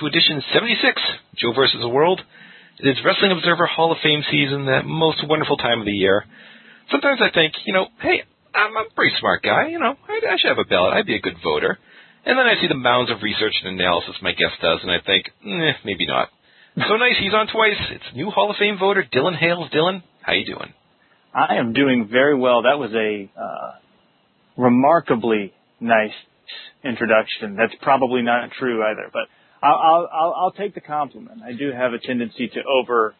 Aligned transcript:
to 0.00 0.06
edition 0.06 0.42
76, 0.52 1.00
Joe 1.36 1.52
versus 1.54 1.80
the 1.80 1.88
World. 1.88 2.20
It 2.78 2.88
is 2.88 2.96
Wrestling 3.04 3.32
Observer 3.32 3.66
Hall 3.66 3.92
of 3.92 3.98
Fame 4.02 4.22
season, 4.30 4.66
that 4.66 4.84
most 4.84 5.24
wonderful 5.26 5.56
time 5.56 5.80
of 5.80 5.86
the 5.86 5.96
year. 5.96 6.24
Sometimes 6.90 7.20
I 7.22 7.32
think, 7.32 7.54
you 7.64 7.72
know, 7.72 7.86
hey, 8.00 8.22
I'm 8.54 8.76
a 8.76 8.84
pretty 8.94 9.16
smart 9.18 9.42
guy, 9.42 9.68
you 9.68 9.78
know, 9.78 9.96
I, 10.08 10.20
I 10.32 10.36
should 10.36 10.52
have 10.52 10.60
a 10.60 10.68
ballot, 10.68 10.92
I'd 10.94 11.06
be 11.06 11.16
a 11.16 11.20
good 11.20 11.40
voter. 11.42 11.78
And 12.26 12.38
then 12.38 12.46
I 12.46 12.60
see 12.60 12.68
the 12.68 12.76
mounds 12.76 13.10
of 13.10 13.22
research 13.22 13.54
and 13.64 13.80
analysis 13.80 14.16
my 14.20 14.32
guest 14.32 14.60
does, 14.60 14.80
and 14.82 14.90
I 14.90 15.00
think, 15.00 15.30
eh, 15.46 15.72
maybe 15.84 16.06
not. 16.06 16.28
So 16.76 16.96
nice, 16.96 17.16
he's 17.18 17.32
on 17.32 17.46
twice. 17.46 17.80
It's 17.90 18.14
new 18.14 18.30
Hall 18.30 18.50
of 18.50 18.56
Fame 18.58 18.76
voter, 18.78 19.02
Dylan 19.02 19.38
Hales. 19.38 19.70
Dylan, 19.72 20.02
how 20.20 20.34
you 20.34 20.44
doing? 20.44 20.74
I 21.32 21.56
am 21.56 21.72
doing 21.72 22.08
very 22.12 22.36
well. 22.36 22.62
That 22.62 22.78
was 22.78 22.92
a 22.92 23.30
uh, 23.32 23.72
remarkably 24.58 25.54
nice 25.80 26.12
introduction. 26.84 27.56
That's 27.56 27.72
probably 27.80 28.20
not 28.20 28.50
true 28.58 28.82
either, 28.84 29.08
but 29.10 29.22
I'll, 29.62 30.08
I'll, 30.12 30.34
I'll 30.36 30.52
take 30.52 30.74
the 30.74 30.80
compliment. 30.80 31.40
I 31.44 31.52
do 31.52 31.72
have 31.72 31.92
a 31.92 31.98
tendency 31.98 32.48
to 32.48 32.60
over 32.64 33.14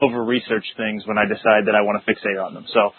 over 0.00 0.24
research 0.24 0.64
things 0.76 1.06
when 1.06 1.18
I 1.18 1.24
decide 1.26 1.66
that 1.66 1.74
I 1.74 1.82
want 1.82 2.02
to 2.04 2.10
fixate 2.12 2.42
on 2.42 2.54
them. 2.54 2.64
So, 2.72 2.90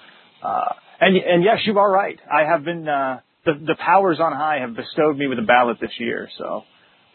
uh, 0.43 0.73
and 0.99 1.17
and 1.17 1.43
yes, 1.43 1.59
you 1.65 1.77
are 1.79 1.91
right. 1.91 2.19
I 2.31 2.45
have 2.45 2.63
been 2.63 2.87
uh, 2.87 3.21
the 3.45 3.53
the 3.53 3.75
powers 3.79 4.19
on 4.19 4.33
high 4.33 4.59
have 4.59 4.75
bestowed 4.75 5.17
me 5.17 5.27
with 5.27 5.39
a 5.39 5.43
ballot 5.43 5.77
this 5.81 5.91
year. 5.99 6.29
So, 6.37 6.63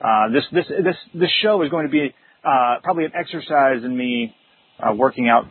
uh, 0.05 0.33
this 0.33 0.45
this 0.53 0.67
this 0.69 0.97
this 1.15 1.31
show 1.43 1.63
is 1.63 1.71
going 1.71 1.87
to 1.87 1.93
be 1.93 2.15
uh, 2.45 2.77
probably 2.83 3.05
an 3.05 3.13
exercise 3.19 3.85
in 3.85 3.97
me 3.97 4.35
uh, 4.81 4.93
working 4.95 5.29
out 5.29 5.45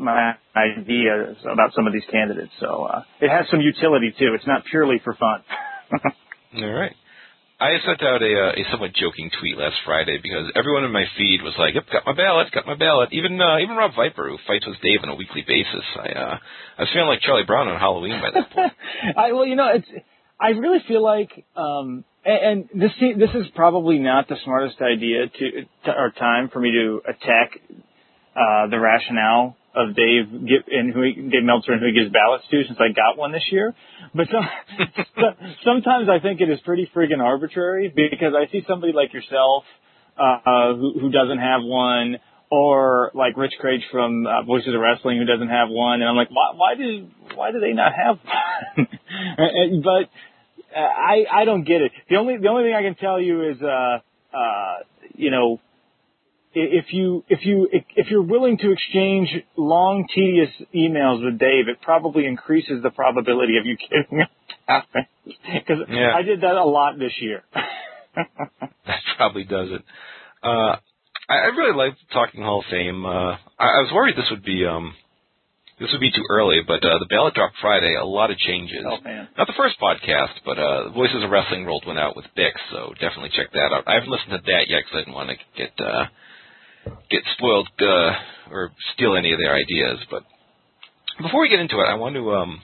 my 0.00 0.34
ideas 0.56 1.36
about 1.44 1.72
some 1.74 1.86
of 1.86 1.92
these 1.92 2.06
candidates. 2.10 2.52
So 2.58 2.84
uh, 2.84 3.02
it 3.20 3.28
has 3.28 3.46
some 3.50 3.60
utility 3.60 4.14
too. 4.18 4.32
It's 4.34 4.46
not 4.46 4.64
purely 4.64 5.00
for 5.04 5.14
fun. 5.14 5.44
All 6.56 6.72
right. 6.72 6.94
I 7.60 7.76
sent 7.84 8.00
out 8.02 8.22
a, 8.22 8.32
uh, 8.32 8.52
a 8.56 8.64
somewhat 8.72 8.96
joking 8.96 9.30
tweet 9.38 9.58
last 9.58 9.76
Friday 9.84 10.16
because 10.22 10.50
everyone 10.56 10.84
in 10.84 10.92
my 10.92 11.04
feed 11.18 11.42
was 11.44 11.52
like, 11.58 11.74
"Yep, 11.74 11.92
got 11.92 12.06
my 12.06 12.16
ballot, 12.16 12.50
got 12.52 12.66
my 12.66 12.74
ballot." 12.74 13.12
Even 13.12 13.38
uh, 13.38 13.58
even 13.58 13.76
Rob 13.76 13.92
Viper, 13.94 14.30
who 14.30 14.38
fights 14.48 14.66
with 14.66 14.80
Dave 14.80 15.00
on 15.02 15.10
a 15.10 15.14
weekly 15.14 15.44
basis, 15.46 15.84
I 15.94 16.08
uh, 16.08 16.38
I 16.78 16.80
was 16.80 16.88
feeling 16.94 17.08
like 17.08 17.20
Charlie 17.20 17.44
Brown 17.44 17.68
on 17.68 17.78
Halloween 17.78 18.18
by 18.18 18.30
that 18.32 18.50
point. 18.50 18.72
I 19.16 19.32
well, 19.32 19.44
you 19.44 19.56
know, 19.56 19.68
it's 19.74 19.88
I 20.40 20.56
really 20.56 20.78
feel 20.88 21.04
like, 21.04 21.44
um, 21.54 22.02
and, 22.24 22.70
and 22.72 22.80
this 22.80 22.92
this 22.98 23.30
is 23.34 23.46
probably 23.54 23.98
not 23.98 24.26
the 24.28 24.36
smartest 24.42 24.80
idea 24.80 25.28
to, 25.28 25.50
to 25.84 25.90
or 25.92 26.12
time 26.18 26.48
for 26.48 26.60
me 26.60 26.72
to 26.72 27.02
attack 27.06 27.60
uh, 28.34 28.68
the 28.68 28.80
rationale 28.80 29.56
of 29.74 29.94
Dave 29.94 30.26
and 30.70 30.92
who 30.92 31.02
he, 31.02 31.12
Dave 31.14 31.44
Meltzer 31.44 31.72
and 31.72 31.80
who 31.80 31.86
he 31.86 31.92
gives 31.92 32.12
ballots 32.12 32.44
to 32.50 32.62
since 32.66 32.78
I 32.80 32.92
got 32.92 33.16
one 33.16 33.32
this 33.32 33.46
year. 33.50 33.74
But 34.14 34.26
some, 34.30 34.48
sometimes 35.64 36.08
I 36.08 36.18
think 36.18 36.40
it 36.40 36.50
is 36.50 36.58
pretty 36.64 36.90
friggin' 36.94 37.20
arbitrary 37.22 37.92
because 37.94 38.34
I 38.34 38.50
see 38.50 38.62
somebody 38.66 38.92
like 38.92 39.12
yourself 39.12 39.64
uh, 40.18 40.74
who, 40.74 40.98
who 41.00 41.10
doesn't 41.10 41.38
have 41.38 41.62
one, 41.62 42.18
or 42.50 43.12
like 43.14 43.36
Rich 43.36 43.54
Kraetsch 43.62 43.88
from 43.92 44.26
uh, 44.26 44.42
Voices 44.42 44.74
of 44.74 44.80
Wrestling 44.80 45.18
who 45.18 45.24
doesn't 45.24 45.48
have 45.48 45.68
one, 45.70 46.00
and 46.00 46.08
I'm 46.10 46.16
like, 46.16 46.30
why, 46.30 46.52
why 46.54 46.74
do 46.74 47.06
why 47.34 47.52
do 47.52 47.60
they 47.60 47.72
not 47.72 47.92
have 47.92 48.18
one? 48.76 48.88
but 49.84 50.10
uh, 50.76 50.80
I 50.80 51.24
I 51.32 51.44
don't 51.44 51.64
get 51.64 51.80
it. 51.80 51.92
The 52.08 52.16
only 52.16 52.38
the 52.38 52.48
only 52.48 52.64
thing 52.64 52.74
I 52.74 52.82
can 52.82 52.96
tell 52.96 53.20
you 53.20 53.50
is 53.50 53.62
uh 53.62 53.98
uh 54.36 54.74
you 55.14 55.30
know 55.30 55.60
if 56.52 56.86
you 56.92 57.24
if 57.28 57.44
you 57.44 57.68
if 57.70 58.10
you're 58.10 58.22
willing 58.22 58.58
to 58.58 58.72
exchange 58.72 59.28
long 59.56 60.06
tedious 60.12 60.50
emails 60.74 61.24
with 61.24 61.38
Dave, 61.38 61.68
it 61.68 61.80
probably 61.82 62.26
increases 62.26 62.82
the 62.82 62.90
probability 62.90 63.56
of 63.56 63.66
you 63.66 63.76
getting 63.76 64.20
a 64.20 64.82
because 65.26 65.78
yeah. 65.88 66.12
I 66.14 66.22
did 66.22 66.40
that 66.40 66.56
a 66.56 66.64
lot 66.64 66.98
this 66.98 67.12
year. 67.20 67.42
that 68.16 69.00
probably 69.16 69.44
does 69.44 69.68
it. 69.70 69.82
Uh, 70.42 70.76
I, 71.28 71.34
I 71.34 71.46
really 71.56 71.76
like 71.76 71.96
talking 72.12 72.42
Hall 72.42 72.60
of 72.60 72.70
Fame. 72.70 73.06
Uh, 73.06 73.36
I, 73.58 73.66
I 73.66 73.80
was 73.86 73.92
worried 73.94 74.16
this 74.16 74.30
would 74.30 74.42
be 74.42 74.66
um, 74.66 74.94
this 75.78 75.90
would 75.92 76.00
be 76.00 76.10
too 76.10 76.24
early, 76.30 76.60
but 76.66 76.84
uh, 76.84 76.98
the 76.98 77.06
ballot 77.08 77.34
dropped 77.34 77.56
Friday. 77.60 77.94
A 77.94 78.04
lot 78.04 78.30
of 78.30 78.38
changes. 78.38 78.84
Oh 78.84 79.00
man! 79.04 79.28
Not 79.38 79.46
the 79.46 79.54
first 79.56 79.76
podcast, 79.80 80.34
but 80.44 80.58
uh, 80.58 80.90
Voices 80.90 81.22
of 81.22 81.30
Wrestling 81.30 81.64
rolled 81.64 81.86
one 81.86 81.98
out 81.98 82.16
with 82.16 82.26
Bix, 82.36 82.52
so 82.72 82.92
definitely 83.00 83.30
check 83.36 83.52
that 83.52 83.70
out. 83.72 83.84
I 83.86 83.94
haven't 83.94 84.10
listened 84.10 84.32
to 84.32 84.42
that 84.50 84.66
yet 84.66 84.82
because 84.82 84.94
I 84.94 85.00
didn't 85.02 85.14
want 85.14 85.30
to 85.30 85.36
get. 85.56 85.72
Uh, 85.78 86.06
get 87.10 87.22
spoiled 87.36 87.68
uh, 87.80 88.12
or 88.50 88.72
steal 88.94 89.16
any 89.16 89.32
of 89.32 89.38
their 89.38 89.54
ideas. 89.54 89.98
But 90.10 90.22
before 91.22 91.42
we 91.42 91.48
get 91.48 91.60
into 91.60 91.80
it, 91.80 91.88
I 91.88 91.94
want 91.94 92.14
to 92.16 92.32
um, 92.32 92.60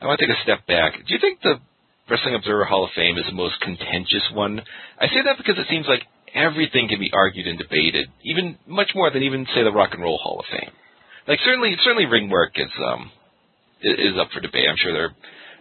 I 0.00 0.06
want 0.06 0.20
to 0.20 0.26
take 0.26 0.36
a 0.36 0.42
step 0.42 0.66
back. 0.66 0.94
Do 1.06 1.14
you 1.14 1.20
think 1.20 1.40
the 1.42 1.60
Wrestling 2.10 2.34
Observer 2.34 2.64
Hall 2.64 2.84
of 2.84 2.90
Fame 2.94 3.16
is 3.16 3.24
the 3.26 3.32
most 3.32 3.60
contentious 3.60 4.26
one? 4.34 4.60
I 5.00 5.06
say 5.06 5.22
that 5.24 5.38
because 5.38 5.58
it 5.58 5.66
seems 5.70 5.86
like 5.86 6.02
everything 6.34 6.88
can 6.88 6.98
be 6.98 7.10
argued 7.12 7.46
and 7.46 7.58
debated, 7.58 8.08
even 8.24 8.58
much 8.66 8.90
more 8.94 9.10
than 9.10 9.22
even 9.22 9.46
say 9.54 9.62
the 9.62 9.72
Rock 9.72 9.90
and 9.92 10.02
Roll 10.02 10.18
Hall 10.18 10.40
of 10.40 10.46
Fame. 10.50 10.72
Like 11.28 11.38
certainly, 11.44 11.76
certainly 11.84 12.06
ring 12.06 12.30
work 12.30 12.52
is 12.56 12.70
um 12.84 13.10
is 13.82 14.18
up 14.20 14.28
for 14.32 14.40
debate. 14.40 14.66
I'm 14.68 14.76
sure 14.76 14.92
there 14.92 15.06
are 15.06 15.16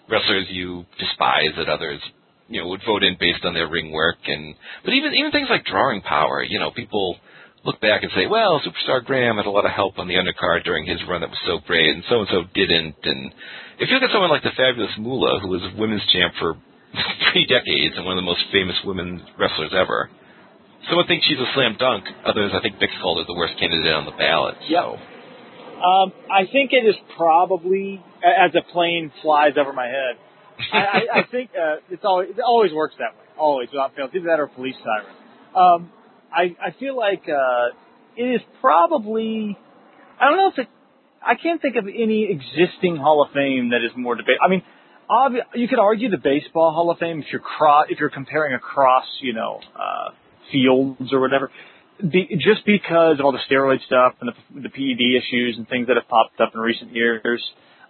wrestlers 0.09 0.47
you 0.49 0.85
despise 0.99 1.53
that 1.57 1.69
others 1.69 2.01
you 2.49 2.61
know 2.61 2.67
would 2.67 2.81
vote 2.85 3.03
in 3.03 3.15
based 3.19 3.45
on 3.45 3.53
their 3.53 3.69
ring 3.69 3.91
work 3.91 4.17
and 4.25 4.55
but 4.83 4.93
even 4.93 5.13
even 5.13 5.31
things 5.31 5.47
like 5.49 5.63
drawing 5.63 6.01
power 6.01 6.43
you 6.43 6.59
know 6.59 6.71
people 6.71 7.15
look 7.63 7.79
back 7.79 8.03
and 8.03 8.11
say, 8.15 8.25
well, 8.25 8.61
Superstar 8.61 9.05
Graham 9.05 9.37
had 9.37 9.45
a 9.45 9.51
lot 9.51 9.65
of 9.65 9.71
help 9.71 9.99
on 9.99 10.07
the 10.07 10.15
undercard 10.15 10.63
during 10.63 10.85
his 10.85 10.99
run 11.07 11.21
that 11.21 11.29
was 11.29 11.41
so 11.45 11.59
great, 11.65 11.93
and 11.93 12.03
so 12.09 12.19
and 12.19 12.29
so 12.29 12.43
didn't. 12.53 12.95
And 13.03 13.33
if 13.79 13.89
you 13.89 13.95
look 13.95 14.03
at 14.03 14.11
someone 14.11 14.29
like 14.29 14.43
the 14.43 14.55
fabulous 14.57 14.91
Moolah, 14.97 15.39
who 15.41 15.49
was 15.49 15.61
a 15.61 15.79
women's 15.79 16.05
champ 16.11 16.33
for 16.39 16.55
three 17.31 17.45
decades 17.45 17.95
and 17.97 18.05
one 18.05 18.17
of 18.17 18.21
the 18.21 18.27
most 18.27 18.41
famous 18.51 18.75
women 18.85 19.21
wrestlers 19.37 19.71
ever, 19.77 20.09
someone 20.89 21.07
thinks 21.07 21.25
she's 21.27 21.39
a 21.39 21.49
slam 21.53 21.75
dunk. 21.77 22.05
Others, 22.25 22.51
I 22.53 22.61
think, 22.61 22.77
Bix 22.77 22.89
called 23.01 23.19
her 23.19 23.25
the 23.25 23.37
worst 23.37 23.53
candidate 23.59 23.93
on 23.93 24.05
the 24.05 24.17
ballot. 24.17 24.55
Yep. 24.67 24.83
So. 24.83 24.97
Um, 25.81 26.13
I 26.29 26.45
think 26.45 26.73
it 26.73 26.85
is 26.85 26.95
probably 27.17 28.03
as 28.21 28.53
a 28.53 28.61
plane 28.71 29.11
flies 29.21 29.53
over 29.57 29.73
my 29.73 29.87
head. 29.87 30.17
I, 30.71 30.77
I, 30.77 31.19
I 31.19 31.23
think 31.31 31.51
uh, 31.57 31.77
it's 31.89 32.05
always 32.05 32.29
it 32.29 32.41
always 32.41 32.71
works 32.71 32.95
that 32.99 33.17
way, 33.17 33.25
always 33.37 33.69
without 33.71 33.95
fail. 33.95 34.09
Either 34.13 34.25
that 34.27 34.39
or 34.39 34.47
police 34.47 34.75
siren. 34.83 35.15
Um, 35.55 35.91
I 36.33 36.55
I 36.61 36.71
feel 36.79 36.97
like 36.97 37.23
uh, 37.27 37.75
it 38.15 38.23
is 38.23 38.41
probably 38.61 39.57
I 40.19 40.29
don't 40.29 40.37
know 40.37 40.49
if 40.49 40.59
it 40.59 40.67
I 41.25 41.35
can't 41.35 41.61
think 41.61 41.75
of 41.75 41.85
any 41.87 42.29
existing 42.31 42.97
Hall 42.97 43.23
of 43.23 43.31
Fame 43.33 43.69
that 43.69 43.85
is 43.85 43.91
more 43.95 44.15
debate. 44.15 44.37
I 44.43 44.49
mean, 44.49 44.63
obvi- 45.09 45.45
you 45.55 45.67
could 45.67 45.79
argue 45.79 46.09
the 46.09 46.17
baseball 46.17 46.71
Hall 46.73 46.89
of 46.89 46.97
Fame 46.97 47.19
if 47.19 47.25
you're 47.31 47.41
cross 47.41 47.87
if 47.89 47.99
you're 47.99 48.09
comparing 48.09 48.55
across 48.55 49.05
you 49.21 49.33
know 49.33 49.59
uh, 49.75 50.09
fields 50.51 51.13
or 51.13 51.19
whatever. 51.19 51.51
Be, 52.01 52.27
just 52.39 52.65
because 52.65 53.19
of 53.19 53.25
all 53.25 53.31
the 53.31 53.45
steroid 53.49 53.85
stuff 53.85 54.15
and 54.21 54.31
the, 54.31 54.61
the 54.61 54.69
PED 54.69 55.21
issues 55.21 55.57
and 55.57 55.69
things 55.69 55.85
that 55.85 55.97
have 55.97 56.07
popped 56.07 56.41
up 56.41 56.49
in 56.55 56.59
recent 56.59 56.95
years, 56.95 57.39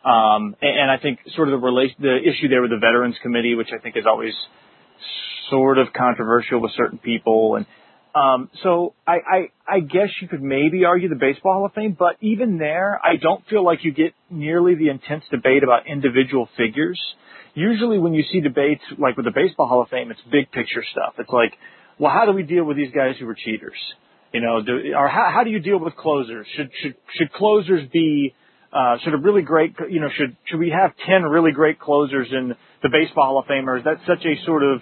um, 0.04 0.54
and, 0.62 0.80
and 0.82 0.92
I 0.92 0.98
think 0.98 1.20
sort 1.34 1.48
of 1.48 1.54
the 1.54 1.66
relation, 1.66 1.96
the 2.00 2.18
issue 2.18 2.50
there 2.50 2.62
with 2.62 2.72
the 2.72 2.82
Veterans 2.82 3.16
Committee, 3.22 3.56
which 3.56 3.70
I 3.72 3.82
think 3.82 3.96
is 3.96 4.04
always 4.06 4.34
sort 5.50 5.78
of 5.78 5.94
controversial 5.94 6.60
with 6.60 6.72
certain 6.76 6.98
people, 6.98 7.56
and 7.56 7.66
um, 8.14 8.50
so 8.62 8.94
I, 9.08 9.14
I, 9.14 9.76
I 9.76 9.80
guess 9.80 10.10
you 10.22 10.28
could 10.28 10.42
maybe 10.42 10.84
argue 10.84 11.08
the 11.08 11.16
Baseball 11.16 11.54
Hall 11.54 11.66
of 11.66 11.74
Fame, 11.74 11.96
but 11.98 12.18
even 12.20 12.58
there, 12.58 13.00
I 13.02 13.16
don't 13.16 13.46
feel 13.48 13.64
like 13.64 13.86
you 13.86 13.94
get 13.94 14.14
nearly 14.30 14.76
the 14.76 14.90
intense 14.90 15.24
debate 15.32 15.64
about 15.64 15.88
individual 15.88 16.50
figures. 16.58 17.00
Usually 17.54 18.00
when 18.00 18.14
you 18.14 18.24
see 18.32 18.42
debates 18.42 18.82
like 18.98 19.16
with 19.16 19.26
the 19.26 19.32
Baseball 19.32 19.68
Hall 19.68 19.82
of 19.82 19.90
Fame, 19.90 20.12
it's 20.12 20.20
big 20.30 20.52
picture 20.52 20.84
stuff. 20.92 21.14
It's 21.20 21.30
like, 21.30 21.54
well, 22.00 22.12
how 22.12 22.26
do 22.26 22.34
we 22.34 22.44
deal 22.44 22.66
with 22.66 22.76
these 22.76 22.92
guys 22.94 23.16
who 23.18 23.26
were 23.26 23.36
cheaters? 23.36 23.78
You 24.34 24.42
know, 24.42 24.62
do, 24.62 24.94
or 24.96 25.08
how, 25.08 25.30
how 25.34 25.44
do 25.44 25.50
you 25.50 25.60
deal 25.60 25.80
with 25.80 25.96
closers? 25.96 26.48
Should, 26.56 26.70
should, 26.82 26.96
should 27.18 27.32
closers 27.32 27.88
be, 27.92 28.34
uh, 28.74 28.98
sort 29.04 29.16
of 29.16 29.24
really 29.24 29.42
great, 29.42 29.76
you 29.90 30.00
know, 30.00 30.08
should, 30.18 30.36
should 30.46 30.60
we 30.60 30.70
have 30.70 30.92
10 31.06 31.24
really 31.24 31.52
great 31.52 31.80
closers 31.80 32.28
in 32.32 32.56
the 32.84 32.90
Baseball 32.90 33.26
Hall 33.26 33.40
of 33.40 33.46
Fame, 33.46 33.70
or 33.70 33.78
is 33.78 33.84
that 33.84 33.98
such 34.08 34.26
a 34.26 34.46
sort 34.46 34.64
of 34.64 34.82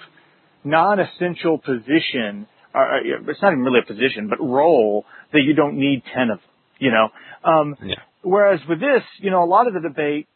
non-essential 0.63 1.57
position 1.57 2.47
or, 2.74 3.00
it's 3.27 3.42
not 3.42 3.51
even 3.51 3.63
really 3.63 3.80
a 3.80 3.88
position, 3.88 4.27
but 4.30 4.39
role 4.39 5.06
that 5.33 5.42
you 5.42 5.54
don't 5.54 5.77
need 5.77 6.04
10 6.13 6.30
of 6.30 6.39
them, 6.39 6.48
you 6.80 6.92
know? 6.92 7.10
Um, 7.44 7.75
yeah. 7.83 7.95
Whereas 8.21 8.60
with 8.68 8.80
this, 8.80 9.04
you 9.19 9.31
know, 9.31 9.44
a 9.44 9.45
lot 9.45 9.68
of 9.68 9.74
the 9.74 9.80
debate, 9.80 10.27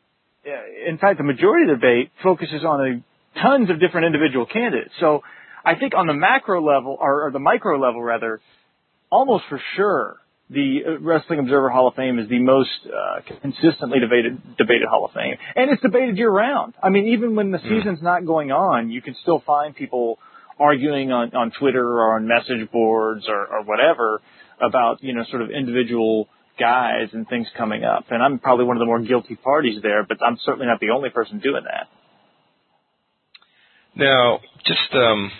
uh, 0.45 0.89
in 0.89 0.97
fact, 0.97 1.17
the 1.17 1.23
majority 1.23 1.71
of 1.71 1.79
the 1.79 1.85
debate 1.85 2.11
focuses 2.21 2.63
on 2.63 2.81
a, 2.81 3.39
tons 3.41 3.69
of 3.69 3.79
different 3.79 4.07
individual 4.07 4.45
candidates. 4.45 4.93
So 4.99 5.21
I 5.65 5.75
think 5.75 5.93
on 5.95 6.07
the 6.07 6.13
macro 6.13 6.63
level, 6.63 6.97
or, 6.99 7.27
or 7.27 7.31
the 7.31 7.39
micro 7.39 7.79
level 7.79 8.01
rather, 8.01 8.39
almost 9.09 9.45
for 9.49 9.61
sure, 9.75 10.17
the 10.49 10.81
uh, 10.85 10.99
Wrestling 10.99 11.39
Observer 11.39 11.69
Hall 11.69 11.87
of 11.87 11.95
Fame 11.95 12.19
is 12.19 12.29
the 12.29 12.39
most 12.39 12.69
uh, 12.85 13.21
consistently 13.41 13.99
debated 13.99 14.41
debated 14.57 14.87
Hall 14.89 15.05
of 15.05 15.11
Fame, 15.11 15.35
and 15.55 15.71
it's 15.71 15.81
debated 15.81 16.17
year 16.17 16.29
round. 16.29 16.73
I 16.81 16.89
mean, 16.89 17.07
even 17.07 17.35
when 17.35 17.51
the 17.51 17.57
hmm. 17.57 17.69
season's 17.69 18.01
not 18.01 18.25
going 18.25 18.51
on, 18.51 18.91
you 18.91 19.01
can 19.01 19.15
still 19.21 19.41
find 19.45 19.75
people 19.75 20.19
arguing 20.59 21.11
on, 21.11 21.35
on 21.35 21.51
Twitter 21.57 21.85
or 21.85 22.15
on 22.15 22.27
message 22.27 22.69
boards 22.71 23.25
or, 23.27 23.47
or 23.47 23.63
whatever 23.63 24.21
about, 24.61 25.03
you 25.03 25.13
know, 25.13 25.23
sort 25.29 25.41
of 25.41 25.49
individual 25.49 26.27
guys 26.59 27.09
and 27.13 27.27
things 27.27 27.47
coming 27.57 27.83
up. 27.83 28.05
And 28.09 28.21
I'm 28.21 28.39
probably 28.39 28.65
one 28.65 28.77
of 28.77 28.81
the 28.81 28.85
more 28.85 29.01
guilty 29.01 29.35
parties 29.35 29.81
there, 29.81 30.05
but 30.05 30.17
I'm 30.25 30.37
certainly 30.45 30.67
not 30.67 30.79
the 30.79 30.91
only 30.91 31.09
person 31.09 31.39
doing 31.39 31.63
that. 31.63 31.87
Now, 33.95 34.39
just 34.65 34.93
um, 34.93 35.31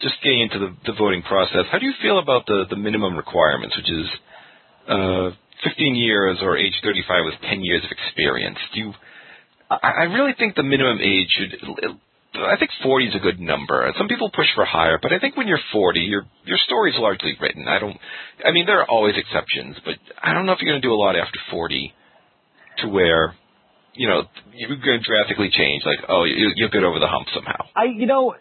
just 0.00 0.14
getting 0.22 0.40
into 0.40 0.58
the, 0.58 0.76
the 0.86 0.92
voting 0.98 1.22
process, 1.22 1.64
how 1.70 1.78
do 1.78 1.86
you 1.86 1.94
feel 2.02 2.18
about 2.18 2.46
the, 2.46 2.64
the 2.68 2.76
minimum 2.76 3.16
requirements, 3.16 3.76
which 3.76 3.90
is 3.90 4.06
uh, 4.88 5.30
15 5.64 5.94
years 5.94 6.38
or 6.42 6.56
age 6.56 6.74
35 6.82 7.24
with 7.24 7.34
10 7.48 7.62
years 7.62 7.84
of 7.84 7.90
experience? 7.90 8.58
Do 8.74 8.80
you? 8.80 8.92
I, 9.70 9.76
I 10.00 10.02
really 10.04 10.32
think 10.36 10.56
the 10.56 10.64
minimum 10.64 10.98
age 11.00 11.28
should. 11.38 11.54
I 12.34 12.56
think 12.58 12.70
40 12.82 13.06
is 13.06 13.14
a 13.14 13.18
good 13.18 13.40
number. 13.40 13.92
Some 13.98 14.08
people 14.08 14.30
push 14.30 14.46
for 14.54 14.64
higher, 14.64 14.98
but 15.00 15.12
I 15.12 15.18
think 15.18 15.36
when 15.36 15.48
you're 15.48 15.60
40, 15.72 16.00
your 16.00 16.24
your 16.44 16.58
story's 16.66 16.94
largely 16.98 17.36
written. 17.40 17.68
I 17.68 17.78
don't. 17.78 17.96
I 18.44 18.52
mean, 18.52 18.66
there 18.66 18.80
are 18.80 18.90
always 18.90 19.14
exceptions, 19.16 19.76
but 19.84 19.94
I 20.22 20.32
don't 20.32 20.46
know 20.46 20.52
if 20.52 20.60
you're 20.60 20.72
going 20.72 20.80
to 20.80 20.86
do 20.86 20.94
a 20.94 20.96
lot 20.96 21.14
after 21.16 21.38
40 21.50 21.92
to 22.78 22.88
where 22.88 23.34
you 23.94 24.08
know, 24.08 24.22
you're 24.54 24.68
going 24.68 25.00
to 25.00 25.06
drastically 25.06 25.50
change. 25.52 25.82
Like, 25.84 25.98
oh, 26.08 26.24
you, 26.24 26.52
you'll 26.56 26.70
get 26.70 26.82
over 26.82 26.98
the 26.98 27.06
hump 27.06 27.28
somehow. 27.34 27.66
I, 27.76 27.84
you 27.84 28.06
know, 28.06 28.34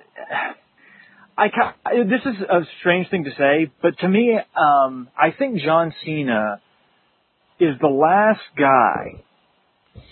I, 1.38 1.48
this 2.04 2.22
is 2.26 2.42
a 2.42 2.62
strange 2.80 3.10
thing 3.10 3.26
to 3.26 3.32
say, 3.32 3.72
but 3.82 3.98
to 4.00 4.08
me, 4.08 4.38
um, 4.56 5.10
I 5.18 5.32
think 5.38 5.62
John 5.62 5.94
Cena 6.06 6.62
is 7.60 7.76
the 7.82 7.88
last 7.88 8.42
guy 8.58 9.24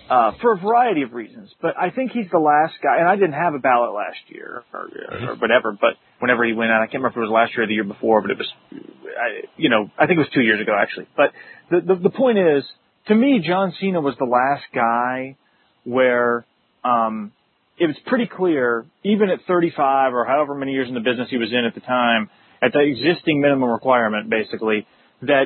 uh, 0.10 0.32
for 0.42 0.54
a 0.54 0.58
variety 0.58 1.04
of 1.04 1.14
reasons. 1.14 1.52
But 1.62 1.78
I 1.78 1.92
think 1.92 2.12
he's 2.12 2.30
the 2.32 2.40
last 2.40 2.74
guy, 2.82 2.98
and 3.00 3.08
I 3.08 3.16
didn't 3.16 3.34
have 3.34 3.54
a 3.54 3.60
ballot 3.60 3.94
last 3.94 4.18
year 4.28 4.64
or, 4.74 4.90
or 5.12 5.36
whatever. 5.36 5.72
But 5.80 5.96
whenever 6.20 6.46
he 6.46 6.54
went 6.54 6.72
out, 6.72 6.82
I 6.82 6.86
can't 6.86 7.04
remember 7.04 7.10
if 7.10 7.18
it 7.18 7.30
was 7.30 7.32
last 7.32 7.54
year 7.56 7.64
or 7.64 7.68
the 7.68 7.74
year 7.74 7.84
before, 7.84 8.22
but 8.22 8.32
it 8.32 8.38
was, 8.38 8.52
I, 8.74 9.48
you 9.58 9.70
know, 9.70 9.92
I 9.98 10.08
think 10.08 10.18
it 10.18 10.22
was 10.22 10.32
two 10.34 10.42
years 10.42 10.62
ago 10.62 10.76
actually. 10.78 11.08
But 11.16 11.32
the 11.70 11.94
the, 11.94 12.02
the 12.04 12.10
point 12.10 12.38
is, 12.38 12.64
to 13.08 13.16
me, 13.16 13.42
John 13.46 13.74
Cena 13.80 14.02
was 14.02 14.16
the 14.18 14.26
last 14.26 14.64
guy 14.74 15.38
where 15.84 16.46
um, 16.84 17.32
it 17.78 17.88
was 17.88 17.96
pretty 18.06 18.28
clear, 18.28 18.86
even 19.04 19.30
at 19.30 19.40
35 19.48 20.14
or 20.14 20.26
however 20.26 20.54
many 20.54 20.74
years 20.74 20.88
in 20.88 20.94
the 20.94 21.00
business 21.00 21.30
he 21.30 21.38
was 21.38 21.52
in 21.52 21.66
at 21.66 21.74
the 21.74 21.82
time, 21.82 22.30
at 22.62 22.74
the 22.74 22.80
existing 22.80 23.42
minimum 23.42 23.70
requirement, 23.70 24.30
basically, 24.30 24.86
that 25.22 25.46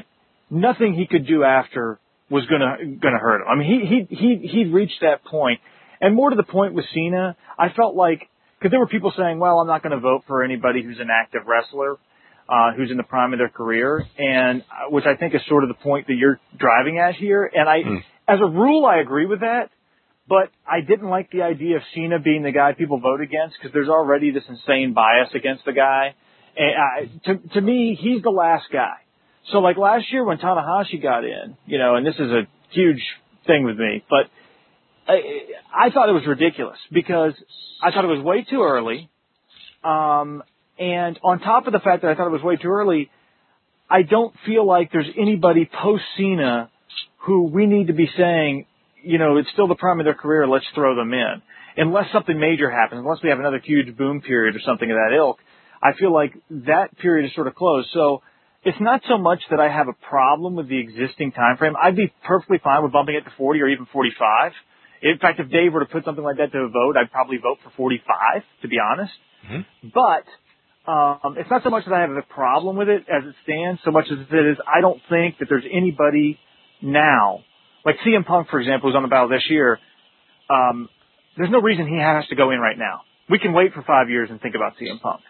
nothing 0.50 0.94
he 0.94 1.06
could 1.06 1.28
do 1.28 1.44
after 1.44 2.00
was 2.30 2.46
gonna 2.48 2.96
gonna 3.02 3.20
hurt 3.20 3.42
him. 3.42 3.48
I 3.50 3.56
mean, 3.56 3.68
he 3.70 4.08
he 4.08 4.16
he 4.16 4.48
he'd 4.48 4.74
reached 4.74 5.02
that 5.02 5.24
point. 5.26 5.60
and 6.02 6.16
more 6.16 6.30
to 6.30 6.36
the 6.36 6.44
point 6.44 6.74
with 6.74 6.86
Cena, 6.94 7.36
I 7.58 7.70
felt 7.70 7.96
like 7.96 8.30
because 8.58 8.72
there 8.72 8.80
were 8.80 8.88
people 8.88 9.14
saying, 9.18 9.40
"Well, 9.40 9.60
I'm 9.60 9.68
not 9.68 9.84
going 9.84 9.92
to 9.92 10.00
vote 10.00 10.24
for 10.28 10.44
anybody 10.44 10.84
who's 10.84 11.00
an 11.00 11.10
active 11.12 11.42
wrestler." 11.46 11.98
Uh, 12.50 12.74
who's 12.76 12.92
in 12.92 12.98
the 12.98 13.04
prime 13.04 13.32
of 13.32 13.40
their 13.40 13.48
career, 13.48 14.06
and 14.18 14.64
uh, 14.64 14.90
which 14.90 15.06
I 15.06 15.16
think 15.16 15.34
is 15.34 15.40
sort 15.48 15.64
of 15.64 15.70
the 15.70 15.82
point 15.82 16.08
that 16.08 16.16
you're 16.16 16.42
driving 16.58 17.00
at 17.00 17.16
here. 17.16 17.50
And 17.52 17.70
I, 17.70 17.78
mm. 17.78 18.00
as 18.28 18.40
a 18.42 18.46
rule, 18.46 18.86
I 18.86 18.98
agree 18.98 19.26
with 19.26 19.40
that. 19.40 19.70
But 20.28 20.52
I 20.68 20.82
didn't 20.82 21.10
like 21.10 21.32
the 21.32 21.42
idea 21.42 21.78
of 21.78 21.84
Cena 21.96 22.20
being 22.20 22.44
the 22.44 22.52
guy 22.52 22.74
people 22.74 23.00
vote 23.00 23.22
against 23.22 23.56
because 23.58 23.74
there's 23.74 23.88
already 23.88 24.32
this 24.32 24.44
insane 24.48 24.94
bias 24.94 25.30
against 25.34 25.64
the 25.66 25.72
guy. 25.72 26.16
And 26.56 26.76
I, 26.76 27.32
to 27.32 27.54
to 27.56 27.62
me, 27.62 27.98
he's 28.00 28.22
the 28.22 28.30
last 28.30 28.66
guy. 28.72 28.96
So 29.52 29.60
like 29.60 29.78
last 29.78 30.06
year 30.12 30.24
when 30.24 30.38
Tanahashi 30.38 31.02
got 31.02 31.24
in, 31.24 31.58
you 31.66 31.78
know, 31.78 31.96
and 31.96 32.06
this 32.06 32.16
is 32.16 32.32
a 32.32 32.48
huge 32.72 33.02
thing 33.46 33.66
with 33.66 33.78
me, 33.78 34.04
but 34.10 34.28
I, 35.08 35.88
I 35.88 35.90
thought 35.90 36.10
it 36.10 36.14
was 36.14 36.26
ridiculous 36.28 36.78
because 36.92 37.34
I 37.84 37.92
thought 37.92 38.06
it 38.06 38.08
was 38.16 38.24
way 38.24 38.46
too 38.50 38.62
early. 38.62 39.10
Um, 39.84 40.44
and 40.80 41.20
on 41.24 41.40
top 41.40 41.68
of 41.68 41.74
the 41.74 41.80
fact 41.80 42.04
that 42.04 42.12
I 42.12 42.16
thought 42.16 42.28
it 42.28 42.32
was 42.32 42.42
way 42.42 42.56
too 42.56 42.70
early, 42.70 43.12
I 43.90 44.04
don't 44.04 44.34
feel 44.46 44.66
like 44.66 44.92
there's 44.92 45.10
anybody 45.20 45.70
post 45.82 46.04
Cena 46.18 46.70
who 47.26 47.44
we 47.44 47.66
need 47.66 47.88
to 47.88 47.94
be 47.94 48.10
saying 48.18 48.66
you 49.04 49.18
know, 49.18 49.38
it's 49.38 49.50
still 49.52 49.68
the 49.68 49.76
prime 49.76 50.00
of 50.00 50.06
their 50.06 50.16
career. 50.16 50.48
Let's 50.48 50.66
throw 50.74 50.96
them 50.96 51.14
in. 51.14 51.42
Unless 51.76 52.06
something 52.14 52.40
major 52.40 52.72
happens, 52.72 53.00
unless 53.00 53.22
we 53.22 53.30
have 53.30 53.40
another 53.40 53.60
huge 53.64 53.96
boom 53.98 54.22
period 54.22 54.56
or 54.56 54.60
something 54.66 54.90
of 54.90 54.96
that 54.96 55.16
ilk, 55.16 55.40
I 55.82 55.94
feel 56.00 56.14
like 56.14 56.34
that 56.50 56.98
period 56.98 57.28
is 57.28 57.36
sort 57.36 57.48
of 57.48 57.56
closed. 57.56 57.90
So 57.94 58.22
it's 58.66 58.80
not 58.80 59.02
so 59.08 59.18
much 59.18 59.42
that 59.50 59.60
I 59.60 59.70
have 59.70 59.88
a 59.88 59.94
problem 59.94 60.56
with 60.56 60.70
the 60.70 60.80
existing 60.80 61.32
time 61.32 61.58
frame. 61.58 61.74
I'd 61.82 61.96
be 61.96 62.14
perfectly 62.26 62.60
fine 62.64 62.84
with 62.84 62.92
bumping 62.92 63.16
it 63.16 63.22
to 63.22 63.32
40 63.38 63.62
or 63.62 63.68
even 63.68 63.88
45. 63.92 64.52
In 65.02 65.18
fact, 65.20 65.40
if 65.40 65.50
Dave 65.50 65.74
were 65.74 65.82
to 65.82 65.86
put 65.86 66.06
something 66.06 66.24
like 66.24 66.38
that 66.38 66.52
to 66.54 66.60
a 66.60 66.70
vote, 66.70 66.96
I'd 66.98 67.12
probably 67.12 67.38
vote 67.38 67.58
for 67.64 67.72
45, 67.76 68.44
to 68.62 68.68
be 68.68 68.78
honest. 68.80 69.12
Mm-hmm. 69.46 69.90
But 69.94 70.92
um, 70.92 71.36
it's 71.38 71.50
not 71.50 71.64
so 71.64 71.70
much 71.70 71.86
that 71.86 71.94
I 71.94 72.02
have 72.02 72.12
a 72.12 72.22
problem 72.22 72.78
with 72.78 72.88
it 72.88 73.04
as 73.10 73.24
it 73.28 73.36
stands, 73.44 73.82
so 73.84 73.92
much 73.92 74.06
as 74.12 74.20
it 74.20 74.46
is 74.52 74.58
I 74.66 74.82
don't 74.82 75.02
think 75.10 75.40
that 75.40 75.48
there's 75.50 75.66
anybody 75.70 76.40
now 76.82 77.44
like 77.86 77.98
CM 78.06 78.26
Punk, 78.26 78.50
for 78.50 78.60
example, 78.60 78.90
who's 78.90 78.96
on 78.96 79.04
the 79.04 79.10
battle 79.10 79.30
this 79.30 79.46
year. 79.50 79.80
Um, 80.50 80.90
there's 81.38 81.50
no 81.50 81.60
reason 81.60 81.88
he 81.88 82.00
has 82.00 82.28
to 82.28 82.36
go 82.36 82.52
in 82.52 82.60
right 82.60 82.78
now. 82.78 83.02
We 83.30 83.40
can 83.40 83.54
wait 83.54 83.74
for 83.74 83.82
five 83.82 84.10
years 84.10 84.30
and 84.30 84.40
think 84.40 84.56
about 84.56 84.74
CM 84.78 85.02
Punk. 85.02 85.22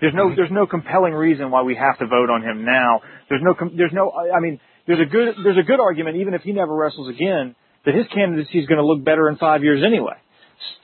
There's 0.00 0.14
no, 0.14 0.26
mm-hmm. 0.26 0.36
there's 0.36 0.50
no 0.50 0.66
compelling 0.66 1.12
reason 1.12 1.50
why 1.50 1.62
we 1.62 1.74
have 1.76 1.98
to 1.98 2.06
vote 2.06 2.30
on 2.30 2.42
him 2.42 2.64
now. 2.64 3.00
There's 3.28 3.42
no, 3.42 3.54
there's 3.76 3.92
no, 3.92 4.12
I 4.12 4.40
mean, 4.40 4.60
there's 4.86 5.00
a 5.00 5.10
good, 5.10 5.34
there's 5.44 5.58
a 5.58 5.62
good 5.62 5.80
argument, 5.80 6.16
even 6.16 6.34
if 6.34 6.42
he 6.42 6.52
never 6.52 6.74
wrestles 6.74 7.08
again, 7.08 7.54
that 7.84 7.94
his 7.94 8.06
candidacy 8.14 8.58
is 8.58 8.66
going 8.66 8.78
to 8.78 8.84
look 8.84 9.04
better 9.04 9.28
in 9.28 9.36
five 9.36 9.62
years 9.62 9.82
anyway. 9.86 10.16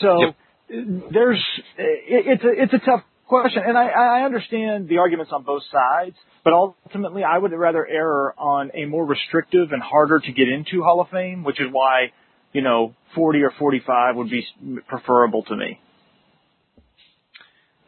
So 0.00 0.20
yep. 0.20 1.12
there's, 1.12 1.42
it, 1.78 2.40
it's 2.40 2.44
a, 2.44 2.62
it's 2.62 2.74
a 2.74 2.78
tough 2.78 3.02
question. 3.26 3.62
And 3.66 3.76
I, 3.76 3.88
I 3.88 4.24
understand 4.24 4.88
the 4.88 4.98
arguments 4.98 5.32
on 5.34 5.42
both 5.42 5.62
sides, 5.72 6.16
but 6.44 6.52
ultimately 6.52 7.24
I 7.24 7.38
would 7.38 7.52
rather 7.52 7.86
err 7.86 8.38
on 8.38 8.70
a 8.74 8.84
more 8.84 9.04
restrictive 9.04 9.72
and 9.72 9.82
harder 9.82 10.20
to 10.20 10.32
get 10.32 10.48
into 10.48 10.82
Hall 10.82 11.00
of 11.00 11.08
Fame, 11.08 11.42
which 11.42 11.60
is 11.60 11.66
why, 11.70 12.12
you 12.52 12.62
know, 12.62 12.94
40 13.14 13.42
or 13.42 13.52
45 13.58 14.16
would 14.16 14.30
be 14.30 14.46
preferable 14.86 15.42
to 15.44 15.56
me. 15.56 15.80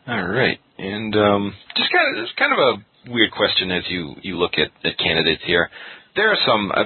All 0.08 0.26
right. 0.26 0.58
And 0.78 1.14
um, 1.14 1.52
just 1.76 1.92
kind 1.92 2.16
of, 2.16 2.24
it's 2.24 2.32
kind 2.38 2.52
of 2.52 2.58
a 2.58 3.12
weird 3.12 3.30
question 3.32 3.70
as 3.70 3.84
you, 3.88 4.14
you 4.22 4.38
look 4.38 4.52
at, 4.56 4.72
at 4.82 4.96
candidates 4.96 5.42
here. 5.44 5.68
There 6.16 6.32
are 6.32 6.38
some, 6.46 6.72
I 6.72 6.84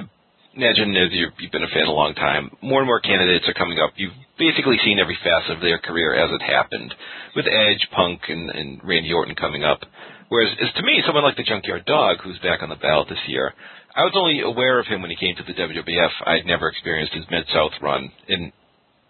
imagine 0.55 0.91
as 0.97 1.07
you've 1.15 1.51
been 1.51 1.63
a 1.63 1.71
fan 1.71 1.87
a 1.87 1.91
long 1.95 2.13
time, 2.15 2.51
more 2.61 2.79
and 2.81 2.87
more 2.87 2.99
candidates 2.99 3.47
are 3.47 3.55
coming 3.55 3.79
up. 3.79 3.95
You've 3.95 4.13
basically 4.37 4.75
seen 4.83 4.99
every 4.99 5.17
facet 5.23 5.55
of 5.55 5.61
their 5.61 5.79
career 5.79 6.13
as 6.13 6.31
it 6.35 6.41
happened, 6.43 6.93
with 7.35 7.45
Edge, 7.47 7.87
Punk, 7.95 8.21
and, 8.27 8.49
and 8.49 8.81
Randy 8.83 9.13
Orton 9.13 9.35
coming 9.35 9.63
up. 9.63 9.79
Whereas, 10.27 10.51
as 10.61 10.73
to 10.75 10.83
me, 10.83 11.01
someone 11.05 11.23
like 11.23 11.37
the 11.37 11.47
Junkyard 11.47 11.85
Dog, 11.85 12.17
who's 12.23 12.39
back 12.39 12.61
on 12.61 12.69
the 12.69 12.75
ballot 12.75 13.07
this 13.07 13.23
year, 13.27 13.53
I 13.95 14.03
was 14.03 14.13
only 14.17 14.41
aware 14.41 14.79
of 14.79 14.87
him 14.87 15.01
when 15.01 15.11
he 15.11 15.15
came 15.15 15.35
to 15.37 15.43
the 15.47 15.53
WWF. 15.53 16.13
I'd 16.25 16.45
never 16.45 16.67
experienced 16.67 17.13
his 17.13 17.25
Mid 17.31 17.45
South 17.53 17.71
run, 17.81 18.11
and 18.27 18.51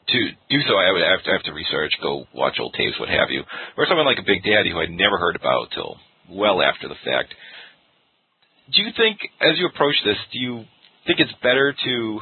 to 0.07 0.19
do 0.49 0.59
so, 0.67 0.75
I 0.75 0.91
would 0.91 1.01
have 1.01 1.23
to, 1.23 1.31
have 1.31 1.43
to 1.43 1.53
research, 1.53 1.93
go 2.01 2.25
watch 2.33 2.57
old 2.59 2.73
tapes, 2.77 2.99
what 2.99 3.09
have 3.09 3.29
you. 3.29 3.43
Or 3.77 3.85
someone 3.87 4.05
like 4.05 4.19
a 4.19 4.25
Big 4.25 4.43
Daddy, 4.43 4.71
who 4.71 4.79
I'd 4.79 4.91
never 4.91 5.17
heard 5.17 5.35
about 5.35 5.71
till 5.73 5.97
well 6.29 6.61
after 6.61 6.87
the 6.87 6.99
fact. 7.03 7.33
Do 8.73 8.81
you 8.81 8.91
think, 8.95 9.19
as 9.41 9.59
you 9.59 9.67
approach 9.67 9.95
this, 10.05 10.17
do 10.31 10.39
you 10.39 10.65
think 11.05 11.19
it's 11.19 11.33
better 11.41 11.73
to 11.73 12.19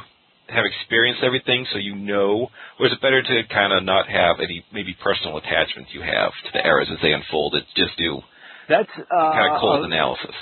have 0.49 0.65
experienced 0.65 1.23
everything 1.23 1.65
so 1.71 1.77
you 1.77 1.95
know, 1.95 2.49
or 2.79 2.87
is 2.87 2.91
it 2.91 3.01
better 3.01 3.21
to 3.21 3.43
kind 3.53 3.71
of 3.73 3.83
not 3.83 4.09
have 4.09 4.39
any 4.39 4.65
maybe 4.73 4.95
personal 5.01 5.37
attachment 5.37 5.87
you 5.93 6.01
have 6.01 6.31
to 6.45 6.49
the 6.53 6.65
eras 6.65 6.89
as 6.91 6.97
they 7.01 7.13
unfold? 7.13 7.55
It 7.55 7.63
just 7.75 7.97
do 7.97 8.19
that's 8.67 8.89
uh, 8.97 9.31
kind 9.31 9.53
of 9.53 9.61
cold 9.61 9.81
uh, 9.81 9.87
analysis. 9.87 10.35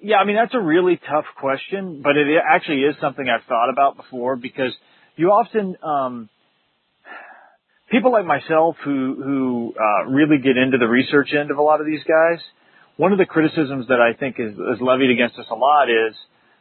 Yeah, 0.00 0.16
I 0.16 0.24
mean 0.24 0.36
that's 0.36 0.54
a 0.54 0.60
really 0.60 0.96
tough 0.96 1.24
question, 1.38 2.02
but 2.02 2.16
it 2.16 2.26
actually 2.36 2.80
is 2.80 2.94
something 3.00 3.24
I've 3.28 3.46
thought 3.48 3.70
about 3.70 3.96
before 3.96 4.36
because 4.36 4.72
you 5.16 5.28
often 5.28 5.76
um, 5.82 6.28
people 7.90 8.12
like 8.12 8.26
myself 8.26 8.76
who 8.84 9.14
who 9.22 9.74
uh, 9.78 10.10
really 10.10 10.38
get 10.38 10.56
into 10.56 10.78
the 10.78 10.88
research 10.88 11.30
end 11.38 11.50
of 11.50 11.58
a 11.58 11.62
lot 11.62 11.80
of 11.80 11.86
these 11.86 12.02
guys. 12.02 12.40
One 12.96 13.12
of 13.12 13.18
the 13.18 13.26
criticisms 13.26 13.88
that 13.88 14.00
I 14.00 14.14
think 14.18 14.36
is, 14.38 14.54
is 14.54 14.80
levied 14.80 15.10
against 15.10 15.38
us 15.38 15.46
a 15.50 15.54
lot 15.54 15.90
is 15.90 16.14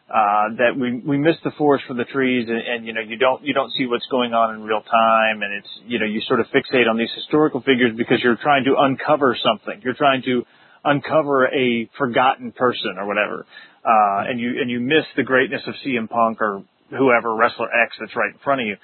uh, 0.10 0.50
that 0.58 0.78
we 0.78 1.00
we 1.00 1.18
miss 1.18 1.36
the 1.44 1.52
forest 1.58 1.86
for 1.88 1.94
the 1.94 2.06
trees, 2.06 2.48
and, 2.50 2.58
and 2.58 2.86
you 2.86 2.94
know 2.94 3.02
you 3.02 3.18
don't 3.18 3.44
you 3.44 3.54
don't 3.54 3.72
see 3.78 3.86
what's 3.86 4.06
going 4.12 4.34
on 4.34 4.54
in 4.56 4.62
real 4.62 4.82
time, 4.82 5.42
and 5.42 5.54
it's 5.54 5.70
you 5.86 6.00
know 6.00 6.06
you 6.06 6.22
sort 6.28 6.40
of 6.40 6.48
fixate 6.48 6.90
on 6.90 6.98
these 6.98 7.12
historical 7.16 7.62
figures 7.62 7.96
because 7.98 8.20
you're 8.22 8.38
trying 8.38 8.66
to 8.66 8.76
uncover 8.78 9.36
something. 9.42 9.82
You're 9.84 9.96
trying 9.96 10.22
to 10.24 10.44
uncover 10.84 11.48
a 11.48 11.90
forgotten 11.98 12.52
person 12.52 12.98
or 12.98 13.08
whatever, 13.08 13.46
uh, 13.86 14.30
and 14.30 14.40
you 14.40 14.62
and 14.62 14.70
you 14.70 14.80
miss 14.80 15.06
the 15.16 15.24
greatness 15.24 15.62
of 15.66 15.74
CM 15.86 16.10
Punk 16.10 16.42
or 16.42 16.64
whoever 16.98 17.36
wrestler 17.36 17.68
X 17.68 17.96
that's 18.00 18.16
right 18.16 18.34
in 18.34 18.40
front 18.40 18.62
of 18.62 18.68
you. 18.68 18.78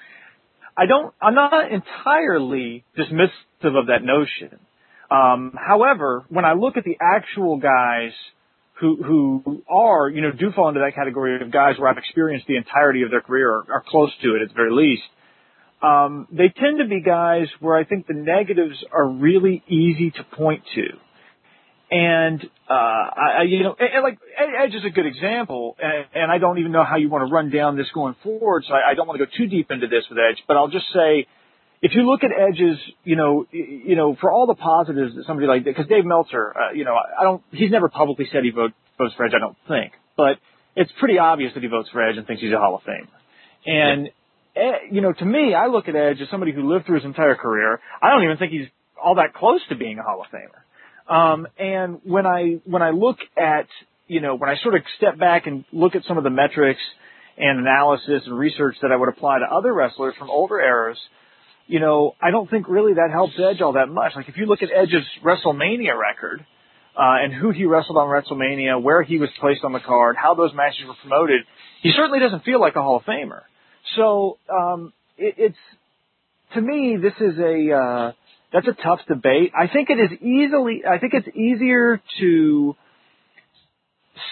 I 0.76 0.86
don't. 0.86 1.12
I'm 1.20 1.34
not 1.34 1.52
entirely 1.70 2.84
dismissive 2.96 3.78
of 3.78 3.86
that 3.86 4.02
notion. 4.02 4.58
Um, 5.10 5.54
however, 5.58 6.24
when 6.28 6.44
I 6.44 6.52
look 6.52 6.76
at 6.76 6.84
the 6.84 6.96
actual 7.00 7.58
guys 7.58 8.12
who 8.80 9.02
who 9.02 9.62
are 9.68 10.08
you 10.08 10.22
know 10.22 10.32
do 10.32 10.52
fall 10.52 10.68
into 10.68 10.80
that 10.80 10.94
category 10.94 11.40
of 11.42 11.50
guys 11.50 11.78
where 11.78 11.88
I've 11.88 11.98
experienced 11.98 12.46
the 12.46 12.56
entirety 12.56 13.02
of 13.02 13.10
their 13.10 13.20
career 13.20 13.50
or 13.50 13.66
are 13.70 13.84
close 13.86 14.10
to 14.22 14.36
it 14.36 14.42
at 14.42 14.48
the 14.48 14.54
very 14.54 14.72
least. 14.72 15.02
Um, 15.82 16.28
they 16.30 16.48
tend 16.48 16.78
to 16.78 16.86
be 16.86 17.00
guys 17.00 17.46
where 17.58 17.76
I 17.76 17.84
think 17.84 18.06
the 18.06 18.14
negatives 18.14 18.76
are 18.92 19.08
really 19.08 19.62
easy 19.66 20.10
to 20.10 20.24
point 20.36 20.62
to. 20.74 20.82
And, 21.90 22.40
uh, 22.70 22.72
I, 22.72 23.42
you 23.48 23.64
know, 23.64 23.74
and, 23.76 23.88
and 23.94 24.02
like, 24.04 24.18
Edge 24.38 24.74
is 24.74 24.84
a 24.86 24.90
good 24.90 25.06
example, 25.06 25.76
and, 25.82 26.06
and 26.14 26.30
I 26.30 26.38
don't 26.38 26.58
even 26.58 26.70
know 26.70 26.84
how 26.84 26.96
you 26.96 27.08
want 27.08 27.26
to 27.26 27.34
run 27.34 27.50
down 27.50 27.76
this 27.76 27.88
going 27.92 28.14
forward, 28.22 28.64
so 28.68 28.74
I, 28.74 28.92
I 28.92 28.94
don't 28.94 29.08
want 29.08 29.18
to 29.18 29.26
go 29.26 29.32
too 29.36 29.48
deep 29.48 29.72
into 29.72 29.88
this 29.88 30.04
with 30.08 30.18
Edge, 30.18 30.40
but 30.46 30.56
I'll 30.56 30.68
just 30.68 30.86
say, 30.94 31.26
if 31.82 31.92
you 31.94 32.08
look 32.08 32.22
at 32.22 32.30
Edge's, 32.30 32.78
you 33.02 33.16
know, 33.16 33.44
you 33.50 33.96
know, 33.96 34.16
for 34.20 34.30
all 34.30 34.46
the 34.46 34.54
positives 34.54 35.16
that 35.16 35.24
somebody 35.26 35.48
like, 35.48 35.64
because 35.64 35.88
Dave 35.88 36.04
Meltzer, 36.04 36.54
uh, 36.56 36.72
you 36.74 36.84
know, 36.84 36.94
I 36.94 37.24
don't, 37.24 37.42
he's 37.50 37.72
never 37.72 37.88
publicly 37.88 38.28
said 38.30 38.44
he 38.44 38.50
vote, 38.50 38.72
votes 38.96 39.14
for 39.16 39.26
Edge, 39.26 39.32
I 39.34 39.40
don't 39.40 39.56
think, 39.66 39.92
but 40.16 40.38
it's 40.76 40.92
pretty 41.00 41.18
obvious 41.18 41.54
that 41.54 41.62
he 41.64 41.68
votes 41.68 41.88
for 41.92 42.06
Edge 42.06 42.16
and 42.16 42.24
thinks 42.24 42.40
he's 42.40 42.52
a 42.52 42.58
Hall 42.58 42.76
of 42.76 42.82
Famer. 42.82 43.08
And, 43.66 44.10
yeah. 44.54 44.72
you 44.92 45.00
know, 45.00 45.12
to 45.12 45.24
me, 45.24 45.54
I 45.54 45.66
look 45.66 45.88
at 45.88 45.96
Edge 45.96 46.20
as 46.22 46.28
somebody 46.30 46.52
who 46.52 46.72
lived 46.72 46.86
through 46.86 46.96
his 46.96 47.04
entire 47.04 47.34
career. 47.34 47.80
I 48.00 48.10
don't 48.10 48.22
even 48.22 48.36
think 48.36 48.52
he's 48.52 48.68
all 49.02 49.16
that 49.16 49.34
close 49.34 49.60
to 49.70 49.74
being 49.74 49.98
a 49.98 50.02
Hall 50.02 50.20
of 50.20 50.28
Famer. 50.30 50.62
Um, 51.10 51.48
and 51.58 52.00
when 52.04 52.24
I, 52.24 52.60
when 52.64 52.82
I 52.82 52.90
look 52.90 53.18
at, 53.36 53.66
you 54.06 54.20
know, 54.20 54.36
when 54.36 54.48
I 54.48 54.56
sort 54.62 54.76
of 54.76 54.82
step 54.96 55.18
back 55.18 55.46
and 55.48 55.64
look 55.72 55.96
at 55.96 56.04
some 56.04 56.18
of 56.18 56.24
the 56.24 56.30
metrics 56.30 56.80
and 57.36 57.58
analysis 57.58 58.22
and 58.26 58.38
research 58.38 58.76
that 58.82 58.92
I 58.92 58.96
would 58.96 59.08
apply 59.08 59.40
to 59.40 59.44
other 59.52 59.74
wrestlers 59.74 60.14
from 60.16 60.30
older 60.30 60.60
eras, 60.60 60.98
you 61.66 61.80
know, 61.80 62.14
I 62.22 62.30
don't 62.30 62.48
think 62.48 62.68
really 62.68 62.94
that 62.94 63.10
helps 63.10 63.34
Edge 63.38 63.60
all 63.60 63.72
that 63.72 63.88
much. 63.88 64.12
Like 64.14 64.28
if 64.28 64.36
you 64.36 64.46
look 64.46 64.62
at 64.62 64.68
Edge's 64.72 65.06
WrestleMania 65.24 65.98
record, 65.98 66.46
uh, 66.96 67.22
and 67.22 67.32
who 67.32 67.50
he 67.50 67.64
wrestled 67.64 67.96
on 67.96 68.08
WrestleMania, 68.08 68.80
where 68.82 69.02
he 69.02 69.18
was 69.18 69.30
placed 69.40 69.64
on 69.64 69.72
the 69.72 69.80
card, 69.80 70.16
how 70.16 70.34
those 70.34 70.52
matches 70.54 70.80
were 70.86 70.94
promoted, 71.00 71.42
he 71.82 71.92
certainly 71.96 72.18
doesn't 72.18 72.44
feel 72.44 72.60
like 72.60 72.76
a 72.76 72.82
Hall 72.82 72.96
of 72.96 73.04
Famer. 73.04 73.42
So, 73.96 74.38
um, 74.52 74.92
it, 75.16 75.34
it's, 75.38 75.56
to 76.54 76.60
me, 76.60 76.98
this 77.00 77.14
is 77.20 77.38
a, 77.38 77.72
uh, 77.72 78.12
that's 78.52 78.66
a 78.66 78.72
tough 78.82 79.00
debate. 79.08 79.52
I 79.58 79.68
think 79.68 79.90
it 79.90 79.98
is 79.98 80.18
easily, 80.20 80.82
I 80.88 80.98
think 80.98 81.14
it's 81.14 81.28
easier 81.36 82.00
to 82.20 82.76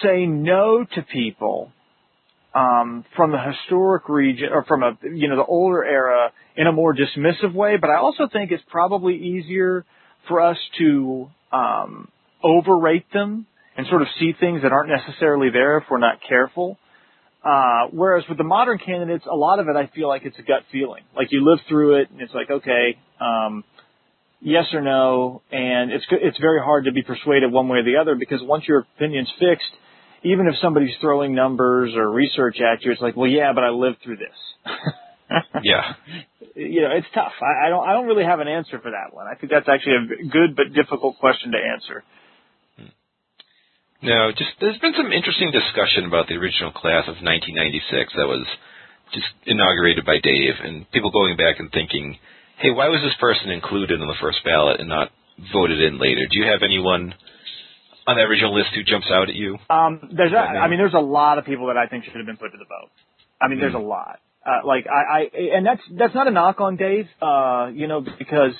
say 0.03 0.25
no 0.25 0.85
to 0.95 1.01
people 1.01 1.71
um, 2.53 3.05
from 3.15 3.31
the 3.31 3.39
historic 3.39 4.09
region 4.09 4.49
or 4.51 4.63
from 4.65 4.83
a 4.83 4.97
you 5.03 5.29
know 5.29 5.35
the 5.35 5.45
older 5.45 5.83
era 5.83 6.31
in 6.55 6.67
a 6.67 6.71
more 6.71 6.93
dismissive 6.93 7.53
way. 7.53 7.77
But 7.77 7.89
I 7.89 7.97
also 7.97 8.27
think 8.31 8.51
it's 8.51 8.63
probably 8.69 9.15
easier 9.15 9.85
for 10.27 10.41
us 10.41 10.57
to 10.79 11.29
um, 11.51 12.09
overrate 12.43 13.11
them 13.13 13.45
and 13.77 13.87
sort 13.87 14.01
of 14.01 14.07
see 14.19 14.33
things 14.37 14.63
that 14.63 14.71
aren't 14.71 14.89
necessarily 14.89 15.49
there 15.51 15.77
if 15.77 15.85
we're 15.89 15.99
not 15.99 16.19
careful. 16.27 16.77
Uh, 17.43 17.87
whereas 17.91 18.25
with 18.27 18.37
the 18.37 18.43
modern 18.43 18.77
candidates, 18.77 19.25
a 19.25 19.35
lot 19.35 19.59
of 19.59 19.67
it 19.69 19.75
I 19.75 19.87
feel 19.95 20.09
like 20.09 20.23
it's 20.25 20.37
a 20.37 20.41
gut 20.41 20.63
feeling. 20.71 21.03
Like 21.15 21.29
you 21.31 21.45
live 21.49 21.59
through 21.69 22.01
it 22.01 22.09
and 22.11 22.19
it's 22.19 22.33
like, 22.33 22.49
okay, 22.49 22.97
um, 23.21 23.63
yes 24.41 24.65
or 24.73 24.81
no, 24.81 25.41
and 25.51 25.91
it's 25.91 26.05
it's 26.11 26.39
very 26.39 26.61
hard 26.61 26.85
to 26.85 26.91
be 26.91 27.03
persuaded 27.03 27.51
one 27.51 27.67
way 27.67 27.79
or 27.79 27.83
the 27.83 27.97
other 27.97 28.15
because 28.15 28.41
once 28.41 28.67
your 28.67 28.85
opinion's 28.95 29.31
fixed, 29.39 29.71
even 30.23 30.47
if 30.47 30.55
somebody's 30.61 30.95
throwing 31.01 31.33
numbers 31.35 31.93
or 31.95 32.09
research 32.09 32.57
at 32.59 32.83
you, 32.83 32.91
it's 32.91 33.01
like, 33.01 33.15
well, 33.15 33.29
yeah, 33.29 33.53
but 33.53 33.63
I 33.63 33.69
lived 33.69 33.97
through 34.03 34.17
this. 34.17 34.37
yeah. 35.63 35.93
You 36.55 36.81
know, 36.81 36.91
it's 36.91 37.07
tough. 37.13 37.33
I, 37.41 37.67
I 37.67 37.69
don't. 37.69 37.87
I 37.87 37.93
don't 37.93 38.07
really 38.07 38.25
have 38.25 38.39
an 38.39 38.47
answer 38.47 38.79
for 38.79 38.91
that 38.91 39.13
one. 39.13 39.27
I 39.27 39.35
think 39.35 39.51
that's 39.51 39.69
actually 39.69 39.95
a 39.95 40.27
good 40.27 40.55
but 40.55 40.73
difficult 40.73 41.19
question 41.19 41.51
to 41.51 41.57
answer. 41.57 42.03
Hmm. 42.75 42.91
No, 44.01 44.31
just 44.31 44.51
there's 44.59 44.79
been 44.79 44.93
some 44.97 45.11
interesting 45.11 45.51
discussion 45.51 46.05
about 46.05 46.27
the 46.27 46.35
original 46.35 46.71
class 46.71 47.07
of 47.07 47.21
1996 47.21 48.13
that 48.15 48.27
was 48.27 48.45
just 49.13 49.27
inaugurated 49.45 50.05
by 50.05 50.19
Dave, 50.21 50.55
and 50.63 50.89
people 50.91 51.11
going 51.11 51.37
back 51.37 51.59
and 51.59 51.71
thinking, 51.71 52.17
hey, 52.59 52.71
why 52.71 52.87
was 52.89 53.01
this 53.01 53.15
person 53.19 53.49
included 53.49 53.99
in 53.99 54.07
the 54.07 54.15
first 54.21 54.39
ballot 54.43 54.79
and 54.79 54.89
not 54.89 55.11
voted 55.53 55.81
in 55.81 55.99
later? 55.99 56.21
Do 56.29 56.39
you 56.39 56.45
have 56.51 56.61
anyone 56.63 57.13
on 58.05 58.15
the 58.15 58.23
original 58.23 58.53
list 58.53 58.69
who 58.75 58.83
jumps 58.83 59.07
out 59.11 59.29
at 59.29 59.35
you? 59.35 59.57
Um, 59.69 60.09
there's, 60.15 60.33
a, 60.33 60.37
I 60.37 60.67
mean, 60.67 60.79
there's 60.79 60.93
a 60.93 60.99
lot 60.99 61.37
of 61.37 61.45
people 61.45 61.67
that 61.67 61.77
I 61.77 61.87
think 61.87 62.05
should 62.05 62.15
have 62.15 62.25
been 62.25 62.37
put 62.37 62.51
to 62.51 62.57
the 62.57 62.65
vote. 62.65 62.91
I 63.41 63.47
mean, 63.47 63.57
mm. 63.57 63.61
there's 63.61 63.75
a 63.75 63.79
lot. 63.79 64.19
Uh, 64.45 64.65
like 64.65 64.85
I, 64.87 65.29
I, 65.35 65.55
and 65.55 65.65
that's 65.65 65.81
that's 65.97 66.15
not 66.15 66.27
a 66.27 66.31
knock 66.31 66.61
on 66.61 66.77
Dave, 66.77 67.07
uh, 67.21 67.69
you 67.73 67.87
know, 67.87 68.01
because 68.01 68.53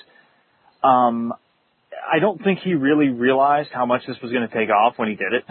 um, 0.84 1.34
I 2.12 2.20
don't 2.20 2.44
think 2.44 2.60
he 2.60 2.74
really 2.74 3.08
realized 3.08 3.70
how 3.74 3.86
much 3.86 4.02
this 4.06 4.18
was 4.22 4.32
going 4.32 4.48
to 4.48 4.54
take 4.54 4.70
off 4.70 4.96
when 4.98 5.10
he 5.10 5.16
did 5.16 5.34
it. 5.34 5.44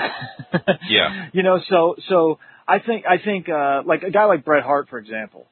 yeah. 0.89 1.29
You 1.33 1.43
know, 1.43 1.61
so 1.69 1.97
so 2.09 2.39
I 2.67 2.79
think 2.79 3.05
I 3.07 3.19
think 3.19 3.49
uh, 3.49 3.83
like 3.85 4.03
a 4.03 4.11
guy 4.11 4.27
like 4.27 4.45
Bret 4.45 4.63
Hart, 4.63 4.89
for 4.91 4.99
example, 4.99 5.47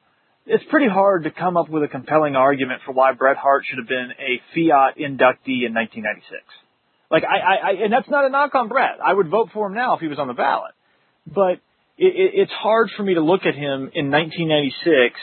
it's 0.47 0.63
pretty 0.69 0.87
hard 0.87 1.23
to 1.25 1.31
come 1.31 1.57
up 1.57 1.69
with 1.69 1.83
a 1.83 1.87
compelling 1.87 2.35
argument 2.35 2.81
for 2.85 2.93
why 2.93 3.13
Bret 3.13 3.37
Hart 3.37 3.65
should 3.67 3.79
have 3.79 3.87
been 3.87 4.11
a 4.17 4.41
Fiat 4.53 4.97
inductee 4.97 5.67
in 5.67 5.73
1996. 5.73 6.41
Like 7.11 7.23
I, 7.23 7.37
I, 7.37 7.55
I 7.55 7.83
and 7.83 7.93
that's 7.93 8.09
not 8.09 8.25
a 8.25 8.29
knock 8.29 8.55
on 8.55 8.67
Bret. 8.67 8.99
I 9.03 9.13
would 9.13 9.29
vote 9.29 9.49
for 9.53 9.67
him 9.67 9.73
now 9.73 9.95
if 9.95 10.01
he 10.01 10.07
was 10.07 10.19
on 10.19 10.27
the 10.27 10.33
ballot. 10.33 10.71
But 11.25 11.59
it, 11.97 12.15
it, 12.15 12.31
it's 12.33 12.51
hard 12.51 12.89
for 12.95 13.03
me 13.03 13.15
to 13.15 13.21
look 13.21 13.41
at 13.45 13.55
him 13.55 13.91
in 13.93 14.11
1996, 14.11 15.19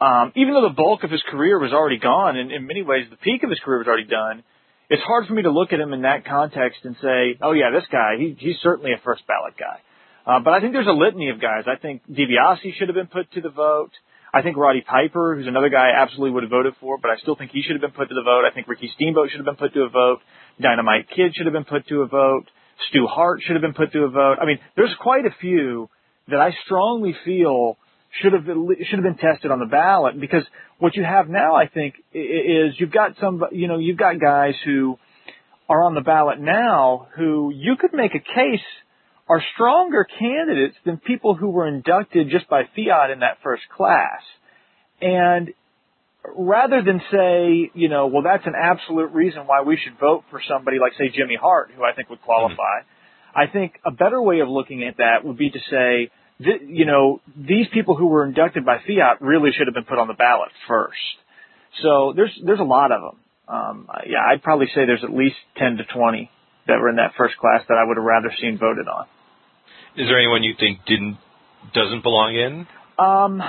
um, 0.00 0.32
even 0.36 0.54
though 0.54 0.68
the 0.68 0.74
bulk 0.74 1.04
of 1.04 1.10
his 1.10 1.22
career 1.30 1.58
was 1.58 1.72
already 1.72 1.98
gone, 1.98 2.36
and 2.36 2.52
in 2.52 2.66
many 2.66 2.82
ways 2.82 3.06
the 3.10 3.16
peak 3.16 3.42
of 3.42 3.50
his 3.50 3.60
career 3.60 3.78
was 3.78 3.86
already 3.86 4.08
done. 4.08 4.42
It's 4.90 5.02
hard 5.02 5.26
for 5.26 5.32
me 5.32 5.42
to 5.42 5.50
look 5.50 5.72
at 5.72 5.80
him 5.80 5.92
in 5.94 6.02
that 6.02 6.26
context 6.26 6.80
and 6.84 6.96
say, 7.00 7.38
"Oh 7.40 7.52
yeah, 7.52 7.70
this 7.72 7.88
guy, 7.90 8.16
he, 8.18 8.36
he's 8.38 8.56
certainly 8.62 8.92
a 8.92 9.00
first 9.02 9.26
ballot 9.26 9.54
guy." 9.58 9.80
Uh, 10.26 10.40
but 10.40 10.52
I 10.52 10.60
think 10.60 10.72
there's 10.72 10.86
a 10.86 10.92
litany 10.92 11.30
of 11.30 11.40
guys. 11.40 11.64
I 11.66 11.76
think 11.76 12.02
DiBiase 12.10 12.76
should 12.78 12.88
have 12.88 12.94
been 12.94 13.08
put 13.08 13.30
to 13.32 13.40
the 13.40 13.50
vote. 13.50 13.92
I 14.34 14.42
think 14.42 14.56
Roddy 14.56 14.80
Piper, 14.80 15.36
who's 15.36 15.46
another 15.46 15.68
guy 15.68 15.90
I 15.90 16.02
absolutely 16.02 16.32
would 16.32 16.42
have 16.42 16.50
voted 16.50 16.74
for, 16.80 16.98
but 16.98 17.08
I 17.12 17.16
still 17.18 17.36
think 17.36 17.52
he 17.52 17.62
should 17.62 17.80
have 17.80 17.80
been 17.80 17.92
put 17.92 18.08
to 18.08 18.14
the 18.16 18.24
vote. 18.24 18.42
I 18.44 18.52
think 18.52 18.66
Ricky 18.66 18.90
Steamboat 18.92 19.30
should 19.30 19.38
have 19.38 19.46
been 19.46 19.54
put 19.54 19.72
to 19.74 19.82
a 19.82 19.88
vote. 19.88 20.18
Dynamite 20.60 21.08
Kid 21.14 21.36
should 21.36 21.46
have 21.46 21.52
been 21.52 21.64
put 21.64 21.86
to 21.86 22.02
a 22.02 22.06
vote. 22.08 22.46
Stu 22.88 23.06
Hart 23.06 23.42
should 23.42 23.54
have 23.54 23.62
been 23.62 23.74
put 23.74 23.92
to 23.92 24.02
a 24.02 24.08
vote. 24.08 24.38
I 24.42 24.46
mean, 24.46 24.58
there's 24.76 24.94
quite 25.00 25.24
a 25.24 25.30
few 25.40 25.88
that 26.26 26.40
I 26.40 26.50
strongly 26.64 27.14
feel 27.24 27.78
should 28.20 28.32
have 28.32 28.44
been, 28.44 28.74
should 28.90 28.98
have 28.98 29.04
been 29.04 29.18
tested 29.18 29.52
on 29.52 29.60
the 29.60 29.66
ballot 29.66 30.20
because 30.20 30.42
what 30.78 30.96
you 30.96 31.04
have 31.04 31.28
now, 31.28 31.54
I 31.54 31.68
think, 31.68 31.94
is 32.12 32.74
you've 32.78 32.90
got 32.90 33.12
some, 33.20 33.40
you 33.52 33.68
know, 33.68 33.78
you've 33.78 33.98
got 33.98 34.20
guys 34.20 34.54
who 34.64 34.98
are 35.68 35.84
on 35.84 35.94
the 35.94 36.00
ballot 36.00 36.40
now 36.40 37.06
who 37.16 37.52
you 37.54 37.76
could 37.76 37.92
make 37.92 38.16
a 38.16 38.18
case 38.18 38.66
are 39.28 39.42
stronger 39.54 40.06
candidates 40.18 40.76
than 40.84 40.98
people 40.98 41.34
who 41.34 41.50
were 41.50 41.66
inducted 41.66 42.28
just 42.30 42.48
by 42.48 42.62
fiat 42.76 43.10
in 43.10 43.20
that 43.20 43.38
first 43.42 43.62
class. 43.74 44.20
And 45.00 45.52
rather 46.36 46.82
than 46.82 47.00
say, 47.10 47.70
you 47.74 47.88
know, 47.88 48.06
well, 48.06 48.22
that's 48.22 48.46
an 48.46 48.54
absolute 48.60 49.12
reason 49.12 49.46
why 49.46 49.62
we 49.62 49.78
should 49.82 49.98
vote 49.98 50.24
for 50.30 50.42
somebody 50.46 50.78
like, 50.78 50.92
say, 50.98 51.08
Jimmy 51.14 51.36
Hart, 51.40 51.70
who 51.74 51.84
I 51.84 51.94
think 51.94 52.10
would 52.10 52.22
qualify, 52.22 52.54
mm-hmm. 52.54 53.40
I 53.40 53.46
think 53.46 53.80
a 53.84 53.90
better 53.90 54.20
way 54.20 54.40
of 54.40 54.48
looking 54.48 54.84
at 54.84 54.98
that 54.98 55.24
would 55.24 55.36
be 55.36 55.50
to 55.50 55.58
say, 55.70 56.10
th- 56.42 56.62
you 56.66 56.84
know, 56.84 57.20
these 57.36 57.66
people 57.72 57.96
who 57.96 58.06
were 58.06 58.24
inducted 58.24 58.64
by 58.64 58.78
fiat 58.78 59.20
really 59.20 59.50
should 59.56 59.66
have 59.66 59.74
been 59.74 59.84
put 59.84 59.98
on 59.98 60.06
the 60.06 60.14
ballot 60.14 60.50
first. 60.68 60.96
So 61.82 62.12
there's 62.14 62.30
there's 62.44 62.60
a 62.60 62.64
lot 62.64 62.92
of 62.92 63.00
them. 63.00 63.20
Um, 63.46 63.88
yeah, 64.06 64.18
I'd 64.30 64.42
probably 64.42 64.66
say 64.66 64.86
there's 64.86 65.02
at 65.02 65.12
least 65.12 65.36
ten 65.56 65.76
to 65.76 65.84
twenty 65.84 66.30
that 66.66 66.78
were 66.80 66.88
in 66.88 66.96
that 66.96 67.12
first 67.18 67.36
class 67.36 67.62
that 67.68 67.76
I 67.76 67.84
would 67.84 67.96
have 67.96 68.04
rather 68.04 68.32
seen 68.40 68.58
voted 68.58 68.86
on. 68.88 69.06
Is 69.96 70.08
there 70.08 70.18
anyone 70.18 70.42
you 70.42 70.54
think 70.58 70.80
didn't 70.86 71.18
doesn't 71.72 72.02
belong 72.02 72.34
in? 72.34 72.66
Um, 72.98 73.40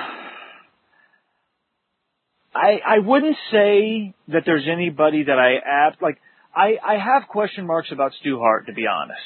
I 2.53 2.79
I 2.85 2.99
wouldn't 2.99 3.37
say 3.51 4.13
that 4.27 4.43
there's 4.45 4.67
anybody 4.71 5.23
that 5.23 5.39
I 5.39 5.55
ab 5.55 5.93
like 6.01 6.19
I 6.55 6.77
I 6.83 6.97
have 6.97 7.27
question 7.27 7.65
marks 7.65 7.91
about 7.91 8.13
Stu 8.19 8.37
Hart 8.39 8.67
to 8.67 8.73
be 8.73 8.85
honest. 8.85 9.19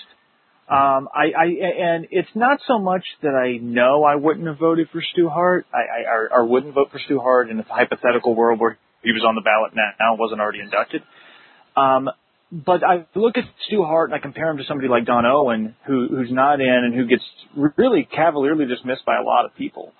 Um, 0.69 1.09
I, 1.13 1.31
I 1.35 1.45
and 1.45 2.07
it's 2.11 2.29
not 2.35 2.59
so 2.67 2.77
much 2.77 3.03
that 3.23 3.33
I 3.33 3.57
know 3.57 4.03
I 4.03 4.15
wouldn't 4.15 4.45
have 4.47 4.59
voted 4.59 4.87
for 4.91 5.01
Stu 5.01 5.27
Hart. 5.27 5.65
I, 5.73 5.77
I 5.77 6.13
or, 6.13 6.29
or 6.31 6.45
wouldn't 6.45 6.73
vote 6.73 6.89
for 6.91 6.99
Stu 6.99 7.19
Hart 7.19 7.49
in 7.49 7.59
a 7.59 7.63
hypothetical 7.63 8.35
world 8.35 8.59
where 8.59 8.77
he 9.03 9.11
was 9.11 9.25
on 9.27 9.35
the 9.35 9.41
ballot 9.41 9.73
now, 9.75 10.15
wasn't 10.15 10.39
already 10.39 10.59
inducted. 10.59 11.01
Um, 11.75 12.09
but 12.51 12.83
I 12.83 13.05
look 13.15 13.37
at 13.37 13.43
Stu 13.67 13.83
Hart 13.83 14.09
and 14.09 14.15
I 14.15 14.19
compare 14.19 14.49
him 14.49 14.57
to 14.57 14.63
somebody 14.67 14.87
like 14.87 15.05
Don 15.05 15.25
Owen, 15.25 15.75
who 15.85 16.07
who's 16.09 16.31
not 16.31 16.59
in 16.59 16.67
and 16.67 16.95
who 16.95 17.05
gets 17.05 17.23
really 17.77 18.07
cavalierly 18.11 18.65
dismissed 18.65 19.05
by 19.05 19.17
a 19.17 19.23
lot 19.23 19.45
of 19.45 19.55
people. 19.55 19.93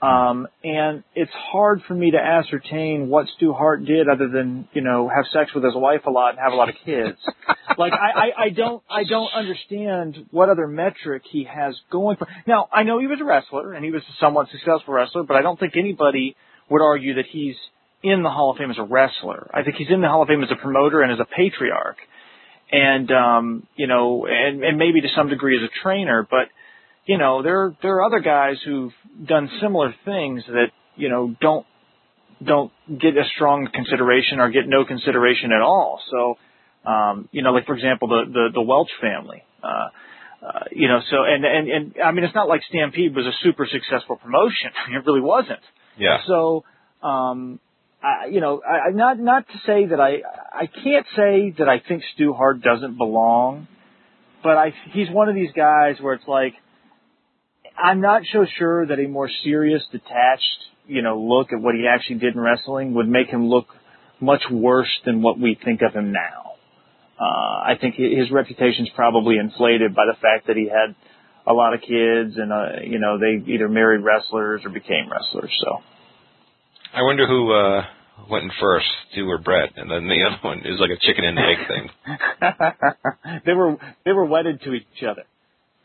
Um, 0.00 0.46
and 0.62 1.02
it's 1.16 1.32
hard 1.32 1.82
for 1.88 1.94
me 1.94 2.12
to 2.12 2.18
ascertain 2.18 3.08
what 3.08 3.26
Stu 3.36 3.52
Hart 3.52 3.84
did 3.84 4.08
other 4.08 4.28
than, 4.28 4.68
you 4.72 4.80
know, 4.80 5.08
have 5.08 5.24
sex 5.32 5.52
with 5.52 5.64
his 5.64 5.74
wife 5.74 6.02
a 6.06 6.10
lot 6.10 6.30
and 6.30 6.38
have 6.38 6.52
a 6.52 6.56
lot 6.56 6.68
of 6.68 6.76
kids. 6.84 7.18
like, 7.78 7.92
I, 7.92 7.96
I, 7.96 8.42
I 8.44 8.50
don't, 8.50 8.82
I 8.88 9.02
don't 9.02 9.30
understand 9.34 10.28
what 10.30 10.50
other 10.50 10.68
metric 10.68 11.24
he 11.28 11.48
has 11.52 11.74
going 11.90 12.16
for. 12.16 12.28
Now, 12.46 12.68
I 12.72 12.84
know 12.84 13.00
he 13.00 13.08
was 13.08 13.18
a 13.20 13.24
wrestler 13.24 13.72
and 13.72 13.84
he 13.84 13.90
was 13.90 14.02
a 14.02 14.14
somewhat 14.20 14.46
successful 14.52 14.94
wrestler, 14.94 15.24
but 15.24 15.36
I 15.36 15.42
don't 15.42 15.58
think 15.58 15.76
anybody 15.76 16.36
would 16.70 16.80
argue 16.80 17.14
that 17.14 17.26
he's 17.28 17.56
in 18.02 18.22
the 18.22 18.30
Hall 18.30 18.50
of 18.50 18.58
Fame 18.58 18.70
as 18.70 18.78
a 18.78 18.84
wrestler. 18.84 19.50
I 19.52 19.62
think 19.62 19.76
he's 19.76 19.90
in 19.90 20.00
the 20.00 20.08
Hall 20.08 20.22
of 20.22 20.28
Fame 20.28 20.42
as 20.42 20.50
a 20.50 20.56
promoter 20.56 21.02
and 21.02 21.12
as 21.12 21.18
a 21.20 21.24
patriarch. 21.24 21.98
And, 22.70 23.10
um, 23.10 23.66
you 23.76 23.86
know, 23.86 24.26
and, 24.26 24.62
and 24.62 24.78
maybe 24.78 25.00
to 25.00 25.08
some 25.16 25.28
degree 25.28 25.56
as 25.56 25.62
a 25.62 25.72
trainer, 25.82 26.26
but, 26.28 26.48
you 27.08 27.16
know, 27.16 27.42
there 27.42 27.74
there 27.82 27.96
are 27.96 28.04
other 28.04 28.20
guys 28.20 28.56
who've 28.64 28.92
done 29.26 29.48
similar 29.62 29.94
things 30.04 30.44
that 30.46 30.68
you 30.94 31.08
know 31.08 31.34
don't 31.40 31.66
don't 32.44 32.70
get 32.86 33.16
a 33.16 33.24
strong 33.34 33.68
consideration 33.72 34.38
or 34.38 34.50
get 34.50 34.68
no 34.68 34.84
consideration 34.84 35.50
at 35.50 35.62
all. 35.62 36.00
So, 36.10 36.38
um, 36.88 37.28
you 37.32 37.42
know, 37.42 37.52
like 37.52 37.64
for 37.64 37.74
example, 37.74 38.08
the 38.08 38.24
the, 38.30 38.48
the 38.54 38.62
Welch 38.62 38.90
family. 39.00 39.42
Uh, 39.64 39.88
uh, 40.46 40.64
you 40.70 40.86
know, 40.86 41.00
so 41.10 41.24
and 41.24 41.44
and 41.44 41.68
and 41.68 41.94
I 42.04 42.12
mean, 42.12 42.24
it's 42.24 42.34
not 42.34 42.46
like 42.46 42.60
Stampede 42.68 43.16
was 43.16 43.24
a 43.24 43.32
super 43.42 43.66
successful 43.66 44.16
promotion. 44.16 44.70
it 44.90 45.04
really 45.06 45.22
wasn't. 45.22 45.64
Yeah. 45.96 46.18
So, 46.26 46.64
um, 47.02 47.58
I, 48.02 48.26
you 48.30 48.40
know, 48.40 48.62
I, 48.62 48.90
not 48.90 49.18
not 49.18 49.46
to 49.48 49.58
say 49.66 49.86
that 49.86 50.00
I 50.00 50.22
I 50.52 50.66
can't 50.66 51.06
say 51.16 51.54
that 51.58 51.68
I 51.68 51.80
think 51.86 52.02
Stu 52.14 52.32
Hart 52.32 52.62
doesn't 52.62 52.96
belong, 52.96 53.66
but 54.42 54.56
I 54.56 54.72
he's 54.92 55.10
one 55.10 55.28
of 55.28 55.34
these 55.34 55.50
guys 55.52 55.96
where 56.00 56.14
it's 56.14 56.28
like 56.28 56.54
I'm 57.76 58.00
not 58.00 58.22
so 58.32 58.46
sure 58.58 58.86
that 58.86 58.98
a 58.98 59.08
more 59.08 59.28
serious, 59.44 59.82
detached, 59.92 60.58
you 60.86 61.02
know, 61.02 61.20
look 61.20 61.52
at 61.52 61.60
what 61.60 61.74
he 61.74 61.86
actually 61.86 62.18
did 62.18 62.34
in 62.34 62.40
wrestling 62.40 62.94
would 62.94 63.08
make 63.08 63.28
him 63.28 63.48
look 63.48 63.66
much 64.20 64.42
worse 64.50 64.90
than 65.04 65.22
what 65.22 65.38
we 65.38 65.56
think 65.64 65.80
of 65.82 65.94
him 65.94 66.12
now. 66.12 66.54
Uh, 67.20 67.24
I 67.24 67.74
think 67.80 67.94
his 67.96 68.30
reputation's 68.30 68.90
probably 68.94 69.38
inflated 69.38 69.94
by 69.94 70.06
the 70.06 70.16
fact 70.20 70.46
that 70.46 70.56
he 70.56 70.68
had 70.68 70.94
a 71.46 71.52
lot 71.52 71.74
of 71.74 71.80
kids 71.80 72.36
and, 72.36 72.52
uh, 72.52 72.80
you 72.84 72.98
know, 72.98 73.18
they 73.18 73.52
either 73.52 73.68
married 73.68 74.02
wrestlers 74.02 74.62
or 74.64 74.70
became 74.70 75.10
wrestlers, 75.10 75.52
so. 75.64 75.82
I 76.94 77.02
wonder 77.02 77.26
who 77.26 77.52
uh 77.52 77.82
went 78.30 78.44
in 78.44 78.50
first, 78.60 78.86
Stu 79.12 79.28
or 79.28 79.38
Bret, 79.38 79.70
and 79.76 79.90
then 79.90 80.08
the 80.08 80.24
other 80.26 80.38
one 80.42 80.58
is 80.60 80.80
like 80.80 80.90
a 80.90 80.98
chicken 81.00 81.24
and 81.24 81.38
egg 81.38 81.58
thing. 81.68 83.42
they 83.46 83.52
were 83.52 83.76
they 84.04 84.12
were 84.12 84.24
wedded 84.24 84.62
to 84.62 84.74
each 84.74 85.02
other. 85.08 85.24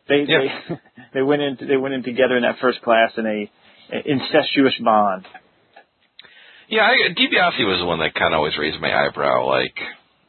They 0.07 0.25
yeah. 0.27 0.39
they 0.69 0.79
they 1.15 1.21
went 1.21 1.41
in 1.41 1.57
they 1.67 1.77
went 1.77 1.93
in 1.93 2.03
together 2.03 2.35
in 2.35 2.43
that 2.43 2.57
first 2.61 2.81
class 2.81 3.11
in 3.17 3.25
a, 3.25 3.51
a 3.95 4.01
incestuous 4.05 4.73
bond. 4.83 5.25
Yeah, 6.69 6.83
I, 6.83 7.13
DiBiase 7.13 7.67
was 7.67 7.79
the 7.81 7.85
one 7.85 7.99
that 7.99 8.15
kind 8.15 8.33
of 8.33 8.37
always 8.37 8.57
raised 8.57 8.79
my 8.79 8.89
eyebrow, 8.89 9.45
like, 9.45 9.75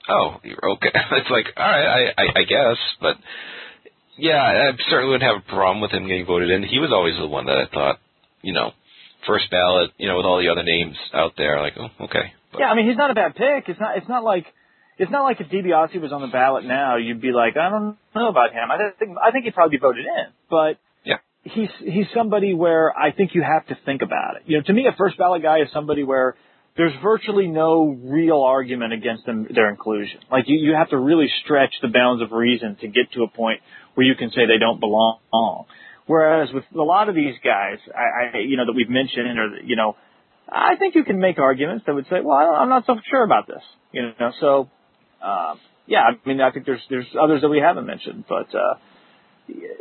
oh, 0.09 0.37
you're 0.43 0.73
okay. 0.73 0.91
it's 1.13 1.31
like, 1.31 1.47
all 1.57 1.65
right, 1.65 2.13
I, 2.19 2.23
I 2.23 2.27
I 2.41 2.43
guess, 2.43 2.77
but 3.01 3.17
yeah, 4.19 4.43
I 4.43 4.71
certainly 4.91 5.13
wouldn't 5.13 5.31
have 5.31 5.43
a 5.43 5.49
problem 5.49 5.81
with 5.81 5.93
him 5.93 6.07
getting 6.07 6.27
voted 6.27 6.51
in. 6.51 6.63
He 6.63 6.79
was 6.79 6.91
always 6.93 7.17
the 7.17 7.27
one 7.27 7.47
that 7.47 7.57
I 7.57 7.67
thought, 7.73 7.99
you 8.43 8.53
know, 8.53 8.73
first 9.27 9.51
ballot, 9.51 9.91
you 9.99 10.09
know, 10.09 10.17
with 10.17 10.27
all 10.27 10.39
the 10.39 10.49
other 10.49 10.63
names 10.63 10.97
out 11.13 11.33
there. 11.37 11.61
Like, 11.61 11.75
oh, 11.79 12.05
okay. 12.05 12.33
But, 12.53 12.61
yeah, 12.61 12.67
I 12.67 12.75
mean, 12.75 12.89
he's 12.89 12.97
not 12.97 13.11
a 13.11 13.15
bad 13.15 13.35
pick. 13.35 13.69
It's 13.69 13.81
not. 13.81 13.97
It's 13.97 14.09
not 14.09 14.25
like. 14.25 14.47
It's 14.97 15.11
not 15.11 15.25
like 15.25 15.41
if 15.41 15.49
DiBiase 15.49 16.01
was 16.01 16.13
on 16.13 16.21
the 16.21 16.29
ballot 16.29 16.65
now, 16.65 16.99
you'd 16.99 17.21
be 17.21 17.33
like, 17.33 17.57
I 17.57 17.69
don't 17.69 17.97
know 18.15 18.29
about 18.29 18.53
him. 18.53 18.71
I 18.71 18.79
think 18.97 19.17
I 19.21 19.33
think 19.33 19.45
he'd 19.45 19.55
probably 19.55 19.77
be 19.77 19.81
voted 19.81 20.05
in, 20.07 20.27
but 20.49 20.79
yeah, 21.05 21.17
he's 21.43 21.69
he's 21.81 22.07
somebody 22.15 22.55
where 22.55 22.97
I 22.97 23.11
think 23.11 23.35
you 23.35 23.43
have 23.43 23.67
to 23.67 23.79
think 23.85 24.03
about 24.03 24.37
it. 24.37 24.43
You 24.47 24.59
know, 24.59 24.63
to 24.69 24.73
me, 24.73 24.87
a 24.87 24.95
first 24.97 25.19
ballot 25.19 25.43
guy 25.43 25.63
is 25.63 25.69
somebody 25.73 26.05
where 26.05 26.37
there's 26.77 26.93
virtually 27.03 27.47
no 27.47 27.99
real 28.05 28.43
argument 28.43 28.93
against 28.93 29.27
them, 29.27 29.47
their 29.53 29.69
inclusion. 29.69 30.21
Like 30.31 30.45
you, 30.47 30.57
you 30.57 30.75
have 30.75 30.91
to 30.91 30.99
really 30.99 31.29
stretch 31.45 31.75
the 31.83 31.89
bounds 31.89 32.23
of 32.23 32.33
reason 32.33 32.77
to 32.81 32.87
get 32.87 33.13
to 33.13 33.23
a 33.23 33.29
point 33.29 33.61
where 33.95 34.07
you 34.07 34.15
can 34.15 34.31
say 34.31 34.47
they 34.47 34.59
don't 34.59 34.81
belong. 34.81 35.19
Whereas 36.07 36.51
with 36.53 36.65
a 36.75 36.83
lot 36.83 37.09
of 37.09 37.15
these 37.15 37.35
guys, 37.43 37.79
I, 37.95 38.37
I 38.37 38.39
you 38.41 38.57
know, 38.57 38.67
that 38.67 38.75
we've 38.75 38.91
mentioned, 38.91 39.39
or 39.39 39.61
you 39.65 39.77
know, 39.77 39.97
I 40.49 40.77
think 40.77 40.95
you 40.95 41.05
can 41.05 41.19
make 41.19 41.39
arguments 41.39 41.85
that 41.87 41.95
would 41.95 42.05
say, 42.11 42.21
well, 42.23 42.37
I'm 42.37 42.69
not 42.69 42.85
so 42.87 42.97
sure 43.11 43.25
about 43.25 43.47
this. 43.47 43.63
You 43.93 44.13
know, 44.21 44.33
so 44.39 44.69
uh, 45.23 45.55
yeah, 45.87 46.01
I 46.01 46.29
mean, 46.29 46.41
I 46.41 46.51
think 46.51 46.67
there's 46.67 46.83
there's 46.91 47.07
others 47.21 47.41
that 47.41 47.49
we 47.49 47.59
haven't 47.59 47.87
mentioned, 47.87 48.25
but 48.29 48.55
uh, 48.55 48.75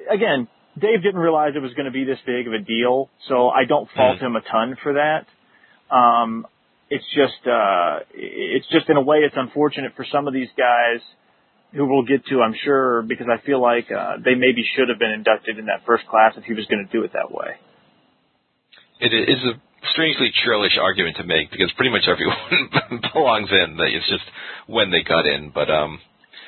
again, 0.09 0.47
Dave 0.79 1.03
didn't 1.03 1.19
realize 1.19 1.53
it 1.55 1.61
was 1.61 1.73
going 1.73 1.85
to 1.85 1.91
be 1.91 2.05
this 2.05 2.19
big 2.25 2.47
of 2.47 2.53
a 2.53 2.59
deal, 2.59 3.09
so 3.27 3.49
I 3.49 3.65
don't 3.65 3.89
fault 3.95 4.19
mm. 4.19 4.23
him 4.23 4.35
a 4.35 4.41
ton 4.41 4.77
for 4.81 4.93
that. 4.93 5.27
Um, 5.93 6.47
it's 6.89 7.05
just 7.13 7.47
uh, 7.47 7.99
it's 8.13 8.67
just 8.71 8.89
in 8.89 8.97
a 8.97 9.01
way 9.01 9.17
it's 9.19 9.35
unfortunate 9.37 9.93
for 9.95 10.05
some 10.09 10.27
of 10.27 10.33
these 10.33 10.49
guys 10.57 11.01
who 11.75 11.85
we'll 11.85 12.05
get 12.05 12.25
to, 12.27 12.41
I'm 12.41 12.55
sure, 12.63 13.01
because 13.01 13.27
I 13.27 13.43
feel 13.45 13.61
like 13.61 13.91
uh, 13.91 14.17
they 14.23 14.35
maybe 14.35 14.63
should 14.75 14.89
have 14.89 14.99
been 14.99 15.11
inducted 15.11 15.57
in 15.57 15.65
that 15.65 15.85
first 15.85 16.05
class 16.07 16.33
if 16.37 16.43
he 16.43 16.53
was 16.53 16.65
going 16.67 16.85
to 16.85 16.91
do 16.91 17.03
it 17.03 17.13
that 17.13 17.31
way. 17.31 17.57
It 18.99 19.13
is 19.13 19.41
a 19.43 19.59
strangely 19.91 20.31
churlish 20.45 20.77
argument 20.79 21.17
to 21.17 21.23
make 21.23 21.51
because 21.51 21.71
pretty 21.75 21.91
much 21.91 22.03
everyone 22.07 23.01
belongs 23.13 23.49
in. 23.51 23.77
That 23.77 23.87
It's 23.89 24.07
just 24.07 24.23
when 24.67 24.91
they 24.91 25.03
got 25.03 25.25
in. 25.25 25.51
But 25.53 25.69
um, 25.69 25.99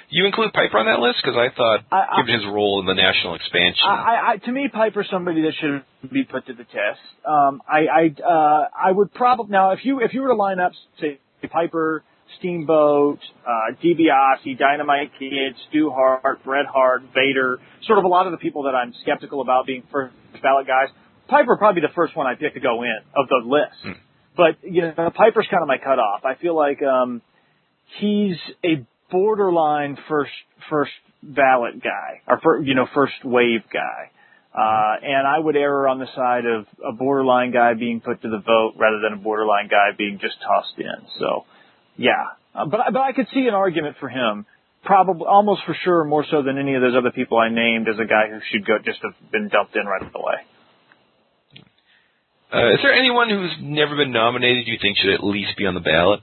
you 0.10 0.26
include 0.26 0.54
Piper 0.54 0.78
on 0.78 0.86
that 0.86 1.00
list 1.00 1.20
because 1.24 1.38
I 1.38 1.54
thought, 1.56 1.80
I, 1.92 1.98
I, 1.98 2.22
given 2.22 2.40
his 2.40 2.46
role 2.46 2.80
in 2.80 2.86
the 2.86 2.94
national 2.94 3.36
expansion, 3.36 3.84
I, 3.84 4.34
I, 4.34 4.38
to 4.46 4.52
me, 4.52 4.70
Piper's 4.72 5.08
somebody 5.12 5.42
that 5.42 5.54
should 5.60 5.84
be 6.12 6.24
put 6.24 6.46
to 6.48 6.54
the 6.54 6.64
test. 6.64 7.02
Um, 7.28 7.62
I 7.68 7.88
I, 7.90 8.16
uh, 8.22 8.68
I 8.72 8.92
would 8.92 9.14
probably 9.14 9.52
now 9.52 9.72
if 9.72 9.84
you 9.84 10.02
if 10.02 10.14
you 10.14 10.22
were 10.22 10.30
to 10.30 10.36
line 10.36 10.60
up 10.60 10.72
say 11.02 11.20
Piper 11.50 12.04
Steamboat, 12.40 13.20
uh, 13.46 13.76
DiBiase, 13.84 14.58
Dynamite 14.58 15.12
Kid, 15.18 15.56
Stu 15.70 15.92
Hart, 15.92 16.44
Bret 16.44 16.66
Hart, 16.66 17.04
Vader, 17.14 17.60
sort 17.86 18.00
of 18.00 18.06
a 18.06 18.08
lot 18.08 18.26
of 18.26 18.32
the 18.32 18.38
people 18.38 18.64
that 18.64 18.76
I'm 18.76 18.94
skeptical 19.02 19.42
about 19.42 19.66
being 19.66 19.84
first 19.92 20.16
ballot 20.42 20.68
guys. 20.68 20.90
Piper 21.28 21.58
probably 21.58 21.82
the 21.82 21.94
first 21.96 22.16
one 22.16 22.28
I 22.28 22.36
pick 22.36 22.54
to 22.54 22.60
go 22.60 22.84
in 22.84 22.98
of 23.16 23.28
the 23.30 23.42
list. 23.46 23.82
Hmm. 23.84 23.92
But, 24.38 24.70
you 24.70 24.82
know, 24.82 25.12
Piper's 25.16 25.48
kind 25.50 25.62
of 25.62 25.68
my 25.68 25.78
cutoff. 25.78 26.26
I 26.26 26.36
feel 26.36 26.56
like, 26.56 26.82
um, 26.84 27.22
he's 28.00 28.36
a 28.64 28.86
borderline 29.10 29.98
first, 30.10 30.32
first 30.70 30.92
ballot 31.24 31.82
guy, 31.82 32.22
or, 32.28 32.40
for, 32.42 32.62
you 32.62 32.76
know, 32.76 32.86
first 32.94 33.14
wave 33.24 33.62
guy. 33.72 34.12
Uh, 34.54 34.96
and 35.04 35.28
I 35.28 35.40
would 35.40 35.56
err 35.56 35.88
on 35.88 36.00
the 36.00 36.08
side 36.16 36.46
of 36.46 36.66
a 36.86 36.94
borderline 36.94 37.52
guy 37.52 37.74
being 37.74 38.02
put 38.02 38.22
to 38.22 38.30
the 38.30 38.40
vote 38.40 38.74
rather 38.78 39.00
than 39.02 39.20
a 39.20 39.22
borderline 39.22 39.68
guy 39.68 39.90
being 39.98 40.20
just 40.22 40.36
tossed 40.42 40.78
in. 40.78 41.08
So, 41.20 41.46
yeah, 41.98 42.12
uh, 42.54 42.66
but 42.66 42.82
but 42.92 43.02
I 43.02 43.14
could 43.14 43.28
see 43.34 43.48
an 43.48 43.54
argument 43.54 43.98
for 44.00 44.10
him, 44.10 44.46
probably 44.84 45.26
almost 45.28 45.62
for 45.66 45.76
sure 45.84 46.04
more 46.04 46.26
so 46.30 46.42
than 46.42 46.58
any 46.58 46.76
of 46.76 46.82
those 46.82 46.96
other 46.96 47.12
people 47.12 47.38
I 47.38 47.50
named 47.50 47.88
as 47.88 47.96
a 48.00 48.06
guy 48.06 48.30
who 48.30 48.40
should 48.52 48.66
go 48.66 48.78
just 48.84 49.00
have 49.04 49.32
been 49.32 49.50
dumped 49.50 49.76
in 49.76 49.86
right 49.86 50.02
away. 50.14 50.36
Uh, 52.54 52.74
is 52.74 52.80
there 52.84 52.94
anyone 52.94 53.30
who's 53.30 53.56
never 53.60 53.96
been 53.96 54.12
nominated 54.12 54.68
you 54.68 54.78
think 54.82 54.98
should 54.98 55.14
at 55.14 55.24
least 55.24 55.58
be 55.58 55.66
on 55.66 55.74
the 55.74 55.82
ballot? 55.82 56.22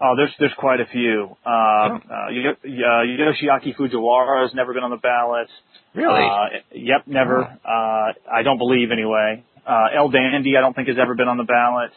Oh, 0.00 0.14
there's 0.16 0.30
there's 0.38 0.52
quite 0.58 0.80
a 0.80 0.86
few. 0.86 1.36
Um, 1.46 2.02
uh, 2.10 2.28
Yoshiaki 2.66 3.74
Fujiwara 3.74 4.42
has 4.42 4.54
never 4.54 4.74
been 4.74 4.82
on 4.82 4.90
the 4.90 4.98
ballot. 4.98 5.48
Really? 5.94 6.22
Uh, 6.22 6.60
yep, 6.72 7.06
never. 7.06 7.44
Uh, 7.44 8.12
I 8.30 8.42
don't 8.42 8.58
believe 8.58 8.90
anyway. 8.90 9.44
Uh, 9.66 9.86
El 9.96 10.10
Dandy, 10.10 10.56
I 10.56 10.60
don't 10.60 10.74
think 10.74 10.88
has 10.88 10.98
ever 11.00 11.14
been 11.14 11.28
on 11.28 11.38
the 11.38 11.44
ballot. 11.44 11.90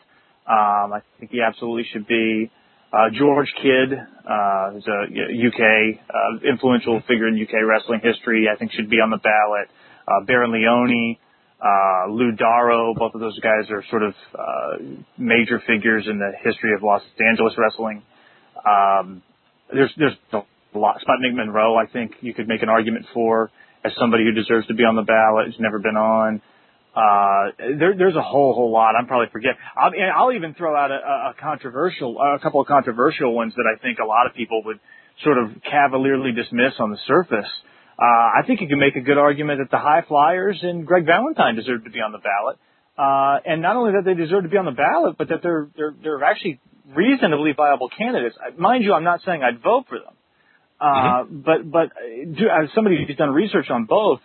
Um, 0.48 0.94
I 0.94 1.02
think 1.20 1.32
he 1.32 1.42
absolutely 1.42 1.86
should 1.92 2.08
be. 2.08 2.50
Uh, 2.92 3.10
George 3.12 3.52
Kidd, 3.62 3.92
uh, 3.92 4.72
who's 4.72 4.88
a 4.88 5.12
UK, 5.12 6.00
uh, 6.10 6.50
influential 6.50 7.02
figure 7.02 7.28
in 7.28 7.36
UK 7.36 7.68
wrestling 7.68 8.00
history, 8.02 8.48
I 8.52 8.58
think 8.58 8.72
should 8.72 8.90
be 8.90 8.98
on 8.98 9.10
the 9.10 9.18
ballot. 9.18 9.68
Uh, 10.08 10.24
Baron 10.26 10.54
Leone, 10.54 11.18
uh, 11.60 12.10
Lou 12.10 12.32
Daro, 12.32 12.96
both 12.96 13.14
of 13.14 13.20
those 13.20 13.38
guys 13.40 13.70
are 13.72 13.84
sort 13.90 14.04
of, 14.04 14.14
uh, 14.34 14.78
major 15.18 15.60
figures 15.68 16.08
in 16.10 16.18
the 16.18 16.32
history 16.44 16.74
of 16.74 16.82
Los 16.82 17.02
Angeles 17.20 17.54
wrestling. 17.58 18.04
Um, 18.66 19.22
there's, 19.74 19.92
there's 19.98 20.16
a 20.32 20.44
lot. 20.78 21.02
Sputnik 21.02 21.36
Monroe, 21.36 21.76
I 21.76 21.88
think 21.88 22.14
you 22.22 22.34
could 22.34 22.48
make 22.48 22.64
an 22.64 22.70
argument 22.70 23.06
for 23.14 23.52
as 23.84 23.92
somebody 24.00 24.24
who 24.24 24.32
deserves 24.32 24.66
to 24.68 24.74
be 24.74 24.84
on 24.84 24.96
the 24.96 25.04
ballot, 25.04 25.48
who's 25.48 25.60
never 25.60 25.80
been 25.80 25.98
on. 25.98 26.42
Uh, 26.98 27.78
there, 27.78 27.94
there's 27.96 28.16
a 28.16 28.22
whole, 28.22 28.56
whole 28.56 28.72
lot. 28.72 28.96
I'm 28.98 29.06
probably 29.06 29.28
forget. 29.32 29.52
I'll, 29.78 29.92
I'll 30.16 30.34
even 30.34 30.56
throw 30.56 30.76
out 30.76 30.90
a, 30.90 30.96
a 30.96 31.34
controversial, 31.40 32.18
a 32.20 32.40
couple 32.40 32.60
of 32.60 32.66
controversial 32.66 33.36
ones 33.36 33.54
that 33.56 33.66
I 33.72 33.80
think 33.80 34.00
a 34.00 34.06
lot 34.06 34.26
of 34.26 34.34
people 34.34 34.64
would 34.66 34.80
sort 35.24 35.38
of 35.38 35.62
cavalierly 35.62 36.32
dismiss 36.32 36.74
on 36.80 36.90
the 36.90 36.98
surface. 37.06 37.50
Uh, 38.00 38.04
I 38.04 38.42
think 38.48 38.62
you 38.62 38.68
can 38.68 38.80
make 38.80 38.96
a 38.96 39.02
good 39.02 39.20
argument 39.20 39.60
that 39.60 39.70
the 39.70 39.78
High 39.78 40.04
Flyers 40.08 40.60
and 40.64 40.88
Greg 40.88 41.06
Valentine 41.06 41.56
deserve 41.56 41.84
to 41.84 41.92
be 41.92 42.00
on 42.00 42.12
the 42.12 42.20
ballot. 42.20 42.58
Uh, 42.98 43.40
and 43.46 43.62
not 43.62 43.76
only 43.76 43.92
that 43.92 44.04
they 44.04 44.16
deserve 44.16 44.44
to 44.44 44.50
be 44.50 44.58
on 44.58 44.66
the 44.66 44.72
ballot, 44.72 45.18
but 45.20 45.30
that 45.30 45.44
they're, 45.44 45.70
they're, 45.78 45.94
they're 46.02 46.24
actually 46.24 46.60
reasonably 46.96 47.54
viable 47.54 47.90
candidates. 47.96 48.36
Mind 48.58 48.84
you, 48.84 48.94
I'm 48.94 49.04
not 49.04 49.22
saying 49.24 49.44
I'd 49.44 49.62
vote 49.62 49.86
for 49.88 50.00
them. 50.00 50.14
Uh, 50.80 50.86
mm-hmm. 50.86 51.42
but, 51.42 51.72
but 51.72 51.90
do, 52.38 52.46
as 52.50 52.70
somebody 52.74 53.06
who's 53.06 53.16
done 53.18 53.32
research 53.32 53.70
on 53.70 53.86
both, 53.86 54.20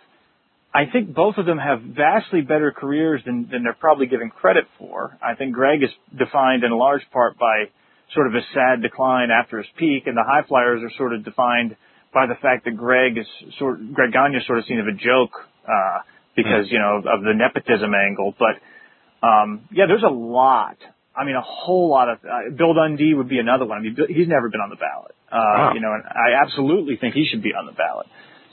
I 0.73 0.85
think 0.91 1.13
both 1.13 1.37
of 1.37 1.45
them 1.45 1.59
have 1.59 1.81
vastly 1.81 2.41
better 2.41 2.71
careers 2.71 3.21
than, 3.25 3.47
than 3.51 3.63
they're 3.63 3.73
probably 3.73 4.07
given 4.07 4.31
credit 4.31 4.65
for. 4.79 5.15
I 5.21 5.35
think 5.35 5.53
Greg 5.53 5.83
is 5.83 5.91
defined 6.17 6.63
in 6.63 6.71
large 6.71 7.03
part 7.11 7.37
by 7.37 7.65
sort 8.13 8.27
of 8.27 8.33
a 8.33 8.41
sad 8.53 8.81
decline 8.81 9.29
after 9.29 9.57
his 9.57 9.67
peak, 9.77 10.07
and 10.07 10.17
the 10.17 10.23
high 10.25 10.41
flyers 10.47 10.81
are 10.81 10.91
sort 10.97 11.13
of 11.13 11.23
defined 11.23 11.75
by 12.13 12.25
the 12.25 12.35
fact 12.41 12.65
that 12.65 12.77
Greg 12.77 13.17
is 13.17 13.27
sort 13.57 13.93
Greg 13.93 14.13
Gagne 14.13 14.37
is 14.37 14.45
sort 14.45 14.59
of 14.59 14.65
seen 14.65 14.79
as 14.79 14.85
a 14.87 14.97
joke 14.97 15.33
uh, 15.65 15.99
because 16.35 16.65
mm-hmm. 16.65 16.73
you 16.73 16.79
know 16.79 16.97
of 16.97 17.21
the 17.21 17.33
nepotism 17.33 17.93
angle. 17.93 18.33
But 18.37 18.61
um, 19.25 19.67
yeah, 19.71 19.85
there's 19.87 20.03
a 20.03 20.13
lot. 20.13 20.77
I 21.15 21.25
mean, 21.25 21.35
a 21.35 21.45
whole 21.45 21.89
lot 21.89 22.09
of 22.09 22.17
uh, 22.25 22.49
Bill 22.55 22.73
Dundee 22.73 23.13
would 23.13 23.29
be 23.29 23.37
another 23.37 23.65
one. 23.65 23.77
I 23.77 23.81
mean, 23.81 23.95
he's 24.09 24.27
never 24.27 24.49
been 24.49 24.61
on 24.61 24.69
the 24.69 24.81
ballot. 24.81 25.13
Uh, 25.31 25.37
wow. 25.37 25.71
You 25.73 25.81
know, 25.81 25.93
and 25.93 26.03
I 26.03 26.41
absolutely 26.41 26.97
think 26.97 27.13
he 27.13 27.27
should 27.29 27.43
be 27.43 27.53
on 27.53 27.65
the 27.67 27.71
ballot. 27.71 28.07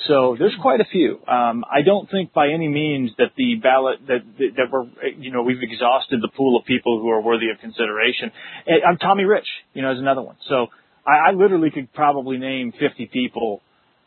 So 0.09 0.37
there's 0.39 0.57
quite 0.63 0.81
a 0.81 0.85
few. 0.91 1.21
Um, 1.29 1.65
I 1.71 1.83
don't 1.85 2.11
think 2.11 2.33
by 2.33 2.49
any 2.49 2.69
means 2.69 3.11
that 3.19 3.33
the 3.37 3.57
ballot 3.63 3.99
that 4.07 4.21
that 4.39 4.69
we're 4.73 4.87
you 5.19 5.31
know 5.31 5.43
we've 5.43 5.63
exhausted 5.63 6.21
the 6.23 6.29
pool 6.35 6.59
of 6.59 6.65
people 6.65 7.01
who 7.01 7.11
are 7.11 7.21
worthy 7.21 7.51
of 7.51 7.59
consideration. 7.61 8.33
I'm 8.67 8.97
Tommy 8.97 9.25
Rich, 9.25 9.47
you 9.75 9.83
know, 9.83 9.93
is 9.93 9.99
another 9.99 10.23
one. 10.23 10.37
So 10.49 10.69
I, 11.07 11.31
I 11.31 11.33
literally 11.33 11.71
could 11.71 11.93
probably 11.93 12.39
name 12.39 12.73
50 12.79 13.07
people 13.13 13.61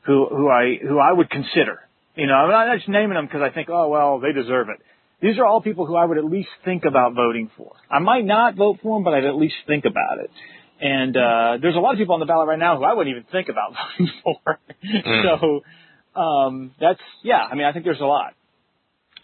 who 0.05 0.27
who 0.29 0.49
I 0.49 0.77
who 0.81 0.97
I 0.99 1.11
would 1.11 1.29
consider. 1.29 1.79
You 2.15 2.27
know, 2.27 2.33
I'm 2.33 2.49
not 2.49 2.75
just 2.77 2.89
naming 2.89 3.15
them 3.15 3.25
because 3.25 3.41
I 3.41 3.53
think, 3.53 3.69
oh 3.69 3.89
well, 3.89 4.19
they 4.19 4.33
deserve 4.33 4.69
it. 4.69 4.81
these 5.21 5.37
are 5.37 5.45
all 5.45 5.61
people 5.61 5.85
who 5.85 5.95
I 5.95 6.05
would 6.05 6.17
at 6.17 6.25
least 6.25 6.49
think 6.65 6.85
about 6.85 7.13
voting 7.13 7.51
for. 7.55 7.73
I 7.89 7.99
might 7.99 8.25
not 8.25 8.55
vote 8.55 8.79
for 8.81 8.97
them, 8.97 9.03
but 9.03 9.13
I'd 9.13 9.25
at 9.25 9.35
least 9.35 9.55
think 9.67 9.85
about 9.85 10.19
it. 10.23 10.31
And 10.81 11.15
uh, 11.15 11.57
there's 11.61 11.75
a 11.75 11.79
lot 11.79 11.93
of 11.93 11.97
people 11.97 12.15
on 12.15 12.19
the 12.19 12.25
ballot 12.25 12.47
right 12.47 12.59
now 12.59 12.77
who 12.77 12.83
I 12.83 12.93
wouldn't 12.93 13.15
even 13.15 13.25
think 13.31 13.47
about 13.47 13.73
voting 13.97 14.11
for. 14.23 14.59
Mm. 14.83 15.39
So 15.39 15.61
um, 16.15 16.71
that's 16.79 16.99
yeah. 17.23 17.41
I 17.49 17.55
mean, 17.55 17.65
I 17.65 17.71
think 17.71 17.85
there's 17.85 17.99
a 17.99 18.05
lot. 18.05 18.33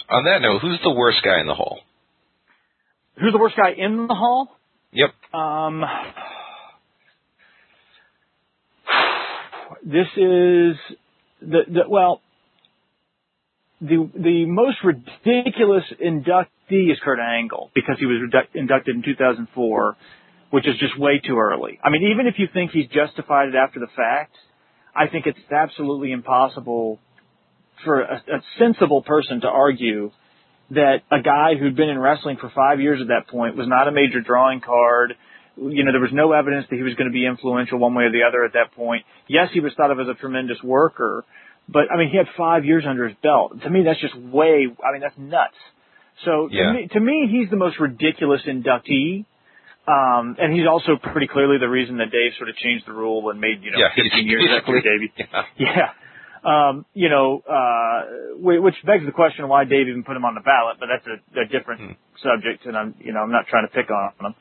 On 0.10 0.24
that 0.26 0.42
note, 0.42 0.62
who's 0.62 0.80
the 0.84 0.92
worst 0.92 1.20
guy 1.24 1.40
in 1.40 1.48
the 1.48 1.54
hall? 1.54 1.80
Who's 3.20 3.32
the 3.32 3.38
worst 3.40 3.56
guy 3.56 3.72
in 3.78 4.08
the 4.08 4.16
hall? 4.16 4.50
Yep. 4.92 5.10
Um, 5.34 5.84
this 9.84 10.08
is 10.16 10.78
the, 11.42 11.62
the 11.68 11.82
well, 11.88 12.22
the 13.82 14.10
the 14.16 14.46
most 14.46 14.78
ridiculous 14.84 15.84
inductee 16.04 16.92
is 16.92 16.98
Kurt 17.04 17.20
Angle 17.20 17.72
because 17.76 17.98
he 18.00 18.06
was 18.06 18.22
inducted 18.54 18.96
in 18.96 19.04
2004, 19.04 19.98
which 20.50 20.68
is 20.68 20.76
just 20.80 20.98
way 20.98 21.20
too 21.20 21.38
early. 21.38 21.80
I 21.84 21.90
mean, 21.90 22.12
even 22.12 22.28
if 22.28 22.36
you 22.38 22.48
think 22.54 22.72
he's 22.72 22.88
justified 22.88 23.50
it 23.50 23.56
after 23.56 23.80
the 23.80 23.88
fact, 23.96 24.36
I 24.96 25.08
think 25.08 25.26
it's 25.26 25.40
absolutely 25.52 26.12
impossible 26.12 27.00
for 27.84 28.02
a, 28.02 28.16
a 28.16 28.42
sensible 28.58 29.02
person 29.02 29.42
to 29.42 29.48
argue 29.48 30.12
that 30.72 30.98
a 31.12 31.22
guy 31.22 31.56
who'd 31.60 31.76
been 31.76 31.90
in 31.90 31.98
wrestling 31.98 32.38
for 32.40 32.52
five 32.54 32.80
years 32.80 33.00
at 33.02 33.08
that 33.08 33.28
point 33.28 33.56
was 33.56 33.68
not 33.68 33.88
a 33.88 33.92
major 33.92 34.22
drawing 34.22 34.62
card. 34.62 35.16
You 35.58 35.84
know, 35.84 35.92
there 35.92 36.02
was 36.02 36.14
no 36.14 36.32
evidence 36.32 36.68
that 36.70 36.76
he 36.76 36.84
was 36.84 36.94
going 36.94 37.10
to 37.10 37.14
be 37.14 37.26
influential 37.26 37.80
one 37.80 37.94
way 37.96 38.04
or 38.04 38.12
the 38.12 38.24
other 38.28 38.46
at 38.46 38.54
that 38.54 38.76
point. 38.76 39.04
Yes, 39.28 39.50
he 39.54 39.60
was 39.60 39.74
thought 39.76 39.92
of 39.92 40.00
as 40.00 40.08
a 40.08 40.14
tremendous 40.14 40.62
worker, 40.64 41.26
but 41.68 41.92
I 41.92 41.98
mean, 41.98 42.10
he 42.10 42.18
had 42.18 42.28
five 42.38 42.66
years 42.66 42.84
under 42.88 43.08
his 43.08 43.18
belt. 43.22 43.62
To 43.62 43.70
me, 43.70 43.84
that's 43.84 44.00
just 44.00 44.16
way. 44.16 44.68
I 44.84 44.92
mean, 44.92 45.02
that's 45.02 45.18
nuts. 45.18 45.58
So 46.26 46.50
yeah. 46.52 46.68
to, 46.68 46.74
me, 46.74 46.88
to 46.92 47.00
me, 47.00 47.28
he's 47.32 47.50
the 47.50 47.58
most 47.58 47.80
ridiculous 47.80 48.42
inductee. 48.48 49.26
Um, 49.88 50.36
and 50.38 50.54
he's 50.54 50.68
also 50.68 50.98
pretty 51.02 51.28
clearly 51.28 51.58
the 51.58 51.70
reason 51.70 51.98
that 51.98 52.12
Dave 52.12 52.34
sort 52.38 52.50
of 52.50 52.56
changed 52.56 52.86
the 52.86 52.94
rule 52.94 53.30
and 53.32 53.40
made, 53.40 53.64
you 53.64 53.72
know, 53.72 53.80
yeah, 53.80 53.90
15 53.96 54.28
years 54.28 54.48
after 54.56 54.80
Dave. 54.82 55.10
Yeah. 55.18 55.44
yeah. 55.58 55.90
Um, 56.44 56.86
you 56.94 57.10
know, 57.10 57.44
uh, 57.48 58.38
which 58.38 58.76
begs 58.86 59.06
the 59.06 59.12
question 59.12 59.48
why 59.48 59.66
Dave 59.66 59.88
even 59.88 60.04
put 60.04 60.16
him 60.16 60.26
on 60.26 60.36
the 60.36 60.42
ballot, 60.42 60.78
but 60.80 60.88
that's 60.88 61.06
a, 61.08 61.42
a 61.42 61.46
different 61.46 61.82
hmm. 61.82 61.92
subject, 62.24 62.66
and 62.66 62.78
I'm, 62.78 62.96
you 63.00 63.14
know, 63.14 63.20
I'm 63.20 63.32
not 63.32 63.48
trying 63.48 63.68
to 63.68 63.74
pick 63.74 63.90
on 63.90 64.14
him. 64.20 64.36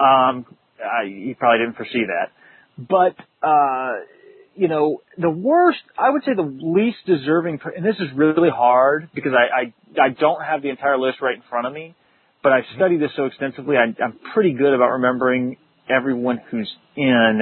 Um, 0.00 0.46
I, 0.80 1.06
he 1.06 1.36
probably 1.38 1.64
didn't 1.64 1.76
foresee 1.76 2.04
that, 2.06 2.32
but 2.76 3.14
uh, 3.46 4.00
you 4.56 4.68
know, 4.68 5.02
the 5.18 5.30
worst, 5.30 5.80
I 5.98 6.10
would 6.10 6.22
say 6.24 6.34
the 6.34 6.42
least 6.42 6.98
deserving, 7.06 7.60
and 7.76 7.84
this 7.84 7.96
is 7.96 8.08
really 8.14 8.50
hard 8.50 9.10
because 9.14 9.32
I, 9.32 9.62
I, 10.00 10.06
I 10.06 10.08
don't 10.10 10.42
have 10.42 10.62
the 10.62 10.70
entire 10.70 10.98
list 10.98 11.20
right 11.20 11.34
in 11.34 11.42
front 11.48 11.66
of 11.66 11.72
me, 11.72 11.94
but 12.44 12.52
I've 12.52 12.66
studied 12.76 13.00
this 13.00 13.10
so 13.16 13.24
extensively, 13.24 13.76
I, 13.76 13.84
I'm 14.00 14.18
pretty 14.34 14.52
good 14.52 14.74
about 14.74 14.90
remembering 14.90 15.56
everyone 15.88 16.40
who's 16.50 16.70
in. 16.94 17.40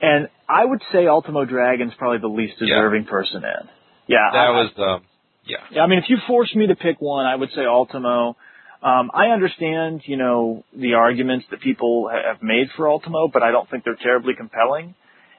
And 0.00 0.28
I 0.48 0.64
would 0.64 0.80
say 0.90 1.06
Ultimo 1.06 1.44
Dragon's 1.44 1.92
probably 1.98 2.18
the 2.18 2.34
least 2.34 2.58
deserving 2.58 3.04
yeah. 3.04 3.10
person 3.10 3.44
in. 3.44 3.68
Yeah. 4.08 4.30
That 4.32 4.38
I, 4.38 4.50
was, 4.50 4.70
um, 4.78 5.04
yeah. 5.44 5.58
Yeah, 5.70 5.82
I 5.82 5.86
mean, 5.86 5.98
if 5.98 6.06
you 6.08 6.16
force 6.26 6.52
me 6.54 6.66
to 6.66 6.76
pick 6.76 6.96
one, 6.98 7.26
I 7.26 7.36
would 7.36 7.50
say 7.54 7.66
Ultimo. 7.66 8.36
Um, 8.82 9.10
I 9.12 9.26
understand, 9.26 10.02
you 10.06 10.16
know, 10.16 10.64
the 10.74 10.94
arguments 10.94 11.44
that 11.50 11.60
people 11.60 12.08
have 12.10 12.42
made 12.42 12.68
for 12.74 12.88
Ultimo, 12.88 13.28
but 13.28 13.42
I 13.42 13.50
don't 13.50 13.68
think 13.68 13.84
they're 13.84 13.98
terribly 14.02 14.34
compelling. 14.34 14.94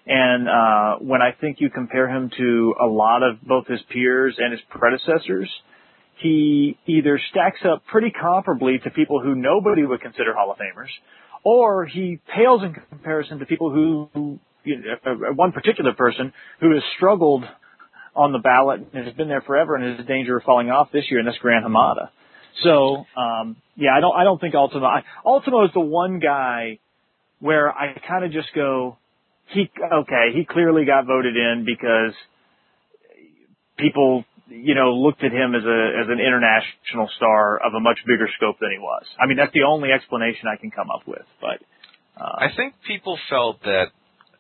And 0.06 0.48
uh, 0.48 0.96
when 1.00 1.22
I 1.22 1.32
think 1.32 1.62
you 1.62 1.72
compare 1.72 2.08
him 2.08 2.30
to 2.38 2.76
a 2.80 2.86
lot 2.86 3.24
of 3.24 3.42
both 3.42 3.66
his 3.68 3.80
peers 3.90 4.36
and 4.38 4.52
his 4.52 4.62
predecessors, 4.70 5.50
he 6.22 6.78
either 6.86 7.20
stacks 7.32 7.60
up 7.66 7.84
pretty 7.86 8.12
comparably 8.12 8.82
to 8.84 8.90
people 8.90 9.22
who 9.22 9.36
nobody 9.36 9.86
would 9.86 10.02
consider 10.02 10.34
Hall 10.34 10.52
of 10.52 10.58
Famers, 10.58 10.90
or 11.44 11.86
he 11.86 12.20
pales 12.36 12.62
in 12.64 12.74
comparison 12.74 13.40
to 13.40 13.46
people 13.46 13.72
who, 13.72 14.40
know, 14.66 14.96
uh, 15.06 15.34
one 15.34 15.52
particular 15.52 15.94
person 15.94 16.34
who 16.60 16.74
has 16.74 16.84
struggled 16.98 17.46
on 18.16 18.34
the 18.34 18.40
ballot 18.40 18.82
and 18.94 19.06
has 19.06 19.14
been 19.14 19.30
there 19.30 19.42
forever 19.42 19.76
and 19.76 19.94
is 19.94 20.00
in 20.00 20.06
danger 20.06 20.38
of 20.38 20.44
falling 20.44 20.70
off 20.70 20.92
this 20.92 21.06
year, 21.10 21.20
and 21.20 21.28
that's 21.28 21.38
Gran 21.38 21.64
Hamada. 21.64 22.10
So, 22.64 23.06
um, 23.16 23.56
yeah, 23.76 23.92
I 23.96 24.02
don't, 24.02 24.16
I 24.16 24.24
don't 24.24 24.42
think 24.42 24.56
Ultimo, 24.56 24.86
I, 24.86 25.04
Ultimo 25.26 25.66
is 25.66 25.72
the 25.74 25.80
one 25.80 26.20
guy 26.20 26.80
where 27.40 27.72
I 27.72 27.98
kind 28.06 28.26
of 28.26 28.32
just 28.32 28.50
go, 28.54 28.98
he 29.54 29.72
okay, 29.82 30.28
he 30.36 30.46
clearly 30.46 30.86
got 30.86 31.06
voted 31.06 31.36
in 31.36 31.66
because 31.66 32.14
people, 33.78 34.26
you 34.50 34.76
know, 34.76 34.94
looked 34.94 35.24
at 35.24 35.32
him 35.32 35.56
as 35.56 35.64
a 35.64 35.80
as 36.02 36.08
an 36.10 36.20
international 36.20 37.10
star 37.16 37.58
of 37.58 37.74
a 37.74 37.80
much 37.80 38.00
bigger 38.06 38.28
scope 38.38 38.58
than 38.60 38.72
he 38.72 38.80
was. 38.80 39.06
I 39.20 39.28
mean, 39.28 39.38
that's 39.38 39.54
the 39.54 39.64
only 39.64 39.92
explanation 39.92 40.48
I 40.48 40.58
can 40.60 40.72
come 40.72 40.90
up 40.90 41.08
with. 41.08 41.26
But 41.42 41.62
uh, 42.20 42.36
I 42.38 42.48
think 42.56 42.74
people 42.88 43.18
felt 43.30 43.62
that 43.64 43.88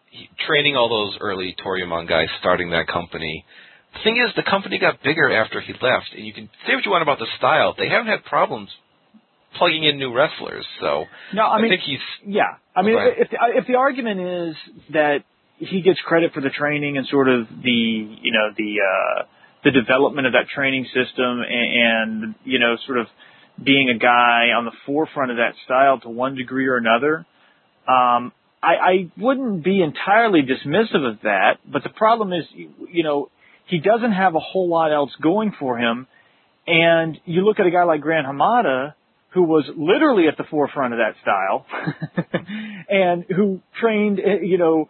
he, 0.10 0.30
training 0.48 0.76
all 0.76 0.90
those 0.90 1.18
early 1.22 1.56
Toryumon 1.64 2.08
guys, 2.08 2.28
starting 2.40 2.72
that 2.72 2.88
company. 2.88 3.46
The 3.94 4.00
thing 4.04 4.18
is, 4.18 4.34
the 4.36 4.44
company 4.44 4.78
got 4.78 5.02
bigger 5.02 5.32
after 5.32 5.62
he 5.62 5.74
left, 5.74 6.14
and 6.16 6.26
you 6.26 6.34
can 6.34 6.50
say 6.68 6.76
what 6.76 6.86
you 6.86 6.92
want 6.92 7.02
about 7.02 7.20
the 7.20 7.28
style. 7.38 7.74
They 7.78 7.90
haven't 7.90 8.08
had 8.08 8.24
problems 8.24 8.70
plugging 9.58 9.84
in 9.84 9.98
new 9.98 10.14
wrestlers. 10.14 10.66
So 10.80 11.06
no, 11.34 11.44
I, 11.44 11.62
mean, 11.62 11.72
think 11.72 11.82
he's 11.82 12.00
yeah. 12.26 12.58
I 12.76 12.82
mean, 12.84 12.98
if 12.98 13.30
the, 13.30 13.38
if 13.56 13.68
the 13.68 13.76
argument 13.76 14.20
is 14.20 14.56
that 14.94 15.24
he 15.58 15.82
gets 15.82 16.00
credit 16.02 16.34
for 16.34 16.42
the 16.42 16.50
training 16.50 16.98
and 16.98 17.08
sort 17.08 17.28
of 17.28 17.48
the 17.48 17.70
you 17.72 18.32
know 18.32 18.54
the 18.58 18.76
uh, 18.80 19.24
the 19.64 19.72
development 19.72 20.28
of 20.28 20.34
that 20.34 20.48
training 20.54 20.86
system 20.86 21.42
and, 21.42 22.24
and 22.24 22.36
you 22.44 22.60
know 22.60 22.76
sort 22.86 23.00
of 23.00 23.08
being 23.62 23.90
a 23.90 23.98
guy 23.98 24.52
on 24.56 24.66
the 24.66 24.72
forefront 24.86 25.32
of 25.32 25.38
that 25.38 25.54
style 25.66 26.00
to 26.00 26.10
one 26.10 26.36
degree 26.36 26.68
or 26.68 26.78
another. 26.78 27.26
Um, 27.88 28.32
I, 28.62 28.74
I 28.76 29.12
wouldn't 29.18 29.64
be 29.64 29.82
entirely 29.82 30.42
dismissive 30.42 31.10
of 31.10 31.22
that, 31.24 31.58
but 31.70 31.84
the 31.84 31.90
problem 31.90 32.34
is, 32.34 32.44
you 32.54 33.04
know, 33.04 33.30
he 33.68 33.80
doesn't 33.80 34.12
have 34.12 34.36
a 34.36 34.40
whole 34.40 34.68
lot 34.68 34.92
else 34.92 35.12
going 35.22 35.54
for 35.60 35.78
him. 35.78 36.08
And 36.68 37.18
you 37.26 37.42
look 37.42 37.60
at 37.60 37.66
a 37.66 37.72
guy 37.72 37.84
like 37.84 38.02
Gran 38.02 38.26
Hamada, 38.26 38.94
who 39.30 39.44
was 39.44 39.66
literally 39.76 40.28
at 40.28 40.38
the 40.38 40.44
forefront 40.50 40.94
of 40.94 41.00
that 41.00 41.16
style 41.22 41.66
and 42.90 43.26
who 43.30 43.62
trained, 43.80 44.20
eh, 44.20 44.44
you 44.44 44.58
know, 44.58 44.90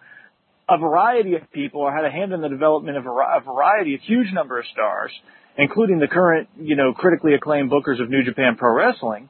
a 0.69 0.77
variety 0.77 1.35
of 1.35 1.51
people 1.51 1.81
or 1.81 1.93
had 1.93 2.05
a 2.05 2.11
hand 2.11 2.33
in 2.33 2.41
the 2.41 2.49
development 2.49 2.97
of 2.97 3.05
a 3.05 3.41
variety, 3.43 3.95
a 3.95 3.97
huge 3.97 4.31
number 4.33 4.59
of 4.59 4.65
stars, 4.71 5.11
including 5.57 5.99
the 5.99 6.07
current, 6.07 6.47
you 6.59 6.75
know, 6.75 6.93
critically 6.93 7.33
acclaimed 7.33 7.71
bookers 7.71 8.01
of 8.01 8.09
New 8.09 8.23
Japan 8.23 8.55
Pro 8.57 8.73
Wrestling. 8.75 9.29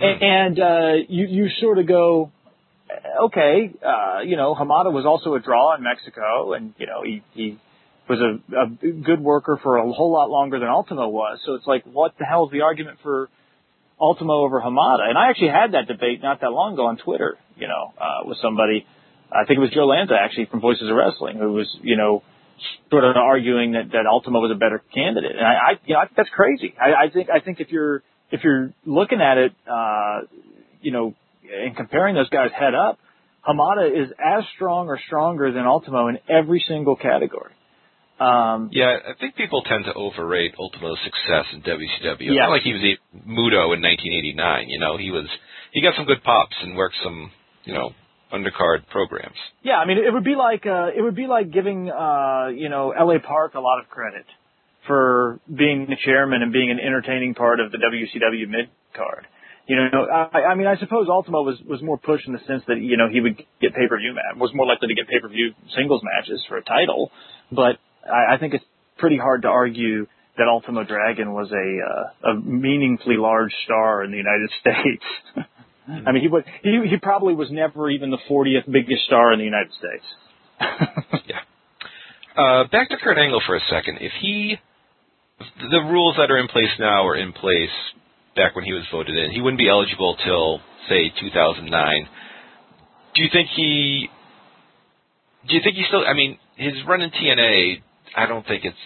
Mm. 0.00 0.22
And, 0.22 0.60
uh, 0.60 1.04
you, 1.08 1.26
you 1.26 1.48
sort 1.60 1.78
of 1.78 1.86
go, 1.86 2.30
okay, 3.24 3.70
uh, 3.84 4.20
you 4.20 4.36
know, 4.36 4.54
Hamada 4.54 4.92
was 4.92 5.04
also 5.06 5.34
a 5.34 5.40
draw 5.40 5.74
in 5.76 5.82
Mexico 5.82 6.52
and, 6.52 6.74
you 6.78 6.86
know, 6.86 7.02
he, 7.04 7.22
he 7.34 7.58
was 8.08 8.18
a, 8.20 8.56
a 8.56 8.92
good 8.92 9.20
worker 9.20 9.58
for 9.62 9.76
a 9.76 9.92
whole 9.92 10.12
lot 10.12 10.30
longer 10.30 10.58
than 10.58 10.68
Ultimo 10.68 11.08
was. 11.08 11.38
So 11.44 11.54
it's 11.54 11.66
like, 11.66 11.84
what 11.84 12.14
the 12.18 12.24
hell 12.24 12.46
is 12.46 12.52
the 12.52 12.62
argument 12.62 12.98
for 13.02 13.28
Ultimo 14.00 14.44
over 14.44 14.60
Hamada. 14.60 15.08
And 15.08 15.18
I 15.18 15.30
actually 15.30 15.48
had 15.48 15.72
that 15.72 15.88
debate 15.88 16.22
not 16.22 16.40
that 16.40 16.50
long 16.50 16.74
ago 16.74 16.86
on 16.86 16.96
Twitter, 16.96 17.36
you 17.56 17.68
know, 17.68 17.92
uh, 18.00 18.26
with 18.26 18.38
somebody. 18.40 18.86
I 19.30 19.44
think 19.44 19.58
it 19.58 19.60
was 19.60 19.70
Joe 19.70 19.86
Lanza 19.86 20.14
actually 20.14 20.46
from 20.46 20.60
Voices 20.60 20.88
of 20.88 20.96
Wrestling 20.96 21.38
who 21.38 21.52
was, 21.52 21.68
you 21.82 21.96
know, 21.96 22.22
sort 22.90 23.04
of 23.04 23.16
arguing 23.16 23.72
that, 23.72 23.92
that 23.92 24.06
Ultimo 24.10 24.40
was 24.40 24.50
a 24.50 24.58
better 24.58 24.82
candidate. 24.94 25.36
And 25.36 25.46
I, 25.46 25.52
I 25.52 25.70
you 25.84 25.94
know, 25.94 26.00
I 26.00 26.04
think 26.06 26.16
that's 26.16 26.30
crazy. 26.30 26.74
I, 26.80 27.06
I 27.06 27.10
think, 27.10 27.28
I 27.30 27.40
think 27.40 27.60
if 27.60 27.68
you're, 27.70 28.02
if 28.30 28.42
you're 28.42 28.72
looking 28.84 29.20
at 29.20 29.38
it, 29.38 29.52
uh, 29.70 30.20
you 30.80 30.92
know, 30.92 31.14
and 31.50 31.76
comparing 31.76 32.14
those 32.14 32.28
guys 32.28 32.50
head 32.58 32.74
up, 32.74 32.98
Hamada 33.46 33.88
is 33.88 34.10
as 34.18 34.44
strong 34.54 34.88
or 34.88 34.98
stronger 35.06 35.52
than 35.52 35.64
Ultimo 35.64 36.08
in 36.08 36.18
every 36.28 36.62
single 36.66 36.96
category. 36.96 37.52
Um, 38.20 38.70
yeah, 38.72 38.98
I 38.98 39.14
think 39.18 39.36
people 39.36 39.62
tend 39.62 39.84
to 39.84 39.94
overrate 39.94 40.54
Ultimo's 40.58 40.98
success 41.04 41.46
in 41.54 41.62
WCW. 41.62 42.34
Yeah. 42.34 42.42
Not 42.42 42.50
like 42.50 42.62
he 42.62 42.72
was 42.72 42.82
a 42.82 42.98
Muto 43.16 43.70
in 43.74 43.80
1989. 43.80 44.68
You 44.68 44.80
know, 44.80 44.98
he 44.98 45.12
was 45.12 45.26
he 45.72 45.80
got 45.80 45.94
some 45.96 46.04
good 46.04 46.22
pops 46.24 46.56
and 46.62 46.76
worked 46.76 46.96
some 47.04 47.30
you 47.64 47.74
know 47.74 47.94
undercard 48.32 48.86
programs. 48.90 49.36
Yeah, 49.62 49.76
I 49.76 49.86
mean, 49.86 49.98
it 49.98 50.12
would 50.12 50.24
be 50.24 50.34
like 50.34 50.66
uh, 50.66 50.88
it 50.96 51.02
would 51.02 51.16
be 51.16 51.26
like 51.26 51.50
giving 51.50 51.90
uh, 51.90 52.48
you 52.48 52.68
know 52.68 52.92
L.A. 52.92 53.18
Park 53.20 53.54
a 53.54 53.60
lot 53.60 53.80
of 53.80 53.88
credit 53.88 54.26
for 54.86 55.40
being 55.46 55.86
the 55.88 55.96
chairman 56.04 56.42
and 56.42 56.52
being 56.52 56.70
an 56.70 56.78
entertaining 56.80 57.34
part 57.34 57.60
of 57.60 57.72
the 57.72 57.78
WCW 57.78 58.48
mid 58.48 58.70
card. 58.94 59.26
You 59.66 59.76
know, 59.76 60.06
I, 60.06 60.52
I 60.52 60.54
mean, 60.54 60.66
I 60.66 60.76
suppose 60.78 61.08
Ultimo 61.10 61.42
was 61.42 61.60
was 61.68 61.82
more 61.82 61.98
pushed 61.98 62.26
in 62.26 62.32
the 62.32 62.40
sense 62.46 62.62
that 62.68 62.80
you 62.80 62.96
know 62.96 63.08
he 63.10 63.20
would 63.20 63.36
get 63.60 63.74
pay 63.74 63.86
per 63.86 63.98
view 63.98 64.14
match 64.14 64.40
was 64.40 64.50
more 64.54 64.66
likely 64.66 64.88
to 64.88 64.94
get 64.94 65.08
pay 65.08 65.20
per 65.20 65.28
view 65.28 65.52
singles 65.76 66.02
matches 66.02 66.42
for 66.48 66.56
a 66.56 66.64
title, 66.64 67.10
but 67.52 67.76
I, 68.04 68.34
I 68.34 68.38
think 68.38 68.54
it's 68.54 68.64
pretty 68.96 69.18
hard 69.18 69.42
to 69.42 69.48
argue 69.48 70.06
that 70.38 70.46
Ultimo 70.48 70.84
Dragon 70.84 71.34
was 71.34 71.52
a 71.52 72.30
uh, 72.30 72.30
a 72.30 72.40
meaningfully 72.40 73.16
large 73.18 73.52
star 73.64 74.02
in 74.04 74.10
the 74.10 74.16
United 74.16 74.50
States. 74.60 75.04
I 75.88 76.12
mean, 76.12 76.22
he 76.22 76.28
was 76.28 76.44
he 76.62 76.80
he 76.88 76.96
probably 76.98 77.34
was 77.34 77.50
never 77.50 77.88
even 77.88 78.10
the 78.10 78.18
40th 78.28 78.70
biggest 78.70 79.04
star 79.06 79.32
in 79.32 79.38
the 79.38 79.44
United 79.44 79.72
States. 79.72 80.04
yeah. 81.26 81.40
Uh, 82.36 82.64
back 82.68 82.90
to 82.90 82.96
Kurt 82.96 83.18
Angle 83.18 83.42
for 83.46 83.56
a 83.56 83.60
second. 83.70 83.98
If 84.00 84.12
he, 84.20 84.56
the 85.38 85.80
rules 85.80 86.16
that 86.18 86.30
are 86.30 86.38
in 86.38 86.48
place 86.48 86.70
now 86.78 87.06
are 87.06 87.16
in 87.16 87.32
place 87.32 87.70
back 88.36 88.54
when 88.54 88.64
he 88.64 88.72
was 88.72 88.84
voted 88.92 89.16
in. 89.16 89.32
He 89.32 89.40
wouldn't 89.40 89.58
be 89.58 89.68
eligible 89.68 90.16
till 90.24 90.60
say 90.88 91.10
2009. 91.20 92.08
Do 93.14 93.22
you 93.22 93.28
think 93.32 93.48
he? 93.56 94.08
Do 95.48 95.54
you 95.54 95.60
think 95.62 95.76
he 95.76 95.84
still? 95.88 96.04
I 96.06 96.14
mean, 96.14 96.38
his 96.56 96.74
run 96.86 97.00
in 97.00 97.10
TNA. 97.10 97.82
I 98.16 98.26
don't 98.26 98.46
think 98.46 98.64
it's 98.64 98.76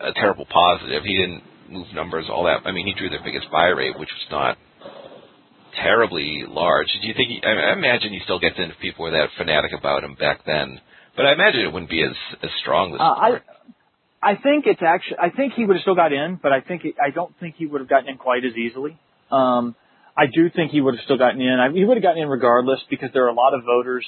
a 0.00 0.12
terrible 0.12 0.46
positive. 0.46 1.02
He 1.04 1.16
didn't 1.16 1.42
move 1.68 1.86
numbers 1.94 2.26
all 2.30 2.44
that. 2.44 2.66
I 2.66 2.72
mean, 2.72 2.86
he 2.86 2.94
drew 2.94 3.10
their 3.10 3.22
biggest 3.22 3.50
buy 3.50 3.68
rate, 3.68 3.98
which 3.98 4.08
was 4.08 4.26
not 4.30 4.58
terribly 5.74 6.44
large. 6.48 6.86
Do 7.00 7.06
you 7.06 7.14
think? 7.14 7.30
He, 7.30 7.40
I 7.44 7.72
imagine 7.72 8.12
he 8.12 8.20
still 8.24 8.38
gets 8.38 8.56
in 8.58 8.70
if 8.70 8.78
people 8.80 9.04
were 9.04 9.12
that 9.12 9.28
fanatic 9.36 9.72
about 9.78 10.04
him 10.04 10.14
back 10.14 10.44
then. 10.46 10.80
But 11.16 11.26
I 11.26 11.32
imagine 11.32 11.60
it 11.60 11.72
wouldn't 11.72 11.90
be 11.90 12.02
as 12.02 12.16
as 12.42 12.50
strong 12.60 12.92
this 12.92 13.00
uh, 13.00 13.04
I, 13.04 13.40
I 14.22 14.36
think 14.36 14.66
it's 14.66 14.82
actually. 14.82 15.18
I 15.18 15.30
think 15.30 15.54
he 15.54 15.64
would 15.64 15.76
have 15.76 15.82
still 15.82 15.94
got 15.96 16.12
in, 16.12 16.38
but 16.42 16.52
I 16.52 16.60
think 16.60 16.84
it, 16.84 16.94
I 17.02 17.10
don't 17.10 17.34
think 17.40 17.56
he 17.56 17.66
would 17.66 17.80
have 17.80 17.88
gotten 17.88 18.08
in 18.08 18.16
quite 18.18 18.44
as 18.44 18.56
easily. 18.56 18.98
Um, 19.30 19.74
I 20.16 20.26
do 20.26 20.50
think 20.50 20.70
he 20.70 20.80
would 20.80 20.94
have 20.94 21.04
still 21.04 21.18
gotten 21.18 21.40
in. 21.40 21.58
I, 21.58 21.70
he 21.72 21.84
would 21.84 21.96
have 21.96 22.02
gotten 22.02 22.22
in 22.22 22.28
regardless 22.28 22.80
because 22.88 23.10
there 23.12 23.24
are 23.24 23.28
a 23.28 23.34
lot 23.34 23.54
of 23.54 23.64
voters 23.64 24.06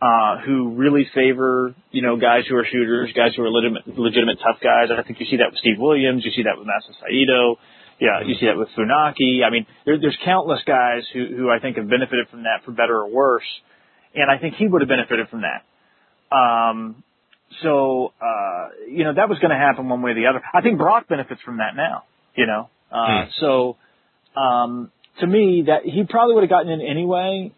uh, 0.00 0.38
who 0.44 0.74
really 0.74 1.06
favor, 1.14 1.74
you 1.90 2.02
know, 2.02 2.16
guys 2.16 2.44
who 2.48 2.56
are 2.56 2.64
shooters, 2.64 3.12
guys 3.14 3.34
who 3.36 3.42
are 3.44 3.50
legitimate, 3.50 3.86
legitimate 3.98 4.38
tough 4.38 4.58
guys. 4.62 4.88
I 4.90 5.02
think 5.02 5.20
you 5.20 5.26
see 5.26 5.36
that 5.36 5.50
with 5.50 5.58
Steve 5.58 5.78
Williams. 5.78 6.24
You 6.24 6.32
see 6.32 6.42
that 6.42 6.58
with 6.58 6.66
Masa 6.66 6.90
Saito. 6.98 7.58
Yeah, 8.02 8.26
you 8.26 8.34
see 8.34 8.46
that 8.46 8.58
with 8.58 8.68
Funaki. 8.76 9.46
I 9.46 9.50
mean, 9.50 9.64
there, 9.86 9.96
there's 9.96 10.18
countless 10.24 10.58
guys 10.66 11.04
who, 11.12 11.24
who 11.24 11.50
I 11.50 11.60
think 11.60 11.76
have 11.76 11.88
benefited 11.88 12.26
from 12.32 12.42
that 12.42 12.64
for 12.64 12.72
better 12.72 12.96
or 12.96 13.08
worse. 13.08 13.46
And 14.12 14.28
I 14.28 14.38
think 14.38 14.56
he 14.56 14.66
would 14.66 14.82
have 14.82 14.88
benefited 14.88 15.28
from 15.28 15.42
that. 15.42 16.36
Um, 16.36 17.04
so, 17.62 18.12
uh, 18.20 18.70
you 18.90 19.04
know, 19.04 19.14
that 19.14 19.28
was 19.28 19.38
going 19.38 19.52
to 19.52 19.56
happen 19.56 19.88
one 19.88 20.02
way 20.02 20.10
or 20.10 20.14
the 20.14 20.26
other. 20.26 20.42
I 20.52 20.62
think 20.62 20.78
Brock 20.78 21.06
benefits 21.08 21.40
from 21.42 21.58
that 21.58 21.76
now, 21.76 22.02
you 22.34 22.46
know. 22.46 22.70
Uh, 22.90 23.06
hmm. 23.06 23.30
so, 23.38 23.76
um, 24.36 24.90
to 25.20 25.26
me, 25.28 25.64
that 25.68 25.84
he 25.84 26.02
probably 26.02 26.34
would 26.34 26.42
have 26.42 26.50
gotten 26.50 26.72
in 26.72 26.80
anyway. 26.80 27.52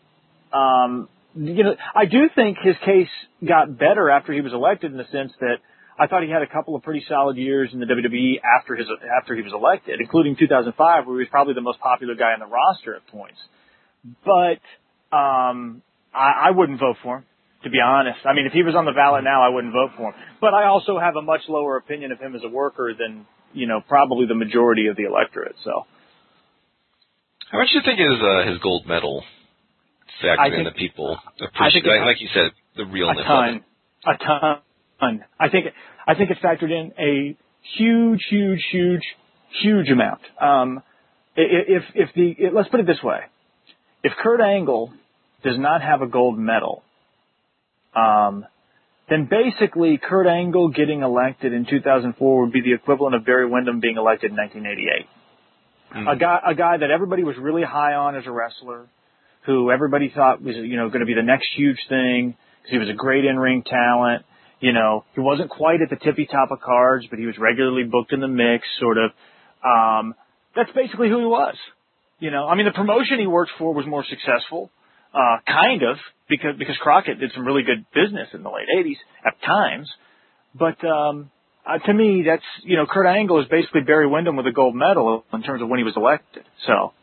Um, 0.53 1.09
you 1.35 1.65
know, 1.65 1.75
I 1.95 2.05
do 2.05 2.29
think 2.35 2.59
his 2.63 2.77
case 2.85 3.09
got 3.49 3.79
better 3.79 4.11
after 4.11 4.35
he 4.35 4.43
was 4.43 4.53
elected 4.53 4.93
in 4.93 4.99
the 4.99 5.07
sense 5.11 5.33
that 5.41 5.57
I 5.99 6.07
thought 6.07 6.23
he 6.23 6.31
had 6.31 6.43
a 6.43 6.47
couple 6.47 6.75
of 6.75 6.83
pretty 6.83 7.05
solid 7.09 7.37
years 7.37 7.71
in 7.73 7.81
the 7.81 7.87
WWE 7.87 8.41
after 8.59 8.75
his 8.75 8.87
after 9.21 9.35
he 9.35 9.43
was 9.43 9.53
elected, 9.53 10.01
including 10.01 10.37
2005, 10.37 11.07
where 11.07 11.17
he 11.17 11.21
was 11.21 11.29
probably 11.31 11.55
the 11.55 11.61
most 11.61 11.79
popular 11.81 12.15
guy 12.15 12.33
on 12.33 12.41
the 12.41 12.47
roster 12.47 12.97
at 12.97 13.07
points. 13.09 13.39
But 14.25 14.61
um, 15.17 15.83
I, 16.13 16.49
I 16.49 16.51
wouldn't 16.51 16.81
vote 16.81 16.97
for 17.03 17.19
him 17.19 17.25
to 17.65 17.71
be 17.71 17.81
honest. 17.81 18.21
I 18.25 18.35
mean, 18.35 18.47
if 18.47 18.53
he 18.53 18.63
was 18.63 18.75
on 18.77 18.85
the 18.85 18.93
ballot 18.93 19.25
now, 19.25 19.43
I 19.43 19.49
wouldn't 19.49 19.73
vote 19.73 19.91
for 19.97 20.13
him. 20.13 20.15
But 20.41 20.55
I 20.55 20.67
also 20.67 20.99
have 20.99 21.17
a 21.17 21.23
much 21.23 21.41
lower 21.49 21.77
opinion 21.77 22.13
of 22.13 22.21
him 22.21 22.37
as 22.37 22.43
a 22.45 22.49
worker 22.49 22.93
than, 22.97 23.27
you 23.53 23.67
know, 23.67 23.81
probably 23.81 24.27
the 24.27 24.37
majority 24.37 24.87
of 24.87 24.97
the 24.97 25.05
electorate. 25.05 25.57
So. 25.65 25.87
How 27.51 27.59
much 27.59 27.69
do 27.73 27.79
you 27.79 27.85
think 27.85 27.99
is 27.99 28.21
uh, 28.23 28.49
his 28.49 28.59
gold 28.59 28.87
medal 28.87 29.25
factor 30.21 30.55
in 30.55 30.65
the 30.65 30.73
people 30.73 31.19
appreciate? 31.41 31.85
Like, 31.87 32.01
like 32.01 32.21
you 32.21 32.29
said, 32.33 32.53
the 32.77 32.85
realness 32.85 33.25
a 33.25 33.29
ton, 33.29 33.49
of 33.49 33.55
it. 33.57 33.63
A 34.07 34.25
ton. 34.25 34.59
I 35.39 35.49
think 35.49 35.67
I 36.07 36.15
think 36.15 36.31
it 36.31 36.39
factored 36.43 36.71
in 36.71 36.93
a 36.99 37.37
huge, 37.77 38.21
huge, 38.31 38.65
huge, 38.71 39.03
huge 39.63 39.89
amount. 39.91 40.21
Um, 40.41 40.83
if 41.37 41.83
if 41.95 42.11
the 42.15 42.51
let's 42.53 42.69
put 42.69 42.81
it 42.81 42.87
this 42.87 43.03
way, 43.03 43.21
if 44.03 44.13
Kurt 44.23 44.41
Angle 44.41 44.93
does 45.43 45.59
not 45.59 45.83
have 45.83 46.03
a 46.03 46.07
gold 46.07 46.39
medal, 46.39 46.83
um, 47.95 48.45
then 49.09 49.29
basically 49.31 49.99
Kurt 49.99 50.27
Angle 50.27 50.69
getting 50.71 51.03
elected 51.03 51.53
in 51.53 51.67
2004 51.69 52.41
would 52.41 52.53
be 52.53 52.63
the 52.63 52.73
equivalent 52.73 53.15
of 53.15 53.25
Barry 53.25 53.49
Windham 53.49 53.81
being 53.81 53.97
elected 53.97 54.31
in 54.31 54.37
1988. 54.37 55.07
Mm-hmm. 55.95 56.09
A 56.09 56.17
guy, 56.17 56.39
a 56.47 56.55
guy 56.55 56.77
that 56.79 56.91
everybody 56.91 57.23
was 57.23 57.37
really 57.39 57.63
high 57.63 57.95
on 57.95 58.17
as 58.17 58.25
a 58.27 58.31
wrestler, 58.31 58.87
who 59.47 59.71
everybody 59.71 60.11
thought 60.15 60.43
was, 60.43 60.57
you 60.57 60.77
know, 60.77 60.89
going 60.89 61.01
to 61.01 61.07
be 61.07 61.15
the 61.15 61.23
next 61.23 61.47
huge 61.55 61.79
thing 61.89 62.35
because 62.63 62.73
he 62.73 62.79
was 62.79 62.89
a 62.89 62.95
great 62.95 63.25
in-ring 63.25 63.63
talent. 63.63 64.25
You 64.65 64.73
know, 64.73 65.05
he 65.15 65.21
wasn't 65.21 65.51
quite 65.51 65.83
at 65.83 65.91
the 65.91 65.97
tippy 66.03 66.25
top 66.25 66.51
of 66.51 66.59
cards, 66.59 67.05
but 67.11 67.19
he 67.19 67.27
was 67.27 67.37
regularly 67.39 67.85
booked 67.85 68.15
in 68.15 68.21
the 68.21 68.29
mix, 68.29 68.65
sort 68.81 68.97
of. 68.97 69.11
Um, 69.63 70.15
that's 70.57 70.71
basically 70.75 71.11
who 71.11 71.19
he 71.19 71.27
was. 71.27 71.55
You 72.19 72.31
know, 72.31 72.49
I 72.49 72.55
mean, 72.55 72.65
the 72.65 72.73
promotion 72.73 73.19
he 73.21 73.27
worked 73.27 73.53
for 73.59 73.75
was 73.75 73.87
more 73.87 74.07
successful. 74.09 74.71
Uh, 75.13 75.37
kind 75.47 75.83
of, 75.83 75.99
because, 76.31 76.57
because 76.59 76.77
Crockett 76.81 77.21
did 77.21 77.31
some 77.35 77.45
really 77.45 77.63
good 77.63 77.85
business 77.95 78.29
in 78.33 78.43
the 78.43 78.49
late 78.49 78.67
80s 78.75 78.97
at 79.27 79.35
times. 79.45 79.91
But, 80.59 80.83
um, 80.83 81.31
uh, 81.69 81.79
to 81.85 81.93
me, 81.93 82.25
that's, 82.27 82.43
you 82.63 82.79
know, 82.79 82.87
Kurt 82.87 83.07
Angle 83.07 83.43
is 83.43 83.49
basically 83.51 83.83
Barry 83.83 84.09
Windham 84.09 84.35
with 84.35 84.47
a 84.47 84.53
gold 84.53 84.75
medal 84.75 85.27
in 85.31 85.43
terms 85.43 85.61
of 85.61 85.69
when 85.69 85.79
he 85.79 85.85
was 85.85 85.93
elected. 85.95 86.45
So. 86.67 86.73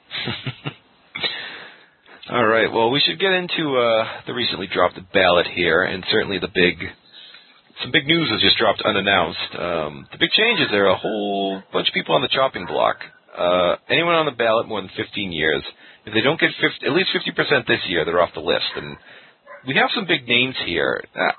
All 2.31 2.47
right. 2.47 2.71
Well, 2.73 2.89
we 2.89 3.03
should 3.05 3.19
get 3.19 3.33
into 3.33 3.77
uh, 3.77 4.25
the 4.25 4.33
recently 4.33 4.65
dropped 4.65 4.99
ballot 5.13 5.45
here, 5.53 5.83
and 5.83 6.03
certainly 6.09 6.39
the 6.39 6.47
big, 6.47 6.89
some 7.81 7.91
big 7.91 8.05
news 8.07 8.29
was 8.31 8.41
just 8.41 8.57
dropped 8.57 8.81
unannounced. 8.81 9.51
Um, 9.57 10.07
the 10.11 10.17
big 10.17 10.31
changes 10.31 10.67
there 10.71 10.85
are 10.85 10.95
a 10.95 10.97
whole 10.97 11.61
bunch 11.73 11.87
of 11.87 11.93
people 11.93 12.15
on 12.15 12.21
the 12.21 12.29
chopping 12.29 12.65
block. 12.65 12.97
Uh, 13.37 13.75
anyone 13.89 14.15
on 14.15 14.25
the 14.25 14.31
ballot 14.31 14.67
more 14.67 14.81
than 14.81 14.91
15 14.95 15.31
years 15.31 15.63
if 16.05 16.13
they 16.13 16.21
don't 16.21 16.39
get 16.39 16.49
50, 16.59 16.85
at 16.85 16.93
least 16.93 17.09
50% 17.13 17.67
this 17.67 17.81
year, 17.87 18.05
they're 18.05 18.21
off 18.21 18.33
the 18.33 18.41
list. 18.41 18.73
And 18.75 18.97
we 19.67 19.75
have 19.75 19.89
some 19.93 20.05
big 20.07 20.27
names 20.27 20.55
here. 20.65 21.03
Uh, 21.15 21.33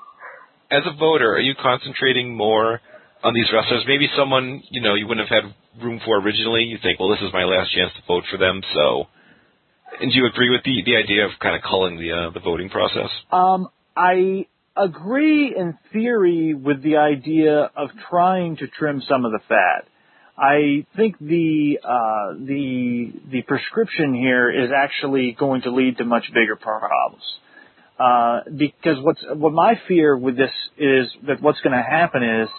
as 0.71 0.83
a 0.85 0.97
voter, 0.97 1.33
are 1.33 1.41
you 1.41 1.53
concentrating 1.61 2.35
more 2.35 2.79
on 3.23 3.33
these 3.33 3.47
wrestlers? 3.53 3.83
Maybe 3.87 4.07
someone 4.17 4.63
you 4.69 4.81
know 4.81 4.95
you 4.95 5.07
wouldn't 5.07 5.27
have 5.27 5.43
had 5.43 5.83
room 5.83 5.99
for 6.05 6.19
originally. 6.19 6.63
You 6.63 6.77
think, 6.81 6.99
well, 6.99 7.09
this 7.09 7.21
is 7.21 7.33
my 7.33 7.43
last 7.43 7.73
chance 7.73 7.91
to 7.93 8.01
vote 8.07 8.23
for 8.31 8.37
them. 8.37 8.61
So, 8.73 9.07
and 9.99 10.11
do 10.11 10.17
you 10.17 10.25
agree 10.25 10.49
with 10.49 10.63
the 10.63 10.81
the 10.85 10.95
idea 10.95 11.25
of 11.25 11.31
kind 11.39 11.55
of 11.55 11.61
culling 11.61 11.99
the 11.99 12.11
uh, 12.11 12.29
the 12.31 12.39
voting 12.39 12.69
process? 12.69 13.09
Um, 13.31 13.67
I 13.95 14.47
agree 14.75 15.55
in 15.55 15.77
theory 15.91 16.53
with 16.53 16.81
the 16.81 16.97
idea 16.97 17.71
of 17.75 17.89
trying 18.09 18.57
to 18.57 18.67
trim 18.67 19.01
some 19.07 19.25
of 19.25 19.31
the 19.31 19.39
fat. 19.47 19.87
I 20.37 20.85
think 20.95 21.19
the 21.19 21.79
uh, 21.83 22.33
the 22.39 23.11
the 23.31 23.41
prescription 23.43 24.15
here 24.15 24.49
is 24.49 24.71
actually 24.75 25.35
going 25.37 25.61
to 25.63 25.71
lead 25.71 25.97
to 25.97 26.05
much 26.05 26.25
bigger 26.33 26.55
problems. 26.55 27.23
Uh, 27.99 28.39
because 28.57 28.97
what's 29.01 29.23
what 29.35 29.53
my 29.53 29.79
fear 29.87 30.17
with 30.17 30.35
this 30.35 30.49
is 30.77 31.07
that 31.27 31.39
what's 31.41 31.61
going 31.61 31.77
to 31.77 31.83
happen 31.83 32.23
is 32.23 32.49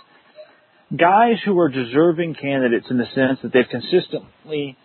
guys 0.97 1.39
who 1.45 1.59
are 1.59 1.69
deserving 1.69 2.35
candidates 2.35 2.87
in 2.91 2.99
the 2.99 3.07
sense 3.07 3.41
that 3.43 3.53
they've 3.53 3.69
consistently, 3.69 4.77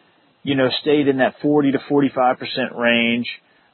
you 0.41 0.55
know, 0.55 0.69
stayed 0.81 1.07
in 1.07 1.17
that 1.17 1.35
40 1.43 1.73
to 1.73 1.79
45 1.87 2.39
percent 2.39 2.75
range, 2.75 3.27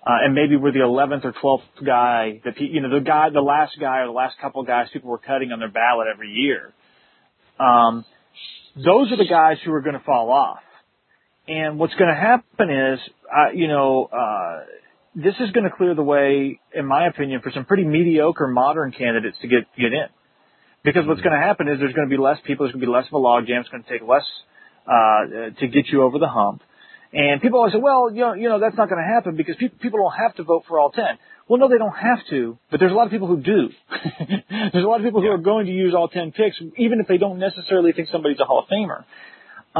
uh, 0.06 0.24
and 0.24 0.36
maybe 0.36 0.56
we're 0.56 0.72
the 0.72 0.80
11th 0.80 1.26
or 1.26 1.34
12th 1.34 1.86
guy 1.86 2.42
that 2.46 2.60
you 2.60 2.82
know 2.82 2.90
the 2.90 3.04
guy, 3.04 3.30
the 3.32 3.42
last 3.42 3.76
guy 3.80 4.02
or 4.02 4.08
the 4.08 4.12
last 4.12 4.36
couple 4.40 4.62
of 4.62 4.68
guys 4.68 4.88
people 4.94 5.10
were 5.10 5.18
cutting 5.18 5.52
on 5.52 5.60
their 5.60 5.72
ballot 5.72 6.08
every 6.14 6.30
year. 6.30 6.74
Um, 7.60 8.06
those 8.76 9.12
are 9.12 9.18
the 9.18 9.28
guys 9.28 9.58
who 9.66 9.74
are 9.74 9.82
going 9.82 9.98
to 9.98 10.04
fall 10.04 10.32
off. 10.32 10.60
And 11.48 11.80
what's 11.80 11.94
going 11.96 12.10
to 12.10 12.20
happen 12.20 12.70
is, 12.70 13.00
uh, 13.26 13.52
you 13.54 13.68
know, 13.68 14.06
uh, 14.12 14.66
this 15.16 15.36
is 15.40 15.52
going 15.52 15.64
to 15.64 15.76
clear 15.76 15.96
the 15.96 16.04
way, 16.04 16.60
in 16.74 16.86
my 16.86 17.08
opinion, 17.08 17.42
for 17.42 17.52
some 17.52 17.66
pretty 17.66 17.84
mediocre 17.84 18.48
modern 18.48 18.92
candidates 18.92 19.38
to 19.42 19.48
get 19.48 19.64
get 19.78 19.94
in. 19.94 20.08
Because 20.84 21.08
what's 21.08 21.22
going 21.22 21.34
to 21.34 21.44
happen 21.44 21.68
is 21.68 21.80
there's 21.80 21.94
going 21.94 22.08
to 22.08 22.16
be 22.16 22.22
less 22.22 22.38
people, 22.46 22.66
there's 22.66 22.74
going 22.74 22.82
to 22.82 22.88
be 22.88 22.92
less 22.92 23.08
of 23.08 23.14
a 23.14 23.18
logjam, 23.18 23.62
it's 23.62 23.70
going 23.70 23.84
to 23.84 23.90
take 23.90 24.08
less 24.08 24.26
uh, 24.86 25.50
to 25.60 25.68
get 25.68 25.88
you 25.88 26.04
over 26.04 26.20
the 26.20 26.28
hump. 26.28 26.62
And 27.16 27.42
people 27.42 27.60
always 27.60 27.72
say, 27.72 27.80
well, 27.80 28.12
you 28.12 28.20
know, 28.20 28.34
you 28.34 28.50
know 28.50 28.60
that's 28.60 28.76
not 28.76 28.90
going 28.90 29.02
to 29.02 29.08
happen 29.08 29.38
because 29.38 29.56
pe- 29.56 29.70
people 29.70 30.00
don't 30.00 30.20
have 30.20 30.36
to 30.36 30.44
vote 30.44 30.66
for 30.68 30.78
all 30.78 30.92
10. 30.92 31.04
Well, 31.48 31.60
no, 31.60 31.70
they 31.70 31.78
don't 31.78 31.96
have 31.96 32.20
to, 32.30 32.58
but 32.70 32.82
there's 32.82 32.92
a 32.92 32.96
lot 32.96 33.06
of 33.06 33.12
people 33.12 33.28
who 33.28 33.38
do. 33.38 33.70
there's 34.74 34.84
a 34.84 34.88
lot 34.88 35.00
of 35.00 35.06
people 35.06 35.22
who 35.22 35.30
are 35.30 35.38
going 35.38 35.66
to 35.68 35.72
use 35.72 35.94
all 35.96 36.10
10 36.10 36.34
picks, 36.34 36.60
even 36.76 37.00
if 37.00 37.08
they 37.08 37.18
don't 37.18 37.40
necessarily 37.40 37.94
think 37.94 38.10
somebody's 38.12 38.40
a 38.42 38.44
Hall 38.44 38.60
of 38.60 38.66
Famer. 38.68 39.06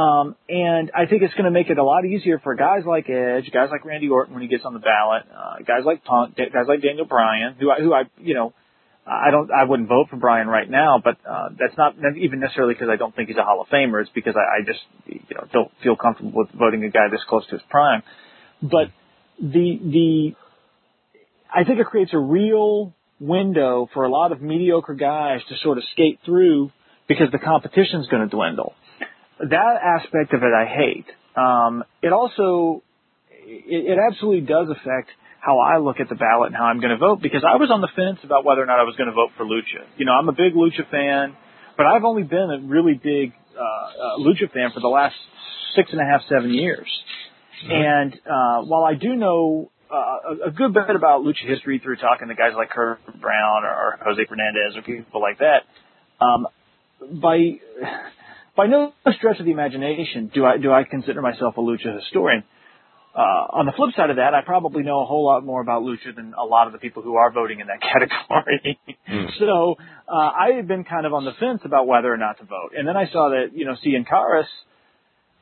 Um, 0.00 0.36
and 0.48 0.90
I 0.94 1.04
think 1.04 1.22
it's 1.22 1.34
going 1.34 1.44
to 1.44 1.50
make 1.50 1.68
it 1.68 1.76
a 1.76 1.84
lot 1.84 2.06
easier 2.06 2.38
for 2.38 2.54
guys 2.54 2.84
like 2.86 3.10
Edge, 3.10 3.50
guys 3.52 3.68
like 3.70 3.84
Randy 3.84 4.08
Orton 4.08 4.32
when 4.32 4.42
he 4.42 4.48
gets 4.48 4.64
on 4.64 4.72
the 4.72 4.80
ballot, 4.80 5.24
uh, 5.28 5.56
guys 5.66 5.84
like 5.84 6.04
Punk, 6.04 6.36
guys 6.36 6.66
like 6.68 6.80
Daniel 6.80 7.04
Bryan, 7.04 7.56
who 7.60 7.70
I, 7.70 7.80
who 7.80 7.92
I, 7.92 8.04
you 8.18 8.34
know, 8.34 8.54
I 9.06 9.30
don't, 9.30 9.50
I 9.52 9.64
wouldn't 9.64 9.88
vote 9.88 10.08
for 10.10 10.16
Bryan 10.16 10.48
right 10.48 10.68
now, 10.68 11.00
but 11.02 11.16
uh, 11.28 11.50
that's 11.58 11.76
not 11.78 11.94
even 12.18 12.40
necessarily 12.40 12.74
because 12.74 12.88
I 12.90 12.96
don't 12.96 13.14
think 13.14 13.28
he's 13.28 13.36
a 13.36 13.44
Hall 13.44 13.60
of 13.60 13.68
Famer. 13.68 14.00
It's 14.02 14.10
because 14.12 14.34
I, 14.36 14.60
I 14.60 14.64
just, 14.64 14.80
you 15.06 15.36
know, 15.36 15.46
don't 15.52 15.70
feel 15.82 15.94
comfortable 15.94 16.32
with 16.34 16.50
voting 16.50 16.82
a 16.82 16.90
guy 16.90 17.08
this 17.10 17.20
close 17.28 17.46
to 17.46 17.52
his 17.52 17.62
prime. 17.70 18.02
But 18.60 18.88
the 19.38 19.78
the 19.82 20.34
I 21.54 21.64
think 21.64 21.78
it 21.78 21.86
creates 21.86 22.12
a 22.14 22.18
real 22.18 22.94
window 23.20 23.88
for 23.94 24.04
a 24.04 24.10
lot 24.10 24.32
of 24.32 24.42
mediocre 24.42 24.94
guys 24.94 25.40
to 25.48 25.54
sort 25.62 25.78
of 25.78 25.84
skate 25.92 26.18
through 26.24 26.72
because 27.08 27.30
the 27.30 27.38
competition's 27.38 28.08
going 28.08 28.28
to 28.28 28.34
dwindle. 28.34 28.74
That 29.38 29.76
aspect 29.82 30.34
of 30.34 30.42
it 30.42 30.52
I 30.52 30.66
hate. 30.66 31.06
Um, 31.36 31.84
it 32.02 32.12
also, 32.12 32.82
it, 33.30 33.92
it 33.92 33.98
absolutely 34.10 34.40
does 34.40 34.68
affect 34.70 35.10
how 35.46 35.60
I 35.60 35.78
look 35.78 36.00
at 36.00 36.08
the 36.08 36.16
ballot 36.16 36.48
and 36.48 36.56
how 36.56 36.64
I'm 36.64 36.80
going 36.80 36.90
to 36.90 36.96
vote 36.96 37.22
because 37.22 37.44
I 37.46 37.54
was 37.56 37.70
on 37.70 37.80
the 37.80 37.88
fence 37.94 38.18
about 38.24 38.44
whether 38.44 38.62
or 38.62 38.66
not 38.66 38.80
I 38.80 38.82
was 38.82 38.96
going 38.96 39.06
to 39.06 39.14
vote 39.14 39.30
for 39.36 39.44
Lucha. 39.44 39.86
You 39.96 40.04
know, 40.04 40.12
I'm 40.12 40.28
a 40.28 40.32
big 40.32 40.54
Lucha 40.54 40.90
fan, 40.90 41.36
but 41.76 41.86
I've 41.86 42.02
only 42.02 42.24
been 42.24 42.50
a 42.50 42.66
really 42.66 42.94
big 42.94 43.32
uh, 43.54 43.62
uh, 43.62 44.18
Lucha 44.18 44.50
fan 44.52 44.70
for 44.74 44.80
the 44.80 44.88
last 44.88 45.14
six 45.76 45.92
and 45.92 46.00
a 46.00 46.04
half, 46.04 46.22
seven 46.28 46.52
years. 46.52 46.88
Mm-hmm. 47.62 47.72
And 47.72 48.12
uh, 48.26 48.66
while 48.66 48.82
I 48.82 48.94
do 48.94 49.14
know 49.14 49.70
uh, 49.88 50.48
a 50.48 50.50
good 50.50 50.74
bit 50.74 50.90
about 50.90 51.22
lucha 51.22 51.46
history 51.46 51.78
through 51.78 51.96
talking 51.96 52.26
to 52.26 52.34
guys 52.34 52.52
like 52.56 52.70
Kurt 52.70 52.98
Brown 53.06 53.62
or, 53.62 53.70
or 53.70 53.98
Jose 54.04 54.20
Fernandez 54.28 54.76
or 54.76 54.82
people 54.82 55.22
like 55.22 55.38
that, 55.38 55.62
um, 56.20 56.48
by 57.22 57.60
by 58.56 58.66
no 58.66 58.94
stretch 59.16 59.38
of 59.38 59.46
the 59.46 59.52
imagination 59.52 60.30
do 60.34 60.44
I 60.44 60.58
do 60.58 60.72
I 60.72 60.82
consider 60.82 61.22
myself 61.22 61.56
a 61.56 61.60
lucha 61.60 61.94
historian. 62.02 62.42
Uh, 63.16 63.64
on 63.64 63.64
the 63.64 63.72
flip 63.72 63.94
side 63.96 64.10
of 64.10 64.16
that, 64.16 64.34
I 64.34 64.42
probably 64.44 64.82
know 64.82 65.00
a 65.00 65.06
whole 65.06 65.24
lot 65.24 65.42
more 65.42 65.62
about 65.62 65.82
lucha 65.82 66.14
than 66.14 66.34
a 66.38 66.44
lot 66.44 66.66
of 66.66 66.74
the 66.74 66.78
people 66.78 67.02
who 67.02 67.16
are 67.16 67.32
voting 67.32 67.60
in 67.60 67.66
that 67.68 67.80
category. 67.92 68.78
Mm. 69.08 69.38
so 69.38 69.76
uh, 70.06 70.14
I 70.14 70.52
had 70.54 70.68
been 70.68 70.84
kind 70.84 71.06
of 71.06 71.14
on 71.14 71.24
the 71.24 71.32
fence 71.40 71.62
about 71.64 71.86
whether 71.86 72.12
or 72.12 72.18
not 72.18 72.38
to 72.40 72.44
vote, 72.44 72.72
and 72.76 72.86
then 72.86 72.94
I 72.94 73.08
saw 73.10 73.30
that 73.30 73.56
you 73.56 73.64
know 73.64 73.74
Cien 73.82 74.06
Caras 74.06 74.44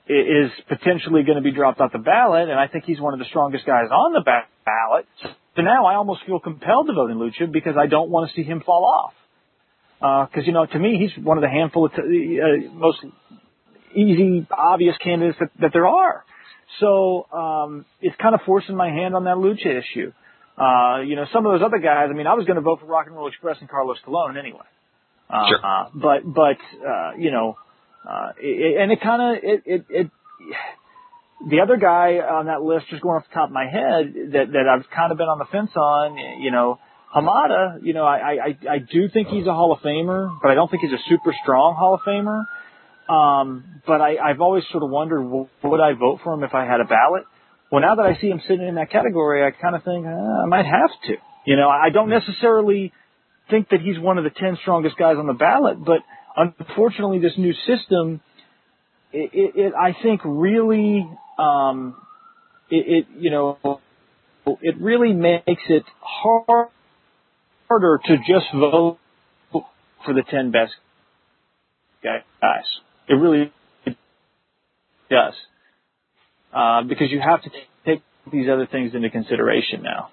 is 0.07 0.53
potentially 0.69 1.25
going 1.25 1.37
to 1.37 1.43
be 1.43 1.51
dropped 1.51 1.81
off 1.81 1.91
the 1.91 1.99
ballot, 1.99 2.49
and 2.49 2.61
I 2.61 2.69
think 2.69 2.85
he's 2.85 3.01
one 3.01 3.13
of 3.13 3.19
the 3.19 3.25
strongest 3.25 3.67
guys 3.67 3.87
on 3.91 4.13
the 4.13 4.23
ballot. 4.23 5.07
So 5.57 5.63
now 5.63 5.87
I 5.87 5.95
almost 5.95 6.21
feel 6.27 6.39
compelled 6.39 6.87
to 6.87 6.93
vote 6.93 7.11
in 7.11 7.19
Lucha 7.19 7.51
because 7.51 7.75
I 7.77 7.87
don't 7.87 8.11
want 8.11 8.31
to 8.31 8.37
see 8.37 8.43
him 8.43 8.63
fall 8.65 8.85
off. 8.85 10.29
Because 10.29 10.45
uh, 10.45 10.47
you 10.47 10.53
know, 10.53 10.67
to 10.67 10.79
me, 10.79 10.99
he's 10.99 11.25
one 11.25 11.39
of 11.39 11.43
the 11.43 11.49
handful 11.49 11.87
of 11.87 11.93
t- 11.93 12.39
uh, 12.41 12.73
most 12.73 12.99
easy, 13.97 14.47
obvious 14.51 14.95
candidates 15.03 15.39
that, 15.41 15.49
that 15.61 15.71
there 15.73 15.87
are. 15.87 16.25
So 16.81 17.27
um, 17.33 17.85
it's 18.01 18.17
kind 18.21 18.35
of 18.35 18.41
forcing 18.47 18.77
my 18.77 18.89
hand 18.89 19.15
on 19.15 19.25
that 19.25 19.37
Lucha 19.37 19.67
issue. 19.67 20.13
Uh, 20.57 21.01
you 21.03 21.17
know, 21.17 21.27
some 21.33 21.47
of 21.47 21.53
those 21.53 21.67
other 21.67 21.79
guys. 21.79 22.09
I 22.11 22.15
mean, 22.15 22.27
I 22.27 22.35
was 22.35 22.47
going 22.47 22.57
to 22.57 22.63
vote 22.63 22.81
for 22.81 22.87
Rock 22.87 23.07
and 23.07 23.17
Roll 23.17 23.29
Express 23.29 23.57
and 23.61 23.69
Carlos 23.69 23.99
Colon 24.05 24.37
anyway. 24.37 24.67
Uh, 25.29 25.49
sure. 25.49 25.59
Uh, 25.63 25.89
but 25.95 26.21
but 26.25 26.59
uh, 26.87 27.13
you 27.19 27.31
know, 27.31 27.57
uh, 28.09 28.33
it, 28.39 28.81
and 28.81 28.93
it 28.93 29.01
kind 29.01 29.23
of 29.23 29.45
it, 29.45 29.63
it 29.67 29.85
it 29.89 30.11
the 31.51 31.61
other 31.61 31.77
guy 31.77 32.19
on 32.19 32.47
that 32.47 32.63
list, 32.63 32.87
just 32.89 33.03
going 33.03 33.17
off 33.17 33.27
the 33.29 33.35
top 33.35 33.49
of 33.49 33.53
my 33.53 33.67
head, 33.67 34.33
that 34.33 34.53
that 34.53 34.67
I've 34.69 34.89
kind 34.95 35.13
of 35.13 35.19
been 35.19 35.29
on 35.29 35.39
the 35.39 35.47
fence 35.51 35.71
on, 35.77 36.17
you 36.41 36.51
know, 36.51 36.79
Hamada. 37.15 37.83
You 37.83 37.95
know, 37.95 38.05
I 38.05 38.17
I 38.17 38.75
I 38.75 38.79
do 38.79 39.09
think 39.13 39.29
he's 39.29 39.47
a 39.47 39.53
Hall 39.53 39.73
of 39.73 39.81
Famer, 39.81 40.39
but 40.41 40.51
I 40.51 40.55
don't 40.55 40.71
think 40.71 40.83
he's 40.83 40.93
a 40.93 41.03
super 41.09 41.35
strong 41.43 41.75
Hall 41.75 41.95
of 41.95 42.01
Famer. 42.07 42.45
Um, 43.09 43.83
but 43.87 44.01
I, 44.01 44.17
I've 44.17 44.41
always 44.41 44.65
sort 44.71 44.83
of 44.83 44.91
wondered, 44.91 45.23
would 45.23 45.81
I 45.81 45.93
vote 45.93 46.21
for 46.25 46.33
him 46.33 46.43
if 46.43 46.55
I 46.55 46.65
had 46.65 46.81
a 46.81 46.85
ballot? 46.85 47.25
Well, 47.71 47.83
now 47.83 47.97
that 47.97 48.07
I 48.07 48.19
see 48.21 48.29
him 48.29 48.41
sitting 48.47 48.67
in 48.67 48.77
that 48.77 48.91
category, 48.91 49.45
I 49.45 49.51
kind 49.51 49.75
of 49.75 49.83
think 49.85 50.07
uh, 50.07 50.11
I 50.11 50.47
might 50.47 50.67
have 50.67 50.91
to. 51.09 51.15
You 51.47 51.57
know, 51.57 51.69
I 51.69 51.91
don't 51.91 52.09
necessarily 52.09 52.93
think 53.51 53.69
that 53.71 53.81
he's 53.81 53.99
one 53.99 54.17
of 54.17 54.25
the 54.25 54.31
ten 54.31 54.57
strongest 54.63 54.97
guys 54.97 55.17
on 55.19 55.27
the 55.27 55.35
ballot, 55.35 55.85
but 55.85 55.99
unfortunately, 56.37 57.19
this 57.19 57.33
new 57.37 57.53
system, 57.67 58.21
it, 59.13 59.31
it, 59.33 59.57
it 59.57 59.73
I 59.75 59.95
think 60.03 60.23
really, 60.25 61.07
um, 61.39 61.97
it, 62.71 63.07
it, 63.07 63.07
you 63.19 63.31
know, 63.31 63.81
it 64.63 64.81
really 64.81 65.13
makes 65.13 65.63
it 65.69 65.85
hard, 66.01 66.69
harder 67.69 68.01
to 68.07 68.17
just 68.19 68.47
vote 68.55 68.99
for 69.53 70.15
the 70.15 70.23
10 70.29 70.51
best 70.51 70.73
guys. 72.03 72.23
It 73.09 73.15
really 73.15 73.53
does. 75.11 75.35
Uh, 76.53 76.83
because 76.83 77.11
you 77.11 77.21
have 77.21 77.43
to 77.43 77.51
take 77.85 78.03
these 78.33 78.49
other 78.49 78.67
things 78.67 78.95
into 78.95 79.11
consideration 79.11 79.83
now. 79.83 80.11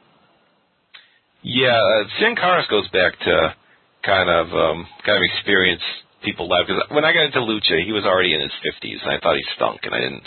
Yeah, 1.44 1.70
uh, 1.70 2.04
Cien 2.20 2.38
Caras 2.38 2.70
goes 2.70 2.88
back 2.90 3.18
to 3.20 3.56
kind 4.04 4.30
of 4.30 4.48
um, 4.48 4.88
kind 5.06 5.18
of 5.18 5.24
experience 5.36 5.82
people 6.24 6.50
live. 6.50 6.68
Because 6.68 6.84
when 6.92 7.06
I 7.06 7.14
got 7.14 7.26
into 7.26 7.40
Lucha, 7.40 7.84
he 7.86 7.92
was 7.92 8.04
already 8.06 8.34
in 8.34 8.42
his 8.42 8.52
50s, 8.66 9.02
and 9.04 9.12
I 9.12 9.20
thought 9.20 9.36
he 9.36 9.46
stunk, 9.56 9.82
and 9.84 9.94
I 9.94 10.00
didn't 10.00 10.24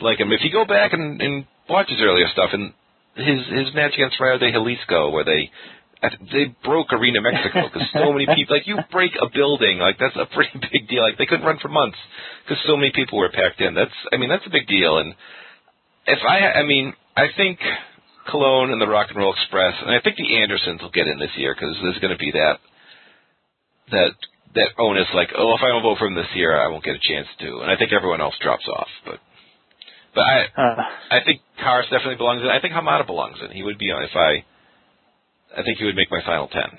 like 0.00 0.18
him. 0.18 0.32
If 0.32 0.40
you 0.42 0.52
go 0.52 0.64
back 0.64 0.92
and, 0.92 1.20
and 1.20 1.46
watch 1.68 1.88
his 1.88 2.00
earlier 2.00 2.26
stuff, 2.32 2.50
and 2.52 2.72
his 3.16 3.46
his 3.50 3.74
match 3.74 3.94
against 3.94 4.20
Rayo 4.20 4.38
de 4.38 4.52
Jalisco, 4.52 5.10
where 5.10 5.24
they 5.24 5.50
they 6.02 6.54
broke 6.64 6.92
Arena 6.92 7.20
Mexico 7.22 7.70
because 7.72 7.88
so 7.94 8.12
many 8.12 8.26
people 8.26 8.56
like 8.56 8.66
you 8.66 8.76
break 8.90 9.12
a 9.20 9.30
building 9.32 9.78
like 9.78 9.98
that's 9.98 10.16
a 10.16 10.26
pretty 10.34 10.58
big 10.72 10.88
deal. 10.88 11.02
Like 11.02 11.18
they 11.18 11.26
couldn't 11.26 11.46
run 11.46 11.58
for 11.62 11.68
months 11.68 11.98
because 12.44 12.62
so 12.66 12.76
many 12.76 12.90
people 12.94 13.18
were 13.18 13.30
packed 13.30 13.60
in. 13.60 13.74
That's 13.74 13.94
I 14.12 14.16
mean 14.16 14.28
that's 14.28 14.46
a 14.46 14.50
big 14.50 14.66
deal. 14.66 14.98
And 14.98 15.14
if 16.06 16.18
I 16.28 16.58
I 16.58 16.62
mean 16.64 16.92
I 17.16 17.26
think 17.36 17.58
Colon 18.30 18.70
and 18.70 18.80
the 18.80 18.86
Rock 18.86 19.08
and 19.10 19.18
Roll 19.18 19.34
Express, 19.34 19.74
and 19.82 19.90
I 19.90 20.00
think 20.00 20.16
the 20.16 20.36
Andersons 20.38 20.80
will 20.80 20.90
get 20.90 21.06
in 21.06 21.18
this 21.18 21.34
year 21.36 21.54
because 21.54 21.76
there's 21.82 21.98
going 21.98 22.12
to 22.12 22.18
be 22.18 22.30
that 22.32 22.58
that 23.90 24.10
that 24.54 24.68
onus, 24.78 25.08
like, 25.14 25.30
oh, 25.36 25.54
if 25.56 25.62
I 25.64 25.68
don't 25.68 25.82
vote 25.82 25.98
for 25.98 26.06
him 26.06 26.14
this 26.14 26.30
year, 26.34 26.54
I 26.56 26.68
won't 26.68 26.84
get 26.84 26.96
a 26.96 27.08
chance 27.08 27.26
to. 27.40 27.60
And 27.60 27.70
I 27.70 27.76
think 27.76 27.92
everyone 27.92 28.20
else 28.20 28.34
drops 28.40 28.68
off. 28.68 28.88
But 29.04 29.18
but 30.14 30.20
I 30.20 30.36
uh, 30.56 30.82
I 31.10 31.24
think 31.24 31.40
Caras 31.58 31.88
definitely 31.90 32.16
belongs 32.16 32.42
in. 32.42 32.48
I 32.48 32.60
think 32.60 32.74
Hamada 32.74 33.06
belongs 33.06 33.38
in. 33.42 33.50
He 33.50 33.62
would 33.62 33.78
be 33.78 33.90
on 33.90 34.02
if 34.02 34.14
I. 34.14 34.44
I 35.56 35.62
think 35.62 35.78
he 35.78 35.84
would 35.84 35.96
make 35.96 36.10
my 36.10 36.20
final 36.24 36.48
ten. 36.48 36.78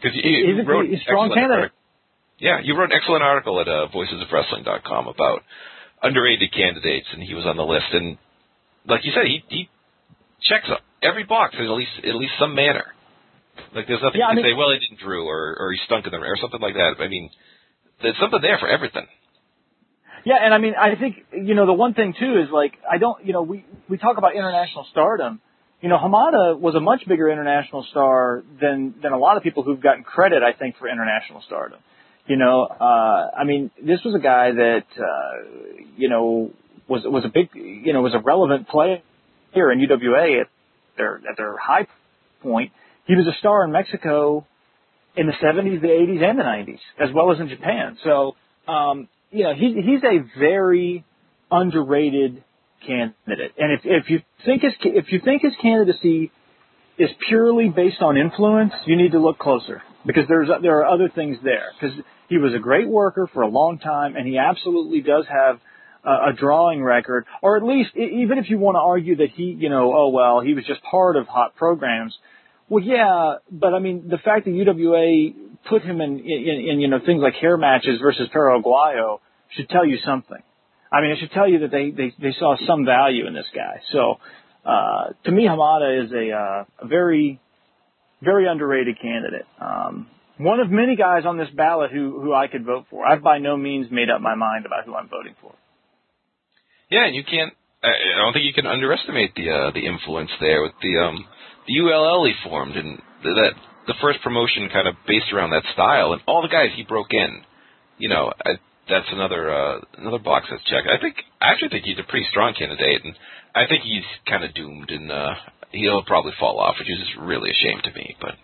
Because 0.00 0.16
you, 0.16 0.56
you 0.56 0.62
wrote 0.64 0.86
a 0.86 0.98
strong 1.00 1.32
candidate. 1.32 1.72
Yeah, 2.38 2.60
you 2.62 2.76
wrote 2.76 2.90
an 2.90 2.96
excellent 2.96 3.22
article 3.22 3.60
at 3.60 3.68
uh, 3.68 3.88
voicesofwrestling.com 3.92 5.08
about 5.08 5.42
underrated 6.02 6.52
candidates, 6.52 7.06
and 7.12 7.22
he 7.22 7.34
was 7.34 7.44
on 7.44 7.56
the 7.56 7.64
list. 7.64 7.92
And 7.92 8.16
like 8.86 9.04
you 9.04 9.12
said, 9.12 9.26
he 9.26 9.44
he 9.48 9.68
checks 10.42 10.68
every 11.02 11.24
box 11.24 11.54
in 11.58 11.64
at 11.64 11.70
least 11.70 11.92
at 12.02 12.14
least 12.14 12.32
some 12.38 12.54
manner. 12.54 12.84
Like 13.74 13.86
there's 13.86 14.00
nothing 14.00 14.20
yeah, 14.20 14.32
you 14.32 14.40
can 14.40 14.44
mean, 14.44 14.54
say, 14.54 14.56
well, 14.56 14.72
he 14.72 14.78
didn't 14.80 15.04
Drew 15.04 15.28
or 15.28 15.56
or 15.58 15.72
he 15.72 15.78
stunk 15.84 16.06
in 16.06 16.12
the 16.12 16.18
ring, 16.18 16.30
or 16.30 16.38
something 16.40 16.60
like 16.60 16.74
that. 16.74 16.96
I 16.98 17.08
mean, 17.08 17.28
there's 18.02 18.16
something 18.18 18.40
there 18.40 18.58
for 18.58 18.68
everything. 18.68 19.06
Yeah, 20.24 20.36
and 20.42 20.52
I 20.52 20.58
mean, 20.58 20.74
I 20.78 20.96
think 20.96 21.16
you 21.32 21.54
know 21.54 21.66
the 21.66 21.72
one 21.72 21.94
thing 21.94 22.14
too 22.18 22.40
is 22.40 22.48
like 22.52 22.74
I 22.90 22.98
don't, 22.98 23.24
you 23.24 23.32
know, 23.32 23.42
we 23.42 23.64
we 23.88 23.98
talk 23.98 24.18
about 24.18 24.34
international 24.34 24.86
stardom. 24.90 25.40
You 25.80 25.88
know, 25.88 25.96
Hamada 25.96 26.58
was 26.58 26.74
a 26.74 26.80
much 26.80 27.02
bigger 27.08 27.30
international 27.30 27.86
star 27.90 28.42
than 28.60 28.94
than 29.02 29.12
a 29.12 29.18
lot 29.18 29.36
of 29.36 29.42
people 29.42 29.62
who've 29.62 29.80
gotten 29.80 30.04
credit, 30.04 30.42
I 30.42 30.52
think, 30.52 30.76
for 30.78 30.88
international 30.88 31.42
stardom. 31.46 31.80
You 32.26 32.36
know, 32.36 32.64
uh, 32.64 33.30
I 33.36 33.44
mean, 33.44 33.70
this 33.82 34.00
was 34.04 34.14
a 34.14 34.22
guy 34.22 34.52
that 34.52 34.84
uh, 34.98 35.82
you 35.96 36.08
know 36.08 36.50
was 36.86 37.02
was 37.04 37.24
a 37.24 37.28
big, 37.28 37.48
you 37.54 37.92
know, 37.92 38.02
was 38.02 38.14
a 38.14 38.20
relevant 38.20 38.68
player 38.68 38.98
here 39.52 39.72
in 39.72 39.78
UWA 39.80 40.42
at 40.42 40.48
their 40.96 41.16
at 41.16 41.36
their 41.36 41.56
high 41.56 41.86
point 42.42 42.72
he 43.10 43.16
was 43.16 43.26
a 43.26 43.36
star 43.40 43.64
in 43.64 43.72
Mexico 43.72 44.46
in 45.16 45.26
the 45.26 45.32
70s, 45.32 45.80
the 45.80 45.88
80s, 45.88 46.22
and 46.22 46.38
the 46.38 46.44
90s, 46.44 46.78
as 47.00 47.12
well 47.12 47.32
as 47.32 47.40
in 47.40 47.48
Japan. 47.48 47.98
So, 48.04 48.36
um, 48.68 49.08
you 49.32 49.42
know, 49.42 49.52
he, 49.52 49.82
he's 49.84 50.04
a 50.04 50.38
very 50.38 51.04
underrated 51.50 52.44
candidate. 52.86 53.52
And 53.58 53.72
if, 53.72 53.80
if 53.84 54.10
you 54.10 54.20
think 54.44 54.62
his 54.62 54.72
if 54.82 55.12
you 55.12 55.20
think 55.24 55.42
his 55.42 55.54
candidacy 55.60 56.30
is 56.98 57.10
purely 57.28 57.68
based 57.68 58.02
on 58.02 58.16
influence, 58.16 58.72
you 58.86 58.96
need 58.96 59.12
to 59.12 59.18
look 59.18 59.38
closer 59.38 59.82
because 60.06 60.24
there's 60.28 60.48
there 60.62 60.78
are 60.80 60.86
other 60.86 61.08
things 61.08 61.38
there. 61.42 61.72
Because 61.80 61.96
he 62.28 62.38
was 62.38 62.54
a 62.54 62.58
great 62.58 62.88
worker 62.88 63.28
for 63.32 63.42
a 63.42 63.48
long 63.48 63.78
time, 63.78 64.16
and 64.16 64.26
he 64.26 64.38
absolutely 64.38 65.00
does 65.00 65.24
have 65.28 65.60
a, 66.04 66.30
a 66.30 66.32
drawing 66.36 66.82
record, 66.82 67.26
or 67.42 67.56
at 67.56 67.62
least 67.62 67.96
even 67.96 68.38
if 68.38 68.50
you 68.50 68.58
want 68.58 68.76
to 68.76 68.80
argue 68.80 69.16
that 69.16 69.30
he, 69.30 69.44
you 69.58 69.68
know, 69.68 69.92
oh 69.94 70.08
well, 70.08 70.40
he 70.40 70.54
was 70.54 70.64
just 70.64 70.82
part 70.82 71.16
of 71.16 71.26
hot 71.26 71.56
programs. 71.56 72.16
Well, 72.68 72.84
yeah, 72.84 73.36
but 73.50 73.74
I 73.74 73.80
mean, 73.80 74.08
the 74.08 74.18
fact 74.18 74.44
that 74.44 74.52
UWA 74.52 75.34
put 75.68 75.82
him 75.82 76.00
in, 76.00 76.20
in, 76.20 76.68
in 76.70 76.80
you 76.80 76.88
know, 76.88 77.00
things 77.04 77.20
like 77.20 77.34
hair 77.34 77.56
matches 77.56 77.98
versus 78.00 78.28
Perro 78.32 78.62
Aguayo 78.62 79.18
should 79.56 79.68
tell 79.68 79.84
you 79.84 79.98
something. 80.04 80.38
I 80.92 81.00
mean, 81.00 81.12
it 81.12 81.18
should 81.20 81.30
tell 81.30 81.48
you 81.48 81.60
that 81.60 81.70
they, 81.70 81.90
they, 81.90 82.12
they 82.20 82.32
saw 82.38 82.56
some 82.66 82.84
value 82.84 83.26
in 83.26 83.34
this 83.34 83.46
guy. 83.54 83.80
So, 83.92 84.18
uh, 84.64 85.12
to 85.24 85.30
me, 85.30 85.46
Hamada 85.46 86.04
is 86.04 86.12
a, 86.12 86.32
uh, 86.32 86.64
a 86.84 86.86
very, 86.86 87.40
very 88.22 88.48
underrated 88.48 88.96
candidate. 89.00 89.46
Um, 89.60 90.08
one 90.38 90.58
of 90.58 90.70
many 90.70 90.96
guys 90.96 91.24
on 91.26 91.36
this 91.36 91.48
ballot 91.54 91.92
who, 91.92 92.20
who 92.20 92.34
I 92.34 92.48
could 92.48 92.64
vote 92.64 92.86
for. 92.90 93.06
I've 93.06 93.22
by 93.22 93.38
no 93.38 93.56
means 93.56 93.86
made 93.90 94.10
up 94.10 94.20
my 94.20 94.34
mind 94.34 94.66
about 94.66 94.84
who 94.84 94.94
I'm 94.94 95.08
voting 95.08 95.34
for. 95.40 95.54
Yeah, 96.90 97.06
and 97.06 97.14
you 97.14 97.22
can't, 97.22 97.52
I 97.82 97.92
don't 98.16 98.32
think 98.32 98.44
you 98.44 98.52
can 98.52 98.66
underestimate 98.66 99.34
the, 99.34 99.50
uh, 99.50 99.70
the 99.70 99.86
influence 99.86 100.30
there 100.40 100.62
with 100.62 100.72
the, 100.82 100.98
um, 100.98 101.24
the 101.66 101.78
ULL 101.78 102.26
he 102.26 102.32
formed, 102.42 102.76
and 102.76 103.00
that 103.22 103.52
the 103.86 103.94
first 104.00 104.20
promotion 104.22 104.68
kind 104.72 104.88
of 104.88 104.94
based 105.06 105.32
around 105.32 105.50
that 105.50 105.62
style, 105.72 106.12
and 106.12 106.22
all 106.26 106.42
the 106.42 106.48
guys 106.48 106.70
he 106.74 106.82
broke 106.82 107.12
in. 107.12 107.42
You 107.98 108.08
know, 108.08 108.32
I, 108.44 108.52
that's 108.90 109.06
another 109.12 109.50
uh, 109.50 109.80
another 109.98 110.18
box 110.18 110.46
that's 110.50 110.62
checked. 110.64 110.88
I 110.88 111.00
think 111.00 111.16
I 111.40 111.52
actually 111.52 111.70
think 111.70 111.84
he's 111.84 111.98
a 111.98 112.08
pretty 112.10 112.26
strong 112.30 112.54
candidate, 112.58 113.04
and 113.04 113.14
I 113.54 113.66
think 113.68 113.82
he's 113.82 114.04
kind 114.28 114.44
of 114.44 114.54
doomed, 114.54 114.90
and 114.90 115.10
uh, 115.10 115.34
he'll 115.72 116.02
probably 116.04 116.32
fall 116.38 116.58
off, 116.60 116.76
which 116.78 116.88
is 116.88 117.08
really 117.20 117.50
a 117.50 117.54
shame 117.54 117.80
to 117.84 117.92
me. 117.92 118.16
But 118.20 118.34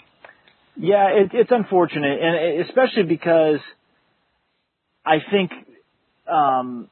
yeah, 0.76 1.08
it, 1.08 1.30
it's 1.32 1.50
unfortunate, 1.50 2.18
and 2.20 2.60
especially 2.66 3.04
because 3.04 3.60
I 5.04 5.18
think 5.30 5.50
um, 6.30 6.88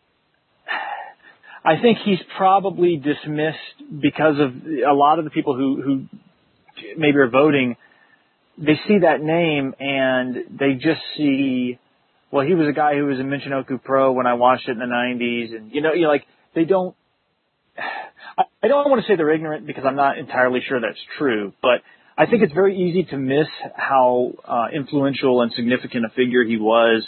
I 1.65 1.81
think 1.81 1.99
he's 2.05 2.21
probably 2.37 2.97
dismissed 2.97 4.01
because 4.01 4.39
of 4.39 4.53
a 4.89 4.93
lot 4.93 5.19
of 5.19 5.25
the 5.25 5.31
people 5.31 5.57
who 5.57 5.83
who 5.83 6.05
maybe 6.97 7.19
are 7.19 7.31
voting. 7.31 7.77
They 8.59 8.79
see 8.87 8.99
that 8.99 9.21
name 9.21 9.75
and 9.81 10.59
they 10.59 10.75
just 10.75 11.01
see, 11.17 11.79
well, 12.35 12.45
he 12.45 12.55
was 12.55 12.67
a 12.67 12.73
guy 12.73 12.97
who 12.97 13.07
was 13.07 13.21
in 13.21 13.29
Michinoku 13.29 13.81
Pro 13.81 14.11
when 14.11 14.27
I 14.27 14.35
watched 14.35 14.69
it 14.69 14.73
in 14.73 14.81
the 14.81 14.87
'90s, 14.87 15.55
and 15.55 15.71
you 15.73 15.81
know, 15.81 15.93
you 15.93 16.09
like 16.09 16.25
they 16.53 16.65
don't. 16.65 16.97
I 17.79 18.67
don't 18.67 18.91
want 18.91 19.03
to 19.03 19.07
say 19.07 19.15
they're 19.15 19.33
ignorant 19.33 19.69
because 19.69 19.85
I'm 19.87 19.95
not 19.95 20.19
entirely 20.19 20.59
sure 20.67 20.81
that's 20.81 20.99
true, 21.17 21.53
but 21.63 21.83
I 22.19 22.27
think 22.27 22.43
it's 22.43 22.53
very 22.53 22.77
easy 22.77 23.05
to 23.11 23.17
miss 23.17 23.47
how 23.77 24.33
uh, 24.45 24.67
influential 24.75 25.43
and 25.43 25.53
significant 25.53 26.07
a 26.07 26.09
figure 26.09 26.43
he 26.43 26.57
was 26.57 27.07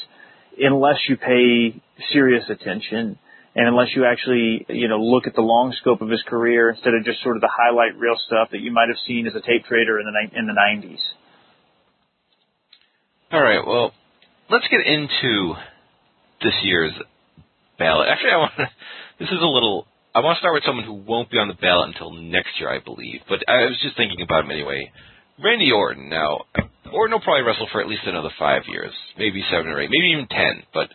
unless 0.61 0.99
you 1.09 1.17
pay 1.17 1.83
serious 2.13 2.45
attention 2.49 3.19
and 3.57 3.67
unless 3.67 3.89
you 3.97 4.05
actually, 4.05 4.65
you 4.69 4.87
know, 4.87 5.03
look 5.03 5.27
at 5.27 5.35
the 5.35 5.41
long 5.41 5.75
scope 5.81 6.03
of 6.03 6.09
his 6.09 6.23
career 6.29 6.71
instead 6.71 6.95
of 6.95 7.05
just 7.05 7.21
sort 7.25 7.37
of 7.37 7.41
the 7.41 7.51
highlight 7.51 7.99
reel 7.99 8.17
stuff 8.27 8.51
that 8.53 8.61
you 8.61 8.71
might 8.71 8.89
have 8.89 8.99
seen 9.09 9.27
as 9.27 9.35
a 9.35 9.41
tape 9.41 9.65
trader 9.65 9.99
in 9.99 10.07
the 10.07 10.39
in 10.39 10.47
the 10.47 10.53
90s. 10.53 11.01
All 13.33 13.43
right, 13.43 13.67
well, 13.67 13.93
let's 14.51 14.67
get 14.69 14.87
into 14.87 15.55
this 16.43 16.55
year's 16.63 16.93
ballot. 17.79 18.09
Actually, 18.09 18.33
I 18.33 18.37
want 18.37 18.53
to, 18.57 18.67
this 19.19 19.29
is 19.29 19.41
a 19.41 19.47
little 19.47 19.87
I 20.17 20.21
want 20.21 20.37
to 20.37 20.41
start 20.41 20.55
with 20.55 20.65
someone 20.65 20.89
who 20.89 20.95
won't 20.95 21.31
be 21.31 21.37
on 21.37 21.49
the 21.49 21.61
ballot 21.61 21.93
until 21.93 22.11
next 22.11 22.57
year, 22.59 22.73
I 22.73 22.81
believe. 22.81 23.21
But 23.29 23.45
I 23.47 23.69
was 23.69 23.77
just 23.83 23.99
thinking 23.99 24.23
about 24.25 24.45
him 24.45 24.51
anyway. 24.51 24.91
Randy 25.37 25.71
Orton. 25.71 26.09
Now, 26.09 26.49
Orton 26.91 27.13
will 27.13 27.21
probably 27.21 27.45
wrestle 27.45 27.69
for 27.71 27.83
at 27.83 27.87
least 27.87 28.09
another 28.09 28.33
five 28.39 28.63
years, 28.67 28.95
maybe 29.19 29.45
seven 29.53 29.69
or 29.69 29.79
eight, 29.79 29.91
maybe 29.93 30.17
even 30.17 30.27
ten. 30.27 30.65
But 30.73 30.89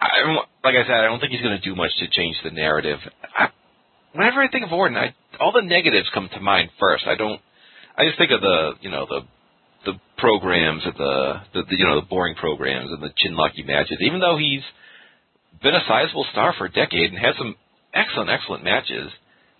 I, 0.00 0.24
like 0.64 0.72
I 0.72 0.88
said, 0.88 1.04
I 1.04 1.12
don't 1.12 1.20
think 1.20 1.32
he's 1.32 1.44
going 1.44 1.60
to 1.60 1.68
do 1.68 1.76
much 1.76 1.90
to 1.98 2.08
change 2.08 2.36
the 2.42 2.50
narrative. 2.50 2.96
I, 3.36 3.48
whenever 4.14 4.40
I 4.40 4.48
think 4.48 4.64
of 4.64 4.72
Orton, 4.72 4.96
I, 4.96 5.14
all 5.38 5.52
the 5.52 5.60
negatives 5.60 6.08
come 6.14 6.30
to 6.32 6.40
mind 6.40 6.70
first. 6.80 7.04
I 7.06 7.16
don't. 7.16 7.42
I 7.92 8.06
just 8.06 8.16
think 8.16 8.32
of 8.32 8.40
the, 8.40 8.72
you 8.80 8.88
know, 8.88 9.04
the 9.04 9.20
the 9.84 9.94
programs 10.18 10.82
and 10.84 10.94
the, 10.94 11.40
the, 11.52 11.62
the 11.68 11.76
you 11.76 11.86
know 11.86 12.00
the 12.00 12.06
boring 12.06 12.34
programs 12.34 12.90
and 12.90 13.02
the 13.02 13.10
chin 13.16 13.36
lucky 13.36 13.62
matches. 13.62 13.98
Even 14.00 14.20
though 14.20 14.36
he's 14.36 14.62
been 15.62 15.74
a 15.74 15.84
sizable 15.88 16.26
star 16.32 16.54
for 16.56 16.66
a 16.66 16.72
decade 16.72 17.10
and 17.10 17.18
has 17.18 17.34
some 17.38 17.56
excellent, 17.94 18.30
excellent 18.30 18.64
matches. 18.64 19.10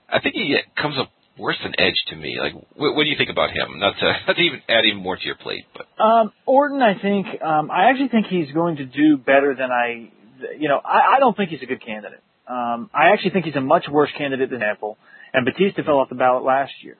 I 0.08 0.20
think 0.20 0.34
he 0.34 0.56
comes 0.76 0.98
up 0.98 1.10
worse 1.38 1.56
than 1.62 1.72
Edge 1.78 1.96
to 2.08 2.16
me. 2.16 2.38
Like, 2.38 2.52
what, 2.76 2.94
what 2.94 3.04
do 3.04 3.10
you 3.10 3.16
think 3.16 3.30
about 3.30 3.50
him? 3.50 3.78
Not 3.78 3.94
to, 3.98 4.04
not 4.26 4.36
to 4.36 4.42
even 4.42 4.60
add 4.68 4.84
even 4.84 5.02
more 5.02 5.16
to 5.16 5.24
your 5.24 5.36
plate, 5.36 5.64
but 5.74 5.86
um, 6.02 6.32
Orton, 6.46 6.82
I 6.82 7.00
think 7.00 7.26
um, 7.42 7.70
I 7.70 7.90
actually 7.90 8.08
think 8.08 8.26
he's 8.26 8.52
going 8.52 8.76
to 8.76 8.84
do 8.84 9.16
better 9.16 9.54
than 9.58 9.70
I. 9.70 10.10
You 10.58 10.68
know, 10.68 10.80
I, 10.84 11.16
I 11.16 11.20
don't 11.20 11.36
think 11.36 11.50
he's 11.50 11.62
a 11.62 11.66
good 11.66 11.82
candidate. 11.84 12.20
Um, 12.46 12.90
I 12.92 13.12
actually 13.12 13.30
think 13.30 13.46
he's 13.46 13.56
a 13.56 13.62
much 13.62 13.86
worse 13.90 14.10
candidate 14.18 14.50
than 14.50 14.62
Apple, 14.62 14.98
and 15.32 15.46
Batista 15.46 15.82
fell 15.84 15.98
off 15.98 16.10
the 16.10 16.16
ballot 16.16 16.44
last 16.44 16.72
year. 16.82 16.96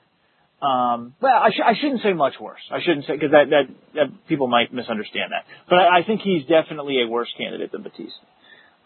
Um, 0.63 1.15
well, 1.21 1.35
I, 1.35 1.51
sh- 1.51 1.65
I 1.65 1.75
shouldn't 1.79 2.03
say 2.03 2.13
much 2.13 2.35
worse. 2.41 2.61
I 2.71 2.81
shouldn't 2.81 3.07
say 3.07 3.15
because 3.15 3.33
that, 3.33 3.51
that 3.51 3.75
that 3.95 4.29
people 4.29 4.47
might 4.47 4.73
misunderstand 4.73 5.33
that. 5.33 5.45
But 5.69 5.77
I, 5.77 5.99
I 5.99 6.05
think 6.07 6.23
he's 6.23 6.47
definitely 6.47 7.03
a 7.03 7.09
worse 7.09 7.29
candidate 7.37 7.73
than 7.73 7.83
Batista. 7.83 8.25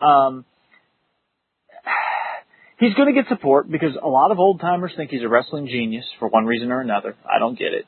Um, 0.00 0.44
he's 2.80 2.94
going 2.94 3.14
to 3.14 3.20
get 3.20 3.28
support 3.28 3.70
because 3.70 3.96
a 4.00 4.08
lot 4.08 4.30
of 4.32 4.38
old 4.38 4.60
timers 4.60 4.92
think 4.96 5.10
he's 5.10 5.22
a 5.22 5.28
wrestling 5.28 5.66
genius 5.66 6.04
for 6.18 6.28
one 6.28 6.46
reason 6.46 6.72
or 6.72 6.80
another. 6.80 7.16
I 7.24 7.38
don't 7.38 7.58
get 7.58 7.72
it. 7.74 7.86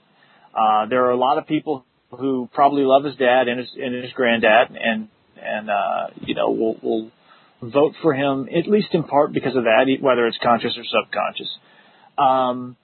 Uh, 0.55 0.87
there 0.87 1.05
are 1.07 1.11
a 1.11 1.17
lot 1.17 1.39
of 1.39 1.47
people 1.47 1.85
who 2.11 2.49
probably 2.53 2.83
love 2.83 3.05
his 3.05 3.17
dad 3.17 3.49
and 3.49 3.59
his 3.61 3.69
and 3.77 4.05
his 4.05 4.13
granddad, 4.13 4.71
and 4.71 5.09
and 5.41 5.71
uh, 5.71 6.07
you 6.21 6.35
know 6.35 6.51
will 6.51 6.77
will 6.83 7.11
vote 7.63 7.95
for 8.03 8.15
him 8.15 8.49
at 8.57 8.69
least 8.69 8.89
in 8.93 9.05
part 9.05 9.33
because 9.33 9.57
of 9.57 9.65
that, 9.65 9.87
whether 10.01 10.27
it's 10.27 10.39
conscious 10.43 10.77
or 10.77 10.85
subconscious. 10.85 11.49
Um, 12.19 12.77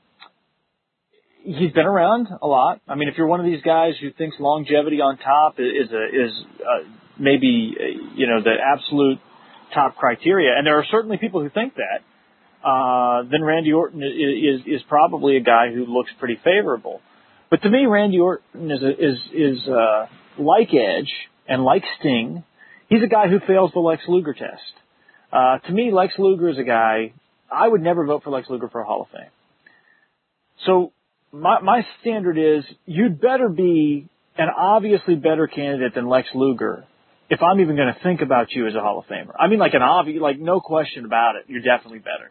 he's 1.47 1.72
been 1.72 1.86
around 1.86 2.28
a 2.42 2.47
lot. 2.47 2.80
I 2.88 2.97
mean, 2.97 3.09
if 3.09 3.16
you're 3.16 3.26
one 3.26 3.40
of 3.40 3.47
these 3.47 3.62
guys 3.62 3.94
who 4.01 4.11
thinks 4.11 4.36
longevity 4.40 5.01
on 5.01 5.16
top 5.16 5.55
is 5.59 5.90
a, 5.92 6.05
is 6.05 6.32
uh, 6.61 6.88
maybe 7.18 7.74
uh, 7.78 8.14
you 8.14 8.26
know 8.26 8.42
the 8.42 8.55
absolute 8.61 9.18
top 9.72 9.97
criteria, 9.97 10.57
and 10.57 10.66
there 10.66 10.78
are 10.78 10.84
certainly 10.90 11.18
people 11.18 11.40
who 11.42 11.51
think 11.51 11.74
that, 11.74 12.68
uh, 12.68 13.22
then 13.30 13.42
Randy 13.42 13.72
Orton 13.72 14.03
is, 14.03 14.61
is, 14.61 14.66
is 14.66 14.82
probably 14.88 15.36
a 15.36 15.40
guy 15.40 15.72
who 15.72 15.86
looks 15.86 16.11
pretty 16.18 16.38
favorable. 16.42 17.01
But 17.51 17.62
to 17.62 17.70
me, 17.70 17.86
Randy 17.86 18.18
Orton 18.18 18.70
is 18.70 18.82
a, 18.82 18.90
is 18.90 19.18
is 19.32 19.68
uh, 19.68 20.07
like 20.38 20.68
Edge 20.74 21.12
and 21.49 21.62
like 21.62 21.84
Sting. 22.01 22.44
He's 22.88 23.03
a 23.03 23.09
guy 23.09 23.28
who 23.28 23.38
fails 23.47 23.70
the 23.72 23.80
Lex 23.80 24.03
Luger 24.09 24.34
test. 24.34 24.62
Uh, 25.32 25.59
to 25.59 25.72
me, 25.72 25.92
Lex 25.92 26.14
Luger 26.18 26.49
is 26.49 26.59
a 26.59 26.64
guy 26.64 27.12
I 27.53 27.68
would 27.68 27.82
never 27.82 28.05
vote 28.05 28.24
for 28.24 28.30
Lex 28.30 28.49
Luger 28.49 28.68
for 28.68 28.80
a 28.80 28.84
Hall 28.84 29.03
of 29.03 29.09
Fame. 29.09 29.30
So 30.64 30.92
my 31.41 31.61
my 31.61 31.87
standard 32.01 32.39
is 32.39 32.64
you'd 32.84 33.20
better 33.20 33.49
be 33.49 34.09
an 34.37 34.49
obviously 34.57 35.14
better 35.14 35.47
candidate 35.47 35.95
than 35.95 36.09
Lex 36.09 36.28
Luger 36.34 36.84
if 37.28 37.43
I'm 37.43 37.61
even 37.61 37.76
going 37.76 37.93
to 37.93 38.01
think 38.03 38.20
about 38.20 38.53
you 38.53 38.66
as 38.66 38.74
a 38.74 38.80
Hall 38.80 38.99
of 38.99 39.07
Famer. 39.07 39.32
I 39.39 39.49
mean, 39.49 39.59
like 39.59 39.74
an 39.74 39.82
obvious, 39.82 40.20
like 40.20 40.39
no 40.39 40.61
question 40.61 41.05
about 41.05 41.37
it, 41.37 41.47
you're 41.49 41.62
definitely 41.62 41.99
better. 41.99 42.30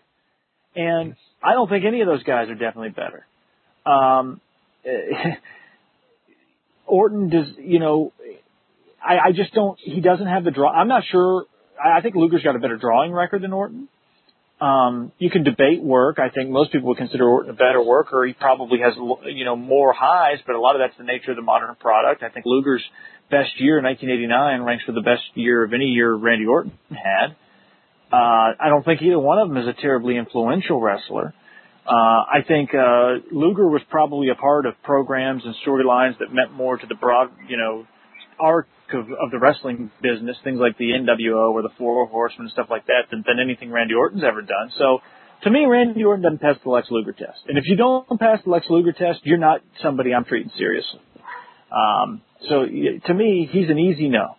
And 0.76 1.16
I 1.44 1.54
don't 1.54 1.70
think 1.70 1.86
any 1.86 2.02
of 2.02 2.08
those 2.08 2.24
guys 2.24 2.50
are 2.50 2.56
definitely 2.56 2.90
better. 2.90 3.26
Um, 3.86 4.42
Orton 6.86 7.30
does, 7.30 7.48
you 7.58 7.80
know, 7.80 8.14
I, 9.04 9.30
I 9.30 9.32
just 9.32 9.54
don't. 9.54 9.78
He 9.80 10.02
doesn't 10.02 10.28
have 10.28 10.44
the 10.44 10.52
draw. 10.52 10.72
I'm 10.72 10.88
not 10.88 11.04
sure. 11.10 11.46
I, 11.84 12.00
I 12.00 12.02
think 12.02 12.16
Luger's 12.16 12.44
got 12.44 12.56
a 12.56 12.60
better 12.60 12.78
drawing 12.78 13.12
record 13.12 13.42
than 13.42 13.54
Orton. 13.54 13.88
Um, 14.62 15.12
you 15.18 15.30
can 15.30 15.44
debate 15.44 15.84
work. 15.84 16.18
I 16.18 16.30
think 16.30 16.50
most 16.50 16.72
people 16.72 16.88
would 16.90 16.98
consider 16.98 17.28
Orton 17.28 17.52
a 17.52 17.54
better 17.54 17.84
worker. 17.84 18.26
He 18.26 18.34
probably 18.34 18.80
has, 18.80 18.94
you 19.26 19.44
know, 19.44 19.56
more 19.56 19.94
highs, 19.94 20.38
but 20.46 20.56
a 20.56 20.60
lot 20.60 20.76
of 20.76 20.82
that's 20.82 20.98
the 20.98 21.04
nature 21.04 21.32
of 21.32 21.36
the 21.36 21.44
modern 21.44 21.76
product. 21.76 22.24
I 22.24 22.30
think 22.30 22.46
Luger's 22.46 22.84
best 23.30 23.60
year 23.60 23.80
in 23.80 23.84
1989 23.84 24.62
ranks 24.62 24.86
for 24.86 24.94
the 24.94 25.02
best 25.02 25.24
year 25.34 25.64
of 25.64 25.74
any 25.74 25.86
year 25.86 26.14
Randy 26.14 26.46
Orton 26.46 26.72
had. 26.90 27.36
Uh, 28.14 28.56
I 28.60 28.70
don't 28.70 28.86
think 28.86 29.02
either 29.02 29.20
one 29.20 29.40
of 29.40 29.50
them 29.50 29.58
is 29.58 29.68
a 29.68 29.74
terribly 29.74 30.16
influential 30.16 30.80
wrestler. 30.80 31.34
Uh, 31.86 31.92
I 31.92 32.40
think 32.48 32.70
uh, 32.74 33.22
Luger 33.32 33.68
was 33.68 33.82
probably 33.90 34.30
a 34.30 34.36
part 34.36 34.66
of 34.66 34.74
programs 34.84 35.44
and 35.46 35.54
storylines 35.66 36.18
that 36.20 36.34
meant 36.34 36.54
more 36.54 36.78
to 36.78 36.88
the 36.88 36.96
broad, 36.96 37.32
you 37.48 37.58
know, 37.58 37.86
arc 38.40 38.68
of, 38.94 39.06
of 39.12 39.32
the 39.32 39.40
wrestling 39.40 39.92
business, 40.02 40.38
things 40.44 40.60
like 40.60 40.78
the 40.78 40.92
NWO 40.92 41.52
or 41.52 41.62
the 41.62 41.70
Four 41.78 42.08
Horsemen 42.08 42.46
and 42.46 42.52
stuff 42.52 42.68
like 42.70 42.86
that, 42.88 43.10
than, 43.12 43.24
than 43.28 43.40
anything 43.40 43.72
Randy 43.72 43.94
Orton's 43.94 44.24
ever 44.24 44.42
done. 44.42 44.72
So, 44.78 45.00
to 45.44 45.50
me, 45.50 45.66
Randy 45.66 46.04
Orton 46.04 46.24
doesn't 46.24 46.42
pass 46.42 46.56
the 46.64 46.70
Lex 46.70 46.88
Luger 46.90 47.12
test. 47.12 47.40
And 47.48 47.58
if 47.58 47.66
you 47.68 47.76
don't 47.76 48.08
pass 48.20 48.40
the 48.44 48.50
Lex 48.50 48.68
Luger 48.70 48.94
test, 48.94 49.20
you're 49.24 49.38
not 49.38 49.62
somebody 49.82 50.14
I'm 50.14 50.26
treating 50.26 50.52
seriously. 50.58 51.02
Um, 51.72 52.22
so, 52.50 52.66
to 52.66 53.14
me, 53.14 53.50
he's 53.52 53.70
an 53.70 53.80
easy 53.80 54.10
no. 54.10 54.36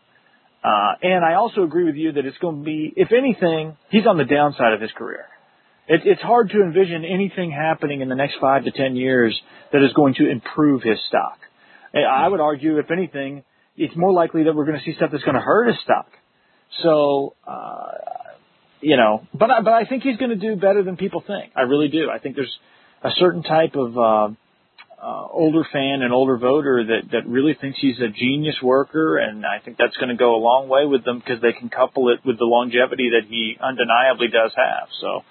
Uh, 0.65 0.95
and 1.03 1.25
I 1.25 1.35
also 1.35 1.63
agree 1.63 1.85
with 1.85 1.95
you 1.95 2.13
that 2.13 2.27
it's 2.27 2.39
going 2.39 2.59
to 2.59 2.65
be, 2.65 2.93
if 2.97 3.13
anything, 3.13 3.77
he's 3.91 4.07
on 4.07 4.17
the 4.17 4.25
downside 4.25 4.73
of 4.73 4.81
his 4.81 4.91
career. 4.93 5.27
It, 5.87 6.01
it's 6.05 6.23
hard 6.23 6.51
to 6.51 6.63
envision 6.63 7.05
anything 7.05 7.53
happening 7.53 8.01
in 8.01 8.09
the 8.09 8.17
next 8.17 8.37
five 8.41 8.65
to 8.65 8.73
ten 8.73 8.97
years 8.97 9.41
that 9.73 9.85
is 9.85 9.93
going 9.93 10.15
to 10.15 10.29
improve 10.29 10.83
his 10.83 10.99
stock. 11.09 11.39
I 11.95 12.29
would 12.29 12.41
argue, 12.41 12.79
if 12.79 12.91
anything, 12.91 13.45
it's 13.77 13.97
more 13.97 14.13
likely 14.13 14.45
that 14.45 14.55
we're 14.55 14.67
going 14.67 14.79
to 14.79 14.85
see 14.85 14.95
stuff 14.95 15.11
that's 15.13 15.25
going 15.25 15.35
to 15.35 15.41
hurt 15.41 15.69
his 15.69 15.77
stock. 15.83 16.09
So, 16.83 17.35
uh, 17.47 17.91
you 18.81 18.97
know, 18.97 19.27
but 19.33 19.51
I, 19.51 19.61
but 19.63 19.73
I 19.73 19.85
think 19.85 20.03
he's 20.03 20.17
going 20.17 20.31
to 20.31 20.37
do 20.37 20.57
better 20.57 20.83
than 20.83 20.97
people 20.97 21.23
think. 21.27 21.53
I 21.57 21.63
really 21.63 21.89
do. 21.89 22.11
I 22.11 22.19
think 22.19 22.37
there's 22.37 22.55
a 23.03 23.11
certain 23.17 23.43
type 23.43 23.75
of 23.75 23.97
uh, 23.97 24.35
uh, 25.03 25.27
older 25.31 25.63
fan 25.73 26.03
and 26.03 26.13
older 26.13 26.37
voter 26.39 26.85
that 26.85 27.11
that 27.13 27.27
really 27.29 27.55
thinks 27.61 27.79
he's 27.81 27.99
a 28.01 28.09
genius 28.09 28.57
worker, 28.63 29.19
and 29.19 29.45
I 29.45 29.59
think 29.65 29.77
that's 29.79 29.97
going 29.97 30.09
to 30.09 30.17
go 30.17 30.37
a 30.37 30.43
long 30.43 30.69
way 30.69 30.87
with 30.87 31.05
them 31.05 31.19
because 31.19 31.41
they 31.41 31.53
can 31.53 31.69
couple 31.69 32.09
it 32.11 32.21
with 32.25 32.39
the 32.39 32.45
longevity 32.45 33.11
that 33.11 33.29
he 33.29 33.57
undeniably 33.61 34.29
does 34.29 34.53
have. 34.57 34.89
So, 35.01 35.23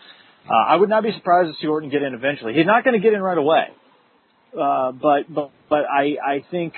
uh, 0.50 0.54
I 0.54 0.76
would 0.76 0.90
not 0.90 1.04
be 1.04 1.12
surprised 1.14 1.54
to 1.54 1.60
see 1.60 1.68
Orton 1.68 1.90
get 1.90 2.04
in 2.04 2.14
eventually. 2.14 2.54
He's 2.54 2.66
not 2.66 2.84
going 2.84 2.94
to 2.94 3.02
get 3.02 3.14
in 3.14 3.22
right 3.22 3.38
away, 3.38 3.66
uh, 4.60 4.92
but 4.92 5.34
but 5.34 5.52
but 5.70 5.86
I 5.90 6.18
I 6.24 6.46
think 6.52 6.74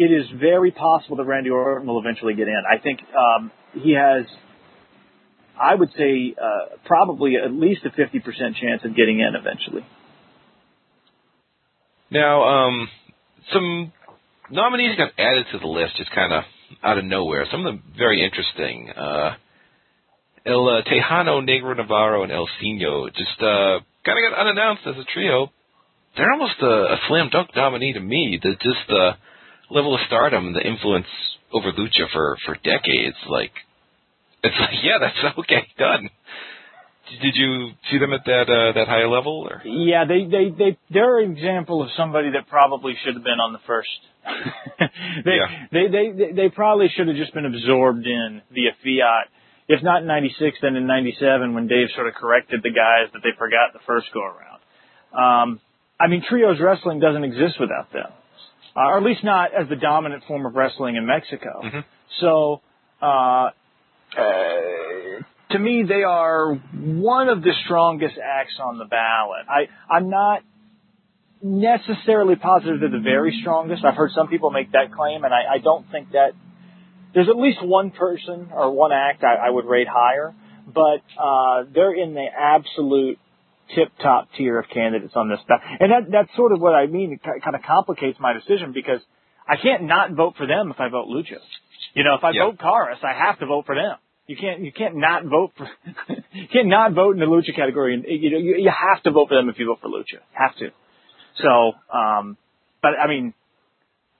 it 0.00 0.10
is 0.10 0.24
very 0.40 0.70
possible 0.70 1.18
that 1.18 1.24
Randy 1.24 1.50
Orton 1.50 1.86
will 1.86 2.00
eventually 2.00 2.32
get 2.32 2.48
in. 2.48 2.62
I 2.66 2.82
think 2.82 3.00
um, 3.14 3.52
he 3.74 3.92
has, 3.92 4.24
I 5.60 5.74
would 5.74 5.90
say, 5.90 6.34
uh, 6.40 6.76
probably 6.86 7.34
at 7.36 7.52
least 7.52 7.82
a 7.84 7.90
50% 7.90 8.24
chance 8.58 8.80
of 8.82 8.96
getting 8.96 9.20
in 9.20 9.34
eventually. 9.38 9.84
Now, 12.10 12.44
um, 12.44 12.88
some 13.52 13.92
nominees 14.50 14.96
got 14.96 15.10
added 15.18 15.44
to 15.52 15.58
the 15.58 15.66
list 15.66 15.98
just 15.98 16.10
kind 16.12 16.32
of 16.32 16.44
out 16.82 16.96
of 16.96 17.04
nowhere. 17.04 17.44
Some 17.50 17.66
of 17.66 17.66
them 17.66 17.82
very 17.94 18.24
interesting. 18.24 18.88
Uh, 18.96 19.34
El 20.46 20.66
uh, 20.66 20.82
Texano, 20.82 21.44
Negro 21.44 21.76
Navarro, 21.76 22.22
and 22.22 22.32
El 22.32 22.48
Signo 22.58 23.10
just 23.10 23.36
uh, 23.42 23.84
kind 24.06 24.16
of 24.16 24.30
got 24.30 24.40
unannounced 24.40 24.82
as 24.86 24.96
a 24.96 25.04
trio. 25.12 25.52
They're 26.16 26.32
almost 26.32 26.54
a, 26.62 26.94
a 26.94 26.96
slam 27.06 27.28
dunk 27.30 27.50
nominee 27.54 27.92
to 27.92 28.00
me. 28.00 28.40
They're 28.42 28.54
just 28.54 28.88
uh, 28.88 29.12
level 29.70 29.94
of 29.94 30.00
stardom 30.06 30.48
and 30.48 30.56
the 30.56 30.66
influence 30.66 31.06
over 31.52 31.72
Lucha 31.72 32.10
for 32.12 32.36
for 32.44 32.54
decades. 32.56 33.16
Like, 33.28 33.52
it's 34.42 34.56
like, 34.58 34.70
yeah, 34.82 34.98
that's 35.00 35.38
okay, 35.38 35.66
done. 35.78 36.10
Did 37.22 37.34
you 37.34 37.70
see 37.90 37.98
them 37.98 38.12
at 38.12 38.24
that 38.24 38.46
uh, 38.48 38.72
that 38.72 38.86
high 38.86 39.04
level? 39.04 39.48
Or? 39.50 39.62
Yeah, 39.66 40.04
they 40.04 40.26
they 40.30 40.50
they 40.50 40.78
they're 40.90 41.18
an 41.18 41.32
example 41.32 41.82
of 41.82 41.88
somebody 41.96 42.30
that 42.32 42.46
probably 42.48 42.94
should 43.04 43.14
have 43.14 43.24
been 43.24 43.40
on 43.40 43.52
the 43.52 43.58
first. 43.66 43.88
they, 45.24 45.34
yeah. 45.34 45.66
they 45.72 45.88
they 45.88 46.12
they 46.12 46.32
they 46.32 46.48
probably 46.50 46.86
should 46.94 47.08
have 47.08 47.16
just 47.16 47.34
been 47.34 47.46
absorbed 47.46 48.06
in 48.06 48.42
via 48.52 48.70
fiat 48.84 49.26
If 49.66 49.82
not 49.82 50.02
in 50.02 50.06
'96, 50.06 50.58
then 50.62 50.76
in 50.76 50.86
'97 50.86 51.54
when 51.54 51.66
Dave 51.66 51.88
sort 51.96 52.06
of 52.06 52.14
corrected 52.14 52.62
the 52.62 52.70
guys 52.70 53.10
that 53.12 53.22
they 53.24 53.34
forgot 53.36 53.72
the 53.72 53.80
first 53.86 54.06
go 54.14 54.22
around. 54.22 54.60
Um, 55.10 55.60
I 55.98 56.06
mean, 56.06 56.22
trios 56.28 56.60
wrestling 56.60 57.00
doesn't 57.00 57.24
exist 57.24 57.58
without 57.58 57.92
them, 57.92 58.12
uh, 58.76 58.80
or 58.80 58.98
at 58.98 59.02
least 59.04 59.24
not 59.24 59.50
as 59.54 59.68
the 59.68 59.76
dominant 59.76 60.24
form 60.26 60.46
of 60.46 60.54
wrestling 60.54 60.96
in 60.96 61.06
Mexico. 61.06 61.60
Mhm. 61.62 61.84
So, 62.20 62.60
uh, 63.02 63.50
uh, 64.16 64.30
to 65.50 65.58
me, 65.58 65.82
they 65.82 66.02
are 66.02 66.54
one 66.54 67.28
of 67.28 67.42
the 67.42 67.52
strongest 67.64 68.16
acts 68.18 68.58
on 68.62 68.78
the 68.78 68.84
ballot. 68.84 69.46
I, 69.48 69.68
I'm 69.92 70.08
not 70.10 70.42
necessarily 71.42 72.36
positive 72.36 72.80
they're 72.80 72.90
the 72.90 72.98
very 72.98 73.38
strongest. 73.40 73.84
I've 73.84 73.94
heard 73.94 74.10
some 74.14 74.28
people 74.28 74.50
make 74.50 74.72
that 74.72 74.92
claim, 74.92 75.24
and 75.24 75.32
I, 75.32 75.54
I 75.54 75.58
don't 75.58 75.90
think 75.90 76.12
that 76.12 76.32
there's 77.14 77.28
at 77.28 77.36
least 77.36 77.64
one 77.64 77.90
person 77.90 78.50
or 78.52 78.70
one 78.72 78.92
act 78.92 79.24
I, 79.24 79.46
I 79.46 79.50
would 79.50 79.64
rate 79.64 79.88
higher, 79.90 80.34
but 80.66 81.02
uh, 81.18 81.64
they're 81.74 81.94
in 81.94 82.14
the 82.14 82.26
absolute 82.38 83.18
tip 83.74 83.88
top 84.02 84.28
tier 84.36 84.58
of 84.58 84.66
candidates 84.72 85.12
on 85.16 85.28
this 85.28 85.40
stuff. 85.44 85.60
And 85.80 85.90
that, 85.92 86.10
that's 86.10 86.36
sort 86.36 86.52
of 86.52 86.60
what 86.60 86.74
I 86.74 86.86
mean. 86.86 87.12
It 87.12 87.22
kind 87.22 87.54
of 87.56 87.62
complicates 87.62 88.18
my 88.20 88.32
decision 88.32 88.72
because 88.72 89.00
I 89.48 89.56
can't 89.56 89.84
not 89.84 90.12
vote 90.12 90.34
for 90.36 90.46
them 90.46 90.70
if 90.70 90.80
I 90.80 90.88
vote 90.88 91.08
Lucha. 91.08 91.38
You 91.94 92.04
know, 92.04 92.14
if 92.14 92.24
I 92.24 92.30
Yeah. 92.32 92.44
vote 92.46 92.58
Caras, 92.58 92.98
I 93.02 93.12
have 93.12 93.38
to 93.40 93.46
vote 93.46 93.66
for 93.66 93.74
them. 93.74 93.96
You 94.26 94.36
can't 94.36 94.60
you 94.60 94.70
can't 94.70 94.94
not 94.96 95.24
vote 95.24 95.52
for 95.56 95.68
you 96.32 96.46
can't 96.52 96.68
not 96.68 96.92
vote 96.92 97.14
in 97.14 97.20
the 97.20 97.26
Lucha 97.26 97.54
category. 97.56 97.94
And 97.94 98.04
you 98.06 98.30
know 98.30 98.38
you, 98.38 98.56
you 98.58 98.70
have 98.70 99.02
to 99.02 99.10
vote 99.10 99.28
for 99.28 99.34
them 99.34 99.48
if 99.48 99.58
you 99.58 99.66
vote 99.66 99.80
for 99.82 99.88
Lucha. 99.88 100.20
Have 100.32 100.54
to. 100.56 100.70
So, 101.42 101.72
um, 101.92 102.36
but 102.82 102.92
I 103.02 103.08
mean, 103.08 103.34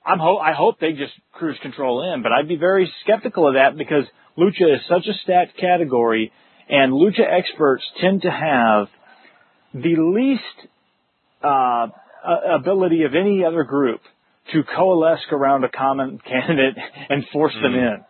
I'm 0.05 0.19
ho- 0.19 0.39
I 0.39 0.53
hope 0.53 0.81
they 0.81 0.93
just 0.93 1.13
cruise 1.33 1.59
control 1.63 2.13
in, 2.13 2.23
but 2.23 2.33
I'd 2.33 2.49
be 2.49 2.57
very 2.57 2.91
skeptical 3.05 3.47
of 3.47 3.55
that 3.55 3.77
because 3.77 4.05
Lucha 4.37 4.75
is 4.75 4.81
such 4.89 5.07
a 5.07 5.13
stacked 5.23 5.57
category, 5.59 6.33
and 6.69 6.93
Lucha 6.93 7.21
experts 7.31 7.85
tend 8.01 8.23
to 8.23 8.31
have 8.31 8.89
the 9.75 9.97
least 9.99 10.69
uh, 11.43 11.89
ability 12.55 13.05
of 13.05 13.15
any 13.15 13.45
other 13.45 13.65
group 13.65 14.01
to 14.53 14.63
coalesce 14.65 15.21
around 15.33 15.65
a 15.65 15.69
common 15.69 16.19
candidate 16.27 16.77
and 17.09 17.25
force 17.33 17.55
them 17.55 17.73
Mm. 17.73 17.95
in. 17.97 18.05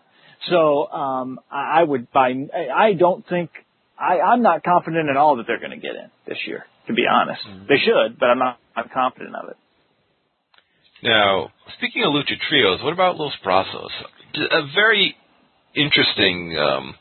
So 0.48 0.90
um, 0.90 1.40
I 1.50 1.82
would 1.82 2.10
by 2.12 2.32
I 2.74 2.94
don't 2.94 3.26
think 3.28 3.50
I, 3.98 4.20
I'm 4.20 4.40
not 4.40 4.62
confident 4.64 5.10
at 5.10 5.16
all 5.18 5.36
that 5.36 5.46
they're 5.46 5.58
going 5.58 5.72
to 5.72 5.76
get 5.76 5.94
in 5.94 6.10
this 6.26 6.38
year. 6.46 6.64
To 6.86 6.94
be 6.94 7.04
honest, 7.06 7.42
they 7.68 7.76
should, 7.76 8.18
but 8.18 8.30
I'm 8.30 8.38
not. 8.38 8.58
I'm 8.74 8.88
confident 8.92 9.36
of 9.36 9.50
it. 9.50 9.56
Now, 11.02 11.50
speaking 11.76 12.02
of 12.04 12.12
lucha 12.12 12.38
trios, 12.48 12.82
what 12.82 12.94
about 12.94 13.16
Los 13.16 13.34
Brazos? 13.44 13.90
A 14.34 14.62
very 14.74 15.14
interesting 15.74 16.56
um, 16.58 16.94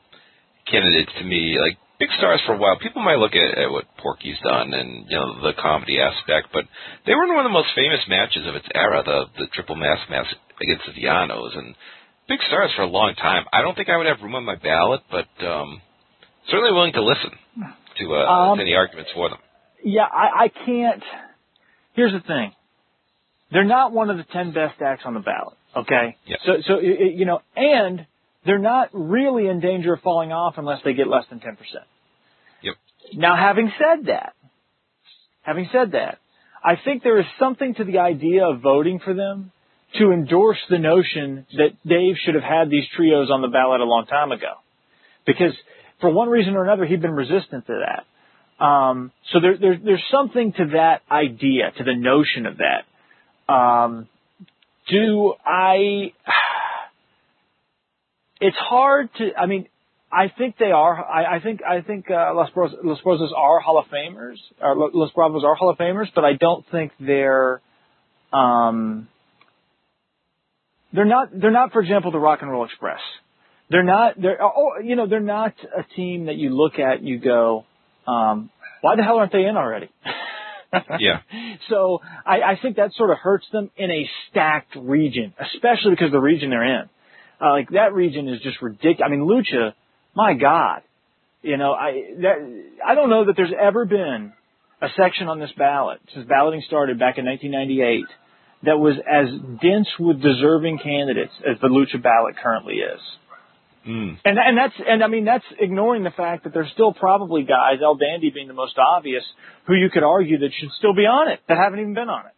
candidate 0.70 1.08
to 1.20 1.24
me. 1.24 1.58
Like 1.60 1.78
big 2.00 2.10
stars 2.18 2.42
for 2.46 2.54
a 2.54 2.58
while. 2.58 2.80
People 2.80 3.02
might 3.04 3.18
look 3.20 3.34
at, 3.36 3.58
at 3.58 3.70
what 3.72 3.86
Porky's 3.98 4.40
done 4.44 4.74
and 4.74 5.06
you 5.10 5.18
know 5.18 5.42
the 5.42 5.54
comedy 5.62 6.00
aspect, 6.00 6.48
but 6.54 6.66
they 7.06 7.14
were 7.14 7.26
in 7.26 7.34
one 7.36 7.46
of 7.46 7.50
the 7.50 7.54
most 7.54 7.70
famous 7.76 8.00
matches 8.08 8.48
of 8.48 8.56
its 8.56 8.68
era, 8.74 9.04
the 9.06 9.26
the 9.38 9.48
triple 9.54 9.76
mask 9.76 10.10
match 10.10 10.28
against 10.62 10.86
the 10.88 10.94
Villanos, 10.94 11.58
and 11.58 11.76
big 12.28 12.40
stars 12.48 12.72
for 12.76 12.84
a 12.84 12.88
long 12.88 13.14
time. 13.16 13.44
I 13.54 13.62
don't 13.62 13.76
think 13.76 13.90
I 13.90 13.98
would 13.98 14.08
have 14.08 14.22
room 14.22 14.36
on 14.36 14.46
my 14.46 14.56
ballot, 14.56 15.02
but 15.12 15.28
um, 15.46 15.82
certainly 16.50 16.72
willing 16.72 16.94
to 16.94 17.04
listen 17.04 17.32
to, 18.00 18.16
uh, 18.16 18.26
Um, 18.32 18.58
to 18.58 18.62
any 18.64 18.76
arguments 18.76 19.12
for 19.14 19.30
them. 19.30 19.40
Yeah, 19.84 20.04
I, 20.04 20.46
I 20.46 20.48
can't. 20.66 21.04
Here's 21.94 22.14
the 22.14 22.20
thing: 22.22 22.54
they're 23.52 23.64
not 23.66 23.92
one 23.92 24.10
of 24.10 24.18
the 24.18 24.26
ten 24.32 24.52
best 24.54 24.82
acts 24.82 25.04
on 25.06 25.14
the 25.14 25.20
ballot. 25.22 25.58
Okay, 25.76 26.16
Yeah. 26.26 26.38
so 26.46 26.52
so 26.68 26.80
you 26.80 27.26
know, 27.26 27.42
and 27.56 28.06
they're 28.46 28.58
not 28.58 28.90
really 28.94 29.48
in 29.48 29.60
danger 29.60 29.94
of 29.94 30.02
falling 30.02 30.32
off 30.32 30.56
unless 30.58 30.80
they 30.84 30.94
get 30.94 31.08
less 31.08 31.26
than 31.30 31.40
ten 31.40 31.56
percent. 31.56 31.84
Yep. 32.64 32.76
Now, 33.16 33.36
having 33.36 33.72
said 33.78 34.08
that, 34.08 34.34
having 35.42 35.68
said 35.72 35.92
that, 35.92 36.20
I 36.64 36.76
think 36.84 37.04
there 37.04 37.20
is 37.20 37.26
something 37.40 37.76
to 37.76 37.84
the 37.84 38.00
idea 38.00 38.46
of 38.46 38.62
voting 38.62 39.00
for 39.00 39.14
them 39.14 39.52
to 39.98 40.12
endorse 40.12 40.60
the 40.70 40.78
notion 40.78 41.48
that 41.58 41.70
Dave 41.86 42.16
should 42.24 42.36
have 42.36 42.44
had 42.44 42.70
these 42.70 42.84
trios 42.96 43.32
on 43.32 43.42
the 43.42 43.48
ballot 43.48 43.82
a 43.82 43.86
long 43.86 44.06
time 44.06 44.32
ago, 44.32 44.54
because 45.26 45.54
for 46.00 46.10
one 46.12 46.30
reason 46.30 46.56
or 46.56 46.64
another, 46.64 46.86
he'd 46.86 47.02
been 47.02 47.12
resistant 47.12 47.66
to 47.68 47.82
that. 47.86 48.64
Um, 48.64 49.12
so 49.32 49.40
there, 49.40 49.58
there, 49.58 49.80
there's 49.84 50.04
something 50.12 50.54
to 50.54 50.66
that 50.74 51.02
idea, 51.10 51.72
to 51.78 51.84
the 51.84 51.96
notion 51.96 52.46
of 52.46 52.58
that. 52.58 53.54
Um, 53.54 54.08
do 54.90 55.34
I? 55.46 56.14
It's 58.40 58.58
hard 58.58 59.10
to. 59.18 59.32
I 59.38 59.46
mean, 59.46 59.68
I 60.12 60.32
think 60.36 60.56
they 60.58 60.72
are. 60.72 61.04
I, 61.04 61.38
I 61.38 61.40
think 61.42 61.62
I 61.64 61.82
think 61.82 62.10
uh, 62.10 62.34
Los, 62.34 62.50
Bros, 62.52 62.72
Los 62.84 63.02
Brazos 63.02 63.34
are 63.36 63.60
Hall 63.60 63.78
of 63.78 63.86
Famers. 63.86 64.38
Or 64.62 64.76
Lo- 64.76 64.92
Los 64.94 65.12
Bravos 65.12 65.44
are 65.46 65.56
Hall 65.56 65.70
of 65.70 65.78
Famers, 65.78 66.08
but 66.14 66.24
I 66.26 66.34
don't 66.34 66.66
think 66.72 66.92
they're. 67.00 67.62
Um, 68.32 69.08
they're 70.94 71.06
not. 71.06 71.30
They're 71.38 71.52
not, 71.52 71.72
for 71.72 71.82
example, 71.82 72.12
the 72.12 72.20
Rock 72.20 72.40
and 72.42 72.50
Roll 72.50 72.66
Express. 72.66 73.02
They're 73.70 73.84
not. 73.84 74.20
They're. 74.20 74.42
Oh, 74.42 74.80
you 74.84 74.96
know, 74.96 75.08
they're 75.08 75.20
not 75.20 75.54
a 75.78 75.84
team 75.96 76.26
that 76.26 76.36
you 76.36 76.50
look 76.56 76.80
at 76.80 77.00
and 77.00 77.08
you 77.08 77.20
go, 77.20 77.66
um, 78.08 78.50
why 78.82 78.96
the 78.96 79.04
hell 79.04 79.18
aren't 79.18 79.32
they 79.32 79.46
in 79.46 79.58
already? 79.58 79.90
Yeah. 81.00 81.22
So 81.70 82.00
I, 82.26 82.42
I 82.42 82.60
think 82.62 82.76
that 82.76 82.94
sort 82.94 83.10
of 83.10 83.18
hurts 83.18 83.48
them 83.52 83.72
in 83.76 83.90
a 83.90 84.08
stacked 84.30 84.76
region, 84.76 85.34
especially 85.40 85.92
because 85.92 86.12
the 86.12 86.20
region 86.20 86.52
they're 86.52 86.82
in. 86.82 86.90
Uh, 87.42 87.52
like 87.52 87.70
that 87.70 87.94
region 87.94 88.28
is 88.28 88.42
just 88.42 88.62
ridiculous. 88.62 89.02
I 89.06 89.10
mean, 89.10 89.22
Lucha, 89.22 89.74
my 90.16 90.34
God, 90.34 90.82
you 91.42 91.58
know, 91.58 91.72
I 91.74 91.92
that 92.22 92.64
I 92.86 92.96
don't 92.96 93.10
know 93.10 93.26
that 93.26 93.36
there's 93.38 93.54
ever 93.60 93.86
been 93.86 94.34
a 94.82 94.88
section 94.98 95.28
on 95.28 95.40
this 95.40 95.52
ballot 95.58 96.00
since 96.14 96.28
balloting 96.28 96.64
started 96.68 97.00
back 97.00 97.18
in 97.18 97.26
1998 97.26 98.06
that 98.64 98.78
was 98.78 98.96
as 99.10 99.28
dense 99.62 99.88
with 100.00 100.22
deserving 100.22 100.80
candidates 100.80 101.34
as 101.50 101.60
the 101.62 101.68
Lucha 101.68 102.02
ballot 102.02 102.36
currently 102.42 102.76
is. 102.76 103.00
Mm. 103.88 104.18
And 104.26 104.38
and 104.38 104.58
that's 104.58 104.74
and 104.86 105.04
I 105.04 105.08
mean 105.08 105.24
that's 105.24 105.46
ignoring 105.58 106.04
the 106.04 106.12
fact 106.12 106.44
that 106.44 106.54
there's 106.54 106.70
still 106.74 106.94
probably 106.94 107.44
guys, 107.44 107.80
El 107.82 107.96
Dandy 107.96 108.30
being 108.30 108.50
the 108.50 108.54
most 108.54 108.78
obvious, 108.78 109.24
who 109.66 109.74
you 109.74 109.90
could 109.90 110.04
argue 110.04 110.40
that 110.40 110.50
should 110.60 110.72
still 110.78 110.94
be 110.94 111.04
on 111.04 111.32
it 111.32 111.40
that 111.48 111.58
haven't 111.58 111.80
even 111.80 111.94
been 111.94 112.10
on 112.10 112.26
it. 112.26 112.34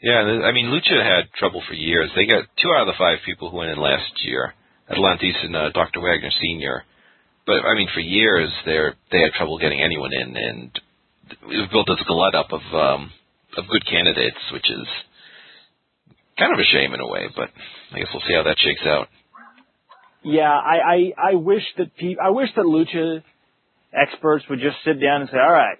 Yeah, 0.00 0.20
I 0.46 0.52
mean, 0.52 0.66
Lucha 0.66 1.02
had 1.02 1.32
trouble 1.34 1.62
for 1.66 1.74
years. 1.74 2.10
They 2.14 2.26
got 2.26 2.44
two 2.62 2.70
out 2.70 2.82
of 2.82 2.86
the 2.86 2.98
five 2.98 3.18
people 3.26 3.50
who 3.50 3.56
went 3.56 3.72
in 3.72 3.78
last 3.78 4.12
year, 4.24 4.54
Atlantis 4.88 5.34
and 5.42 5.56
uh, 5.56 5.70
Dr. 5.70 6.00
Wagner 6.00 6.30
Sr. 6.40 6.84
But 7.46 7.64
I 7.64 7.74
mean, 7.74 7.88
for 7.92 8.00
years 8.00 8.50
they 8.64 8.78
they 9.10 9.20
had 9.22 9.32
trouble 9.32 9.58
getting 9.58 9.80
anyone 9.80 10.12
in, 10.12 10.36
and 10.36 10.80
it 11.50 11.56
was 11.56 11.68
built 11.72 11.88
this 11.88 12.06
glut 12.06 12.34
up 12.34 12.52
of 12.52 12.60
um, 12.74 13.10
of 13.56 13.64
good 13.68 13.84
candidates, 13.86 14.38
which 14.52 14.70
is 14.70 14.86
kind 16.38 16.52
of 16.52 16.60
a 16.60 16.64
shame 16.64 16.94
in 16.94 17.00
a 17.00 17.08
way. 17.08 17.26
But 17.34 17.48
I 17.92 17.98
guess 17.98 18.08
we'll 18.12 18.22
see 18.28 18.34
how 18.34 18.44
that 18.44 18.58
shakes 18.58 18.82
out. 18.86 19.08
Yeah, 20.22 20.52
I 20.52 20.76
I, 20.76 21.30
I 21.32 21.34
wish 21.34 21.62
that 21.78 21.96
pe- 21.96 22.20
I 22.22 22.30
wish 22.30 22.50
that 22.54 22.66
Lucha 22.66 23.22
experts 23.92 24.44
would 24.50 24.60
just 24.60 24.76
sit 24.84 25.00
down 25.00 25.22
and 25.22 25.30
say, 25.30 25.38
all 25.38 25.52
right, 25.52 25.78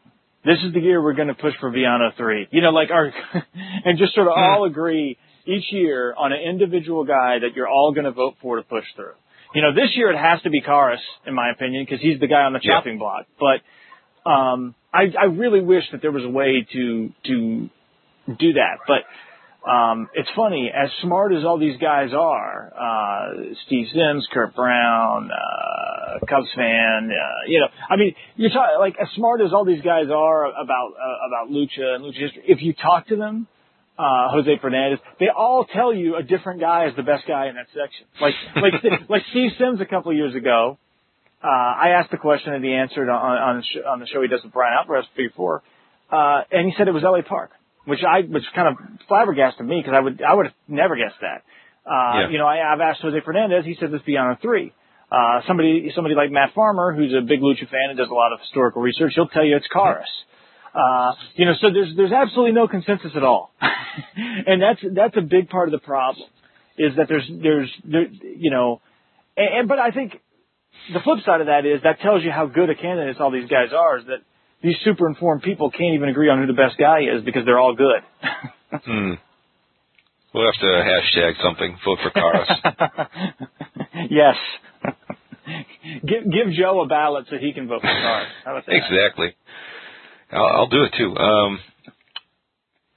this 0.51 0.59
is 0.66 0.72
the 0.72 0.80
year 0.88 0.99
we're 1.03 1.18
going 1.22 1.28
to 1.36 1.40
push 1.46 1.55
for 1.61 1.70
Villano 1.70 2.11
three. 2.16 2.42
You 2.51 2.62
know, 2.62 2.70
like 2.80 2.90
our 2.90 3.07
and 3.84 3.99
just 3.99 4.14
sort 4.14 4.28
of 4.28 4.34
Hmm. 4.36 4.42
all 4.44 4.64
agree 4.64 5.16
each 5.46 5.66
year 5.72 6.14
on 6.22 6.32
an 6.32 6.40
individual 6.53 7.05
guy 7.05 7.32
that 7.42 7.51
you're 7.57 7.68
all 7.68 7.92
going 7.96 8.05
to 8.05 8.16
vote 8.22 8.34
for 8.42 8.57
to 8.57 8.62
push 8.62 8.84
through. 8.96 9.16
You 9.55 9.62
know, 9.62 9.72
this 9.74 9.90
year 9.99 10.11
it 10.14 10.18
has 10.18 10.42
to 10.42 10.51
be 10.51 10.61
Caras, 10.61 11.01
in 11.26 11.34
my 11.34 11.51
opinion, 11.51 11.84
because 11.84 12.01
he's 12.07 12.18
the 12.20 12.26
guy 12.26 12.42
on 12.49 12.53
the 12.53 12.61
Yeah. 12.62 12.72
chopping 12.78 12.99
block. 12.99 13.24
But 13.46 13.59
um, 14.30 14.74
I, 14.92 15.05
I 15.18 15.24
really 15.24 15.62
wish 15.62 15.84
that 15.92 16.03
there 16.03 16.12
was 16.12 16.24
a 16.24 16.28
way 16.40 16.66
to 16.74 16.84
to 17.28 17.70
do 18.44 18.53
that. 18.61 18.76
But 18.86 19.03
um, 19.69 20.09
it's 20.14 20.29
funny, 20.35 20.73
as 20.75 20.89
smart 21.03 21.35
as 21.35 21.45
all 21.45 21.59
these 21.59 21.77
guys 21.79 22.11
are, 22.16 22.73
uh, 22.73 23.55
Steve 23.66 23.87
Sims, 23.93 24.27
Kurt 24.33 24.55
Brown, 24.57 25.31
uh, 25.31 26.25
Cubs 26.27 26.49
fan, 26.57 27.11
uh, 27.12 27.49
you 27.49 27.61
know, 27.61 27.66
I 27.91 27.97
mean, 27.97 28.14
you're 28.37 28.51
talking, 28.51 28.79
like, 28.79 28.97
as 29.01 29.09
smart 29.14 29.43
as 29.43 29.53
all 29.53 29.66
these 29.66 29.83
guys 29.83 30.07
are 30.11 30.47
about, 30.47 30.93
uh, 30.97 31.27
about 31.29 31.53
Lucha 31.53 31.97
and 31.97 32.05
Lucha 32.05 32.19
history, 32.19 32.45
if 32.47 32.62
you 32.62 32.73
talk 32.73 33.09
to 33.09 33.16
them, 33.16 33.47
uh, 33.99 34.31
Jose 34.31 34.59
Fernandez, 34.62 35.01
they 35.21 35.29
all 35.29 35.66
tell 35.66 35.93
you 35.93 36.16
a 36.16 36.23
different 36.23 36.61
guy 36.61 36.87
is 36.87 36.97
the 36.97 37.03
best 37.03 37.27
guy 37.27 37.49
in 37.49 37.57
that 37.57 37.66
section. 37.75 38.07
Like, 38.23 38.35
like, 38.57 39.01
like 39.11 39.23
Steve 39.33 39.51
Sims 39.59 39.81
a 39.83 39.87
couple 39.87 40.14
years 40.14 40.35
ago, 40.35 40.79
uh, 41.45 41.47
I 41.47 41.91
asked 41.99 42.11
the 42.11 42.16
question 42.16 42.55
and 42.55 42.64
he 42.64 42.73
answered 42.73 43.11
on, 43.11 43.21
on, 43.21 43.62
the 43.62 43.89
on 43.89 44.01
the 44.01 44.07
show 44.07 44.23
he 44.23 44.29
does 44.29 44.41
with 44.43 44.53
Bryan 44.53 44.79
Alvarez 44.81 45.05
before, 45.14 45.62
uh, 46.11 46.43
and 46.51 46.66
he 46.66 46.73
said 46.79 46.89
it 46.89 46.95
was 46.95 47.05
L.A. 47.05 47.23
Park 47.23 47.51
which 47.89 48.01
I 48.05 48.20
which 48.20 48.45
kind 48.55 48.68
of 48.68 48.74
flabbergasted 49.09 49.66
me 49.66 49.80
because 49.80 49.97
I 49.97 50.01
would 50.01 50.22
I 50.22 50.34
would 50.34 50.47
have 50.47 50.55
never 50.68 50.95
guessed 50.97 51.20
that. 51.20 51.43
Uh, 51.86 52.20
Yeah. 52.20 52.28
You 52.30 52.39
know, 52.39 52.47
I, 52.47 52.72
I've 52.72 52.80
asked 52.80 53.01
Jose 53.01 53.18
Fernandez. 53.24 53.64
He 53.64 53.76
said 53.80 53.91
this 53.91 54.03
beyond 54.03 54.36
a 54.36 54.41
three. 54.41 54.72
Uh, 55.11 55.41
somebody 55.47 55.91
somebody 55.95 56.14
like 56.14 56.30
Matt 56.30 56.53
Farmer, 56.55 56.93
who's 56.95 57.14
a 57.14 57.22
big 57.22 57.41
Lucha 57.41 57.66
fan 57.68 57.89
and 57.89 57.97
does 57.97 58.11
a 58.11 58.14
lot 58.14 58.32
of 58.34 58.41
historical 58.41 58.82
research, 58.82 59.12
he'll 59.14 59.28
tell 59.28 59.45
you 59.45 59.57
it's 59.57 59.66
Caras. 59.72 60.05
Uh, 60.74 61.12
you 61.34 61.47
know, 61.47 61.55
so 61.61 61.68
there's 61.72 61.97
there's 61.97 62.12
absolutely 62.12 62.53
no 62.53 62.68
consensus 62.68 63.12
at 63.16 63.24
all, 63.24 63.51
and 64.47 64.61
that's 64.61 64.80
that's 64.95 65.16
a 65.16 65.22
big 65.22 65.49
part 65.49 65.66
of 65.68 65.72
the 65.72 65.78
problem, 65.78 66.28
is 66.76 66.95
that 66.97 67.09
there's 67.09 67.26
there's 67.43 67.72
there, 67.84 68.07
you 68.36 68.51
know, 68.51 68.82
And, 69.34 69.61
and 69.61 69.68
but 69.68 69.78
I 69.78 69.91
think 69.93 70.20
the 70.93 71.01
flip 71.01 71.20
side 71.24 71.41
of 71.41 71.47
that 71.47 71.64
is 71.64 71.82
that 71.84 72.01
tells 72.01 72.22
you 72.22 72.30
how 72.30 72.47
good 72.47 72.68
a 72.68 72.74
candidates 72.74 73.18
all 73.18 73.30
these 73.30 73.49
guys 73.49 73.72
are. 73.74 73.99
Is 73.99 74.07
that 74.07 74.20
these 74.63 74.77
super 74.85 75.09
informed 75.09 75.43
people 75.43 75.71
can't 75.71 75.95
even 75.95 76.09
agree 76.09 76.29
on 76.29 76.41
who 76.41 76.47
the 76.47 76.53
best 76.53 76.77
guy 76.79 77.01
is 77.01 77.23
because 77.25 77.45
they're 77.45 77.59
all 77.59 77.75
good. 77.75 78.03
hmm. 78.85 79.13
We'll 80.35 80.45
have 80.45 80.61
to 80.61 80.67
hashtag 80.67 81.43
something. 81.43 81.77
Vote 81.85 81.99
for 82.03 82.11
Caras. 82.11 82.49
yes. 84.11 84.37
give 86.07 86.31
give 86.31 86.53
Joe 86.53 86.83
a 86.83 86.87
ballot 86.87 87.27
so 87.31 87.37
he 87.39 87.53
can 87.53 87.67
vote 87.67 87.81
for 87.81 87.87
Caras. 87.87 88.29
How 88.45 88.51
about 88.53 88.67
that? 88.67 88.75
Exactly. 88.75 89.35
I'll, 90.31 90.47
I'll 90.47 90.69
do 90.69 90.85
it 90.85 90.93
too. 90.99 91.17
Um, 91.17 91.59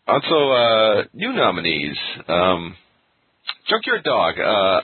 also, 0.07 0.51
uh, 0.51 1.03
new 1.13 1.31
nominees. 1.31 1.97
Um, 2.27 2.75
Junkyard 3.69 4.03
Dog. 4.03 4.35
Uh, 4.37 4.81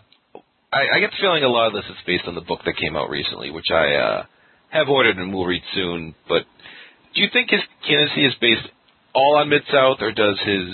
I, 0.71 0.95
I 0.95 0.99
get 0.99 1.11
the 1.11 1.17
feeling 1.19 1.43
a 1.43 1.49
lot 1.49 1.67
of 1.67 1.73
this 1.73 1.85
is 1.89 1.97
based 2.05 2.23
on 2.27 2.35
the 2.35 2.41
book 2.41 2.61
that 2.65 2.77
came 2.77 2.95
out 2.95 3.09
recently, 3.09 3.51
which 3.51 3.71
I 3.71 3.95
uh, 3.95 4.25
have 4.69 4.89
ordered 4.89 5.17
and 5.17 5.33
will 5.33 5.45
read 5.45 5.63
soon. 5.73 6.15
But 6.27 6.43
do 7.15 7.21
you 7.21 7.27
think 7.31 7.49
his 7.49 7.61
candidacy 7.87 8.25
is 8.25 8.33
based 8.39 8.67
all 9.13 9.37
on 9.37 9.49
Mid 9.49 9.63
South, 9.71 9.97
or 10.01 10.11
does 10.11 10.39
his 10.45 10.69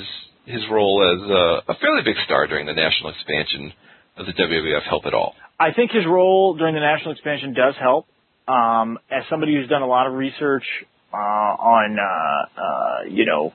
his 0.45 0.61
role 0.69 0.99
as 1.01 1.29
a, 1.29 1.71
a 1.71 1.75
fairly 1.79 2.01
big 2.03 2.17
star 2.25 2.47
during 2.47 2.65
the 2.65 2.73
national 2.73 3.11
expansion 3.11 3.71
of 4.17 4.25
the 4.25 4.33
WWF 4.33 4.83
help 4.83 5.05
at 5.05 5.13
all? 5.13 5.35
I 5.59 5.71
think 5.71 5.91
his 5.91 6.05
role 6.05 6.55
during 6.55 6.73
the 6.73 6.81
national 6.81 7.13
expansion 7.13 7.53
does 7.53 7.75
help. 7.79 8.07
Um, 8.47 8.99
as 9.09 9.23
somebody 9.29 9.55
who's 9.55 9.69
done 9.69 9.81
a 9.81 9.87
lot 9.87 10.05
of 10.05 10.13
research 10.13 10.65
uh, 11.13 11.17
on, 11.17 11.97
uh, 11.97 12.61
uh, 12.61 13.09
you 13.09 13.25
know, 13.25 13.53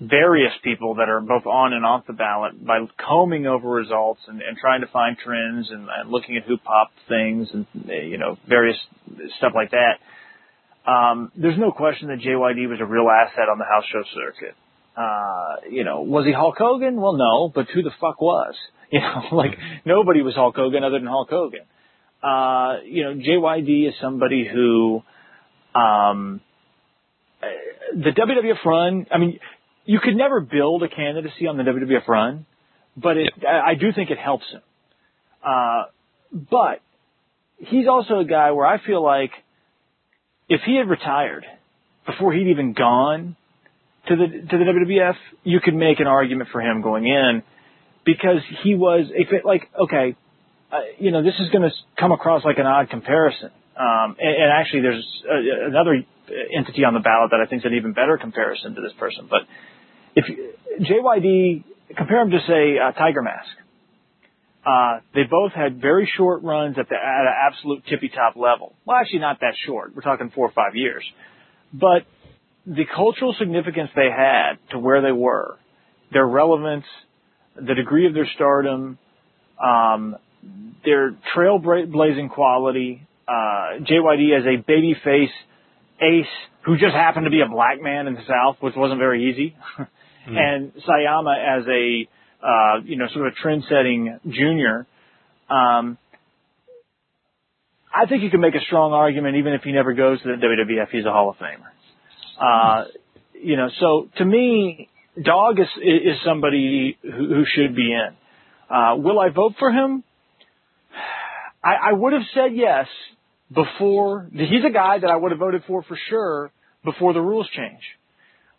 various 0.00 0.52
people 0.62 0.96
that 0.96 1.08
are 1.08 1.20
both 1.20 1.46
on 1.46 1.72
and 1.72 1.84
off 1.84 2.06
the 2.06 2.12
ballot 2.12 2.64
by 2.64 2.78
combing 2.98 3.46
over 3.46 3.68
results 3.68 4.20
and, 4.28 4.42
and 4.42 4.56
trying 4.58 4.82
to 4.82 4.86
find 4.88 5.16
trends 5.16 5.70
and, 5.70 5.88
and 5.88 6.10
looking 6.10 6.36
at 6.36 6.44
who 6.44 6.58
popped 6.58 6.94
things 7.08 7.48
and 7.52 7.66
you 7.86 8.18
know 8.18 8.36
various 8.48 8.76
stuff 9.38 9.52
like 9.54 9.70
that. 9.70 9.98
Um, 10.90 11.32
there's 11.36 11.58
no 11.58 11.72
question 11.72 12.08
that 12.08 12.18
JYD 12.18 12.68
was 12.68 12.78
a 12.80 12.84
real 12.84 13.08
asset 13.08 13.48
on 13.50 13.58
the 13.58 13.64
house 13.64 13.84
show 13.90 14.02
circuit. 14.14 14.54
Uh, 14.96 15.68
you 15.70 15.84
know, 15.84 16.02
was 16.02 16.24
he 16.24 16.32
Hulk 16.32 16.56
Hogan? 16.58 17.00
Well, 17.00 17.14
no, 17.14 17.50
but 17.54 17.66
who 17.74 17.82
the 17.82 17.92
fuck 18.00 18.20
was? 18.20 18.54
You 18.88 19.00
know, 19.00 19.36
like 19.36 19.58
nobody 19.84 20.22
was 20.22 20.36
Hulk 20.36 20.54
Hogan 20.54 20.84
other 20.84 21.00
than 21.00 21.08
Hulk 21.08 21.28
Hogan. 21.28 21.62
Uh, 22.22 22.84
you 22.84 23.02
know, 23.02 23.14
JYD 23.14 23.88
is 23.88 23.94
somebody 24.00 24.46
who, 24.46 25.02
um, 25.74 26.40
the 27.92 28.10
WWF 28.10 28.64
run. 28.64 29.06
I 29.10 29.18
mean, 29.18 29.40
you 29.86 30.00
could 30.00 30.16
never 30.16 30.40
build 30.40 30.82
a 30.82 30.88
candidacy 30.88 31.46
on 31.46 31.56
the 31.56 31.62
WWF 31.62 32.06
run, 32.06 32.46
but 32.96 33.16
it, 33.16 33.32
I, 33.46 33.70
I 33.70 33.74
do 33.74 33.92
think 33.94 34.10
it 34.10 34.18
helps 34.18 34.44
him. 34.50 34.60
Uh, 35.42 35.84
but 36.32 36.80
he's 37.58 37.86
also 37.88 38.18
a 38.18 38.24
guy 38.24 38.50
where 38.50 38.66
I 38.66 38.84
feel 38.84 39.02
like 39.02 39.30
if 40.48 40.60
he 40.66 40.76
had 40.76 40.88
retired 40.88 41.44
before 42.04 42.32
he'd 42.32 42.48
even 42.48 42.72
gone 42.72 43.36
to 44.08 44.16
the 44.16 44.26
to 44.26 44.58
the 44.58 44.64
WWF, 44.64 45.14
you 45.44 45.60
could 45.60 45.74
make 45.74 46.00
an 46.00 46.06
argument 46.06 46.50
for 46.52 46.60
him 46.60 46.82
going 46.82 47.06
in 47.06 47.42
because 48.04 48.40
he 48.62 48.74
was 48.74 49.06
if 49.10 49.32
it 49.32 49.44
like 49.44 49.68
okay, 49.78 50.16
uh, 50.72 50.80
you 50.98 51.10
know 51.10 51.22
this 51.22 51.34
is 51.40 51.48
going 51.50 51.68
to 51.68 51.74
come 51.98 52.12
across 52.12 52.44
like 52.44 52.58
an 52.58 52.66
odd 52.66 52.90
comparison. 52.90 53.50
Um, 53.78 54.16
and, 54.18 54.42
and 54.42 54.52
actually, 54.52 54.82
there's 54.82 55.06
a, 55.28 55.66
another 55.68 56.02
entity 56.56 56.84
on 56.84 56.94
the 56.94 57.00
ballot 57.00 57.30
that 57.30 57.40
I 57.44 57.46
think 57.48 57.60
is 57.60 57.66
an 57.66 57.74
even 57.74 57.92
better 57.92 58.16
comparison 58.16 58.74
to 58.74 58.80
this 58.80 58.92
person. 58.98 59.26
But 59.28 59.42
if 60.16 60.24
JYD, 60.80 61.64
compare 61.96 62.24
them 62.24 62.30
to 62.30 62.40
say 62.48 62.78
uh, 62.78 62.92
Tiger 62.92 63.22
Mask. 63.22 63.48
Uh, 64.64 65.00
they 65.14 65.22
both 65.30 65.52
had 65.52 65.80
very 65.80 66.10
short 66.16 66.42
runs 66.42 66.76
at 66.76 66.88
the 66.88 66.96
at 66.96 67.20
an 67.20 67.32
absolute 67.46 67.84
tippy 67.88 68.08
top 68.08 68.34
level. 68.34 68.74
Well, 68.84 68.96
actually, 68.96 69.20
not 69.20 69.38
that 69.40 69.54
short. 69.64 69.94
We're 69.94 70.02
talking 70.02 70.32
four 70.34 70.48
or 70.48 70.52
five 70.52 70.74
years. 70.74 71.04
But 71.72 72.02
the 72.66 72.84
cultural 72.84 73.36
significance 73.38 73.90
they 73.94 74.10
had 74.10 74.54
to 74.72 74.78
where 74.80 75.02
they 75.02 75.12
were, 75.12 75.56
their 76.12 76.26
relevance, 76.26 76.84
the 77.54 77.74
degree 77.74 78.08
of 78.08 78.14
their 78.14 78.28
stardom, 78.34 78.98
um, 79.62 80.16
their 80.84 81.12
trailblazing 81.36 82.30
quality, 82.30 83.06
uh, 83.28 83.78
JYD 83.82 84.36
as 84.36 84.44
a 84.46 84.62
babyface 84.68 85.30
ace 86.00 86.26
who 86.64 86.76
just 86.76 86.94
happened 86.94 87.24
to 87.24 87.30
be 87.30 87.40
a 87.40 87.48
black 87.48 87.80
man 87.80 88.08
in 88.08 88.14
the 88.14 88.24
South, 88.26 88.56
which 88.60 88.74
wasn't 88.76 88.98
very 88.98 89.30
easy. 89.30 89.54
mm. 90.26 90.36
and 90.36 90.72
Sayama 90.74 91.58
as 91.58 91.66
a 91.66 92.08
uh, 92.46 92.80
you 92.84 92.96
know 92.96 93.06
sort 93.12 93.26
of 93.26 93.32
a 93.32 93.36
trend-setting 93.36 94.20
junior. 94.28 94.86
Um, 95.48 95.98
I 97.94 98.06
think 98.06 98.22
you 98.22 98.30
can 98.30 98.40
make 98.40 98.54
a 98.54 98.60
strong 98.66 98.92
argument, 98.92 99.36
even 99.36 99.54
if 99.54 99.62
he 99.62 99.72
never 99.72 99.94
goes 99.94 100.20
to 100.22 100.28
the 100.28 100.34
WWF, 100.34 100.88
he's 100.90 101.06
a 101.06 101.10
Hall 101.10 101.30
of 101.30 101.36
Famer. 101.36 101.70
Uh, 102.38 102.84
you 103.32 103.56
know, 103.56 103.68
so 103.80 104.08
to 104.18 104.24
me, 104.24 104.88
Dog 105.22 105.58
is 105.58 105.66
is 105.82 106.16
somebody 106.24 106.98
who, 107.02 107.10
who 107.10 107.44
should 107.46 107.74
be 107.74 107.92
in. 107.92 108.08
Uh, 108.68 108.96
will 108.96 109.18
I 109.18 109.30
vote 109.30 109.54
for 109.58 109.70
him? 109.70 110.04
I, 111.64 111.90
I 111.90 111.92
would 111.92 112.12
have 112.12 112.22
said 112.34 112.54
yes 112.54 112.86
before. 113.52 114.28
He's 114.32 114.64
a 114.64 114.72
guy 114.72 114.98
that 114.98 115.08
I 115.08 115.16
would 115.16 115.30
have 115.32 115.38
voted 115.38 115.62
for 115.66 115.82
for 115.82 115.98
sure 116.10 116.50
before 116.84 117.14
the 117.14 117.20
rules 117.20 117.48
change. 117.56 117.80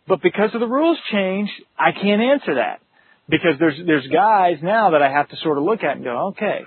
But 0.08 0.22
because 0.22 0.50
of 0.54 0.60
the 0.60 0.66
rules 0.66 0.98
change, 1.12 1.50
I 1.78 1.92
can't 1.92 2.22
answer 2.22 2.54
that 2.54 2.80
because 3.28 3.58
there's 3.58 3.78
there's 3.86 4.06
guys 4.08 4.56
now 4.62 4.90
that 4.90 5.02
I 5.02 5.10
have 5.10 5.28
to 5.28 5.36
sort 5.42 5.58
of 5.58 5.64
look 5.64 5.82
at 5.82 5.96
and 5.96 6.04
go, 6.04 6.28
okay, 6.28 6.60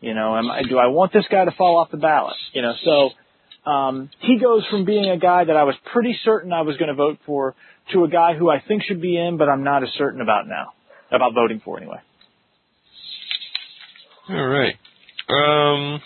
you 0.00 0.14
know, 0.14 0.36
am 0.36 0.50
I, 0.50 0.62
do 0.62 0.78
I 0.78 0.86
want 0.86 1.12
this 1.12 1.26
guy 1.30 1.44
to 1.44 1.50
fall 1.52 1.76
off 1.76 1.90
the 1.90 1.98
ballot? 1.98 2.36
You 2.54 2.62
know, 2.62 2.72
so 2.84 3.70
um, 3.70 4.10
he 4.20 4.38
goes 4.38 4.66
from 4.70 4.86
being 4.86 5.10
a 5.10 5.18
guy 5.18 5.44
that 5.44 5.56
I 5.56 5.64
was 5.64 5.74
pretty 5.92 6.16
certain 6.24 6.52
I 6.52 6.62
was 6.62 6.76
going 6.78 6.88
to 6.88 6.94
vote 6.94 7.18
for 7.26 7.54
to 7.92 8.04
a 8.04 8.08
guy 8.08 8.34
who 8.34 8.48
I 8.50 8.60
think 8.66 8.84
should 8.84 9.02
be 9.02 9.18
in, 9.18 9.36
but 9.36 9.48
I'm 9.48 9.64
not 9.64 9.82
as 9.82 9.90
certain 9.98 10.20
about 10.20 10.48
now 10.48 10.72
about 11.10 11.34
voting 11.34 11.60
for 11.64 11.78
anyway. 11.78 11.98
All 14.30 14.46
right. 14.46 14.74
Um, 15.28 16.00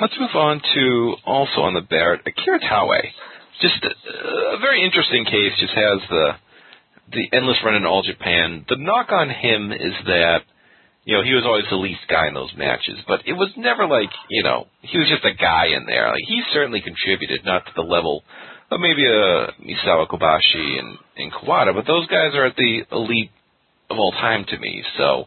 let's 0.00 0.14
move 0.18 0.30
on 0.34 0.60
to 0.74 1.14
also 1.24 1.60
on 1.62 1.74
the 1.74 1.80
Barrett, 1.80 2.22
Akira 2.26 2.60
Taue 2.60 3.12
just 3.62 3.80
a, 3.84 4.56
a 4.56 4.58
very 4.58 4.84
interesting 4.84 5.24
case. 5.24 5.52
Just 5.60 5.72
has 5.74 6.00
the 6.10 6.26
the 7.12 7.24
endless 7.36 7.58
run 7.64 7.74
in 7.74 7.86
all 7.86 8.02
Japan. 8.02 8.64
The 8.68 8.76
knock 8.76 9.12
on 9.12 9.30
him 9.30 9.72
is 9.72 9.94
that 10.06 10.42
you 11.04 11.16
know 11.16 11.22
he 11.24 11.34
was 11.34 11.44
always 11.46 11.64
the 11.70 11.76
least 11.76 12.02
guy 12.08 12.28
in 12.28 12.34
those 12.34 12.52
matches, 12.56 12.98
but 13.08 13.20
it 13.26 13.34
was 13.34 13.50
never 13.56 13.86
like 13.86 14.10
you 14.28 14.42
know 14.42 14.66
he 14.82 14.98
was 14.98 15.08
just 15.08 15.24
a 15.24 15.34
guy 15.34 15.66
in 15.76 15.86
there. 15.86 16.08
Like 16.10 16.26
he 16.26 16.42
certainly 16.52 16.82
contributed, 16.82 17.44
not 17.44 17.64
to 17.66 17.72
the 17.74 17.82
level 17.82 18.22
of 18.70 18.80
maybe 18.80 19.06
a 19.06 19.52
Misawa 19.62 20.06
Kobashi 20.08 20.78
and 20.78 20.98
and 21.16 21.32
Kawada, 21.32 21.74
but 21.74 21.86
those 21.86 22.06
guys 22.08 22.34
are 22.34 22.46
at 22.46 22.56
the 22.56 22.82
elite 22.92 23.30
of 23.90 23.98
all 23.98 24.12
time 24.12 24.44
to 24.48 24.58
me. 24.58 24.82
So. 24.98 25.26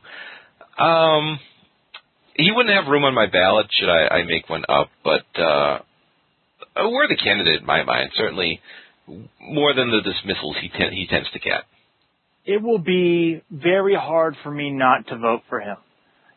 um 0.84 1.40
he 2.38 2.52
wouldn't 2.52 2.76
have 2.76 2.92
room 2.92 3.06
on 3.06 3.14
my 3.14 3.28
ballot 3.28 3.68
should 3.72 3.88
I, 3.90 4.08
I 4.18 4.24
make 4.26 4.50
one 4.50 4.66
up, 4.68 4.90
but 5.06 5.24
uh 5.42 5.80
a 6.76 6.90
worthy 6.90 7.16
candidate 7.16 7.62
in 7.62 7.66
my 7.66 7.84
mind. 7.84 8.12
Certainly 8.16 8.62
more 9.40 9.74
than 9.74 9.92
the 9.92 10.02
dismissals 10.02 10.58
he 10.62 10.70
ten- 10.70 10.92
he 10.92 11.08
tends 11.08 11.30
to 11.32 11.40
get. 11.40 11.64
It 12.46 12.62
will 12.62 12.80
be 12.80 13.42
very 13.50 13.96
hard 13.96 14.36
for 14.44 14.52
me 14.52 14.70
not 14.70 15.08
to 15.08 15.18
vote 15.18 15.42
for 15.50 15.60
him, 15.60 15.78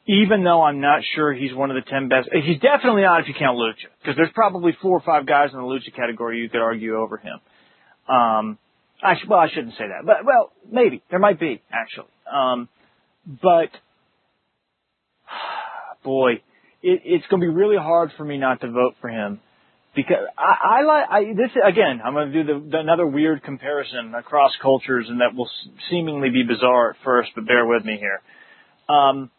even 0.06 0.42
though 0.42 0.62
I'm 0.62 0.80
not 0.80 1.02
sure 1.14 1.32
he's 1.32 1.54
one 1.54 1.70
of 1.70 1.74
the 1.82 1.90
ten 1.90 2.08
best. 2.08 2.28
He's 2.32 2.60
definitely 2.60 3.02
not 3.02 3.20
if 3.20 3.28
you 3.28 3.34
count 3.34 3.58
Lucha, 3.58 3.88
because 4.00 4.16
there's 4.16 4.32
probably 4.34 4.72
four 4.80 4.96
or 4.96 5.00
five 5.00 5.26
guys 5.26 5.50
in 5.52 5.58
the 5.58 5.64
Lucha 5.64 5.94
category 5.94 6.40
you 6.40 6.48
could 6.48 6.60
argue 6.60 6.96
over 6.96 7.18
him. 7.18 7.40
Um, 8.08 8.58
I 9.02 9.16
sh- 9.16 9.26
well, 9.28 9.38
I 9.38 9.48
shouldn't 9.48 9.74
say 9.74 9.84
that, 9.88 10.04
but 10.06 10.24
well, 10.24 10.52
maybe 10.70 11.02
there 11.10 11.18
might 11.18 11.38
be 11.38 11.62
actually. 11.70 12.08
Um, 12.32 12.68
but 13.26 13.70
boy, 16.04 16.32
it, 16.82 17.02
it's 17.04 17.26
going 17.26 17.42
to 17.42 17.48
be 17.48 17.54
really 17.54 17.76
hard 17.76 18.12
for 18.16 18.24
me 18.24 18.38
not 18.38 18.60
to 18.62 18.70
vote 18.70 18.94
for 19.00 19.08
him 19.08 19.40
because 19.94 20.26
I, 20.36 20.80
I 20.80 20.82
like 20.82 21.04
I, 21.10 21.24
this 21.34 21.50
again. 21.66 22.00
I'm 22.04 22.14
going 22.14 22.32
to 22.32 22.44
do 22.44 22.52
the, 22.52 22.70
the, 22.70 22.78
another 22.78 23.06
weird 23.06 23.42
comparison 23.42 24.14
across 24.14 24.52
cultures, 24.62 25.06
and 25.08 25.20
that 25.20 25.34
will 25.34 25.50
seemingly 25.90 26.30
be 26.30 26.42
bizarre 26.42 26.90
at 26.90 26.96
first, 27.04 27.30
but 27.34 27.46
bear 27.46 27.66
with 27.66 27.84
me 27.84 27.98
here. 27.98 28.20
Um, 28.88 29.30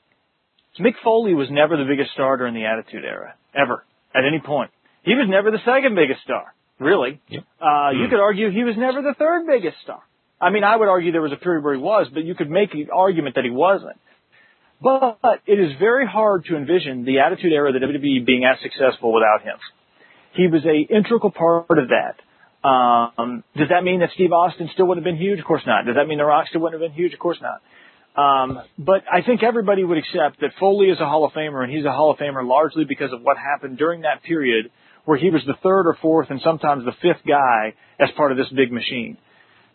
Mick 0.79 0.93
Foley 1.03 1.33
was 1.33 1.47
never 1.51 1.77
the 1.77 1.85
biggest 1.85 2.11
star 2.11 2.37
during 2.37 2.53
the 2.53 2.65
Attitude 2.65 3.03
Era, 3.03 3.35
ever 3.53 3.85
at 4.15 4.23
any 4.25 4.39
point. 4.39 4.71
He 5.03 5.13
was 5.13 5.27
never 5.29 5.51
the 5.51 5.59
second 5.65 5.95
biggest 5.95 6.21
star, 6.23 6.53
really. 6.79 7.21
Yep. 7.29 7.43
Uh, 7.59 7.65
mm. 7.65 7.93
You 7.97 8.03
hmm. 8.05 8.09
could 8.11 8.19
argue 8.19 8.51
he 8.51 8.63
was 8.63 8.75
never 8.77 9.01
the 9.01 9.15
third 9.17 9.45
biggest 9.47 9.77
star. 9.83 10.01
I 10.41 10.51
mean, 10.51 10.63
I 10.63 10.75
would 10.75 10.87
argue 10.87 11.11
there 11.11 11.21
was 11.21 11.33
a 11.33 11.43
period 11.43 11.63
where 11.63 11.75
he 11.75 11.81
was, 11.81 12.07
but 12.13 12.23
you 12.23 12.33
could 12.33 12.49
make 12.49 12.71
the 12.71 12.87
argument 12.95 13.35
that 13.35 13.43
he 13.43 13.51
wasn't. 13.51 13.99
But 14.81 15.43
it 15.45 15.59
is 15.59 15.71
very 15.77 16.07
hard 16.07 16.45
to 16.45 16.55
envision 16.55 17.03
the 17.03 17.19
Attitude 17.19 17.51
Era 17.51 17.67
of 17.67 17.73
the 17.73 17.85
WWE 17.85 18.25
being 18.25 18.45
as 18.45 18.61
successful 18.63 19.13
without 19.13 19.43
him. 19.43 19.57
He 20.33 20.47
was 20.47 20.61
a 20.65 20.93
integral 20.93 21.31
part 21.31 21.77
of 21.77 21.89
that. 21.89 22.15
Um, 22.67 23.43
does 23.55 23.69
that 23.69 23.83
mean 23.83 24.01
that 24.01 24.09
Steve 24.15 24.31
Austin 24.31 24.69
still 24.73 24.87
would 24.87 24.97
have 24.97 25.03
been 25.03 25.17
huge? 25.17 25.39
Of 25.39 25.45
course 25.45 25.63
not. 25.65 25.85
Does 25.85 25.95
that 25.95 26.07
mean 26.07 26.17
The 26.17 26.25
Rock 26.25 26.47
still 26.49 26.61
wouldn't 26.61 26.81
have 26.81 26.91
been 26.91 26.97
huge? 26.97 27.13
Of 27.13 27.19
course 27.19 27.39
not. 27.41 27.61
Um, 28.19 28.59
but 28.77 29.03
I 29.11 29.21
think 29.21 29.43
everybody 29.43 29.83
would 29.83 29.97
accept 29.97 30.41
that 30.41 30.51
Foley 30.59 30.87
is 30.87 30.99
a 30.99 31.05
Hall 31.05 31.23
of 31.25 31.31
Famer, 31.31 31.63
and 31.63 31.71
he's 31.71 31.85
a 31.85 31.91
Hall 31.91 32.11
of 32.11 32.17
Famer 32.17 32.45
largely 32.45 32.83
because 32.83 33.13
of 33.13 33.21
what 33.21 33.37
happened 33.37 33.77
during 33.77 34.01
that 34.01 34.23
period 34.23 34.71
where 35.05 35.17
he 35.17 35.29
was 35.29 35.41
the 35.47 35.55
third 35.63 35.87
or 35.87 35.97
fourth 36.01 36.29
and 36.29 36.41
sometimes 36.43 36.85
the 36.85 36.91
fifth 37.01 37.25
guy 37.27 37.73
as 37.99 38.09
part 38.17 38.31
of 38.31 38.37
this 38.37 38.49
big 38.49 38.71
machine. 38.71 39.17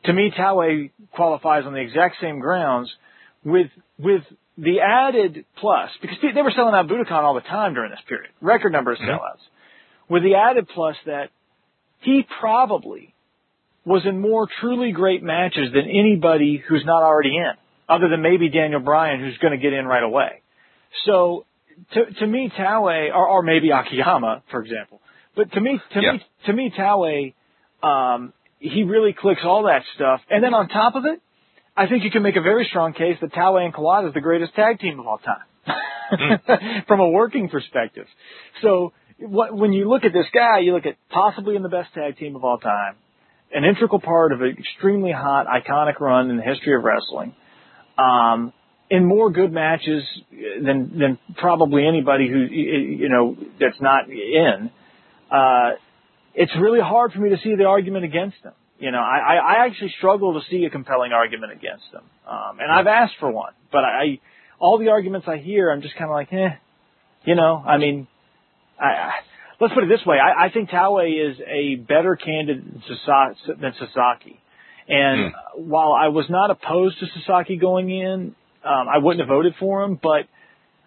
To 0.05 0.13
me, 0.13 0.31
Taue 0.37 0.91
qualifies 1.13 1.65
on 1.65 1.73
the 1.73 1.81
exact 1.81 2.17
same 2.21 2.39
grounds 2.39 2.93
with, 3.45 3.69
with 3.99 4.23
the 4.59 4.81
added 4.81 5.45
plus, 5.57 5.91
because 6.03 6.19
they 6.23 6.43
were 6.43 6.53
selling 6.55 6.75
out 6.75 6.87
Budokan 6.87 7.23
all 7.23 7.35
the 7.35 7.41
time 7.41 7.75
during 7.75 7.91
this 7.91 8.01
period, 8.09 8.31
record 8.41 8.73
number 8.73 8.93
of 8.93 8.99
sellouts, 8.99 9.43
with 10.09 10.23
the 10.23 10.35
added 10.35 10.69
plus 10.69 10.97
that 11.07 11.31
he 12.01 12.27
probably 12.41 13.15
was 13.85 14.03
in 14.07 14.21
more 14.21 14.47
truly 14.61 14.93
great 14.93 15.23
matches 15.23 15.73
than 15.73 15.85
anybody 15.89 16.63
who's 16.67 16.85
not 16.85 17.03
already 17.03 17.37
in, 17.37 17.53
other 17.89 18.09
than 18.09 18.23
maybe 18.23 18.49
Daniel 18.49 18.81
Bryan, 18.81 19.21
who's 19.21 19.37
going 19.39 19.53
to 19.53 19.59
get 19.59 19.73
in 19.73 19.87
right 19.87 20.03
away. 20.03 20.43
So, 21.05 21.45
to, 21.93 22.07
to 22.21 22.27
me, 22.27 22.51
Taue, 22.57 23.11
or, 23.13 23.27
or 23.29 23.43
maybe 23.43 23.71
Akiyama, 23.71 24.43
for 24.51 24.63
example, 24.63 25.01
but 25.37 25.53
to 25.53 25.61
me, 25.61 25.81
to 25.95 26.01
Yeah. 26.01 26.13
me, 26.13 26.23
to 26.47 26.53
me, 26.53 26.73
Taue, 26.77 27.35
um, 27.87 28.33
he 28.59 28.85
really 28.85 29.13
clicks 29.13 29.43
all 29.45 29.65
that 29.65 29.83
stuff, 29.97 30.21
and 30.31 30.43
then 30.43 30.55
on 30.55 30.69
top 30.69 30.95
of 30.95 31.05
it, 31.05 31.21
I 31.77 31.89
think 31.89 32.05
you 32.05 32.11
can 32.11 32.23
make 32.23 32.37
a 32.37 32.41
very 32.41 32.67
strong 32.71 32.93
case 32.93 33.17
that 33.21 33.33
Taue 33.35 33.57
and 33.65 33.75
Kawada 33.75 34.09
is 34.09 34.15
the 34.15 34.21
greatest 34.21 34.55
tag 34.55 34.79
team 34.79 35.01
of 35.01 35.07
all 35.07 35.19
time, 35.19 36.85
from 36.87 37.01
a 37.01 37.09
working 37.11 37.49
perspective. 37.49 38.07
So 38.63 38.93
what, 39.19 39.55
when 39.55 39.73
you 39.73 39.89
look 39.89 40.05
at 40.05 40.13
this 40.13 40.27
guy, 40.33 40.61
you 40.61 40.73
look 40.73 40.87
at 40.87 40.97
possibly 41.11 41.57
in 41.57 41.63
the 41.63 41.69
best 41.69 41.93
tag 41.95 42.17
team 42.17 42.37
of 42.37 42.45
all 42.45 42.59
time, 42.59 42.97
an 43.53 43.65
integral 43.65 44.01
part 44.01 44.33
of 44.33 44.41
an 44.43 44.57
extremely 44.59 45.13
hot, 45.13 45.47
iconic 45.47 46.01
run 46.01 46.31
in 46.31 46.37
the 46.37 46.43
history 46.43 46.75
of 46.75 46.83
wrestling, 46.83 47.35
um, 47.99 48.53
in 48.91 49.05
more 49.05 49.31
good 49.31 49.53
matches 49.53 50.03
than 50.31 50.99
than 50.99 51.19
probably 51.37 51.87
anybody 51.87 52.29
who 52.29 52.39
you 52.39 53.09
know 53.09 53.37
that's 53.59 53.81
not 53.81 54.09
in. 54.11 54.71
Uh, 55.31 55.71
it's 56.35 56.53
really 56.61 56.81
hard 56.81 57.13
for 57.13 57.21
me 57.21 57.31
to 57.31 57.39
see 57.39 57.55
the 57.57 57.65
argument 57.65 58.05
against 58.05 58.37
him. 58.43 58.53
You 58.79 58.91
know, 58.91 58.99
I, 58.99 59.37
I 59.37 59.67
actually 59.67 59.95
struggle 59.97 60.35
to 60.35 60.41
see 60.51 60.65
a 60.65 60.71
compelling 60.71 61.13
argument 61.13 61.53
against 61.53 61.85
him, 61.93 62.03
um, 62.29 62.59
and 62.59 62.71
I've 62.71 62.89
asked 62.89 63.15
for 63.21 63.31
one, 63.31 63.53
but 63.73 63.85
I 63.85 64.19
all 64.59 64.79
the 64.79 64.89
arguments 64.89 65.27
I 65.29 65.37
hear, 65.37 65.71
I'm 65.71 65.83
just 65.83 65.95
kind 65.97 66.11
of 66.11 66.15
like, 66.15 66.33
eh, 66.33 66.57
you 67.25 67.35
know. 67.35 67.63
I 67.67 67.79
mean, 67.79 68.07
I, 68.81 69.11
let's 69.61 69.75
put 69.75 69.85
it 69.85 69.89
this 69.89 70.05
way: 70.07 70.19
I, 70.19 70.47
I 70.47 70.51
think 70.51 70.71
Taue 70.71 71.31
is 71.31 71.37
a 71.47 71.77
better 71.77 72.17
candidate 72.17 72.65
than 73.47 73.73
Sasaki. 73.79 74.41
And 74.87 75.33
while 75.57 75.93
I 75.93 76.09
was 76.09 76.27
not 76.29 76.51
opposed 76.51 77.01
to 77.01 77.07
Sasaki 77.07 77.57
going 77.57 77.89
in, 77.89 78.35
um, 78.65 78.87
I 78.89 78.99
wouldn't 78.99 79.21
have 79.21 79.29
voted 79.29 79.55
for 79.59 79.83
him. 79.83 79.99
But 80.03 80.27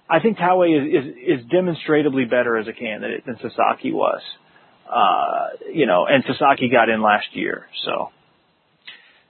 I 0.09 0.19
think 0.19 0.37
Taue 0.37 0.63
is, 0.63 0.87
is 0.87 1.39
is 1.41 1.45
demonstrably 1.49 2.25
better 2.25 2.57
as 2.57 2.67
a 2.67 2.73
candidate 2.73 3.25
than 3.25 3.37
Sasaki 3.41 3.91
was. 3.91 4.21
Uh, 4.87 5.57
you 5.73 5.85
know, 5.85 6.05
and 6.07 6.23
Sasaki 6.25 6.69
got 6.69 6.89
in 6.89 7.01
last 7.01 7.27
year, 7.33 7.65
so 7.85 8.09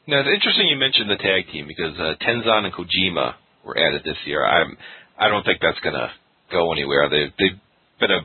Now 0.05 0.19
it's 0.19 0.29
interesting 0.31 0.67
you 0.67 0.77
mentioned 0.77 1.09
the 1.09 1.17
tag 1.17 1.51
team 1.51 1.65
because 1.67 1.97
uh, 1.97 2.13
Tenzan 2.21 2.65
and 2.65 2.73
Kojima 2.73 3.33
were 3.65 3.75
added 3.75 4.03
this 4.03 4.17
year. 4.25 4.45
I'm 4.45 4.77
I 5.17 5.29
don't 5.29 5.43
think 5.43 5.59
that's 5.59 5.79
gonna 5.79 6.11
go 6.51 6.71
anywhere. 6.73 7.09
They 7.09 7.33
they've 7.39 7.59
been 7.99 8.11
a 8.11 8.21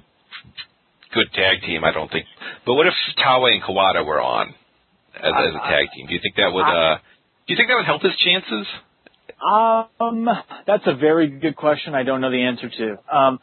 good 1.12 1.32
tag 1.32 1.62
team. 1.62 1.84
I 1.84 1.92
don't 1.92 2.10
think. 2.10 2.26
But 2.66 2.74
what 2.74 2.86
if 2.86 2.94
Taue 3.16 3.46
and 3.52 3.62
Kawada 3.62 4.04
were 4.04 4.20
on 4.20 4.54
as, 5.16 5.32
as 5.32 5.54
a 5.54 5.68
tag 5.68 5.88
team? 5.94 6.06
Do 6.06 6.14
you 6.14 6.20
think 6.22 6.36
that 6.36 6.52
would 6.52 6.64
uh 6.64 6.96
do 7.46 7.54
you 7.54 7.56
think 7.56 7.68
that 7.68 7.76
would 7.76 7.86
help 7.86 8.02
his 8.02 8.16
chances? 8.16 8.66
Um, 9.42 10.28
that's 10.66 10.86
a 10.86 10.94
very 10.94 11.28
good 11.28 11.56
question. 11.56 11.94
I 11.94 12.04
don't 12.04 12.20
know 12.20 12.30
the 12.30 12.44
answer 12.44 12.68
to. 12.68 13.16
Um, 13.16 13.40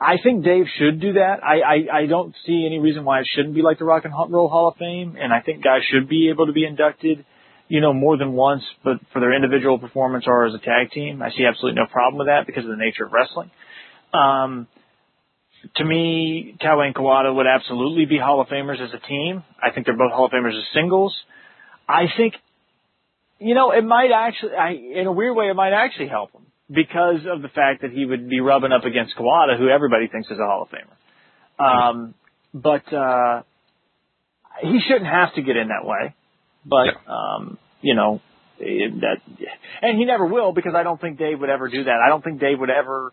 I 0.00 0.16
think 0.22 0.44
Dave 0.44 0.66
should 0.78 1.00
do 1.00 1.14
that. 1.14 1.42
I, 1.42 1.60
I, 1.60 1.98
I 2.02 2.06
don't 2.06 2.34
see 2.46 2.64
any 2.66 2.78
reason 2.78 3.04
why 3.04 3.20
it 3.20 3.26
shouldn't 3.34 3.54
be 3.54 3.62
like 3.62 3.78
the 3.78 3.84
Rock 3.84 4.04
and 4.04 4.12
Roll 4.12 4.48
Hall 4.48 4.68
of 4.68 4.76
Fame, 4.76 5.16
and 5.18 5.32
I 5.32 5.40
think 5.40 5.64
guys 5.64 5.80
should 5.90 6.08
be 6.08 6.28
able 6.30 6.46
to 6.46 6.52
be 6.52 6.64
inducted, 6.64 7.24
you 7.68 7.80
know, 7.80 7.92
more 7.92 8.16
than 8.16 8.32
once, 8.32 8.62
but 8.84 8.98
for 9.12 9.20
their 9.20 9.34
individual 9.34 9.78
performance 9.78 10.24
or 10.26 10.46
as 10.46 10.54
a 10.54 10.58
tag 10.58 10.90
team. 10.92 11.22
I 11.22 11.30
see 11.30 11.44
absolutely 11.48 11.80
no 11.80 11.86
problem 11.90 12.18
with 12.18 12.28
that 12.28 12.46
because 12.46 12.64
of 12.64 12.70
the 12.70 12.76
nature 12.76 13.06
of 13.06 13.12
wrestling. 13.12 13.50
Um, 14.12 14.68
to 15.76 15.84
me, 15.84 16.56
Taue 16.60 16.86
and 16.86 16.94
Kawada 16.94 17.34
would 17.34 17.46
absolutely 17.46 18.06
be 18.06 18.18
Hall 18.18 18.40
of 18.40 18.48
Famers 18.48 18.80
as 18.80 18.90
a 18.92 19.06
team. 19.06 19.42
I 19.62 19.70
think 19.70 19.86
they're 19.86 19.96
both 19.96 20.12
Hall 20.12 20.26
of 20.26 20.32
Famers 20.32 20.56
as 20.56 20.64
singles. 20.74 21.14
I 21.88 22.04
think 22.16 22.34
you 23.38 23.54
know, 23.54 23.72
it 23.72 23.84
might 23.84 24.10
actually, 24.14 24.52
I, 24.54 24.70
in 24.70 25.06
a 25.06 25.12
weird 25.12 25.36
way, 25.36 25.50
it 25.50 25.54
might 25.54 25.72
actually 25.72 26.08
help 26.08 26.32
him 26.32 26.46
because 26.70 27.20
of 27.30 27.42
the 27.42 27.48
fact 27.48 27.82
that 27.82 27.90
he 27.90 28.06
would 28.06 28.28
be 28.28 28.40
rubbing 28.40 28.72
up 28.72 28.84
against 28.84 29.16
Kawada, 29.16 29.58
who 29.58 29.68
everybody 29.68 30.08
thinks 30.08 30.30
is 30.30 30.38
a 30.38 30.46
Hall 30.46 30.62
of 30.62 30.68
Famer. 30.68 31.62
Um, 31.62 32.14
but 32.54 32.90
uh, 32.92 33.42
he 34.62 34.80
shouldn't 34.86 35.06
have 35.06 35.34
to 35.34 35.42
get 35.42 35.56
in 35.56 35.68
that 35.68 35.84
way. 35.86 36.14
But 36.64 37.10
um, 37.10 37.58
you 37.82 37.94
know, 37.94 38.22
that, 38.58 39.16
and 39.82 39.98
he 39.98 40.04
never 40.04 40.26
will 40.26 40.52
because 40.52 40.74
I 40.74 40.82
don't 40.82 41.00
think 41.00 41.18
Dave 41.18 41.40
would 41.40 41.50
ever 41.50 41.68
do 41.68 41.84
that. 41.84 42.00
I 42.04 42.08
don't 42.08 42.24
think 42.24 42.40
Dave 42.40 42.58
would 42.58 42.70
ever. 42.70 43.12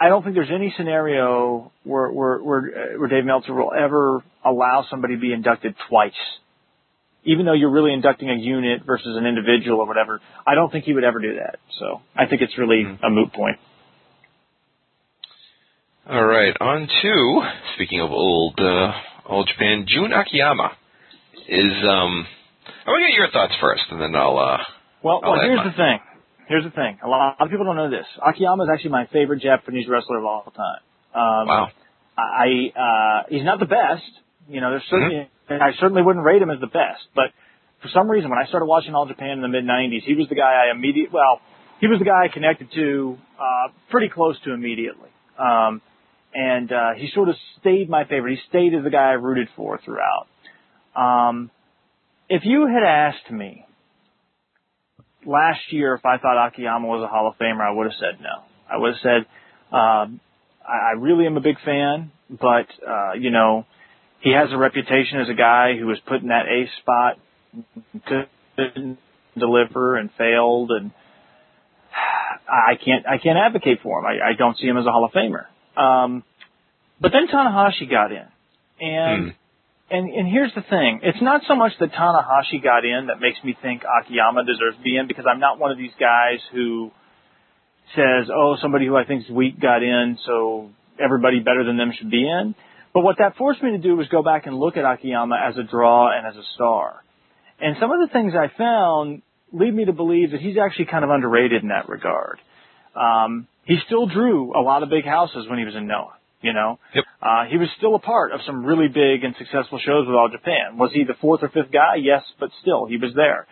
I 0.00 0.08
don't 0.08 0.22
think 0.22 0.34
there's 0.34 0.50
any 0.52 0.74
scenario 0.76 1.72
where 1.84 2.10
where 2.10 2.38
where, 2.38 2.98
where 2.98 3.08
Dave 3.08 3.24
Meltzer 3.24 3.54
will 3.54 3.72
ever 3.72 4.22
allow 4.44 4.84
somebody 4.90 5.14
to 5.14 5.20
be 5.20 5.32
inducted 5.32 5.74
twice 5.88 6.12
even 7.24 7.46
though 7.46 7.52
you're 7.52 7.70
really 7.70 7.92
inducting 7.92 8.30
a 8.30 8.34
unit 8.34 8.82
versus 8.86 9.16
an 9.16 9.26
individual 9.26 9.80
or 9.80 9.86
whatever, 9.86 10.20
I 10.46 10.54
don't 10.54 10.70
think 10.70 10.84
he 10.84 10.92
would 10.92 11.04
ever 11.04 11.20
do 11.20 11.36
that. 11.36 11.56
So 11.78 12.02
I 12.14 12.26
think 12.26 12.42
it's 12.42 12.56
really 12.58 12.82
a 12.82 13.10
moot 13.10 13.32
point. 13.32 13.56
All 16.08 16.24
right, 16.24 16.54
on 16.60 16.86
to 16.86 17.42
speaking 17.74 18.00
of 18.02 18.10
old 18.10 18.60
uh, 18.60 18.92
old 19.26 19.48
Japan, 19.48 19.86
Jun 19.88 20.12
Akiyama 20.12 20.72
is 21.48 21.72
um. 21.88 22.26
I 22.86 22.90
want 22.90 23.02
to 23.02 23.10
get 23.10 23.16
your 23.16 23.30
thoughts 23.30 23.54
first, 23.58 23.84
and 23.90 24.00
then 24.00 24.14
I'll. 24.14 24.38
uh 24.38 24.58
Well, 25.02 25.20
I'll 25.24 25.32
well 25.32 25.40
here's 25.40 25.56
mine. 25.56 25.66
the 25.66 25.72
thing. 25.72 25.98
Here's 26.48 26.64
the 26.64 26.70
thing. 26.70 26.98
A 27.02 27.08
lot 27.08 27.36
of 27.40 27.48
people 27.50 27.64
don't 27.64 27.76
know 27.76 27.90
this. 27.90 28.06
Akiyama 28.24 28.64
is 28.64 28.70
actually 28.72 28.90
my 28.90 29.06
favorite 29.12 29.40
Japanese 29.40 29.86
wrestler 29.88 30.18
of 30.18 30.24
all 30.24 30.52
time. 30.54 30.82
Um, 31.14 31.48
Wow. 31.48 31.68
I 32.16 32.70
uh, 32.78 33.22
he's 33.28 33.44
not 33.44 33.58
the 33.58 33.66
best. 33.66 34.06
You 34.48 34.60
know, 34.60 34.70
there's 34.70 34.84
certainly 34.88 35.28
and 35.48 35.62
I 35.62 35.70
certainly 35.80 36.02
wouldn't 36.02 36.24
rate 36.24 36.40
him 36.40 36.50
as 36.50 36.60
the 36.60 36.68
best, 36.68 37.02
but 37.14 37.32
for 37.82 37.88
some 37.92 38.08
reason 38.08 38.30
when 38.30 38.38
I 38.38 38.46
started 38.46 38.66
watching 38.66 38.94
All 38.94 39.06
Japan 39.06 39.30
in 39.30 39.40
the 39.42 39.48
mid 39.48 39.64
'90s, 39.64 40.02
he 40.04 40.14
was 40.14 40.28
the 40.28 40.36
guy 40.36 40.66
I 40.66 40.70
immediate 40.70 41.12
well, 41.12 41.40
he 41.80 41.86
was 41.88 41.98
the 41.98 42.04
guy 42.04 42.24
I 42.24 42.28
connected 42.32 42.68
to 42.72 43.18
uh, 43.38 43.72
pretty 43.90 44.08
close 44.08 44.36
to 44.44 44.52
immediately, 44.52 45.08
um, 45.38 45.82
and 46.34 46.70
uh, 46.72 46.90
he 46.96 47.10
sort 47.12 47.28
of 47.28 47.34
stayed 47.60 47.90
my 47.90 48.04
favorite. 48.04 48.36
He 48.36 48.40
stayed 48.48 48.74
as 48.74 48.84
the 48.84 48.90
guy 48.90 49.10
I 49.10 49.14
rooted 49.14 49.48
for 49.56 49.80
throughout. 49.84 50.26
Um, 50.94 51.50
if 52.28 52.42
you 52.44 52.66
had 52.66 52.84
asked 52.84 53.30
me 53.30 53.66
last 55.26 55.60
year 55.70 55.94
if 55.94 56.04
I 56.04 56.18
thought 56.18 56.48
Akiyama 56.48 56.86
was 56.86 57.02
a 57.02 57.06
Hall 57.06 57.28
of 57.28 57.38
Famer, 57.38 57.60
I 57.60 57.72
would 57.72 57.86
have 57.86 57.98
said 57.98 58.20
no. 58.20 58.42
I 58.70 58.76
would 58.78 58.94
have 58.94 59.00
said 59.02 59.26
um, 59.76 60.20
I, 60.66 60.90
I 60.90 60.90
really 60.98 61.26
am 61.26 61.36
a 61.36 61.40
big 61.40 61.56
fan, 61.64 62.10
but 62.28 62.66
uh, 62.86 63.12
you 63.14 63.30
know 63.30 63.66
he 64.20 64.32
has 64.32 64.52
a 64.52 64.56
reputation 64.56 65.20
as 65.20 65.28
a 65.28 65.34
guy 65.34 65.76
who 65.78 65.86
was 65.86 65.98
put 66.06 66.22
in 66.22 66.28
that 66.28 66.46
ace 66.48 66.70
spot, 66.80 67.18
couldn't 68.06 68.98
deliver 69.36 69.96
and 69.96 70.10
failed, 70.16 70.70
and 70.70 70.92
I 72.48 72.76
can't 72.82 73.06
I 73.06 73.18
can't 73.18 73.38
advocate 73.38 73.80
for 73.82 73.98
him. 73.98 74.06
I, 74.06 74.30
I 74.30 74.32
don't 74.36 74.56
see 74.56 74.66
him 74.66 74.76
as 74.76 74.86
a 74.86 74.90
Hall 74.90 75.04
of 75.04 75.12
Famer. 75.12 75.46
Um, 75.80 76.22
but 77.00 77.12
then 77.12 77.26
Tanahashi 77.28 77.90
got 77.90 78.12
in, 78.12 78.26
and 78.80 79.24
Hmm. 79.24 79.30
And 79.90 80.08
and 80.10 80.28
here's 80.28 80.54
the 80.54 80.62
thing: 80.62 81.00
it's 81.02 81.20
not 81.20 81.42
so 81.46 81.54
much 81.54 81.72
that 81.80 81.92
Tanahashi 81.92 82.62
got 82.62 82.84
in 82.84 83.06
that 83.08 83.20
makes 83.20 83.38
me 83.44 83.56
think 83.60 83.82
Akiyama 83.84 84.44
deserves 84.44 84.76
to 84.76 84.82
be 84.82 84.96
in, 84.96 85.06
because 85.06 85.24
I'm 85.30 85.40
not 85.40 85.58
one 85.58 85.70
of 85.70 85.78
these 85.78 85.92
guys 86.00 86.40
who 86.52 86.90
says, 87.94 88.30
"Oh, 88.34 88.56
somebody 88.60 88.86
who 88.86 88.96
I 88.96 89.04
think 89.04 89.24
is 89.24 89.30
weak 89.30 89.60
got 89.60 89.82
in, 89.82 90.18
so 90.24 90.70
everybody 91.02 91.40
better 91.40 91.64
than 91.64 91.76
them 91.76 91.92
should 91.96 92.10
be 92.10 92.26
in." 92.28 92.54
But 92.94 93.02
what 93.02 93.18
that 93.18 93.36
forced 93.36 93.62
me 93.62 93.72
to 93.72 93.78
do 93.78 93.96
was 93.96 94.06
go 94.08 94.22
back 94.22 94.46
and 94.46 94.56
look 94.56 94.76
at 94.76 94.84
Akiyama 94.84 95.36
as 95.36 95.56
a 95.58 95.64
draw 95.64 96.16
and 96.16 96.26
as 96.26 96.36
a 96.36 96.46
star. 96.54 97.02
And 97.60 97.76
some 97.80 97.90
of 97.90 97.98
the 98.00 98.12
things 98.12 98.34
I 98.34 98.56
found 98.56 99.22
lead 99.52 99.74
me 99.74 99.84
to 99.84 99.92
believe 99.92 100.30
that 100.30 100.40
he's 100.40 100.56
actually 100.56 100.86
kind 100.86 101.04
of 101.04 101.10
underrated 101.10 101.62
in 101.62 101.68
that 101.68 101.88
regard. 101.88 102.38
Um, 102.94 103.48
he 103.64 103.78
still 103.86 104.06
drew 104.06 104.58
a 104.58 104.62
lot 104.62 104.82
of 104.82 104.90
big 104.90 105.04
houses 105.04 105.46
when 105.48 105.58
he 105.58 105.64
was 105.64 105.74
in 105.74 105.86
Noah. 105.86 106.14
You 106.44 106.52
know, 106.52 106.78
Yep. 106.94 107.04
uh, 107.22 107.44
he 107.50 107.56
was 107.56 107.68
still 107.78 107.94
a 107.94 107.98
part 108.12 108.32
of 108.32 108.40
some 108.46 108.64
really 108.66 108.88
big 108.88 109.24
and 109.24 109.34
successful 109.36 109.78
shows 109.78 110.06
with 110.06 110.14
All 110.14 110.28
Japan. 110.28 110.76
Was 110.76 110.90
he 110.92 111.04
the 111.04 111.14
fourth 111.14 111.42
or 111.42 111.48
fifth 111.48 111.72
guy? 111.72 111.94
Yes, 111.96 112.22
but 112.38 112.50
still, 112.60 112.84
he 112.84 112.98
was 112.98 113.12
there. 113.14 113.46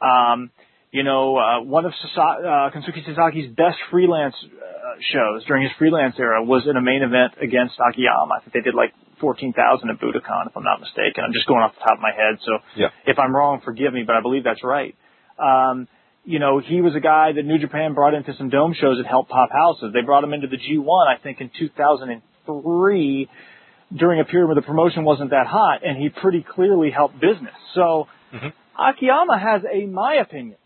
Um, 0.00 0.50
you 0.90 1.04
know, 1.04 1.36
uh, 1.38 1.60
one 1.62 1.84
of 1.86 1.92
Sasa- 2.02 2.42
uh, 2.42 2.70
Kensuke 2.74 3.00
Sasaki's 3.06 3.48
best 3.54 3.78
freelance 3.92 4.34
uh, 4.44 4.98
shows 5.12 5.44
during 5.46 5.62
his 5.62 5.72
freelance 5.78 6.16
era 6.18 6.42
was 6.42 6.66
in 6.68 6.76
a 6.76 6.82
main 6.82 7.02
event 7.02 7.32
against 7.40 7.74
Akiyama. 7.80 8.34
I 8.36 8.40
think 8.40 8.52
they 8.54 8.60
did 8.60 8.74
like 8.74 8.92
14,000 9.20 9.88
at 9.88 10.00
Budokan, 10.00 10.48
if 10.48 10.56
I'm 10.56 10.64
not 10.64 10.80
mistaken. 10.80 11.22
I'm 11.24 11.32
just 11.32 11.46
going 11.46 11.62
off 11.62 11.74
the 11.78 11.80
top 11.86 11.96
of 11.98 12.02
my 12.02 12.10
head, 12.10 12.34
so 12.44 12.58
Yeah. 12.74 12.88
if 13.06 13.18
I'm 13.20 13.34
wrong, 13.34 13.60
forgive 13.64 13.94
me, 13.94 14.02
but 14.02 14.16
I 14.16 14.20
believe 14.20 14.42
that's 14.42 14.64
right. 14.64 14.94
Um, 15.38 15.86
you 16.24 16.38
know, 16.38 16.58
he 16.58 16.80
was 16.82 16.94
a 16.94 17.00
guy 17.00 17.32
that 17.32 17.44
New 17.44 17.58
Japan 17.58 17.94
brought 17.94 18.14
into 18.14 18.32
some 18.34 18.48
dome 18.48 18.74
shows 18.74 18.98
that 18.98 19.06
helped 19.06 19.30
pop 19.30 19.50
houses. 19.50 19.92
They 19.92 20.02
brought 20.02 20.22
him 20.24 20.32
into 20.34 20.46
the 20.48 20.56
G1, 20.58 21.06
I 21.08 21.16
think, 21.22 21.40
in 21.40 21.48
2003 22.46 23.28
during 23.96 24.20
a 24.20 24.24
period 24.24 24.46
where 24.46 24.54
the 24.54 24.62
promotion 24.62 25.04
wasn't 25.04 25.30
that 25.30 25.46
hot, 25.46 25.84
and 25.84 25.96
he 25.96 26.08
pretty 26.08 26.44
clearly 26.48 26.90
helped 26.90 27.20
business. 27.20 27.54
So 27.74 28.08
mm-hmm. 28.32 28.48
Akiyama 28.80 29.38
has, 29.38 29.62
a, 29.64 29.76
in 29.76 29.92
my 29.92 30.14
opinion, 30.14 30.56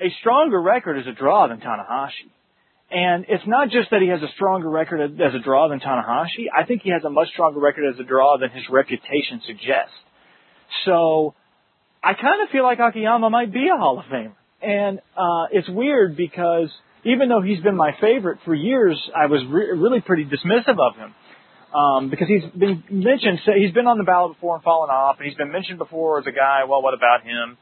a 0.00 0.08
stronger 0.20 0.60
record 0.60 0.98
as 0.98 1.06
a 1.06 1.12
draw 1.12 1.48
than 1.48 1.58
Tanahashi. 1.60 2.30
And 2.90 3.26
it's 3.28 3.46
not 3.46 3.70
just 3.70 3.90
that 3.90 4.00
he 4.00 4.08
has 4.08 4.22
a 4.22 4.32
stronger 4.34 4.68
record 4.68 5.00
as 5.00 5.34
a 5.34 5.38
draw 5.40 5.68
than 5.68 5.80
Tanahashi. 5.80 6.46
I 6.54 6.64
think 6.64 6.82
he 6.82 6.90
has 6.90 7.02
a 7.04 7.10
much 7.10 7.28
stronger 7.32 7.58
record 7.58 7.92
as 7.92 7.98
a 7.98 8.04
draw 8.04 8.38
than 8.38 8.50
his 8.50 8.62
reputation 8.70 9.40
suggests. 9.44 9.94
So 10.84 11.34
I 12.02 12.14
kind 12.14 12.42
of 12.42 12.50
feel 12.50 12.62
like 12.62 12.78
Akiyama 12.78 13.30
might 13.30 13.52
be 13.52 13.68
a 13.74 13.76
Hall 13.76 13.98
of 13.98 14.04
Famer. 14.06 14.34
And 14.62 15.00
uh, 15.16 15.46
it's 15.50 15.68
weird 15.68 16.16
because 16.16 16.70
even 17.06 17.28
though 17.28 17.40
he's 17.40 17.60
been 17.60 17.76
my 17.76 17.92
favorite 18.00 18.38
for 18.44 18.54
years, 18.54 19.00
I 19.16 19.26
was 19.26 19.40
re- 19.48 19.70
really 19.70 20.00
pretty 20.00 20.24
dismissive 20.24 20.78
of 20.78 20.96
him. 20.96 21.14
Um, 21.72 22.10
because 22.10 22.26
he's 22.26 22.42
been 22.58 22.82
mentioned, 22.90 23.40
he's 23.56 23.72
been 23.72 23.86
on 23.86 23.98
the 23.98 24.04
ballot 24.04 24.34
before 24.34 24.56
and 24.56 24.64
fallen 24.64 24.90
off, 24.90 25.16
and 25.18 25.26
he's 25.28 25.36
been 25.36 25.52
mentioned 25.52 25.78
before 25.78 26.18
as 26.18 26.26
a 26.26 26.32
guy, 26.32 26.64
well, 26.68 26.82
what 26.82 26.94
about 26.94 27.22
him? 27.22 27.56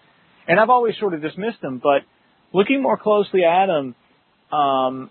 And 0.47 0.59
I've 0.59 0.71
always 0.71 0.95
sort 0.99 1.15
of 1.15 1.23
dismissed 1.23 1.63
him, 1.63 1.81
but 1.83 2.03
looking 2.53 2.81
more 2.81 2.97
closely 2.97 3.45
at 3.45 3.69
him, 3.69 3.95
um, 4.53 5.11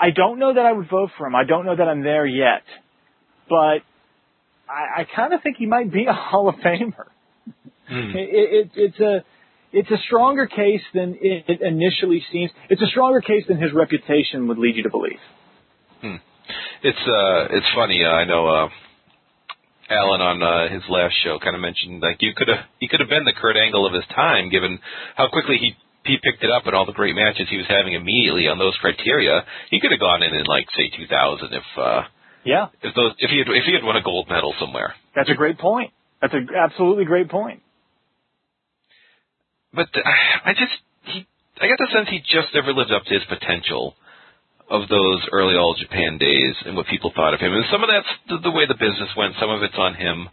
I 0.00 0.10
don't 0.14 0.38
know 0.38 0.54
that 0.54 0.64
I 0.64 0.72
would 0.72 0.88
vote 0.88 1.10
for 1.18 1.26
him. 1.26 1.34
I 1.34 1.44
don't 1.44 1.66
know 1.66 1.76
that 1.76 1.88
I'm 1.88 2.02
there 2.02 2.24
yet, 2.24 2.62
but 3.48 3.82
I, 4.68 5.00
I 5.00 5.06
kind 5.14 5.32
of 5.32 5.42
think 5.42 5.56
he 5.58 5.66
might 5.66 5.92
be 5.92 6.06
a 6.06 6.12
Hall 6.14 6.48
of 6.48 6.56
Famer. 6.56 7.08
Mm. 7.90 8.14
It, 8.14 8.28
it, 8.32 8.70
it's 8.76 9.00
a 9.00 9.24
it's 9.72 9.90
a 9.90 9.98
stronger 10.06 10.46
case 10.46 10.82
than 10.94 11.16
it 11.20 11.60
initially 11.60 12.24
seems. 12.32 12.50
It's 12.70 12.82
a 12.82 12.86
stronger 12.86 13.20
case 13.20 13.44
than 13.48 13.60
his 13.60 13.72
reputation 13.72 14.48
would 14.48 14.58
lead 14.58 14.76
you 14.76 14.82
to 14.84 14.90
believe. 14.90 15.20
Hmm. 16.00 16.16
It's 16.82 17.04
uh, 17.06 17.48
it's 17.50 17.66
funny. 17.74 18.04
Uh, 18.04 18.08
I 18.08 18.24
know 18.24 18.46
uh, 18.46 18.68
Alan 19.90 20.20
on 20.20 20.42
uh, 20.42 20.72
his 20.72 20.82
last 20.88 21.14
show 21.24 21.38
kind 21.38 21.56
of 21.56 21.60
mentioned 21.60 22.00
like 22.00 22.20
you 22.20 22.32
could 22.36 22.48
have 22.48 22.64
he 22.80 22.88
could 22.88 23.00
have 23.00 23.08
been 23.08 23.24
the 23.24 23.36
Kurt 23.36 23.56
Angle 23.56 23.86
of 23.86 23.92
his 23.92 24.04
time, 24.14 24.48
given 24.48 24.78
how 25.16 25.28
quickly 25.28 25.58
he 25.58 25.76
he 26.04 26.16
picked 26.22 26.42
it 26.42 26.50
up 26.50 26.64
and 26.66 26.74
all 26.74 26.86
the 26.86 26.96
great 26.96 27.14
matches 27.14 27.48
he 27.50 27.58
was 27.58 27.66
having 27.68 27.92
immediately 27.92 28.48
on 28.48 28.58
those 28.58 28.76
criteria. 28.80 29.44
He 29.70 29.80
could 29.80 29.90
have 29.90 30.00
gone 30.00 30.22
in 30.22 30.32
in 30.34 30.44
like 30.46 30.66
say 30.76 30.88
2000 30.96 31.52
if 31.52 31.62
uh, 31.76 32.02
yeah 32.44 32.68
if 32.80 32.94
those 32.94 33.12
if 33.18 33.30
he 33.30 33.38
had 33.38 33.48
if 33.48 33.64
he 33.64 33.74
had 33.74 33.84
won 33.84 33.96
a 33.96 34.02
gold 34.02 34.28
medal 34.28 34.54
somewhere. 34.58 34.94
That's 35.14 35.30
a 35.30 35.34
great 35.34 35.58
point. 35.58 35.92
That's 36.22 36.34
an 36.34 36.48
absolutely 36.56 37.04
great 37.04 37.28
point. 37.28 37.62
But 39.78 39.94
uh, 39.94 40.02
I 40.44 40.58
just 40.58 40.74
he 41.06 41.22
I 41.62 41.70
get 41.70 41.78
the 41.78 41.86
sense 41.94 42.10
he 42.10 42.18
just 42.18 42.50
never 42.50 42.74
lived 42.74 42.90
up 42.90 43.04
to 43.06 43.14
his 43.14 43.22
potential 43.30 43.94
of 44.68 44.88
those 44.90 45.22
early 45.30 45.54
All 45.54 45.78
Japan 45.78 46.18
days 46.18 46.54
and 46.66 46.74
what 46.74 46.86
people 46.90 47.12
thought 47.14 47.32
of 47.32 47.38
him. 47.38 47.54
And 47.54 47.64
some 47.70 47.82
of 47.82 47.88
that's 47.88 48.10
the, 48.26 48.50
the 48.50 48.50
way 48.50 48.66
the 48.66 48.74
business 48.74 49.08
went. 49.16 49.34
Some 49.40 49.50
of 49.50 49.62
it's 49.62 49.78
on 49.78 49.94
him. 49.94 50.28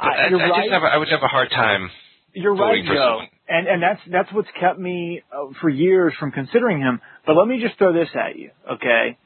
But 0.00 0.08
I, 0.08 0.24
I, 0.24 0.26
I 0.26 0.48
just 0.56 0.72
have 0.72 0.82
a, 0.82 0.86
I 0.86 0.96
would 0.96 1.08
have 1.08 1.22
a 1.22 1.28
hard 1.28 1.50
time. 1.50 1.90
You're 2.32 2.56
right, 2.56 2.84
Joe, 2.84 3.20
and 3.48 3.68
and 3.68 3.82
that's 3.82 4.00
that's 4.10 4.32
what's 4.32 4.48
kept 4.58 4.78
me 4.78 5.22
uh, 5.32 5.52
for 5.60 5.68
years 5.68 6.14
from 6.18 6.32
considering 6.32 6.80
him. 6.80 7.00
But 7.26 7.36
let 7.36 7.46
me 7.46 7.60
just 7.60 7.76
throw 7.78 7.92
this 7.92 8.08
at 8.14 8.36
you, 8.36 8.50
okay? 8.72 9.16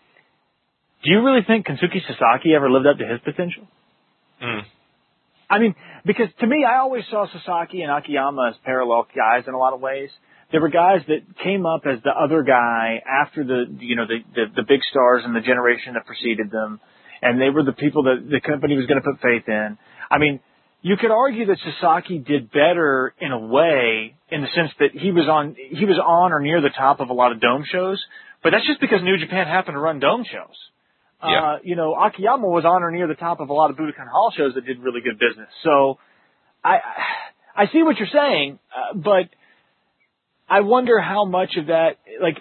Do 1.02 1.10
you 1.10 1.24
really 1.24 1.42
think 1.46 1.66
Kensuke 1.66 2.02
Sasaki 2.06 2.54
ever 2.54 2.70
lived 2.70 2.86
up 2.86 2.98
to 2.98 3.06
his 3.06 3.18
potential? 3.24 3.66
Mm. 4.42 4.62
I 5.48 5.58
mean, 5.58 5.74
because 6.04 6.28
to 6.40 6.46
me, 6.46 6.64
I 6.64 6.78
always 6.78 7.04
saw 7.10 7.26
Sasaki 7.32 7.82
and 7.82 7.90
Akiyama 7.90 8.50
as 8.50 8.54
parallel 8.64 9.06
guys 9.14 9.44
in 9.46 9.54
a 9.54 9.58
lot 9.58 9.72
of 9.72 9.80
ways 9.80 10.10
there 10.52 10.60
were 10.60 10.68
guys 10.68 11.00
that 11.06 11.20
came 11.42 11.64
up 11.64 11.82
as 11.86 12.02
the 12.02 12.10
other 12.10 12.42
guy 12.42 13.00
after 13.06 13.44
the 13.44 13.64
you 13.78 13.96
know 13.96 14.06
the 14.06 14.18
the, 14.34 14.44
the 14.56 14.62
big 14.66 14.80
stars 14.90 15.22
and 15.24 15.34
the 15.34 15.40
generation 15.40 15.94
that 15.94 16.06
preceded 16.06 16.50
them, 16.50 16.80
and 17.22 17.40
they 17.40 17.50
were 17.50 17.62
the 17.62 17.72
people 17.72 18.04
that 18.04 18.28
the 18.28 18.40
company 18.40 18.76
was 18.76 18.86
going 18.86 19.00
to 19.00 19.06
put 19.06 19.20
faith 19.20 19.46
in. 19.46 19.78
I 20.10 20.18
mean, 20.18 20.40
you 20.82 20.96
could 20.96 21.12
argue 21.12 21.46
that 21.46 21.58
Sasaki 21.58 22.18
did 22.18 22.50
better 22.50 23.14
in 23.20 23.30
a 23.30 23.38
way, 23.38 24.16
in 24.30 24.40
the 24.40 24.48
sense 24.54 24.70
that 24.80 24.90
he 24.92 25.12
was 25.12 25.28
on 25.28 25.54
he 25.54 25.84
was 25.84 25.98
on 26.04 26.32
or 26.32 26.40
near 26.40 26.60
the 26.60 26.74
top 26.76 27.00
of 27.00 27.10
a 27.10 27.14
lot 27.14 27.32
of 27.32 27.40
dome 27.40 27.64
shows, 27.70 28.02
but 28.42 28.50
that's 28.50 28.66
just 28.66 28.80
because 28.80 29.02
New 29.02 29.18
Japan 29.18 29.46
happened 29.46 29.76
to 29.76 29.80
run 29.80 30.00
dome 30.00 30.24
shows. 30.24 30.56
Yeah. 31.22 31.28
Uh, 31.28 31.58
you 31.62 31.76
know, 31.76 31.94
Akiyama 31.94 32.46
was 32.46 32.64
on 32.64 32.82
or 32.82 32.90
near 32.90 33.06
the 33.06 33.14
top 33.14 33.40
of 33.40 33.50
a 33.50 33.52
lot 33.52 33.70
of 33.70 33.76
Budokan 33.76 34.08
Hall 34.10 34.32
shows 34.34 34.54
that 34.54 34.64
did 34.64 34.78
really 34.80 35.00
good 35.02 35.18
business. 35.18 35.48
So, 35.62 35.98
I 36.64 36.78
I 37.54 37.66
see 37.72 37.82
what 37.82 37.98
you're 37.98 38.08
saying, 38.12 38.58
uh, 38.74 38.96
but 38.96 39.28
I 40.48 40.60
wonder 40.60 40.98
how 40.98 41.26
much 41.26 41.56
of 41.56 41.66
that, 41.66 41.98
like, 42.20 42.38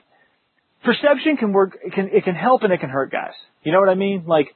perception 0.84 1.38
can 1.38 1.52
work, 1.52 1.78
it 1.84 1.94
can, 1.94 2.10
it 2.12 2.24
can 2.24 2.36
help 2.36 2.64
and 2.64 2.72
it 2.72 2.80
can 2.80 2.90
hurt 2.90 3.12
guys. 3.12 3.34
You 3.64 3.72
know 3.72 3.80
what 3.80 3.90
I 3.90 3.96
mean? 3.96 4.24
Like, 4.26 4.48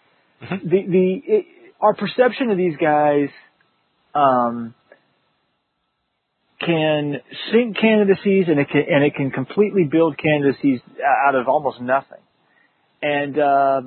mm-hmm. 0.42 0.68
the, 0.68 0.82
the, 0.88 1.22
it, 1.26 1.46
our 1.82 1.94
perception 1.94 2.50
of 2.50 2.58
these 2.58 2.76
guys, 2.78 3.30
um, 4.16 4.74
can 6.60 7.18
sink 7.52 7.78
candidacies 7.78 8.46
and 8.48 8.58
it 8.58 8.70
can, 8.70 8.86
and 8.90 9.04
it 9.04 9.16
can 9.16 9.32
completely 9.32 9.84
build 9.84 10.18
candidacies 10.18 10.80
out 11.28 11.36
of 11.36 11.48
almost 11.48 11.82
nothing. 11.82 12.22
And, 13.02 13.38
uh, 13.38 13.82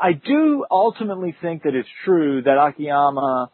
I 0.00 0.12
do 0.12 0.64
ultimately 0.70 1.34
think 1.40 1.64
that 1.64 1.74
it's 1.74 1.88
true 2.04 2.42
that 2.42 2.58
Akiyama 2.58 3.50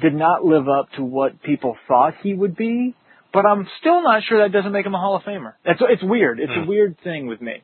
did 0.00 0.14
not 0.14 0.44
live 0.44 0.68
up 0.68 0.88
to 0.96 1.04
what 1.04 1.42
people 1.42 1.76
thought 1.86 2.14
he 2.22 2.32
would 2.34 2.56
be 2.56 2.94
but 3.32 3.46
I'm 3.46 3.66
still 3.80 4.02
not 4.02 4.22
sure 4.28 4.42
that 4.42 4.52
doesn't 4.52 4.72
make 4.72 4.84
him 4.84 4.94
a 4.94 4.98
Hall 4.98 5.16
of 5.16 5.22
Famer. 5.22 5.54
It's 5.64 5.80
it's 5.82 6.02
weird. 6.02 6.38
It's 6.38 6.52
mm. 6.52 6.58
a 6.58 6.62
hmm. 6.62 6.68
weird 6.68 6.96
thing 7.02 7.26
with 7.26 7.40
me. 7.40 7.62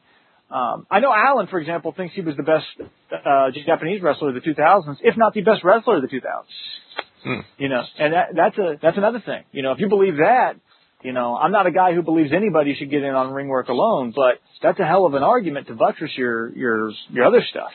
Um, 0.51 0.87
I 0.91 1.01
know 1.01 1.13
Alan, 1.13 1.47
for 1.47 1.61
example, 1.61 1.93
thinks 1.95 2.15
he 2.15 2.23
was 2.23 2.35
the 2.37 2.43
best 2.43 2.65
uh, 3.13 3.51
Japanese 3.67 4.01
wrestler 4.01 4.31
of 4.31 4.35
the 4.35 4.41
2000s, 4.41 4.97
if 5.03 5.15
not 5.19 5.35
the 5.35 5.43
best 5.43 5.63
wrestler 5.63 5.97
of 5.97 6.03
the 6.03 6.09
2000s. 6.09 6.23
Hmm. 7.23 7.41
You 7.59 7.69
know, 7.69 7.83
and 7.99 8.15
that, 8.15 8.29
that's 8.35 8.59
a 8.59 8.79
that's 8.81 8.97
another 8.97 9.23
thing. 9.25 9.45
You 9.53 9.63
know, 9.63 9.73
if 9.73 9.79
you 9.79 9.89
believe 9.89 10.17
that, 10.17 10.55
you 11.03 11.13
know, 11.13 11.37
I'm 11.37 11.53
not 11.53 11.67
a 11.67 11.71
guy 11.71 11.95
who 11.95 12.03
believes 12.03 12.31
anybody 12.35 12.75
should 12.79 12.91
get 12.91 13.03
in 13.03 13.15
on 13.15 13.33
ring 13.33 13.49
work 13.49 13.69
alone, 13.69 14.15
but 14.17 14.41
that's 14.63 14.81
a 14.81 14.87
hell 14.87 15.05
of 15.05 15.15
an 15.15 15.23
argument 15.23 15.67
to 15.67 15.75
buttress 15.75 16.13
your 16.17 16.51
your 16.57 16.93
your 17.11 17.27
other 17.27 17.43
stuff. 17.51 17.71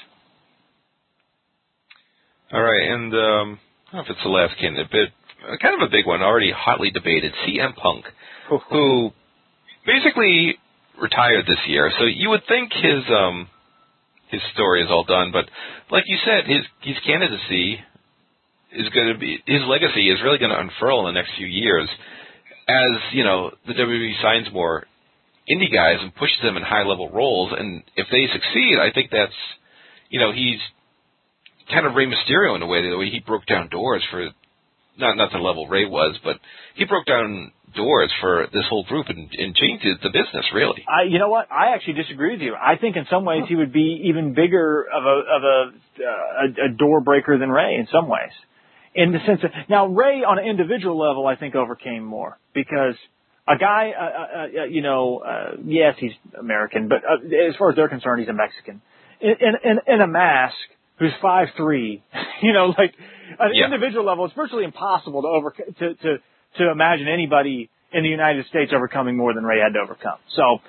All 2.54 2.62
right, 2.62 2.88
and 2.88 3.12
um, 3.14 3.60
I 3.90 3.92
don't 3.92 3.94
know 3.94 4.02
if 4.02 4.10
it's 4.12 4.24
the 4.24 4.30
last 4.30 4.54
candidate, 4.60 4.86
but 4.92 5.60
kind 5.60 5.82
of 5.82 5.88
a 5.88 5.92
big 5.92 6.06
one, 6.06 6.22
already 6.22 6.54
hotly 6.56 6.92
debated, 6.92 7.34
CM 7.42 7.76
Punk, 7.76 8.06
who 8.70 9.12
basically 9.88 10.60
retired 11.02 11.46
this 11.48 11.58
year. 11.68 11.92
So 11.98 12.06
you 12.06 12.30
would 12.30 12.44
think 12.48 12.72
his 12.72 13.04
um 13.10 13.48
his 14.30 14.42
story 14.54 14.84
is 14.84 14.90
all 14.92 15.04
done, 15.04 15.32
but 15.32 15.46
like 15.90 16.04
you 16.06 16.18
said, 16.24 16.46
his 16.46 16.62
his 16.82 16.96
candidacy 17.08 17.80
is 18.72 18.88
going 18.90 19.14
to 19.14 19.18
be 19.18 19.42
his 19.48 19.62
legacy 19.68 20.12
is 20.12 20.22
really 20.24 20.38
going 20.38 20.52
to 20.52 20.60
unfurl 20.60 21.08
in 21.08 21.16
the 21.16 21.20
next 21.20 21.34
few 21.36 21.48
years 21.48 21.90
as 22.68 23.02
you 23.14 23.24
know 23.24 23.50
the 23.66 23.74
WWE 23.74 24.22
signs 24.22 24.48
more 24.54 24.86
indie 25.50 25.74
guys 25.74 25.98
and 26.02 26.14
pushes 26.16 26.38
them 26.44 26.56
in 26.58 26.62
high 26.62 26.84
level 26.84 27.10
roles, 27.10 27.52
and 27.58 27.82
if 27.96 28.06
they 28.12 28.28
succeed, 28.32 28.78
I 28.80 28.92
think 28.94 29.10
that's 29.12 29.34
you 30.10 30.20
know 30.20 30.32
he's 30.32 30.60
kind 31.72 31.86
of 31.86 31.96
Rey 31.96 32.06
Mysterio 32.06 32.56
in 32.56 32.62
a 32.62 32.68
way 32.68 32.82
the 32.82 32.98
way 32.98 33.10
he 33.10 33.20
broke 33.20 33.46
down 33.46 33.70
doors 33.70 34.04
for 34.12 34.30
not 34.98 35.18
not 35.18 35.32
the 35.32 35.40
level 35.40 35.68
Rey 35.68 35.86
was, 35.86 36.18
but 36.24 36.38
he 36.76 36.86
broke 36.86 37.06
down 37.06 37.52
doors 37.76 38.12
for 38.22 38.48
this 38.54 38.64
whole 38.70 38.84
group 38.84 39.08
and, 39.10 39.30
and 39.32 39.56
changed 39.56 39.86
the 40.04 40.10
business 40.10 40.46
really. 40.54 40.84
I, 40.88 41.10
you 41.10 41.18
know 41.18 41.30
what? 41.30 41.52
I 41.52 41.74
actually 41.74 41.94
disagree 41.94 42.34
with 42.34 42.42
you. 42.42 42.56
I 42.56 42.78
think 42.78 42.96
in 42.96 43.06
some 43.10 43.26
ways 43.26 43.44
he 43.48 43.56
would 43.56 43.74
be 43.74 44.04
even 44.06 44.34
bigger 44.34 44.86
of 44.94 45.04
a 45.04 45.08
of 45.08 45.44
a 45.44 45.72
uh, 46.00 46.66
a, 46.66 46.66
a 46.66 46.78
door 46.78 47.02
breaker 47.02 47.38
than 47.38 47.50
Rey 47.50 47.76
in 47.76 47.88
some 47.92 48.08
ways. 48.08 48.32
In 48.96 49.12
the 49.12 49.20
sense 49.26 49.40
of 49.44 49.50
now 49.70 49.88
Rey 49.88 50.24
on 50.24 50.38
an 50.38 50.46
individual 50.46 51.00
level, 51.00 51.26
I 51.26 51.36
think 51.36 51.56
overcame 51.56 52.04
more 52.04 52.38
because 52.54 52.96
a 53.48 53.58
guy, 53.58 53.92
uh, 54.00 54.04
uh, 54.04 54.62
uh, 54.62 54.66
you 54.66 54.82
know, 54.82 55.18
uh, 55.18 55.58
yes, 55.66 55.96
he's 56.00 56.14
American, 56.40 56.88
but 56.88 57.00
uh, 57.00 57.50
as 57.50 57.56
far 57.58 57.72
as 57.72 57.76
they're 57.76 57.90
concerned, 57.90 58.20
he's 58.22 58.30
a 58.30 58.34
Mexican 58.34 58.82
in 59.20 59.36
in, 59.64 59.80
in 59.88 60.02
a 60.02 60.08
mask 60.08 60.56
who's 61.00 61.12
five 61.22 61.48
three. 61.58 62.04
you 62.42 62.54
know, 62.54 62.74
like 62.78 62.94
at 63.40 63.48
an 63.48 63.56
yeah. 63.56 63.66
individual 63.66 64.06
level, 64.06 64.26
it's 64.26 64.34
virtually 64.34 64.64
impossible 64.64 65.22
to 65.22 65.28
over 65.28 65.52
to 65.52 65.94
to 65.96 66.18
to 66.58 66.72
imagine 66.72 67.08
anybody 67.08 67.70
in 67.92 68.04
the 68.04 68.10
United 68.10 68.46
States 68.48 68.72
overcoming 68.76 69.18
more 69.18 69.34
than 69.34 69.44
Rey 69.44 69.60
had 69.60 69.74
to 69.74 69.80
overcome. 69.80 70.18
So, 70.36 70.60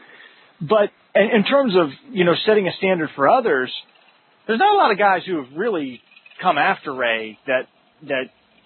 but 0.60 0.90
in, 1.14 1.30
in 1.36 1.44
terms 1.44 1.74
of 1.76 1.88
you 2.10 2.24
know 2.24 2.34
setting 2.46 2.68
a 2.68 2.72
standard 2.78 3.10
for 3.16 3.28
others, 3.28 3.72
there's 4.46 4.58
not 4.58 4.74
a 4.74 4.76
lot 4.76 4.92
of 4.92 4.98
guys 4.98 5.22
who 5.26 5.42
have 5.42 5.52
really 5.56 6.00
come 6.40 6.58
after 6.58 6.94
Rey 6.94 7.38
that 7.46 7.68
that 8.08 8.24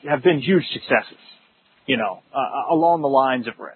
have 0.08 0.22
been 0.22 0.40
huge 0.40 0.64
successes. 0.72 1.18
You 1.86 1.96
know, 1.96 2.22
uh, 2.34 2.74
along 2.74 3.00
the 3.00 3.08
lines 3.08 3.48
of 3.48 3.54
Rey. 3.58 3.72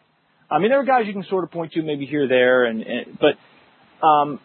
I 0.50 0.58
mean, 0.58 0.68
there 0.68 0.80
are 0.80 0.84
guys 0.84 1.06
you 1.06 1.14
can 1.14 1.24
sort 1.30 1.44
of 1.44 1.50
point 1.50 1.72
to 1.72 1.82
maybe 1.82 2.04
here, 2.04 2.28
there, 2.28 2.64
and, 2.64 2.82
and 2.82 3.18
but 3.18 4.06
um, 4.06 4.38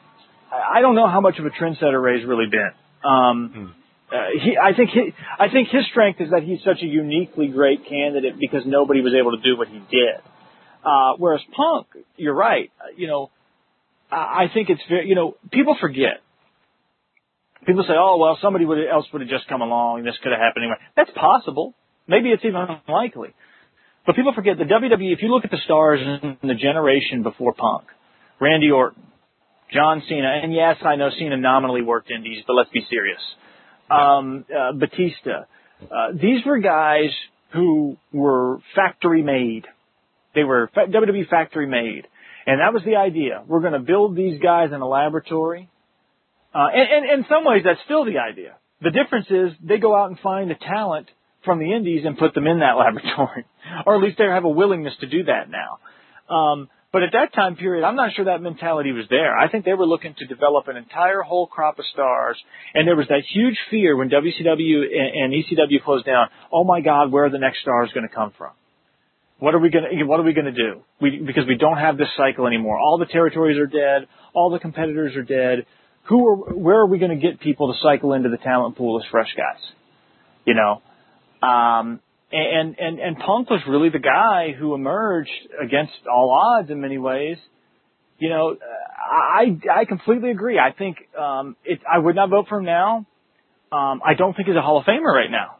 I 0.52 0.80
don't 0.80 0.96
know 0.96 1.10
how 1.10 1.20
much 1.20 1.38
of 1.38 1.46
a 1.46 1.50
trendsetter 1.50 2.02
Rey's 2.02 2.26
really 2.26 2.46
been. 2.50 2.72
Um, 3.04 3.52
hmm 3.54 3.82
uh, 4.10 4.16
he, 4.42 4.58
I 4.58 4.74
think 4.74 4.92
he, 4.92 5.14
I 5.38 5.50
think 5.50 5.68
his 5.68 5.86
strength 5.92 6.22
is 6.22 6.30
that 6.30 6.44
he's 6.44 6.60
such 6.64 6.82
a 6.82 6.86
uniquely 6.86 7.48
great 7.48 7.86
candidate 7.90 8.40
because 8.40 8.62
nobody 8.66 9.02
was 9.02 9.14
able 9.14 9.36
to 9.36 9.44
do 9.44 9.58
what 9.58 9.68
he 9.68 9.80
did. 9.80 10.24
Uh, 10.84 11.14
whereas 11.18 11.42
Punk, 11.54 11.88
you're 12.16 12.34
right. 12.34 12.72
Uh, 12.80 12.96
you 12.96 13.08
know, 13.08 13.30
I 14.10 14.46
think 14.54 14.70
it's 14.70 14.82
very, 14.88 15.10
you 15.10 15.16
know, 15.16 15.36
people 15.52 15.76
forget. 15.82 16.22
People 17.66 17.84
say, 17.84 17.96
oh, 17.98 18.18
well, 18.18 18.38
somebody 18.42 18.64
would, 18.64 18.78
else 18.88 19.06
would 19.12 19.22
have 19.22 19.30
just 19.30 19.50
come 19.50 19.60
along 19.60 20.00
and 20.00 20.08
this 20.08 20.16
could 20.24 20.32
have 20.32 20.40
happened 20.40 20.64
anyway. 20.64 20.78
That's 20.96 21.12
possible. 21.12 21.74
Maybe 22.08 22.30
it's 22.30 22.46
even 22.46 22.80
unlikely. 22.88 23.34
But 24.06 24.16
people 24.16 24.32
forget 24.34 24.58
the 24.58 24.64
WWE, 24.64 25.12
if 25.12 25.22
you 25.22 25.28
look 25.28 25.44
at 25.44 25.52
the 25.52 25.60
stars 25.66 26.00
in 26.00 26.38
the 26.48 26.56
generation 26.56 27.24
before 27.24 27.54
Punk, 27.54 27.84
Randy 28.40 28.72
Orton, 28.72 29.04
John 29.72 30.02
Cena, 30.08 30.40
and 30.42 30.54
yes, 30.54 30.78
I 30.84 30.96
know 30.96 31.10
Cena 31.18 31.38
nominally 31.38 31.82
worked 31.82 32.10
indies, 32.10 32.44
but 32.48 32.54
let's 32.54 32.70
be 32.70 32.86
serious. 32.90 33.20
Um, 33.90 34.46
uh, 34.50 34.74
Batista. 34.74 35.46
Uh, 35.82 36.12
these 36.14 36.46
were 36.46 36.60
guys 36.60 37.10
who 37.54 37.98
were 38.12 38.60
factory 38.76 39.24
made. 39.24 39.66
They 40.36 40.44
were 40.44 40.70
WWE 40.76 41.30
factory 41.30 41.68
made. 41.68 42.08
And 42.46 42.62
that 42.62 42.74
was 42.74 42.84
the 42.86 42.96
idea. 42.96 43.44
We're 43.46 43.60
going 43.60 43.74
to 43.74 43.80
build 43.80 44.16
these 44.16 44.40
guys 44.40 44.70
in 44.74 44.80
a 44.80 44.88
laboratory. 44.88 45.70
Uh, 46.56 46.68
and, 46.74 47.04
and, 47.04 47.20
in 47.20 47.26
some 47.30 47.44
ways, 47.44 47.64
that's 47.66 47.80
still 47.84 48.06
the 48.06 48.20
idea. 48.20 48.56
The 48.82 48.92
difference 48.92 49.28
is 49.30 49.52
they 49.62 49.78
go 49.78 49.96
out 49.96 50.10
and 50.10 50.20
find 50.20 50.50
the 50.50 50.56
talent 50.56 51.08
from 51.44 51.60
the 51.60 51.74
indies 51.74 52.06
and 52.06 52.18
put 52.18 52.34
them 52.34 52.48
in 52.48 52.60
that 52.60 52.74
laboratory. 52.78 53.46
or 53.86 53.96
at 53.96 54.02
least 54.02 54.18
they 54.18 54.26
have 54.26 54.46
a 54.46 54.50
willingness 54.50 54.94
to 55.02 55.08
do 55.08 55.24
that 55.26 55.50
now. 55.50 56.34
Um, 56.34 56.70
but 56.98 57.04
at 57.04 57.12
that 57.14 57.32
time 57.32 57.56
period, 57.56 57.86
I'm 57.86 57.96
not 57.96 58.16
sure 58.16 58.26
that 58.26 58.42
mentality 58.42 58.92
was 58.92 59.06
there. 59.08 59.38
I 59.38 59.52
think 59.52 59.66
they 59.66 59.76
were 59.76 59.86
looking 59.86 60.16
to 60.18 60.26
develop 60.26 60.68
an 60.68 60.78
entire 60.78 61.22
whole 61.22 61.46
crop 61.46 61.78
of 61.78 61.86
stars, 61.94 62.42
and 62.74 62.88
there 62.88 62.96
was 62.96 63.08
that 63.10 63.22
huge 63.32 63.56
fear 63.70 63.96
when 63.96 64.10
WCW 64.10 64.82
and, 65.22 65.32
ECW 65.32 65.84
closed 65.86 66.08
down. 66.08 66.30
Oh 66.52 66.64
my 66.64 66.82
God, 66.82 67.12
where 67.12 67.26
are 67.26 67.30
the 67.30 67.38
next 67.38 67.62
stars 67.62 67.92
going 67.94 68.10
to 68.10 68.16
come 68.16 68.34
from? 68.36 68.50
What 69.38 69.54
are 69.54 69.60
we 69.60 69.70
going 69.70 69.84
to 69.96 70.04
What 70.06 70.20
are 70.20 70.24
we 70.24 70.34
going 70.34 70.48
to 70.48 70.52
do? 70.52 70.82
We, 71.00 71.22
because 71.24 71.44
we 71.48 71.56
don't 71.56 71.78
have 71.78 72.00
this 72.00 72.08
cycle 72.18 72.48
anymore. 72.48 72.80
All 72.80 72.98
the 72.98 73.06
territories 73.06 73.60
are 73.60 73.68
dead. 73.68 74.08
All 74.34 74.50
the 74.50 74.58
competitors 74.58 75.16
are 75.16 75.22
dead. 75.22 75.68
Who 76.06 76.28
are? 76.28 76.36
Where 76.56 76.78
are 76.78 76.88
we 76.88 76.98
going 76.98 77.12
to 77.12 77.22
get 77.22 77.40
people 77.40 77.72
to 77.72 77.80
cycle 77.84 78.14
into 78.14 78.30
the 78.30 78.38
talent 78.38 78.76
pool 78.76 79.00
as 79.00 79.08
fresh 79.12 79.30
guys? 79.38 79.62
You 80.46 80.56
know, 80.56 81.48
um, 81.48 82.00
and 82.32 82.76
and 82.78 83.00
and 83.00 83.18
Punk 83.18 83.50
was 83.50 83.62
really 83.68 83.90
the 83.90 84.00
guy 84.00 84.54
who 84.58 84.74
emerged 84.74 85.30
against 85.64 85.94
all 86.12 86.32
odds 86.32 86.70
in 86.70 86.82
many 86.82 86.98
ways. 86.98 87.38
You 88.20 88.30
know, 88.30 88.58
I 89.00 89.58
I 89.74 89.86
completely 89.86 90.32
agree. 90.32 90.60
I 90.60 90.72
think 90.72 90.98
um, 91.18 91.56
it. 91.64 91.80
I 91.90 92.00
would 92.00 92.16
not 92.16 92.30
vote 92.30 92.48
for 92.50 92.60
him 92.60 92.66
now. 92.66 93.06
Um, 93.72 94.02
I 94.06 94.14
don't 94.18 94.36
think 94.36 94.48
he's 94.48 94.58
a 94.58 94.62
Hall 94.62 94.80
of 94.80 94.86
Famer 94.86 95.14
right 95.14 95.32
now. 95.32 95.58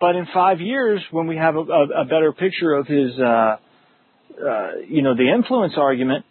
But 0.00 0.16
in 0.16 0.26
five 0.34 0.60
years, 0.60 1.00
when 1.10 1.26
we 1.26 1.36
have 1.36 1.56
a, 1.56 1.60
a, 1.60 2.02
a 2.02 2.04
better 2.04 2.32
picture 2.32 2.74
of 2.74 2.86
his, 2.86 3.12
uh, 3.18 3.24
uh, 3.24 4.70
you 4.88 5.02
know, 5.02 5.16
the 5.16 5.32
influence 5.32 5.74
argument, 5.76 6.24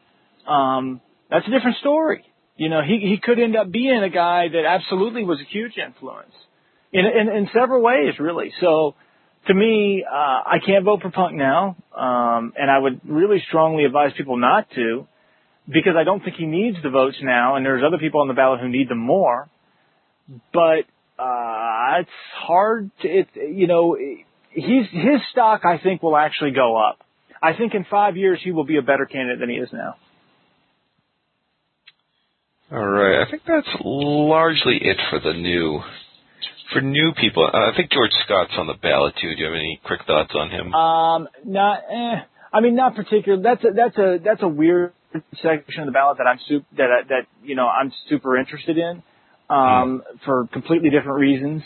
um, 0.48 1.02
that's 1.30 1.48
a 1.48 1.50
different 1.50 1.78
story. 1.78 2.26
You 2.56 2.70
know, 2.70 2.82
he 2.82 3.00
he 3.00 3.18
could 3.22 3.40
end 3.40 3.56
up 3.56 3.72
being 3.72 4.04
a 4.04 4.10
guy 4.10 4.48
that 4.50 4.66
absolutely 4.66 5.24
was 5.24 5.40
a 5.40 5.52
huge 5.52 5.74
influence 5.78 6.34
in 6.92 7.06
in, 7.06 7.36
in 7.36 7.50
several 7.54 7.82
ways, 7.82 8.14
really. 8.20 8.54
So 8.62 8.96
to 9.48 9.54
me, 9.54 10.06
uh, 10.10 10.16
I 10.16 10.58
can't 10.66 10.86
vote 10.86 11.02
for 11.02 11.12
Punk 11.12 11.36
now, 11.36 11.76
um, 11.96 12.54
and 12.58 12.72
I 12.72 12.80
would 12.80 13.02
really 13.06 13.44
strongly 13.48 13.86
advise 13.86 14.12
people 14.18 14.38
not 14.38 14.70
to, 14.76 15.08
because 15.68 15.94
I 15.98 16.04
don't 16.04 16.24
think 16.24 16.36
he 16.38 16.46
needs 16.46 16.78
the 16.84 16.90
votes 16.90 17.18
now, 17.22 17.56
and 17.56 17.66
there's 17.66 17.84
other 17.86 17.98
people 17.98 18.22
on 18.22 18.28
the 18.28 18.34
ballot 18.34 18.60
who 18.60 18.70
need 18.70 18.90
them 18.90 19.00
more. 19.00 19.50
But 20.54 20.86
uh, 21.20 22.00
it's 22.00 22.10
hard 22.36 22.92
to, 23.02 23.08
it, 23.08 23.28
you 23.36 23.68
know, 23.68 23.98
he's, 24.52 24.86
his 24.92 25.22
stock, 25.32 25.62
I 25.66 25.78
think, 25.78 26.02
will 26.02 26.18
actually 26.18 26.52
go 26.52 26.78
up. 26.78 27.00
I 27.42 27.54
think 27.58 27.74
in 27.74 27.86
five 27.90 28.16
years 28.16 28.40
he 28.42 28.52
will 28.52 28.64
be 28.64 28.78
a 28.78 28.82
better 28.82 29.06
candidate 29.06 29.40
than 29.40 29.50
he 29.50 29.58
is 29.58 29.70
now. 29.74 29.96
All 32.72 32.88
right. 32.88 33.22
I 33.22 33.30
think 33.30 33.44
that's 33.46 33.68
largely 33.84 34.80
it 34.82 34.98
for 35.10 35.20
the 35.20 35.34
new 35.34 35.82
for 36.74 36.82
new 36.82 37.14
people. 37.14 37.50
Uh, 37.52 37.72
I 37.72 37.72
think 37.76 37.92
George 37.92 38.12
Scott's 38.26 38.54
on 38.58 38.68
the 38.68 38.74
ballot 38.74 39.14
too. 39.22 39.34
Do 39.36 39.40
you 39.40 39.46
have 39.46 39.56
any 39.56 39.80
quick 39.86 40.02
thoughts 40.06 40.32
on 40.36 40.50
him? 40.50 40.74
Um, 40.74 41.28
not. 41.46 41.80
Eh, 41.90 42.16
I 42.52 42.62
mean, 42.62 42.76
not 42.76 42.96
particular. 42.96 43.42
That's 43.42 43.64
a 43.64 43.72
that's 43.74 43.98
a 43.98 44.20
that's 44.24 44.42
a 44.42 44.48
weird 44.48 44.94
section 45.42 45.82
of 45.82 45.86
the 45.86 45.92
ballot 45.92 46.18
that 46.18 46.28
I'm 46.28 46.40
super 46.48 46.66
that 46.78 47.08
that 47.10 47.28
you 47.44 47.56
know 47.56 47.68
I'm 47.68 47.92
super 48.10 48.38
interested 48.38 48.78
in 48.78 49.04
um, 49.50 50.02
mm. 50.02 50.02
for 50.26 50.48
completely 50.52 50.90
different 50.90 51.20
reasons. 51.20 51.64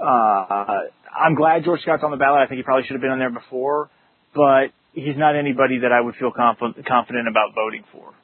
Uh, 0.00 0.82
I'm 1.16 1.34
glad 1.34 1.64
George 1.64 1.80
Scott's 1.82 2.02
on 2.04 2.10
the 2.10 2.16
ballot. 2.16 2.40
I 2.40 2.46
think 2.46 2.58
he 2.58 2.62
probably 2.62 2.84
should 2.84 2.94
have 2.94 3.02
been 3.02 3.10
on 3.10 3.18
there 3.18 3.30
before, 3.30 3.90
but 4.34 4.68
he's 4.92 5.16
not 5.16 5.36
anybody 5.36 5.80
that 5.80 5.92
I 5.92 6.00
would 6.00 6.14
feel 6.16 6.32
confident 6.32 6.86
confident 6.86 7.28
about 7.28 7.54
voting 7.54 7.84
for. 7.92 8.14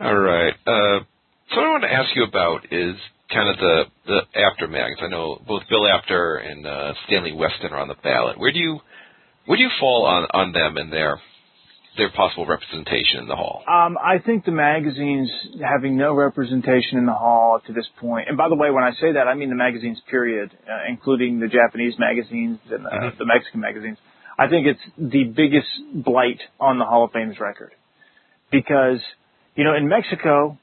All 0.00 0.16
right. 0.16 0.54
Uh, 0.66 1.00
so 1.50 1.56
what 1.56 1.66
I 1.66 1.70
want 1.70 1.82
to 1.84 1.92
ask 1.92 2.16
you 2.16 2.24
about 2.24 2.66
is 2.72 2.96
kind 3.32 3.48
of 3.48 3.56
the 3.56 3.84
the 4.06 4.20
Apter 4.40 4.68
I 4.68 5.08
know 5.08 5.40
both 5.46 5.62
Bill 5.68 5.86
Apter 5.86 6.36
and 6.36 6.66
uh, 6.66 6.94
Stanley 7.06 7.32
Weston 7.32 7.72
are 7.72 7.78
on 7.78 7.88
the 7.88 7.96
ballot. 8.02 8.38
Where 8.38 8.52
do 8.52 8.58
you 8.58 8.80
where 9.46 9.56
do 9.56 9.62
you 9.62 9.70
fall 9.80 10.06
on 10.06 10.26
on 10.32 10.52
them 10.52 10.76
and 10.76 10.92
their 10.92 11.20
their 11.96 12.10
possible 12.10 12.46
representation 12.46 13.20
in 13.20 13.28
the 13.28 13.34
hall? 13.34 13.64
Um, 13.66 13.98
I 13.98 14.18
think 14.18 14.44
the 14.44 14.52
magazines 14.52 15.30
having 15.60 15.96
no 15.96 16.14
representation 16.14 16.96
in 16.96 17.06
the 17.06 17.12
hall 17.12 17.60
to 17.66 17.72
this 17.72 17.86
point. 18.00 18.00
point, 18.00 18.28
and 18.28 18.38
by 18.38 18.48
the 18.48 18.54
way, 18.54 18.70
when 18.70 18.84
I 18.84 18.92
say 18.92 19.12
that, 19.12 19.26
I 19.26 19.34
mean 19.34 19.50
the 19.50 19.56
magazines 19.56 20.00
period, 20.10 20.56
uh, 20.66 20.88
including 20.88 21.40
the 21.40 21.48
Japanese 21.48 21.94
magazines 21.98 22.60
and 22.70 22.84
the, 22.84 22.88
mm-hmm. 22.88 23.18
the 23.18 23.26
Mexican 23.26 23.60
magazines. 23.60 23.98
I 24.38 24.48
think 24.48 24.66
it's 24.68 24.80
the 24.96 25.24
biggest 25.24 25.68
blight 25.92 26.40
on 26.60 26.78
the 26.78 26.84
Hall 26.84 27.04
of 27.04 27.12
Fame's 27.12 27.40
record 27.40 27.72
because 28.50 29.00
you 29.56 29.64
know 29.64 29.74
in 29.74 29.88
Mexico. 29.88 30.58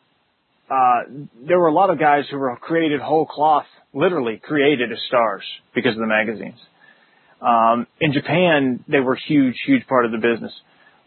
Uh, 0.70 1.28
there 1.48 1.60
were 1.60 1.68
a 1.68 1.74
lot 1.74 1.90
of 1.90 2.00
guys 2.00 2.24
who 2.30 2.38
were 2.38 2.56
created 2.58 3.00
whole 3.00 3.26
cloth, 3.26 3.68
literally 3.94 4.42
created 4.42 4.92
as 4.92 4.98
stars 5.08 5.44
because 5.74 5.94
of 5.94 6.00
the 6.00 6.08
magazines. 6.08 6.60
Um, 7.42 7.86
in 8.00 8.14
Japan, 8.14 8.84
they 8.88 9.00
were 9.00 9.16
huge, 9.28 9.56
huge 9.66 9.86
part 9.88 10.06
of 10.06 10.12
the 10.12 10.18
business 10.18 10.52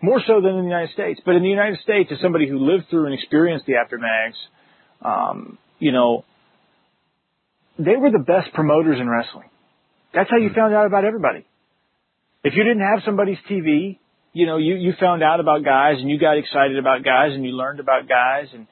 more 0.01 0.21
so 0.27 0.41
than 0.41 0.55
in 0.55 0.59
the 0.59 0.71
United 0.71 0.93
States. 0.93 1.21
But 1.25 1.35
in 1.35 1.43
the 1.43 1.49
United 1.49 1.79
States, 1.81 2.11
as 2.13 2.21
somebody 2.21 2.49
who 2.49 2.59
lived 2.59 2.85
through 2.91 3.07
and 3.07 3.15
experienced 3.15 3.67
the 3.67 3.77
Apter 3.77 3.99
mags, 3.99 4.37
um, 5.03 5.59
you 5.79 5.93
know, 5.93 6.25
they 7.79 7.97
were 7.97 8.11
the 8.11 8.25
best 8.25 8.53
promoters 8.55 8.99
in 9.01 9.09
wrestling. 9.09 9.49
That's 10.15 10.31
how 10.31 10.39
you 10.39 10.49
hmm. 10.49 10.55
found 10.55 10.75
out 10.75 10.87
about 10.87 11.05
everybody. 11.05 11.47
If 12.45 12.55
you 12.55 12.63
didn't 12.63 12.83
have 12.83 13.01
somebody's 13.05 13.39
TV, 13.51 13.99
you 14.33 14.47
know, 14.47 14.57
you, 14.57 14.75
you 14.75 14.93
found 15.01 15.23
out 15.23 15.41
about 15.41 15.65
guys 15.65 15.97
and 15.99 16.09
you 16.09 16.19
got 16.19 16.39
excited 16.39 16.79
about 16.79 17.05
guys 17.05 17.33
and 17.33 17.45
you 17.45 17.53
learned 17.53 17.81
about 17.81 18.09
guys 18.09 18.47
and, 18.53 18.67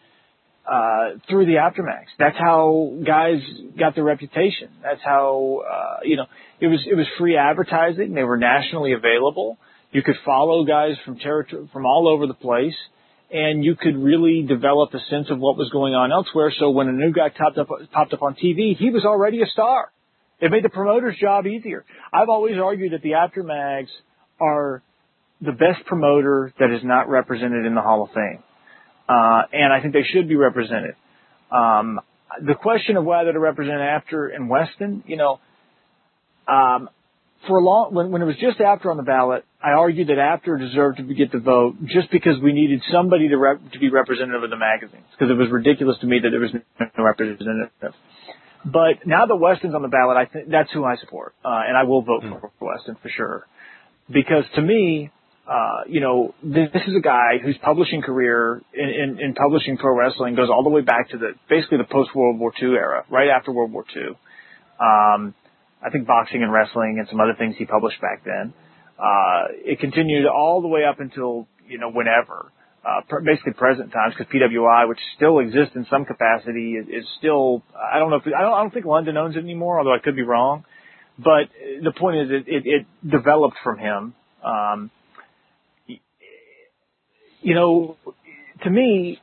uh, 0.66 1.18
through 1.28 1.46
the 1.46 1.58
Apter 1.58 1.82
mags. 1.82 2.10
That's 2.18 2.36
how 2.36 2.92
guys 3.06 3.38
got 3.78 3.94
their 3.94 4.04
reputation. 4.04 4.68
That's 4.82 5.00
how, 5.04 5.62
uh, 5.68 6.00
you 6.04 6.16
know, 6.16 6.26
it 6.60 6.66
was, 6.66 6.80
it 6.90 6.94
was 6.94 7.06
free 7.18 7.36
advertising. 7.36 8.14
They 8.14 8.24
were 8.24 8.36
nationally 8.36 8.92
available. 8.92 9.58
You 9.92 10.02
could 10.02 10.16
follow 10.24 10.64
guys 10.64 10.96
from 11.04 11.18
territory, 11.18 11.68
from 11.72 11.86
all 11.86 12.08
over 12.08 12.26
the 12.26 12.34
place, 12.34 12.74
and 13.30 13.64
you 13.64 13.76
could 13.76 13.96
really 13.96 14.42
develop 14.42 14.92
a 14.94 15.00
sense 15.08 15.28
of 15.30 15.38
what 15.38 15.56
was 15.56 15.70
going 15.70 15.94
on 15.94 16.12
elsewhere. 16.12 16.52
So 16.58 16.70
when 16.70 16.88
a 16.88 16.92
new 16.92 17.12
guy 17.12 17.28
popped 17.28 17.58
up, 17.58 17.68
popped 17.92 18.12
up 18.12 18.22
on 18.22 18.34
TV, 18.34 18.76
he 18.76 18.90
was 18.90 19.04
already 19.04 19.42
a 19.42 19.46
star. 19.46 19.92
It 20.40 20.50
made 20.50 20.64
the 20.64 20.68
promoter's 20.68 21.16
job 21.18 21.46
easier. 21.46 21.84
I've 22.12 22.28
always 22.28 22.56
argued 22.58 22.92
that 22.92 23.02
the 23.02 23.14
Apter 23.14 23.42
mags 23.42 23.90
are 24.40 24.82
the 25.40 25.52
best 25.52 25.86
promoter 25.86 26.52
that 26.58 26.70
is 26.70 26.80
not 26.82 27.08
represented 27.08 27.64
in 27.66 27.74
the 27.74 27.80
Hall 27.80 28.02
of 28.02 28.10
Fame. 28.10 28.42
Uh, 29.08 29.42
and 29.52 29.72
I 29.72 29.80
think 29.80 29.92
they 29.92 30.02
should 30.02 30.28
be 30.28 30.36
represented. 30.36 30.96
Um, 31.50 32.00
the 32.44 32.54
question 32.54 32.96
of 32.96 33.04
whether 33.04 33.32
to 33.32 33.38
represent 33.38 33.80
Apter 33.80 34.28
and 34.28 34.50
Weston, 34.50 35.04
you 35.06 35.16
know, 35.16 35.40
um, 36.48 36.88
for 37.46 37.58
a 37.58 37.64
long 37.64 37.94
when, 37.94 38.10
when 38.10 38.22
it 38.22 38.24
was 38.24 38.36
just 38.36 38.60
Apter 38.60 38.90
on 38.90 38.96
the 38.96 39.04
ballot, 39.04 39.44
I 39.62 39.70
argued 39.70 40.08
that 40.08 40.18
Apter 40.18 40.58
deserved 40.58 40.98
to 40.98 41.14
get 41.14 41.30
the 41.30 41.38
vote 41.38 41.76
just 41.86 42.10
because 42.10 42.40
we 42.42 42.52
needed 42.52 42.82
somebody 42.90 43.28
to 43.28 43.36
rep, 43.36 43.60
to 43.72 43.78
be 43.78 43.90
representative 43.90 44.42
of 44.42 44.50
the 44.50 44.56
magazines 44.56 45.06
because 45.12 45.30
it 45.30 45.38
was 45.38 45.48
ridiculous 45.50 45.98
to 46.00 46.06
me 46.06 46.18
that 46.20 46.30
there 46.30 46.40
was 46.40 46.50
no 46.52 47.04
representative. 47.04 47.70
But 48.64 49.06
now 49.06 49.26
that 49.26 49.36
Weston's 49.36 49.76
on 49.76 49.82
the 49.82 49.88
ballot, 49.88 50.16
I 50.16 50.26
think 50.26 50.50
that's 50.50 50.72
who 50.72 50.84
I 50.84 50.96
support, 50.96 51.34
uh, 51.44 51.62
and 51.68 51.76
I 51.76 51.84
will 51.84 52.02
vote 52.02 52.24
mm. 52.24 52.40
for 52.40 52.50
Weston 52.60 52.96
for 53.00 53.08
sure 53.08 53.46
because 54.10 54.44
to 54.54 54.62
me, 54.62 55.10
uh, 55.48 55.84
you 55.88 56.00
know, 56.00 56.34
this, 56.42 56.68
this, 56.72 56.82
is 56.88 56.96
a 56.96 57.00
guy 57.00 57.38
whose 57.42 57.56
publishing 57.62 58.02
career 58.02 58.60
in, 58.74 58.88
in, 58.88 59.20
in 59.20 59.34
publishing 59.34 59.76
pro 59.76 59.96
wrestling 59.96 60.34
goes 60.34 60.48
all 60.50 60.64
the 60.64 60.70
way 60.70 60.80
back 60.80 61.10
to 61.10 61.18
the 61.18 61.34
basically 61.48 61.78
the 61.78 61.84
post 61.84 62.10
World 62.14 62.38
War 62.38 62.52
II 62.60 62.70
era, 62.70 63.04
right 63.10 63.28
after 63.28 63.52
World 63.52 63.72
War 63.72 63.84
II. 63.94 64.08
Um, 64.80 65.34
I 65.84 65.90
think 65.92 66.06
boxing 66.06 66.42
and 66.42 66.52
wrestling 66.52 66.96
and 66.98 67.06
some 67.08 67.20
other 67.20 67.34
things 67.38 67.54
he 67.56 67.64
published 67.64 68.00
back 68.00 68.24
then. 68.24 68.54
Uh, 68.98 69.52
it 69.64 69.78
continued 69.78 70.26
all 70.26 70.62
the 70.62 70.68
way 70.68 70.84
up 70.84 70.98
until, 71.00 71.46
you 71.68 71.78
know, 71.78 71.90
whenever. 71.90 72.50
uh, 72.86 73.00
pr- 73.08 73.20
basically 73.20 73.52
present 73.52 73.92
times 73.92 74.14
because 74.16 74.32
PWI, 74.32 74.88
which 74.88 75.00
still 75.16 75.40
exists 75.40 75.74
in 75.74 75.86
some 75.90 76.04
capacity, 76.04 76.74
is, 76.74 76.86
is 76.86 77.04
still. 77.18 77.62
I 77.74 77.98
don't 77.98 78.10
know 78.10 78.16
if 78.16 78.26
I 78.26 78.42
don't, 78.42 78.52
I 78.52 78.62
don't 78.62 78.72
think 78.72 78.86
London 78.86 79.16
owns 79.16 79.36
it 79.36 79.40
anymore, 79.40 79.78
although 79.78 79.94
I 79.94 79.98
could 79.98 80.14
be 80.14 80.22
wrong. 80.22 80.64
But 81.18 81.48
the 81.82 81.92
point 81.92 82.18
is, 82.18 82.28
it, 82.30 82.44
it, 82.46 82.62
it 82.66 82.86
developed 83.08 83.56
from 83.64 83.78
him. 83.78 84.14
Um, 84.44 84.90
you 87.46 87.54
know, 87.54 87.96
to 88.64 88.70
me, 88.70 89.20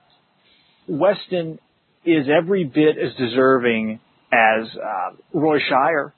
Weston 0.88 1.60
is 2.06 2.28
every 2.30 2.64
bit 2.64 2.96
as 2.98 3.14
deserving 3.16 4.00
as 4.32 4.70
uh, 4.74 5.38
Roy 5.38 5.60
Shire 5.60 6.14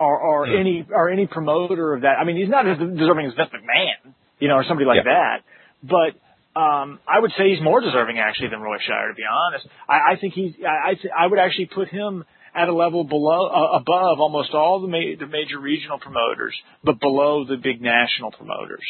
or, 0.00 0.18
or 0.18 0.46
mm. 0.46 0.58
any 0.58 0.86
or 0.90 1.10
any 1.10 1.26
promoter 1.26 1.92
of 1.92 2.02
that. 2.02 2.14
I 2.18 2.24
mean, 2.24 2.36
he's 2.36 2.48
not 2.48 2.66
as 2.66 2.78
deserving 2.78 3.26
as 3.26 3.34
Vince 3.34 3.50
McMahon, 3.52 4.14
you 4.38 4.48
know, 4.48 4.54
or 4.54 4.64
somebody 4.66 4.86
like 4.86 5.04
yeah. 5.04 5.12
that. 5.12 5.38
But 5.82 6.58
um, 6.58 7.00
I 7.06 7.20
would 7.20 7.32
say 7.36 7.50
he's 7.50 7.62
more 7.62 7.82
deserving 7.82 8.16
actually 8.18 8.48
than 8.48 8.62
Roy 8.62 8.78
Shire, 8.80 9.08
to 9.08 9.14
be 9.14 9.28
honest. 9.30 9.68
I, 9.86 10.12
I 10.12 10.16
think 10.18 10.32
he's. 10.32 10.54
I, 10.64 10.92
I 10.92 11.24
I 11.24 11.26
would 11.26 11.38
actually 11.38 11.66
put 11.66 11.88
him 11.88 12.24
at 12.54 12.68
a 12.68 12.74
level 12.74 13.04
below, 13.04 13.48
uh, 13.48 13.76
above 13.76 14.20
almost 14.20 14.54
all 14.54 14.80
the, 14.80 14.88
ma- 14.88 15.20
the 15.20 15.26
major 15.26 15.60
regional 15.60 15.98
promoters, 15.98 16.56
but 16.82 16.98
below 16.98 17.44
the 17.44 17.56
big 17.56 17.82
national 17.82 18.30
promoters, 18.30 18.80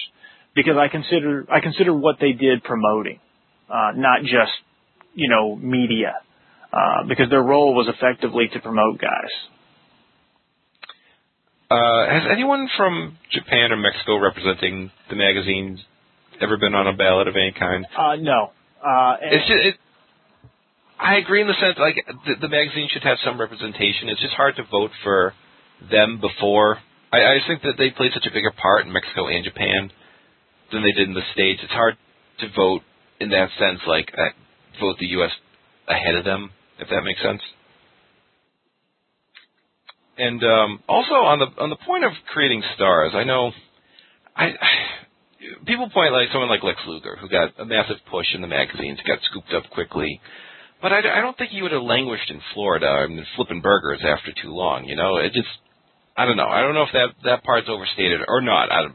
because 0.56 0.76
I 0.76 0.88
consider 0.88 1.46
I 1.52 1.60
consider 1.60 1.94
what 1.94 2.16
they 2.20 2.32
did 2.32 2.64
promoting, 2.64 3.20
uh, 3.70 3.92
not 3.94 4.22
just 4.22 4.56
you 5.14 5.28
know 5.28 5.54
media, 5.54 6.14
uh, 6.72 7.04
because 7.06 7.30
their 7.30 7.42
role 7.42 7.74
was 7.74 7.86
effectively 7.86 8.48
to 8.52 8.58
promote 8.58 8.98
guys. 8.98 9.30
Uh, 11.70 12.08
has 12.08 12.22
anyone 12.32 12.68
from 12.76 13.18
Japan 13.30 13.70
or 13.72 13.76
Mexico 13.76 14.18
representing 14.18 14.90
the 15.10 15.16
magazines 15.16 15.80
ever 16.40 16.56
been 16.56 16.74
on 16.74 16.86
a 16.86 16.96
ballot 16.96 17.28
of 17.28 17.34
any 17.36 17.52
kind? 17.52 17.84
Uh, 17.96 18.16
no. 18.16 18.52
Uh, 18.78 19.16
it's 19.20 19.48
just, 19.48 19.64
it, 19.66 19.74
I 20.98 21.16
agree 21.16 21.40
in 21.40 21.48
the 21.48 21.58
sense 21.60 21.76
like 21.76 21.96
the, 22.06 22.34
the 22.40 22.48
magazine 22.48 22.88
should 22.92 23.02
have 23.02 23.18
some 23.24 23.38
representation. 23.40 24.08
It's 24.08 24.22
just 24.22 24.34
hard 24.34 24.54
to 24.56 24.62
vote 24.70 24.92
for 25.02 25.34
them 25.90 26.20
before. 26.20 26.78
I, 27.12 27.18
I 27.18 27.38
just 27.38 27.48
think 27.48 27.62
that 27.62 27.74
they 27.78 27.90
played 27.90 28.12
such 28.14 28.26
a 28.26 28.32
bigger 28.32 28.52
part 28.52 28.86
in 28.86 28.92
Mexico 28.92 29.26
and 29.26 29.44
Japan 29.44 29.90
than 30.72 30.82
they 30.82 30.92
did 30.92 31.08
in 31.08 31.14
the 31.14 31.26
states. 31.32 31.60
It's 31.62 31.72
hard 31.72 31.96
to 32.40 32.46
vote 32.56 32.82
in 33.20 33.30
that 33.30 33.48
sense, 33.58 33.80
like 33.86 34.12
uh, 34.16 34.30
vote 34.80 34.96
the 34.98 35.06
U.S. 35.18 35.30
ahead 35.88 36.14
of 36.16 36.24
them, 36.24 36.50
if 36.78 36.88
that 36.88 37.02
makes 37.04 37.22
sense. 37.22 37.40
And 40.18 40.42
um, 40.42 40.80
also 40.88 41.14
on 41.14 41.38
the 41.38 41.48
on 41.60 41.70
the 41.70 41.76
point 41.76 42.04
of 42.04 42.12
creating 42.32 42.62
stars, 42.74 43.12
I 43.14 43.24
know 43.24 43.52
I 44.34 44.52
people 45.66 45.90
point 45.90 46.12
like 46.12 46.28
someone 46.32 46.48
like 46.48 46.62
Lex 46.62 46.80
Luger, 46.86 47.16
who 47.20 47.28
got 47.28 47.58
a 47.58 47.64
massive 47.64 47.96
push 48.10 48.26
in 48.34 48.40
the 48.40 48.48
magazines, 48.48 48.98
got 49.06 49.18
scooped 49.30 49.52
up 49.52 49.70
quickly. 49.70 50.20
But 50.82 50.92
I, 50.92 50.98
I 50.98 51.20
don't 51.20 51.36
think 51.36 51.50
he 51.50 51.62
would 51.62 51.72
have 51.72 51.82
languished 51.82 52.30
in 52.30 52.40
Florida 52.52 52.86
I 52.86 53.06
mean, 53.06 53.24
flipping 53.34 53.62
burgers 53.62 54.00
after 54.04 54.32
too 54.42 54.52
long. 54.52 54.84
You 54.84 54.96
know, 54.96 55.16
it 55.16 55.32
just 55.32 55.48
I 56.16 56.24
don't 56.24 56.36
know. 56.36 56.48
I 56.48 56.62
don't 56.62 56.74
know 56.74 56.84
if 56.84 56.92
that 56.92 57.08
that 57.24 57.44
part's 57.44 57.68
overstated 57.68 58.20
or 58.26 58.40
not. 58.40 58.72
I 58.72 58.88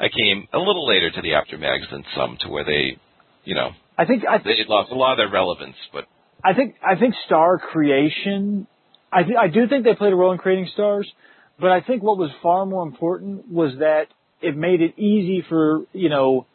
I 0.00 0.08
came 0.08 0.48
a 0.52 0.58
little 0.58 0.86
later 0.88 1.10
to 1.10 1.20
the 1.20 1.34
Apter 1.34 1.58
mags 1.58 1.84
than 1.90 2.04
some, 2.16 2.38
to 2.40 2.48
where 2.48 2.64
they, 2.64 2.98
you 3.44 3.54
know, 3.54 3.70
I 3.98 4.06
think 4.06 4.24
I 4.26 4.38
th- 4.38 4.56
they 4.56 4.64
lost 4.66 4.90
a 4.90 4.94
lot 4.94 5.12
of 5.12 5.18
their 5.18 5.30
relevance. 5.30 5.76
But 5.92 6.06
I 6.42 6.54
think 6.54 6.76
I 6.82 6.98
think 6.98 7.14
star 7.26 7.58
creation. 7.58 8.66
I 9.12 9.24
th- 9.24 9.36
I 9.38 9.48
do 9.48 9.68
think 9.68 9.84
they 9.84 9.94
played 9.94 10.12
a 10.12 10.16
role 10.16 10.32
in 10.32 10.38
creating 10.38 10.70
stars, 10.72 11.10
but 11.58 11.70
I 11.70 11.82
think 11.82 12.02
what 12.02 12.16
was 12.16 12.30
far 12.42 12.64
more 12.64 12.82
important 12.82 13.48
was 13.50 13.74
that 13.80 14.06
it 14.40 14.56
made 14.56 14.80
it 14.80 14.98
easy 14.98 15.44
for 15.46 15.82
you 15.92 16.08
know 16.08 16.46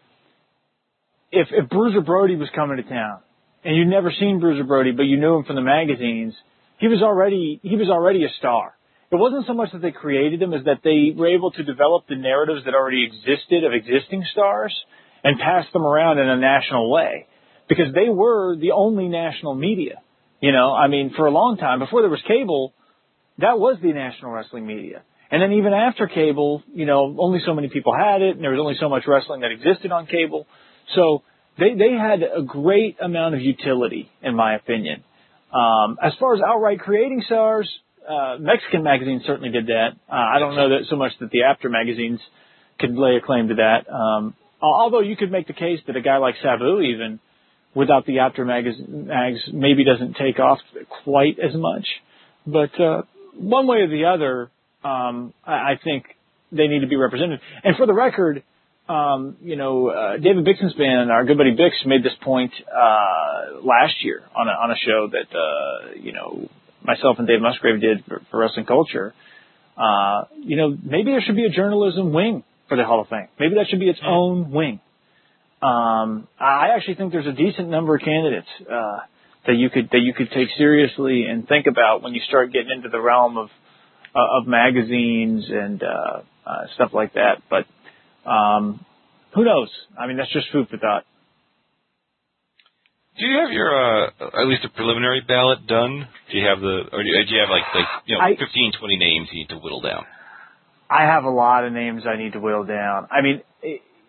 if 1.32 1.50
if 1.52 1.70
Bruiser 1.70 2.02
Brody 2.02 2.36
was 2.36 2.50
coming 2.56 2.78
to 2.78 2.84
town 2.84 3.20
and 3.64 3.76
you'd 3.76 3.88
never 3.88 4.12
seen 4.12 4.40
Bruiser 4.40 4.64
Brody, 4.64 4.92
but 4.92 5.04
you 5.04 5.18
knew 5.18 5.36
him 5.36 5.44
from 5.44 5.56
the 5.56 5.62
magazines, 5.62 6.34
he 6.80 6.88
was 6.88 7.02
already 7.02 7.60
he 7.62 7.76
was 7.76 7.90
already 7.90 8.24
a 8.24 8.30
star. 8.40 8.75
It 9.12 9.18
wasn't 9.18 9.46
so 9.46 9.54
much 9.54 9.72
that 9.72 9.82
they 9.82 9.92
created 9.92 10.40
them 10.40 10.54
as 10.54 10.66
that 10.66 10.80
they 10.84 11.14
were 11.16 11.28
able 11.28 11.52
to 11.52 11.64
develop 11.64 12.08
the 12.08 12.16
narratives 12.16 12.66
that 12.66 12.74
already 12.74 13.06
existed 13.06 13.64
of 13.64 13.72
existing 13.74 14.26
stars 14.32 14.76
and 15.24 15.40
pass 15.40 15.66
them 15.74 15.84
around 15.84 16.18
in 16.18 16.28
a 16.28 16.38
national 16.38 16.92
way 16.92 17.28
because 17.70 17.94
they 17.94 18.10
were 18.10 18.56
the 18.56 18.72
only 18.72 19.08
national 19.08 19.56
media. 19.56 20.02
You 20.42 20.52
know, 20.52 20.74
I 20.74 20.88
mean, 20.88 21.14
for 21.16 21.28
a 21.28 21.32
long 21.32 21.58
time 21.58 21.80
before 21.80 22.02
there 22.02 22.10
was 22.10 22.22
cable, 22.28 22.74
that 23.40 23.58
was 23.60 23.78
the 23.82 23.94
national 23.94 24.32
wrestling 24.32 24.66
media. 24.66 25.04
And 25.32 25.42
then 25.42 25.54
even 25.54 25.74
after 25.74 26.08
cable, 26.08 26.64
you 26.74 26.86
know, 26.86 27.16
only 27.20 27.40
so 27.46 27.54
many 27.54 27.70
people 27.70 27.94
had 27.98 28.22
it, 28.22 28.36
and 28.36 28.44
there 28.44 28.52
was 28.52 28.60
only 28.60 28.76
so 28.80 28.90
much 28.90 29.04
wrestling 29.08 29.42
that 29.42 29.52
existed 29.52 29.92
on 29.92 30.06
cable. 30.06 30.46
So 30.96 31.24
they 31.58 31.74
they 31.74 31.94
had 31.94 32.22
a 32.22 32.44
great 32.44 32.98
amount 33.02 33.36
of 33.36 33.42
utility, 33.42 34.10
in 34.22 34.36
my 34.36 34.56
opinion. 34.56 35.04
Um, 35.52 35.98
as 36.02 36.14
far 36.20 36.36
as 36.36 36.42
outright 36.46 36.80
creating 36.80 37.24
stars, 37.26 37.70
uh, 38.08 38.38
Mexican 38.40 38.84
magazines 38.84 39.24
certainly 39.26 39.50
did 39.50 39.68
that. 39.68 39.90
Uh, 40.10 40.16
I 40.16 40.40
don't 40.40 40.56
know 40.56 40.70
that 40.70 40.86
so 40.90 40.96
much 40.96 41.12
that 41.20 41.32
the 41.32 41.44
Apter 41.44 41.70
magazines 41.70 42.20
could 42.80 42.96
lay 42.96 43.16
a 43.16 43.22
claim 43.22 43.50
to 43.50 43.56
that. 43.56 43.92
Um, 43.92 44.36
although 44.62 45.02
you 45.02 45.16
could 45.16 45.32
make 45.32 45.48
the 45.48 45.54
case 45.54 45.80
that 45.88 45.96
a 45.96 46.02
guy 46.02 46.18
like 46.18 46.36
Sabu, 46.42 46.82
even 46.82 47.20
without 47.74 48.06
the 48.06 48.20
Apter 48.20 48.46
magazine, 48.46 49.08
mags, 49.08 49.40
maybe 49.52 49.84
doesn't 49.84 50.16
take 50.16 50.40
off 50.40 50.60
quite 51.04 51.38
as 51.40 51.56
much. 51.56 51.86
But 52.48 52.80
uh, 52.80 53.04
one 53.38 53.68
way 53.68 53.78
or 53.78 53.88
the 53.88 54.06
other, 54.06 54.52
um, 54.84 55.34
I, 55.46 55.54
I 55.54 55.80
think 55.84 56.06
they 56.52 56.68
need 56.68 56.82
to 56.82 56.88
be 56.88 56.96
represented. 56.96 57.40
And 57.64 57.76
for 57.76 57.86
the 57.86 57.94
record, 57.94 58.44
um, 58.88 59.38
you 59.42 59.56
know, 59.56 59.90
uh, 59.90 60.18
David 60.18 60.46
Bixenspan, 60.46 61.10
our 61.10 61.26
good 61.26 61.38
buddy 61.38 61.56
Bix, 61.56 61.86
made 61.86 62.04
this 62.04 62.14
point 62.24 62.52
uh, 62.72 63.62
last 63.64 63.96
year 64.04 64.24
on 64.36 64.48
a, 64.48 64.52
on 64.52 64.72
a 64.72 64.76
show 64.86 65.10
that 65.12 65.36
uh, 65.36 66.00
you 66.00 66.14
know 66.14 66.48
myself 66.86 67.18
and 67.20 67.28
Dave 67.28 67.42
Musgrave 67.42 67.82
did 67.82 68.06
for, 68.06 68.22
for 68.32 68.40
Wrestling 68.40 68.66
Culture. 68.66 69.14
Uh, 69.78 70.24
you 70.40 70.56
know, 70.56 70.70
maybe 70.70 71.12
there 71.12 71.22
should 71.26 71.36
be 71.36 71.46
a 71.46 71.50
journalism 71.50 72.14
wing 72.14 72.44
for 72.70 72.78
the 72.78 72.86
Hall 72.86 73.02
of 73.02 73.08
Fame. 73.10 73.28
Maybe 73.40 73.56
that 73.56 73.68
should 73.70 73.80
be 73.80 73.90
its 73.90 74.00
own 74.06 74.52
wing. 74.52 74.80
Um, 75.62 76.28
I 76.40 76.70
actually 76.76 76.96
think 76.96 77.12
there's 77.12 77.28
a 77.28 77.34
decent 77.34 77.70
number 77.70 77.96
of 77.96 78.02
candidates 78.02 78.48
uh, 78.62 79.00
that 79.48 79.56
you 79.56 79.70
could 79.70 79.90
that 79.92 80.00
you 80.00 80.14
could 80.14 80.30
take 80.32 80.50
seriously 80.58 81.26
and 81.26 81.48
think 81.48 81.66
about 81.68 82.04
when 82.04 82.14
you 82.14 82.22
start 82.28 82.52
getting 82.54 82.72
into 82.72 82.90
the 82.90 83.00
realm 83.00 83.38
of 83.38 83.50
uh, 84.16 84.40
of 84.40 84.48
magazines 84.48 85.46
and 85.50 85.82
uh, 85.84 86.22
uh, 86.46 86.68
stuff 86.76 86.92
like 86.94 87.14
that. 87.14 87.42
But 87.50 87.66
um, 88.30 88.86
who 89.34 89.44
knows? 89.44 89.70
I 89.98 90.08
mean, 90.08 90.18
that's 90.18 90.32
just 90.32 90.48
food 90.52 90.68
for 90.70 90.78
thought. 90.78 91.06
Do 93.18 93.26
you 93.26 93.40
have 93.40 93.52
your 93.52 93.72
uh, 93.72 94.10
at 94.42 94.48
least 94.48 94.66
a 94.66 94.70
preliminary 94.70 95.22
ballot 95.22 95.66
done? 95.68 96.08
Do 96.32 96.38
you 96.38 96.46
have 96.48 96.60
the, 96.60 96.84
or 96.92 97.02
do 97.02 97.10
you 97.10 97.40
have 97.40 97.50
like 97.50 97.64
like 97.74 97.86
you 98.06 98.16
know 98.16 98.22
I, 98.22 98.36
15, 98.36 98.74
20 98.78 98.98
names 98.98 99.30
you 99.32 99.40
need 99.40 99.50
to 99.50 99.58
whittle 99.58 99.82
down? 99.82 100.06
I 100.90 101.04
have 101.04 101.24
a 101.24 101.30
lot 101.30 101.66
of 101.66 101.72
names 101.72 102.04
I 102.06 102.18
need 102.18 102.34
to 102.34 102.40
whittle 102.40 102.66
down. 102.66 103.08
I 103.10 103.22
mean, 103.22 103.42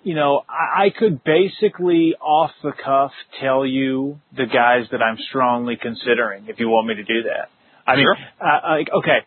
you 0.03 0.15
know, 0.15 0.43
I, 0.49 0.87
I 0.87 0.91
could 0.91 1.23
basically 1.23 2.15
off 2.21 2.51
the 2.63 2.73
cuff 2.73 3.13
tell 3.41 3.65
you 3.65 4.19
the 4.37 4.47
guys 4.47 4.87
that 4.91 5.03
I'm 5.03 5.19
strongly 5.29 5.77
considering. 5.81 6.47
If 6.49 6.59
you 6.59 6.69
want 6.69 6.89
me 6.89 6.95
to 6.97 7.05
do 7.05 7.23
that, 7.25 7.49
I 7.87 7.95
sure. 7.95 8.15
mean, 8.15 8.25
uh, 8.41 8.71
like 8.71 8.89
okay, 8.93 9.19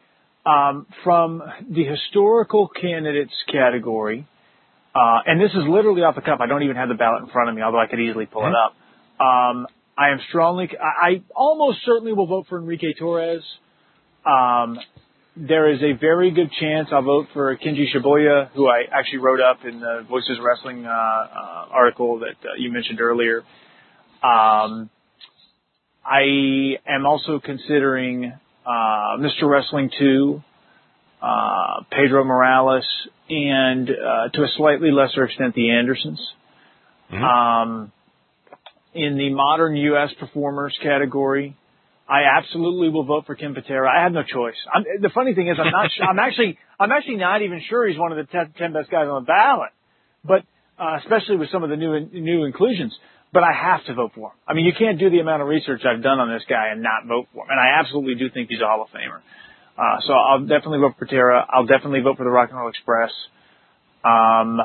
um, 0.46 0.88
from 1.06 1.42
the 1.70 1.86
historical 1.86 2.68
candidates 2.68 3.34
category, 3.50 4.28
uh, 4.94 5.20
and 5.26 5.40
this 5.40 5.52
is 5.52 5.64
literally 5.70 6.02
off 6.02 6.16
the 6.16 6.22
cuff. 6.22 6.40
I 6.42 6.48
don't 6.48 6.64
even 6.64 6.76
have 6.76 6.90
the 6.90 6.96
ballot 6.96 7.24
in 7.24 7.30
front 7.30 7.50
of 7.50 7.56
me, 7.56 7.62
although 7.62 7.80
I 7.80 7.88
could 7.88 8.02
easily 8.02 8.26
pull 8.26 8.42
mm-hmm. 8.42 8.52
it 8.52 8.58
up. 8.58 8.76
Um, 9.20 9.68
I 9.98 10.12
am 10.12 10.20
strongly, 10.30 10.70
I, 10.80 11.08
I 11.08 11.22
almost 11.36 11.80
certainly 11.84 12.14
will 12.14 12.28
vote 12.28 12.46
for 12.48 12.58
Enrique 12.58 12.94
Torres. 12.94 13.44
Um, 14.26 14.80
there 15.36 15.72
is 15.72 15.82
a 15.82 15.94
very 15.94 16.32
good 16.32 16.52
chance 16.60 16.90
I'll 16.92 17.02
vote 17.02 17.28
for 17.34 17.56
Kenji 17.58 17.86
Shibuya, 17.94 18.50
who 18.52 18.68
I 18.68 18.84
actually 18.92 19.20
wrote 19.20 19.42
up 19.42 19.60
in 19.66 19.80
the 19.80 20.06
Voices 20.10 20.38
of 20.38 20.44
Wrestling 20.44 20.86
uh, 20.86 20.90
uh, 20.90 21.66
article 21.72 22.20
that 22.20 22.36
uh, 22.44 22.56
you 22.58 22.72
mentioned 22.72 23.02
earlier. 23.02 23.44
Um, 24.24 24.90
I 26.06 26.78
am 26.88 27.06
also 27.06 27.40
considering 27.44 28.34
uh, 28.66 29.18
Mr. 29.18 29.44
Wrestling 29.44 29.92
2, 29.98 30.44
uh, 31.22 31.84
Pedro 31.92 32.24
Morales, 32.24 32.86
and 33.30 33.90
uh, 33.90 34.30
to 34.34 34.44
a 34.44 34.48
slightly 34.58 34.92
lesser 34.92 35.24
extent, 35.26 35.56
the 35.56 35.72
Andersons. 35.72 36.20
Mm-hmm. 37.12 37.24
Um, 37.24 37.92
in 38.94 39.18
the 39.18 39.30
modern 39.32 39.76
U.S. 39.76 40.10
performers 40.20 40.78
category, 40.82 41.56
I 42.08 42.24
absolutely 42.38 42.90
will 42.90 43.04
vote 43.06 43.26
for 43.26 43.36
Ken 43.36 43.54
Patera. 43.54 43.90
I 43.90 44.04
have 44.04 44.12
no 44.12 44.24
choice. 44.24 44.56
I'm, 44.74 44.84
the 45.02 45.10
funny 45.14 45.36
thing 45.36 45.48
is, 45.48 45.58
I'm 45.60 45.72
not. 45.72 45.92
I'm 46.02 46.20
actually. 46.20 46.58
I'm 46.80 46.92
actually 46.92 47.18
not 47.18 47.42
even 47.42 47.62
sure 47.70 47.88
he's 47.88 48.00
one 48.00 48.12
of 48.12 48.18
the 48.18 48.32
ten, 48.32 48.54
10 48.58 48.74
best 48.74 48.90
guys 48.90 49.08
on 49.08 49.24
the 49.24 49.28
ballot. 49.28 49.70
But 50.24 50.44
uh, 50.80 50.98
especially 51.04 51.38
with 51.38 51.52
some 51.52 51.64
of 51.64 51.70
the 51.70 51.76
new 51.76 52.00
new 52.00 52.46
inclusions. 52.46 52.96
But 53.32 53.44
I 53.44 53.54
have 53.54 53.86
to 53.86 53.94
vote 53.94 54.14
for 54.16 54.30
him. 54.30 54.38
I 54.48 54.56
mean, 54.56 54.66
you 54.66 54.74
can't 54.74 54.98
do 54.98 55.12
the 55.12 55.20
amount 55.20 55.44
of 55.44 55.48
research 55.48 55.82
I've 55.86 56.02
done 56.02 56.20
on 56.20 56.34
this 56.34 56.42
guy 56.50 56.70
and 56.70 56.82
not 56.82 57.06
vote 57.06 57.28
for 57.32 57.44
him. 57.44 57.50
And 57.52 57.60
I 57.60 57.80
absolutely 57.80 58.16
do 58.16 58.32
think 58.34 58.50
he's 58.50 58.60
a 58.60 58.66
Hall 58.66 58.82
of 58.82 58.90
Famer. 58.90 59.22
Uh, 59.78 60.02
so 60.08 60.14
I'll 60.14 60.42
definitely 60.42 60.80
vote 60.80 60.96
for 60.98 61.06
Patera. 61.06 61.46
I'll 61.48 61.68
definitely 61.68 62.02
vote 62.02 62.18
for 62.18 62.24
the 62.24 62.32
Rock 62.32 62.50
and 62.50 62.58
Roll 62.58 62.70
Express. 62.70 63.12
Um, 64.04 64.60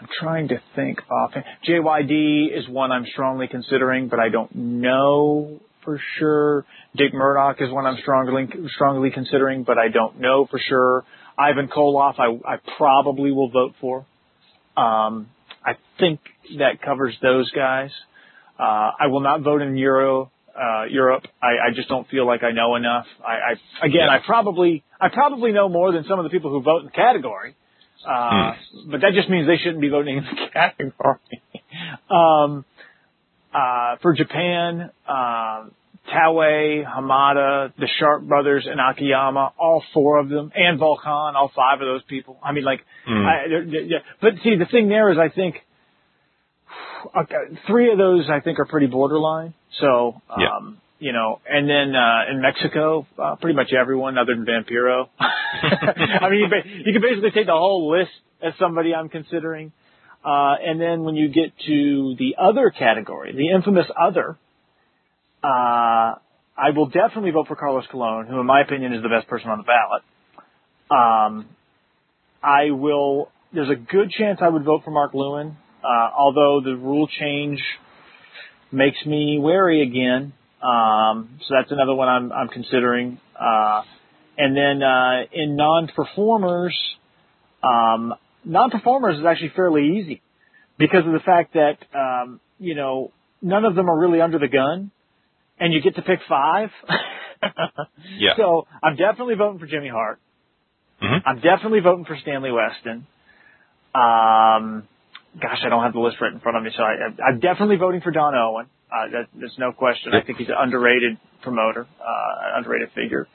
I'm 0.00 0.08
trying 0.20 0.48
to 0.48 0.60
think 0.74 1.00
often. 1.10 1.44
JYD 1.68 2.56
is 2.56 2.68
one 2.68 2.90
I'm 2.90 3.06
strongly 3.06 3.46
considering, 3.48 4.08
but 4.08 4.18
I 4.18 4.28
don't 4.28 4.54
know 4.54 5.60
for 5.84 6.00
sure. 6.18 6.64
Dick 6.96 7.14
Murdoch 7.14 7.56
is 7.60 7.70
one 7.70 7.86
I'm 7.86 7.98
strongly 8.00 8.48
strongly 8.74 9.10
considering, 9.10 9.62
but 9.64 9.78
I 9.78 9.88
don't 9.88 10.20
know 10.20 10.46
for 10.50 10.58
sure. 10.58 11.04
Ivan 11.38 11.68
Koloff, 11.68 12.14
I, 12.18 12.54
I 12.54 12.56
probably 12.76 13.32
will 13.32 13.50
vote 13.50 13.74
for. 13.80 14.06
Um, 14.76 15.28
I 15.64 15.72
think 15.98 16.20
that 16.58 16.82
covers 16.82 17.16
those 17.22 17.50
guys. 17.50 17.90
Uh, 18.58 18.90
I 19.00 19.06
will 19.08 19.20
not 19.20 19.42
vote 19.42 19.62
in 19.62 19.76
Euro 19.76 20.30
uh, 20.54 20.84
Europe. 20.84 21.24
I, 21.42 21.68
I 21.68 21.74
just 21.74 21.88
don't 21.88 22.08
feel 22.08 22.26
like 22.26 22.42
I 22.42 22.52
know 22.52 22.76
enough. 22.76 23.06
I, 23.26 23.32
I 23.32 23.86
again. 23.86 24.08
I 24.08 24.18
probably 24.24 24.84
I 25.00 25.08
probably 25.08 25.52
know 25.52 25.68
more 25.68 25.92
than 25.92 26.04
some 26.08 26.18
of 26.18 26.24
the 26.24 26.30
people 26.30 26.50
who 26.50 26.62
vote 26.62 26.80
in 26.80 26.86
the 26.86 26.92
category. 26.92 27.56
Uh, 28.06 28.52
hmm. 28.52 28.90
but 28.90 29.00
that 29.00 29.12
just 29.14 29.28
means 29.28 29.46
they 29.46 29.56
shouldn't 29.56 29.80
be 29.80 29.88
voting 29.88 30.18
in 30.18 30.24
the 30.24 30.50
category. 30.52 31.42
um, 32.10 32.64
uh, 33.52 33.96
for 34.02 34.14
Japan, 34.14 34.90
uh, 35.08 35.66
Taue, 36.12 36.84
Hamada, 36.84 37.72
the 37.78 37.88
Sharp 37.98 38.24
brothers, 38.24 38.66
and 38.70 38.80
Akiyama, 38.80 39.52
all 39.58 39.82
four 39.94 40.18
of 40.18 40.28
them, 40.28 40.50
and 40.54 40.78
Volk 40.78 41.00
Han, 41.04 41.36
all 41.36 41.50
five 41.54 41.80
of 41.80 41.86
those 41.86 42.02
people. 42.08 42.38
I 42.42 42.52
mean, 42.52 42.64
like, 42.64 42.80
mm. 43.08 43.24
I, 43.24 43.86
yeah. 43.86 43.98
But 44.20 44.34
see, 44.42 44.56
the 44.56 44.66
thing 44.66 44.88
there 44.88 45.10
is, 45.10 45.18
I 45.18 45.34
think 45.34 45.56
okay, 47.16 47.58
three 47.66 47.90
of 47.92 47.98
those 47.98 48.28
I 48.30 48.40
think 48.40 48.58
are 48.58 48.66
pretty 48.66 48.86
borderline. 48.86 49.54
So, 49.80 50.20
um. 50.30 50.80
You 50.98 51.12
know, 51.12 51.40
and 51.48 51.68
then 51.68 51.94
uh, 51.94 52.30
in 52.30 52.40
Mexico, 52.40 53.06
uh, 53.18 53.36
pretty 53.36 53.56
much 53.56 53.72
everyone 53.72 54.16
other 54.16 54.34
than 54.34 54.46
Vampiro. 54.46 55.08
I 55.18 56.28
mean, 56.30 56.40
you, 56.40 56.82
you 56.86 56.92
can 56.92 57.02
basically 57.02 57.30
take 57.30 57.46
the 57.46 57.52
whole 57.52 57.90
list 57.90 58.10
as 58.42 58.52
somebody 58.58 58.94
I'm 58.94 59.08
considering. 59.08 59.72
Uh, 60.24 60.54
and 60.64 60.80
then 60.80 61.02
when 61.02 61.16
you 61.16 61.28
get 61.28 61.52
to 61.66 62.16
the 62.18 62.36
other 62.38 62.70
category, 62.70 63.32
the 63.32 63.50
infamous 63.54 63.86
other, 64.00 64.38
uh, 65.42 66.16
I 66.56 66.70
will 66.74 66.86
definitely 66.86 67.32
vote 67.32 67.48
for 67.48 67.56
Carlos 67.56 67.84
Colon, 67.90 68.26
who 68.26 68.40
in 68.40 68.46
my 68.46 68.62
opinion 68.62 68.94
is 68.94 69.02
the 69.02 69.08
best 69.08 69.28
person 69.28 69.50
on 69.50 69.58
the 69.58 69.64
ballot. 69.64 70.02
Um, 70.90 71.48
I 72.42 72.70
will, 72.70 73.30
there's 73.52 73.70
a 73.70 73.74
good 73.74 74.10
chance 74.10 74.38
I 74.40 74.48
would 74.48 74.64
vote 74.64 74.82
for 74.84 74.90
Mark 74.90 75.12
Lewin, 75.12 75.56
uh, 75.82 76.10
although 76.16 76.62
the 76.64 76.76
rule 76.76 77.08
change 77.08 77.60
makes 78.72 79.04
me 79.04 79.38
wary 79.38 79.82
again. 79.82 80.32
Um, 80.64 81.38
so 81.40 81.54
that's 81.58 81.70
another 81.70 81.94
one 81.94 82.08
I'm, 82.08 82.32
I'm 82.32 82.48
considering. 82.48 83.20
Uh, 83.38 83.82
and 84.38 84.56
then, 84.56 84.82
uh, 84.82 85.24
in 85.32 85.56
non-performers, 85.56 86.76
um, 87.62 88.14
non-performers 88.44 89.18
is 89.18 89.24
actually 89.26 89.52
fairly 89.54 89.98
easy 89.98 90.22
because 90.78 91.06
of 91.06 91.12
the 91.12 91.20
fact 91.20 91.54
that, 91.54 91.78
um, 91.94 92.40
you 92.58 92.74
know, 92.74 93.12
none 93.42 93.64
of 93.64 93.74
them 93.74 93.88
are 93.90 93.98
really 93.98 94.20
under 94.20 94.38
the 94.38 94.48
gun 94.48 94.90
and 95.58 95.72
you 95.72 95.80
get 95.80 95.96
to 95.96 96.02
pick 96.02 96.20
five. 96.28 96.70
yeah. 98.18 98.32
So 98.36 98.66
I'm 98.82 98.96
definitely 98.96 99.34
voting 99.34 99.58
for 99.58 99.66
Jimmy 99.66 99.88
Hart. 99.88 100.18
Mm-hmm. 101.02 101.28
I'm 101.28 101.40
definitely 101.40 101.80
voting 101.80 102.04
for 102.04 102.16
Stanley 102.16 102.50
Weston. 102.50 103.06
Um, 103.94 104.88
gosh, 105.40 105.58
I 105.64 105.68
don't 105.68 105.82
have 105.82 105.92
the 105.92 106.00
list 106.00 106.16
right 106.20 106.32
in 106.32 106.40
front 106.40 106.56
of 106.56 106.64
me, 106.64 106.70
so 106.76 106.82
I, 106.82 107.10
I'm 107.28 107.40
definitely 107.40 107.76
voting 107.76 108.00
for 108.00 108.10
Don 108.10 108.34
Owen. 108.34 108.66
Uh, 108.90 109.10
that, 109.10 109.26
there's 109.34 109.54
no 109.58 109.72
question. 109.72 110.12
I 110.14 110.24
think 110.24 110.38
he's 110.38 110.48
an 110.48 110.54
underrated 110.58 111.18
promoter, 111.42 111.86
uh, 112.00 112.58
underrated 112.58 112.90
figure. 112.94 113.26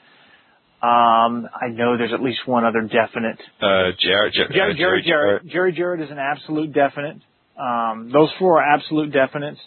Um, 0.82 1.46
I 1.52 1.68
know 1.68 1.98
there's 1.98 2.14
at 2.14 2.22
least 2.22 2.40
one 2.46 2.64
other 2.64 2.80
definite. 2.80 3.38
Uh, 3.60 3.92
Jarrett, 4.00 4.32
Jer- 4.32 4.48
Jerry, 4.50 4.72
uh, 4.72 4.76
Jerry, 4.76 5.02
Jarrett. 5.06 5.46
Jerry 5.46 5.72
Jarrett 5.72 6.00
is 6.00 6.10
an 6.10 6.18
absolute 6.18 6.72
definite. 6.72 7.18
Um, 7.58 8.10
those 8.10 8.30
four 8.38 8.62
are 8.62 8.74
absolute 8.74 9.12
definites, 9.12 9.58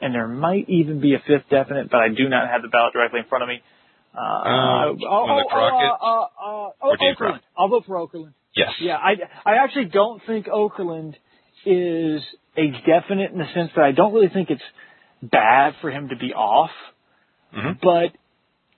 and 0.00 0.14
there 0.14 0.28
might 0.28 0.70
even 0.70 1.00
be 1.00 1.14
a 1.14 1.18
fifth 1.26 1.50
definite, 1.50 1.90
but 1.90 1.98
I 2.00 2.08
do 2.08 2.26
not 2.28 2.48
have 2.48 2.62
the 2.62 2.68
ballot 2.68 2.94
directly 2.94 3.20
in 3.20 3.26
front 3.26 3.42
of 3.42 3.48
me. 3.48 3.60
Uh, 4.14 4.18
uh, 4.18 4.86
oh, 4.86 4.96
oh, 5.08 5.42
Crockett, 5.50 5.90
uh, 5.90 6.04
uh, 6.04 6.22
uh, 6.22 6.70
oh, 6.82 6.96
Okerlund. 7.00 7.40
I'll 7.56 7.68
vote 7.68 7.84
for 7.86 7.96
Okerlund. 7.96 8.32
Yes. 8.54 8.68
Yeah, 8.80 8.96
I, 8.96 9.14
I 9.44 9.64
actually 9.64 9.86
don't 9.86 10.22
think 10.26 10.46
Okerlund 10.46 11.14
is 11.64 12.22
a 12.56 12.70
definite 12.86 13.32
in 13.32 13.38
the 13.38 13.46
sense 13.54 13.70
that 13.76 13.84
I 13.84 13.92
don't 13.92 14.12
really 14.12 14.28
think 14.28 14.50
it's 14.50 14.62
bad 15.22 15.74
for 15.80 15.90
him 15.90 16.08
to 16.08 16.16
be 16.16 16.32
off, 16.34 16.70
mm-hmm. 17.56 17.72
but 17.82 18.12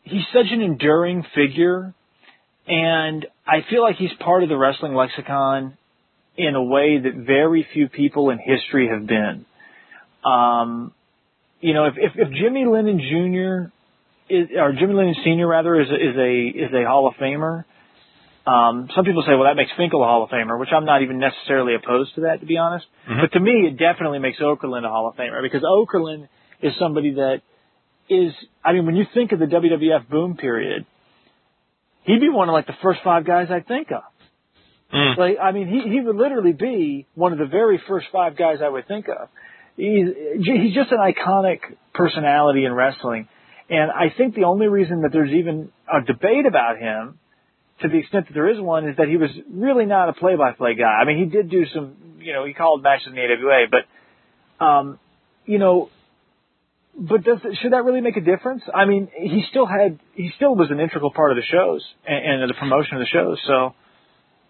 he's 0.02 0.24
such 0.32 0.46
an 0.52 0.60
enduring 0.60 1.24
figure, 1.34 1.94
and 2.66 3.26
I 3.46 3.64
feel 3.68 3.82
like 3.82 3.96
he's 3.96 4.12
part 4.20 4.42
of 4.42 4.48
the 4.48 4.56
wrestling 4.56 4.94
lexicon 4.94 5.76
in 6.36 6.54
a 6.54 6.62
way 6.62 6.98
that 6.98 7.14
very 7.26 7.66
few 7.72 7.88
people 7.88 8.30
in 8.30 8.38
history 8.38 8.88
have 8.88 9.06
been. 9.06 9.46
Um, 10.24 10.92
you 11.60 11.74
know, 11.74 11.86
if, 11.86 11.94
if, 11.96 12.12
if 12.16 12.32
Jimmy 12.32 12.66
Lennon 12.66 12.98
Jr. 12.98 14.34
is, 14.34 14.48
or 14.56 14.72
Jimmy 14.72 14.94
Lennon 14.94 15.16
Sr. 15.24 15.46
rather 15.46 15.80
is 15.80 15.88
a, 15.90 15.94
is 15.94 16.16
a 16.16 16.64
is 16.66 16.70
a 16.74 16.86
Hall 16.86 17.08
of 17.08 17.14
Famer, 17.14 17.64
um, 18.46 18.90
some 18.94 19.04
people 19.04 19.22
say, 19.26 19.32
well, 19.34 19.44
that 19.44 19.56
makes 19.56 19.70
Finkel 19.76 20.02
a 20.02 20.06
Hall 20.06 20.22
of 20.22 20.30
Famer, 20.30 20.58
which 20.60 20.68
I'm 20.74 20.84
not 20.84 21.02
even 21.02 21.18
necessarily 21.18 21.74
opposed 21.74 22.14
to 22.16 22.22
that, 22.22 22.40
to 22.40 22.46
be 22.46 22.58
honest. 22.58 22.86
Mm-hmm. 23.08 23.20
But 23.22 23.32
to 23.32 23.40
me, 23.40 23.68
it 23.68 23.78
definitely 23.78 24.18
makes 24.18 24.38
Okerlund 24.38 24.84
a 24.84 24.90
Hall 24.90 25.08
of 25.08 25.16
Famer 25.16 25.40
because 25.42 25.62
Okerlund 25.62 26.28
is 26.60 26.74
somebody 26.78 27.14
that 27.14 27.40
is, 28.10 28.32
I 28.62 28.72
mean, 28.72 28.84
when 28.84 28.96
you 28.96 29.06
think 29.14 29.32
of 29.32 29.38
the 29.38 29.46
WWF 29.46 30.08
boom 30.10 30.36
period, 30.36 30.84
he'd 32.02 32.20
be 32.20 32.28
one 32.28 32.50
of 32.50 32.52
like 32.52 32.66
the 32.66 32.76
first 32.82 33.00
five 33.02 33.26
guys 33.26 33.48
I 33.50 33.60
think 33.60 33.90
of. 33.90 34.02
Mm. 34.92 35.16
Like, 35.16 35.36
I 35.42 35.52
mean, 35.52 35.66
he, 35.66 35.90
he 35.90 36.00
would 36.00 36.16
literally 36.16 36.52
be 36.52 37.06
one 37.14 37.32
of 37.32 37.38
the 37.38 37.46
very 37.46 37.80
first 37.88 38.06
five 38.12 38.36
guys 38.36 38.58
I 38.62 38.68
would 38.68 38.86
think 38.86 39.08
of. 39.08 39.28
He's, 39.76 40.08
he's 40.36 40.74
just 40.74 40.92
an 40.92 40.98
iconic 40.98 41.60
personality 41.94 42.66
in 42.66 42.74
wrestling. 42.74 43.26
And 43.70 43.90
I 43.90 44.14
think 44.16 44.34
the 44.34 44.44
only 44.44 44.68
reason 44.68 45.00
that 45.00 45.12
there's 45.12 45.32
even 45.32 45.72
a 45.90 46.04
debate 46.04 46.46
about 46.46 46.78
him 46.78 47.18
to 47.84 47.90
the 47.90 47.98
extent 47.98 48.26
that 48.28 48.34
there 48.34 48.48
is 48.48 48.58
one, 48.58 48.88
is 48.88 48.96
that 48.96 49.08
he 49.08 49.18
was 49.18 49.28
really 49.52 49.84
not 49.84 50.08
a 50.08 50.14
play-by-play 50.14 50.74
guy. 50.74 50.94
I 51.02 51.04
mean, 51.04 51.18
he 51.18 51.26
did 51.26 51.50
do 51.50 51.66
some, 51.74 52.16
you 52.18 52.32
know, 52.32 52.46
he 52.46 52.54
called 52.54 52.82
matches 52.82 53.08
in 53.08 53.14
the 53.14 53.20
AWA, 53.20 53.66
but, 53.70 54.64
um, 54.64 54.98
you 55.44 55.58
know, 55.58 55.90
but 56.96 57.22
does 57.24 57.40
should 57.60 57.72
that 57.72 57.84
really 57.84 58.00
make 58.00 58.16
a 58.16 58.22
difference? 58.22 58.62
I 58.72 58.86
mean, 58.86 59.08
he 59.14 59.44
still 59.50 59.66
had, 59.66 60.00
he 60.14 60.30
still 60.36 60.54
was 60.54 60.70
an 60.70 60.80
integral 60.80 61.12
part 61.12 61.32
of 61.32 61.36
the 61.36 61.44
shows 61.44 61.84
and, 62.06 62.42
and 62.42 62.50
the 62.50 62.54
promotion 62.54 62.96
of 62.96 63.00
the 63.00 63.10
shows. 63.12 63.38
So, 63.46 63.74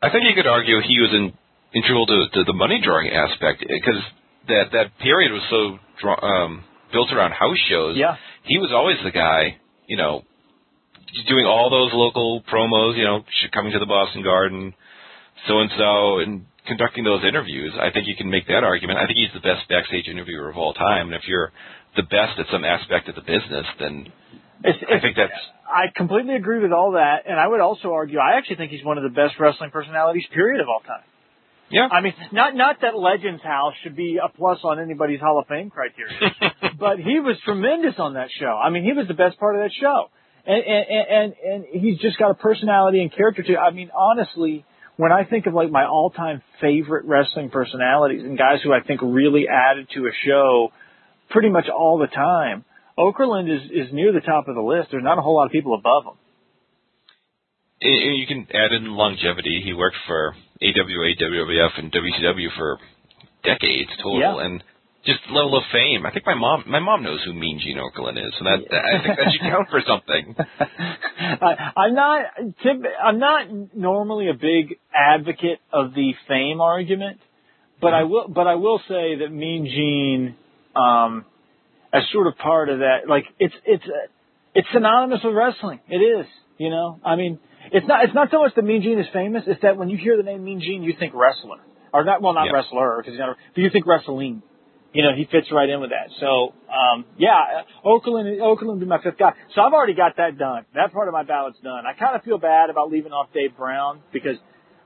I 0.00 0.10
think 0.10 0.22
you 0.28 0.34
could 0.36 0.46
argue 0.46 0.80
he 0.80 1.00
was 1.00 1.10
an 1.12 1.32
integral 1.74 2.06
to, 2.06 2.28
to 2.34 2.44
the 2.44 2.52
money 2.52 2.80
drawing 2.84 3.10
aspect 3.10 3.64
because 3.66 4.00
that 4.46 4.70
that 4.72 4.98
period 5.02 5.32
was 5.32 5.42
so 5.50 5.78
draw, 6.00 6.14
um, 6.22 6.62
built 6.92 7.10
around 7.12 7.32
house 7.32 7.58
shows. 7.68 7.96
Yeah, 7.96 8.16
he 8.44 8.58
was 8.58 8.70
always 8.70 8.98
the 9.02 9.10
guy, 9.10 9.56
you 9.88 9.96
know, 9.96 10.22
doing 11.28 11.46
all 11.46 11.70
those 11.70 11.90
local 11.92 12.42
promos, 12.42 12.96
you 12.96 13.04
know, 13.04 13.24
coming 13.52 13.72
to 13.72 13.78
the 13.78 13.86
Boston 13.86 14.22
Garden, 14.22 14.74
so 15.46 15.60
and 15.60 15.70
so, 15.78 16.18
and 16.18 16.46
conducting 16.66 17.04
those 17.04 17.24
interviews. 17.24 17.72
I 17.78 17.90
think 17.90 18.06
you 18.06 18.16
can 18.16 18.30
make 18.30 18.46
that 18.48 18.64
argument. 18.64 18.98
I 18.98 19.06
think 19.06 19.18
he's 19.18 19.32
the 19.34 19.44
best 19.44 19.68
backstage 19.68 20.08
interviewer 20.08 20.48
of 20.50 20.56
all 20.56 20.74
time. 20.74 21.08
And 21.08 21.14
if 21.14 21.28
you're 21.28 21.52
the 21.96 22.02
best 22.02 22.38
at 22.38 22.46
some 22.50 22.64
aspect 22.64 23.08
of 23.08 23.14
the 23.14 23.20
business, 23.20 23.66
then 23.78 24.06
it's, 24.64 24.78
I 24.88 25.00
think 25.00 25.16
that's. 25.16 25.32
I 25.68 25.92
completely 25.94 26.36
agree 26.36 26.60
with 26.60 26.72
all 26.72 26.92
that, 26.92 27.24
and 27.26 27.38
I 27.38 27.46
would 27.46 27.60
also 27.60 27.92
argue 27.92 28.18
I 28.18 28.38
actually 28.38 28.56
think 28.56 28.70
he's 28.72 28.84
one 28.84 28.98
of 28.98 29.04
the 29.04 29.10
best 29.10 29.34
wrestling 29.38 29.70
personalities, 29.70 30.24
period, 30.32 30.60
of 30.60 30.68
all 30.68 30.80
time. 30.80 31.04
Yeah. 31.70 31.88
I 31.90 32.02
mean, 32.02 32.12
not 32.30 32.54
not 32.54 32.76
that 32.82 32.96
Legends 32.96 33.42
House 33.42 33.72
should 33.82 33.96
be 33.96 34.18
a 34.22 34.28
plus 34.28 34.58
on 34.64 34.78
anybody's 34.78 35.20
Hall 35.20 35.38
of 35.40 35.48
Fame 35.48 35.70
criteria, 35.70 36.30
but 36.78 36.98
he 36.98 37.20
was 37.20 37.36
tremendous 37.44 37.94
on 37.98 38.14
that 38.14 38.28
show. 38.38 38.60
I 38.62 38.70
mean, 38.70 38.84
he 38.84 38.92
was 38.92 39.08
the 39.08 39.14
best 39.14 39.38
part 39.38 39.56
of 39.56 39.62
that 39.62 39.72
show 39.80 40.10
and 40.46 40.62
and 40.64 41.06
and, 41.08 41.34
and 41.34 41.64
he's 41.72 41.98
just 41.98 42.18
got 42.18 42.30
a 42.30 42.34
personality 42.34 43.00
and 43.00 43.12
character 43.12 43.42
to. 43.42 43.56
I 43.56 43.70
mean, 43.70 43.90
honestly, 43.96 44.64
when 44.96 45.12
I 45.12 45.24
think 45.24 45.46
of 45.46 45.54
like 45.54 45.70
my 45.70 45.84
all-time 45.84 46.42
favorite 46.60 47.04
wrestling 47.06 47.50
personalities 47.50 48.22
and 48.22 48.38
guys 48.38 48.60
who 48.62 48.72
I 48.72 48.80
think 48.80 49.00
really 49.02 49.46
added 49.48 49.88
to 49.94 50.06
a 50.06 50.12
show, 50.26 50.72
pretty 51.30 51.48
much 51.48 51.66
all 51.68 51.98
the 51.98 52.06
time, 52.06 52.64
Okerlund 52.98 53.54
is 53.54 53.70
is 53.70 53.92
near 53.92 54.12
the 54.12 54.20
top 54.20 54.48
of 54.48 54.54
the 54.54 54.62
list. 54.62 54.88
There's 54.90 55.04
not 55.04 55.18
a 55.18 55.22
whole 55.22 55.36
lot 55.36 55.46
of 55.46 55.52
people 55.52 55.74
above 55.74 56.04
him. 56.04 56.18
And 57.80 58.16
You 58.16 58.26
can 58.26 58.46
add 58.54 58.72
in 58.72 58.86
longevity. 58.86 59.62
He 59.64 59.72
worked 59.72 59.96
for 60.06 60.34
AWA, 60.62 61.14
WWF, 61.20 61.78
and 61.78 61.92
WCW 61.92 62.48
for 62.56 62.78
decades 63.42 63.90
total, 64.02 64.20
yeah. 64.20 64.46
and 64.46 64.64
just 65.06 65.20
level 65.28 65.56
of 65.56 65.64
fame. 65.70 66.06
I 66.06 66.10
think 66.10 66.24
my 66.26 66.34
mom 66.34 66.64
my 66.66 66.80
mom 66.80 67.02
knows 67.02 67.20
who 67.24 67.34
Mean 67.34 67.60
Gene 67.62 67.78
Okerlund 67.78 68.16
is, 68.16 68.32
so 68.38 68.44
that, 68.44 68.58
that 68.70 68.84
I 68.84 69.02
think 69.02 69.18
that 69.18 69.32
should 69.32 69.40
count 69.50 69.68
for 69.70 69.82
something. 69.86 70.34
I, 71.18 71.72
I'm 71.76 71.94
not 71.94 72.22
I'm 73.02 73.18
not 73.18 73.46
normally 73.74 74.28
a 74.28 74.34
big 74.34 74.78
advocate 74.94 75.60
of 75.72 75.94
the 75.94 76.14
fame 76.26 76.60
argument, 76.60 77.20
but 77.80 77.88
mm-hmm. 77.88 77.96
I 77.96 78.02
will 78.04 78.28
but 78.28 78.46
I 78.46 78.54
will 78.54 78.78
say 78.88 79.16
that 79.20 79.28
Mean 79.30 79.66
Gene, 79.66 80.36
um, 80.74 81.24
as 81.92 82.02
sort 82.12 82.26
of 82.26 82.38
part 82.38 82.68
of 82.70 82.78
that, 82.78 83.08
like 83.08 83.24
it's 83.38 83.54
it's 83.64 83.84
it's 84.54 84.68
synonymous 84.72 85.20
with 85.22 85.34
wrestling. 85.34 85.80
It 85.88 85.98
is, 85.98 86.26
you 86.56 86.70
know. 86.70 86.98
I 87.04 87.16
mean, 87.16 87.38
it's 87.72 87.86
not 87.86 88.04
it's 88.04 88.14
not 88.14 88.30
so 88.30 88.40
much 88.40 88.54
that 88.54 88.62
Mean 88.64 88.82
Gene 88.82 88.98
is 88.98 89.06
famous; 89.12 89.44
it's 89.46 89.60
that 89.62 89.76
when 89.76 89.90
you 89.90 89.98
hear 89.98 90.16
the 90.16 90.22
name 90.22 90.44
Mean 90.44 90.60
Gene, 90.60 90.82
you 90.82 90.94
think 90.98 91.12
wrestler. 91.14 91.58
or 91.92 92.04
not. 92.04 92.20
Well, 92.22 92.32
not 92.32 92.46
Yeah. 92.46 92.52
wrestler 92.52 92.96
because 92.98 93.12
he's 93.12 93.20
not. 93.20 93.36
But 93.54 93.60
you 93.62 93.70
think 93.70 93.86
wrestling. 93.86 94.42
You 94.94 95.02
know, 95.02 95.12
he 95.14 95.26
fits 95.26 95.50
right 95.50 95.68
in 95.68 95.80
with 95.80 95.90
that. 95.90 96.14
So, 96.20 96.54
um, 96.70 97.04
yeah, 97.18 97.66
Okerlund, 97.84 98.38
Okerlund 98.38 98.78
would 98.78 98.80
be 98.80 98.86
my 98.86 99.02
fifth 99.02 99.18
guy. 99.18 99.34
So 99.54 99.60
I've 99.60 99.72
already 99.72 99.94
got 99.94 100.16
that 100.18 100.38
done. 100.38 100.64
That 100.74 100.92
part 100.92 101.08
of 101.08 101.12
my 101.12 101.24
ballot's 101.24 101.58
done. 101.62 101.82
I 101.84 101.98
kind 101.98 102.14
of 102.14 102.22
feel 102.22 102.38
bad 102.38 102.70
about 102.70 102.90
leaving 102.90 103.10
off 103.10 103.26
Dave 103.34 103.56
Brown 103.56 104.00
because 104.12 104.38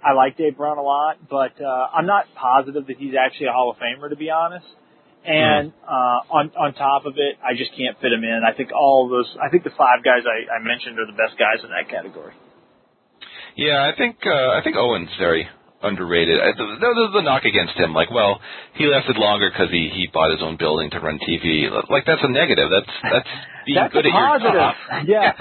I 0.03 0.15
like 0.15 0.39
Dave 0.39 0.57
Brown 0.57 0.79
a 0.79 0.83
lot, 0.83 1.19
but 1.29 1.61
uh, 1.61 1.87
I'm 1.93 2.07
not 2.07 2.25
positive 2.35 2.87
that 2.87 2.97
he's 2.97 3.13
actually 3.15 3.47
a 3.49 3.53
Hall 3.53 3.71
of 3.71 3.77
Famer, 3.77 4.09
to 4.09 4.17
be 4.17 4.31
honest. 4.31 4.67
And 5.27 5.73
uh, 5.85 6.25
on 6.33 6.53
on 6.57 6.73
top 6.73 7.05
of 7.05 7.15
it, 7.19 7.37
I 7.45 7.53
just 7.53 7.77
can't 7.77 7.99
fit 8.01 8.13
him 8.13 8.25
in. 8.25 8.41
I 8.49 8.57
think 8.57 8.71
all 8.73 9.11
those, 9.11 9.29
I 9.43 9.51
think 9.51 9.65
the 9.65 9.75
five 9.77 10.01
guys 10.01 10.25
I, 10.25 10.57
I 10.57 10.63
mentioned 10.65 10.97
are 10.99 11.05
the 11.05 11.19
best 11.19 11.37
guys 11.37 11.61
in 11.61 11.69
that 11.69 11.91
category. 11.91 12.33
Yeah, 13.57 13.83
I 13.83 13.93
think 13.99 14.25
uh, 14.25 14.57
I 14.57 14.61
think 14.63 14.77
Owen's 14.77 15.11
very 15.19 15.49
underrated. 15.83 16.41
I, 16.41 16.53
the, 16.57 16.67
the, 16.81 17.09
the 17.15 17.23
knock 17.23 17.45
against 17.45 17.75
him, 17.75 17.95
like, 17.95 18.11
well, 18.11 18.41
he 18.75 18.87
lasted 18.87 19.17
longer 19.17 19.51
because 19.51 19.71
he 19.71 19.91
he 19.93 20.09
bought 20.13 20.31
his 20.31 20.43
own 20.43 20.57
building 20.57 20.91
to 20.91 21.01
run 21.01 21.19
TV. 21.19 21.71
Like 21.91 22.05
that's 22.07 22.23
a 22.23 22.29
negative. 22.29 22.71
That's 22.71 22.97
that's 23.03 23.29
being 23.67 23.77
that's 23.77 23.93
good 23.93 24.07
a 24.07 24.09
at 24.09 24.15
your 24.15 24.29
positive. 24.29 24.55
job. 24.55 24.75
Yeah. 25.07 25.33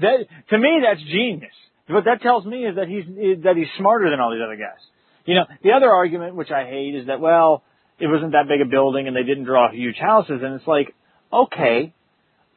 that 0.00 0.16
to 0.50 0.58
me, 0.58 0.80
that's 0.84 1.00
genius. 1.02 1.54
What 1.88 2.04
that 2.04 2.22
tells 2.22 2.46
me 2.46 2.64
is 2.64 2.76
that 2.76 2.88
he's 2.88 3.04
that 3.42 3.56
he's 3.56 3.68
smarter 3.78 4.08
than 4.10 4.20
all 4.20 4.30
these 4.30 4.44
other 4.44 4.56
guys. 4.56 4.80
You 5.24 5.36
know, 5.36 5.44
the 5.62 5.72
other 5.72 5.90
argument, 5.90 6.34
which 6.34 6.50
I 6.50 6.64
hate, 6.64 6.94
is 6.94 7.06
that 7.06 7.20
well, 7.20 7.62
it 7.98 8.06
wasn't 8.06 8.32
that 8.32 8.48
big 8.48 8.60
a 8.60 8.68
building 8.68 9.06
and 9.06 9.16
they 9.16 9.22
didn't 9.22 9.44
draw 9.44 9.70
huge 9.70 9.96
houses, 9.96 10.40
and 10.42 10.54
it's 10.54 10.66
like, 10.66 10.94
okay, 11.32 11.92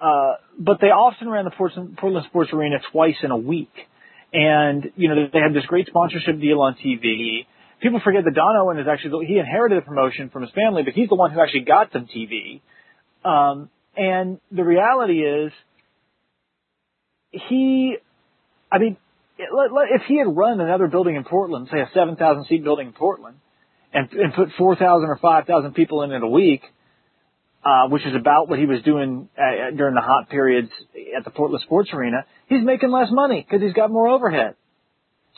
uh, 0.01 0.33
but 0.59 0.79
they 0.81 0.87
often 0.87 1.29
ran 1.29 1.45
the 1.45 1.51
Portland, 1.51 1.97
Portland 1.97 2.25
Sports 2.29 2.51
Arena 2.53 2.77
twice 2.91 3.15
in 3.23 3.31
a 3.31 3.37
week, 3.37 3.71
and 4.35 4.91
you 4.97 5.07
know 5.07 5.15
they 5.31 5.39
had 5.39 5.53
this 5.53 5.65
great 5.65 5.87
sponsorship 5.87 6.39
deal 6.41 6.59
on 6.59 6.75
TV. 6.75 7.45
People 7.81 8.01
forget 8.03 8.25
that 8.25 8.33
Don 8.33 8.55
Owen 8.57 8.79
is 8.79 8.87
actually 8.91 9.25
he 9.25 9.37
inherited 9.37 9.81
the 9.81 9.85
promotion 9.85 10.29
from 10.29 10.41
his 10.41 10.51
family, 10.51 10.83
but 10.83 10.93
he's 10.93 11.07
the 11.07 11.15
one 11.15 11.31
who 11.31 11.41
actually 11.41 11.61
got 11.61 11.93
them 11.93 12.07
TV. 12.07 12.61
Um, 13.23 13.69
and 13.95 14.39
the 14.51 14.63
reality 14.63 15.21
is, 15.21 15.51
he, 17.31 17.95
I 18.71 18.77
mean, 18.77 18.97
if 19.37 20.01
he 20.07 20.17
had 20.17 20.27
run 20.27 20.59
another 20.59 20.87
building 20.87 21.15
in 21.15 21.23
Portland, 21.23 21.69
say 21.71 21.79
a 21.79 21.89
7,000 21.93 22.45
seat 22.45 22.63
building 22.63 22.87
in 22.87 22.93
Portland, 22.93 23.37
and, 23.93 24.11
and 24.11 24.33
put 24.33 24.49
4,000 24.57 25.07
or 25.07 25.17
5,000 25.21 25.73
people 25.73 26.03
in 26.03 26.11
it 26.11 26.21
a 26.21 26.27
week, 26.27 26.61
uh, 27.65 27.87
which 27.87 28.05
is 28.05 28.15
about 28.15 28.47
what 28.47 28.59
he 28.59 28.67
was 28.67 28.81
doing 28.83 29.27
uh, 29.37 29.75
during 29.75 29.95
the 29.95 30.01
hot 30.01 30.29
periods 30.29 30.69
at 31.17 31.23
the 31.23 31.31
Portland 31.31 31.63
Sports 31.65 31.89
Arena, 31.93 32.25
he's 32.47 32.63
making 32.63 32.91
less 32.91 33.07
money 33.11 33.43
because 33.45 33.63
he's 33.63 33.73
got 33.73 33.89
more 33.89 34.07
overhead. 34.07 34.55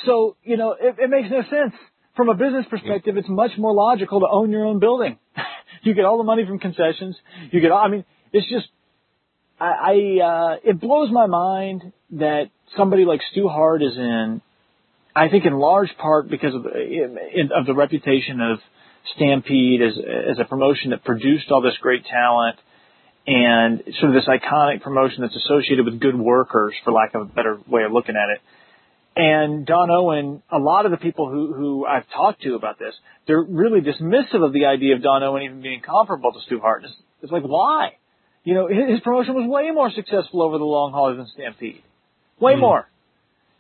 So, 0.06 0.36
you 0.44 0.58
know, 0.58 0.76
it, 0.80 0.96
it 1.00 1.10
makes 1.10 1.30
no 1.32 1.42
sense. 1.44 1.74
From 2.18 2.30
a 2.30 2.34
business 2.34 2.66
perspective, 2.70 3.16
it's 3.16 3.30
much 3.30 3.52
more 3.58 3.74
logical 3.74 4.20
to 4.20 4.28
own 4.30 4.52
your 4.52 4.66
own 4.66 4.80
building. 4.80 5.18
you 5.84 5.94
get 5.94 6.04
all 6.04 6.18
the 6.18 6.24
money 6.24 6.46
from 6.46 6.60
concessions. 6.60 7.16
You 7.52 7.62
get, 7.62 7.72
I 7.72 7.88
mean, 7.88 8.04
it's 8.34 8.50
just, 8.50 8.68
I, 9.60 9.66
I 9.66 10.26
uh, 10.26 10.56
it 10.64 10.82
blows 10.82 11.12
my 11.12 11.28
mind 11.28 11.94
that 12.12 12.50
somebody 12.76 13.06
like 13.06 13.22
Stu 13.32 13.48
Hart 13.48 13.82
is 13.82 13.96
in. 13.98 14.42
I 15.16 15.30
think 15.30 15.46
in 15.46 15.54
large 15.54 15.90
part 15.98 16.30
because 16.30 16.54
of 16.54 16.64
the, 16.64 16.70
in, 16.76 17.52
of 17.56 17.66
the 17.66 17.74
reputation 17.74 18.42
of 18.42 18.60
Stampede 19.16 19.82
as 19.82 19.94
as 20.32 20.40
a 20.40 20.46
promotion 20.46 20.92
that 20.92 21.04
produced 21.04 21.52
all 21.52 21.62
this 21.62 21.78
great 21.82 22.06
talent 22.06 22.58
and 23.26 23.84
sort 24.00 24.16
of 24.16 24.22
this 24.22 24.28
iconic 24.28 24.82
promotion 24.82 25.22
that's 25.22 25.36
associated 25.36 25.86
with 25.86 26.00
good 26.00 26.16
workers, 26.18 26.74
for 26.84 26.94
lack 26.94 27.14
of 27.14 27.22
a 27.22 27.26
better 27.26 27.60
way 27.68 27.84
of 27.84 27.92
looking 27.92 28.16
at 28.16 28.30
it. 28.36 28.42
And 29.20 29.66
Don 29.66 29.90
Owen, 29.90 30.44
a 30.52 30.60
lot 30.60 30.86
of 30.86 30.92
the 30.92 30.98
people 30.98 31.30
who, 31.30 31.54
who 31.54 31.86
I've 31.86 32.08
talked 32.16 32.44
to 32.44 32.54
about 32.56 32.78
this, 32.80 32.94
they're 33.26 33.42
really 33.42 33.82
dismissive 33.82 34.46
of 34.46 34.54
the 34.54 34.66
idea 34.66 34.96
of 34.96 35.02
Don 35.02 35.24
Owen 35.24 35.44
even 35.44 35.62
being 35.62 35.82
comparable 35.82 36.32
to 36.32 36.40
Stu 36.46 36.60
Hart. 36.60 36.84
It's, 36.86 36.94
it's 37.24 37.32
like, 37.32 37.44
why? 37.44 37.94
You 38.44 38.54
know, 38.54 38.68
his, 38.68 38.92
his 38.92 39.00
promotion 39.02 39.34
was 39.34 39.50
way 39.50 39.72
more 39.72 39.92
successful 39.92 40.42
over 40.44 40.58
the 40.58 40.64
long 40.64 40.92
haul 40.92 41.14
than 41.16 41.28
Stampede. 41.34 41.82
Way 42.40 42.54
Mhm. 42.54 42.60
more. 42.60 42.88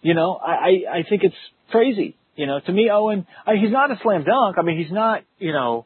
You 0.04 0.14
know, 0.14 0.36
I, 0.36 0.52
I, 0.52 0.98
I 1.00 1.04
think 1.10 1.24
it's 1.24 1.36
crazy. 1.72 2.16
You 2.38 2.46
know, 2.46 2.60
to 2.60 2.72
me, 2.72 2.90
Owen, 2.92 3.26
I, 3.46 3.56
he's 3.56 3.72
not 3.72 3.92
a 3.92 4.00
slam 4.04 4.24
dunk. 4.24 4.58
I 4.58 4.62
mean, 4.62 4.78
he's 4.78 4.92
not, 4.92 5.24
you 5.40 5.52
know, 5.52 5.86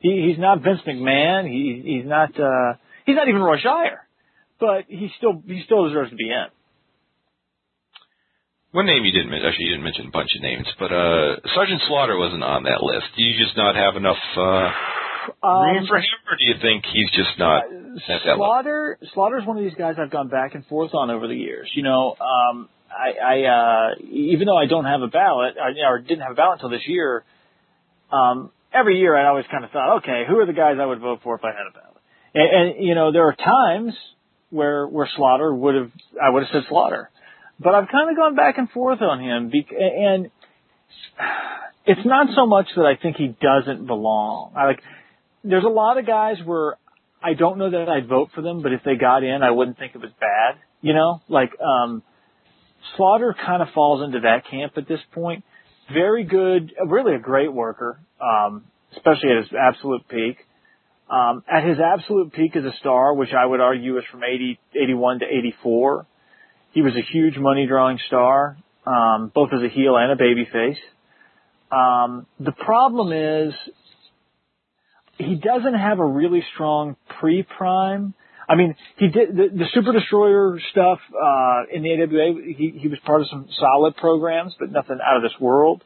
he, 0.00 0.28
he's 0.28 0.40
not 0.40 0.62
Vince 0.62 0.80
McMahon. 0.86 1.46
He, 1.46 1.82
he's 1.84 2.06
not, 2.08 2.30
uh, 2.40 2.74
he's 3.06 3.14
not 3.14 3.28
even 3.28 3.42
Roy 3.42 3.58
Shire. 3.62 4.06
But 4.58 4.86
he 4.88 5.10
still, 5.18 5.42
he 5.46 5.62
still 5.64 5.86
deserves 5.88 6.10
to 6.10 6.16
be 6.16 6.30
in. 6.30 6.46
One 8.72 8.86
name 8.86 9.04
you 9.04 9.12
didn't 9.12 9.30
mention, 9.30 9.46
actually 9.46 9.66
you 9.66 9.72
didn't 9.72 9.84
mention 9.84 10.06
a 10.06 10.10
bunch 10.10 10.30
of 10.34 10.42
names, 10.42 10.66
but 10.78 10.90
uh, 10.90 11.36
Sergeant 11.54 11.82
Slaughter 11.88 12.16
wasn't 12.16 12.42
on 12.42 12.62
that 12.64 12.80
list. 12.82 13.04
Do 13.16 13.22
you 13.22 13.36
just 13.36 13.54
not 13.54 13.76
have 13.76 13.96
enough 13.96 14.16
uh, 14.34 14.40
room 15.44 15.84
Um, 15.84 15.86
for 15.86 15.98
him, 15.98 16.20
or 16.24 16.36
do 16.40 16.46
you 16.48 16.54
think 16.62 16.84
he's 16.90 17.10
just 17.10 17.38
not 17.38 17.64
level? 17.68 18.38
Slaughter 18.38 18.98
Slaughter's 19.12 19.44
one 19.44 19.58
of 19.58 19.64
these 19.64 19.74
guys 19.76 19.96
I've 20.00 20.10
gone 20.10 20.28
back 20.28 20.54
and 20.54 20.64
forth 20.66 20.94
on 20.94 21.10
over 21.10 21.28
the 21.28 21.34
years. 21.36 21.70
You 21.74 21.82
know, 21.82 22.16
um, 22.16 22.70
I, 22.92 23.12
I 23.20 23.42
uh, 23.44 23.94
even 24.10 24.46
though 24.46 24.56
I 24.56 24.66
don't 24.66 24.84
have 24.84 25.02
a 25.02 25.08
ballot, 25.08 25.54
I, 25.60 25.70
or 25.88 25.98
didn't 25.98 26.20
have 26.20 26.32
a 26.32 26.34
ballot 26.34 26.60
until 26.62 26.70
this 26.70 26.86
year, 26.86 27.24
um, 28.12 28.50
every 28.72 28.98
year 28.98 29.16
I 29.16 29.28
always 29.28 29.46
kind 29.50 29.64
of 29.64 29.70
thought, 29.70 29.98
okay, 29.98 30.24
who 30.28 30.38
are 30.38 30.46
the 30.46 30.52
guys 30.52 30.76
I 30.80 30.86
would 30.86 31.00
vote 31.00 31.20
for 31.22 31.34
if 31.36 31.44
I 31.44 31.48
had 31.48 31.66
a 31.68 31.72
ballot? 31.72 32.02
And, 32.34 32.76
and 32.76 32.86
you 32.86 32.94
know, 32.94 33.12
there 33.12 33.26
are 33.28 33.34
times 33.34 33.94
where 34.50 34.86
where 34.86 35.08
Slaughter 35.16 35.52
would 35.54 35.74
have 35.74 35.90
I 36.22 36.30
would 36.30 36.44
have 36.44 36.50
said 36.52 36.62
Slaughter, 36.68 37.10
but 37.58 37.74
I've 37.74 37.88
kind 37.88 38.10
of 38.10 38.16
gone 38.16 38.34
back 38.36 38.58
and 38.58 38.70
forth 38.70 39.00
on 39.00 39.20
him, 39.20 39.50
bec- 39.50 39.76
and 39.78 40.30
it's 41.86 42.04
not 42.04 42.28
so 42.34 42.46
much 42.46 42.66
that 42.76 42.84
I 42.84 42.96
think 43.00 43.16
he 43.16 43.34
doesn't 43.40 43.86
belong. 43.86 44.52
I 44.56 44.66
like 44.66 44.82
there's 45.44 45.64
a 45.64 45.68
lot 45.68 45.98
of 45.98 46.06
guys 46.06 46.36
where 46.44 46.76
I 47.22 47.34
don't 47.34 47.58
know 47.58 47.70
that 47.70 47.88
I'd 47.88 48.08
vote 48.08 48.30
for 48.34 48.42
them, 48.42 48.62
but 48.62 48.72
if 48.72 48.80
they 48.84 48.96
got 48.96 49.22
in, 49.22 49.42
I 49.42 49.50
wouldn't 49.50 49.78
think 49.78 49.94
it 49.94 50.00
was 50.00 50.10
bad. 50.20 50.60
You 50.80 50.94
know, 50.94 51.22
like 51.28 51.50
um, 51.60 52.02
Slaughter 52.96 53.34
kind 53.34 53.62
of 53.62 53.68
falls 53.74 54.02
into 54.02 54.20
that 54.20 54.44
camp 54.50 54.74
at 54.76 54.88
this 54.88 55.00
point. 55.12 55.44
Very 55.92 56.24
good, 56.24 56.72
really 56.86 57.14
a 57.14 57.18
great 57.18 57.52
worker, 57.52 58.00
um, 58.20 58.64
especially 58.96 59.30
at 59.30 59.44
his 59.44 59.52
absolute 59.58 60.06
peak. 60.08 60.38
Um, 61.10 61.44
at 61.50 61.64
his 61.64 61.78
absolute 61.78 62.32
peak 62.32 62.56
as 62.56 62.64
a 62.64 62.72
star, 62.80 63.14
which 63.14 63.30
I 63.38 63.44
would 63.44 63.60
argue 63.60 63.98
is 63.98 64.04
from 64.10 64.22
80, 64.24 64.58
81 64.74 65.20
to 65.20 65.26
84, 65.26 66.06
he 66.72 66.80
was 66.80 66.94
a 66.96 67.02
huge 67.12 67.36
money 67.36 67.66
drawing 67.66 67.98
star, 68.06 68.56
um, 68.86 69.30
both 69.34 69.50
as 69.52 69.62
a 69.62 69.68
heel 69.68 69.96
and 69.96 70.12
a 70.12 70.16
babyface. 70.16 70.78
Um, 71.70 72.26
the 72.40 72.52
problem 72.52 73.12
is 73.12 73.54
he 75.18 75.36
doesn't 75.36 75.74
have 75.74 75.98
a 75.98 76.06
really 76.06 76.42
strong 76.54 76.96
pre-prime. 77.20 78.14
I 78.48 78.56
mean, 78.56 78.74
he 78.96 79.08
did 79.08 79.36
the, 79.36 79.48
the 79.52 79.66
Super 79.72 79.92
Destroyer 79.92 80.58
stuff 80.70 80.98
uh, 81.10 81.62
in 81.72 81.82
the 81.82 81.92
AWA. 81.92 82.54
He 82.56 82.74
he 82.76 82.88
was 82.88 82.98
part 83.04 83.20
of 83.20 83.28
some 83.28 83.48
solid 83.58 83.96
programs, 83.96 84.54
but 84.58 84.70
nothing 84.70 84.98
out 85.04 85.16
of 85.16 85.22
this 85.22 85.38
world. 85.40 85.82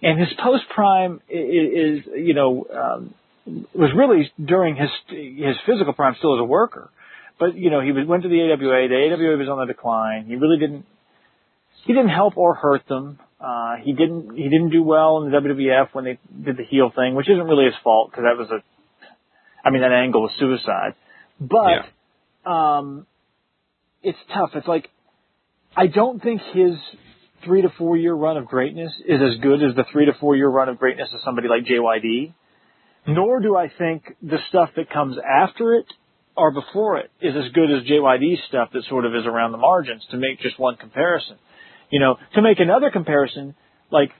And 0.00 0.18
his 0.18 0.28
post-prime 0.42 1.20
is, 1.28 2.04
is 2.04 2.12
you 2.16 2.34
know 2.34 2.66
um, 2.72 3.14
was 3.74 3.90
really 3.96 4.32
during 4.42 4.76
his 4.76 4.90
his 5.08 5.56
physical 5.66 5.92
prime 5.92 6.14
still 6.18 6.34
as 6.34 6.40
a 6.40 6.44
worker. 6.44 6.90
But 7.38 7.56
you 7.56 7.70
know 7.70 7.80
he 7.80 7.92
was, 7.92 8.06
went 8.06 8.22
to 8.22 8.28
the 8.28 8.40
AWA. 8.40 8.88
The 8.88 9.14
AWA 9.14 9.36
was 9.36 9.48
on 9.48 9.58
the 9.58 9.72
decline. 9.72 10.26
He 10.26 10.36
really 10.36 10.58
didn't 10.58 10.86
he 11.84 11.92
didn't 11.92 12.10
help 12.10 12.36
or 12.36 12.54
hurt 12.54 12.86
them. 12.88 13.18
Uh, 13.40 13.76
he 13.82 13.92
didn't 13.92 14.36
he 14.36 14.44
didn't 14.44 14.70
do 14.70 14.82
well 14.82 15.22
in 15.22 15.30
the 15.30 15.38
WWF 15.38 15.88
when 15.92 16.04
they 16.04 16.18
did 16.44 16.56
the 16.56 16.64
heel 16.64 16.90
thing, 16.94 17.14
which 17.14 17.28
isn't 17.28 17.44
really 17.44 17.66
his 17.66 17.74
fault 17.84 18.10
because 18.10 18.24
that 18.24 18.36
was 18.36 18.50
a, 18.50 18.62
I 19.64 19.70
mean 19.70 19.82
that 19.82 19.92
angle 19.92 20.22
was 20.22 20.32
suicide. 20.38 20.94
But 21.40 21.86
um, 22.48 23.06
it's 24.02 24.18
tough. 24.32 24.50
It's 24.54 24.66
like 24.66 24.88
I 25.76 25.86
don't 25.86 26.22
think 26.22 26.40
his 26.54 26.74
three 27.44 27.62
to 27.62 27.68
four 27.78 27.96
year 27.96 28.14
run 28.14 28.36
of 28.36 28.46
greatness 28.46 28.92
is 29.06 29.20
as 29.20 29.40
good 29.40 29.62
as 29.62 29.76
the 29.76 29.84
three 29.92 30.06
to 30.06 30.12
four 30.20 30.36
year 30.36 30.48
run 30.48 30.68
of 30.68 30.78
greatness 30.78 31.08
of 31.14 31.20
somebody 31.24 31.48
like 31.48 31.64
JYD. 31.64 32.34
Nor 33.06 33.40
do 33.40 33.56
I 33.56 33.70
think 33.76 34.02
the 34.22 34.38
stuff 34.48 34.70
that 34.76 34.90
comes 34.90 35.16
after 35.18 35.74
it 35.74 35.86
or 36.36 36.52
before 36.52 36.98
it 36.98 37.10
is 37.20 37.34
as 37.36 37.50
good 37.52 37.70
as 37.70 37.84
JYD's 37.84 38.40
stuff 38.48 38.70
that 38.72 38.82
sort 38.88 39.04
of 39.04 39.14
is 39.14 39.26
around 39.26 39.52
the 39.52 39.58
margins 39.58 40.04
to 40.10 40.16
make 40.16 40.40
just 40.40 40.58
one 40.58 40.76
comparison. 40.76 41.36
You 41.90 42.00
know, 42.00 42.16
to 42.34 42.42
make 42.42 42.60
another 42.60 42.90
comparison, 42.90 43.54
like, 43.90 44.10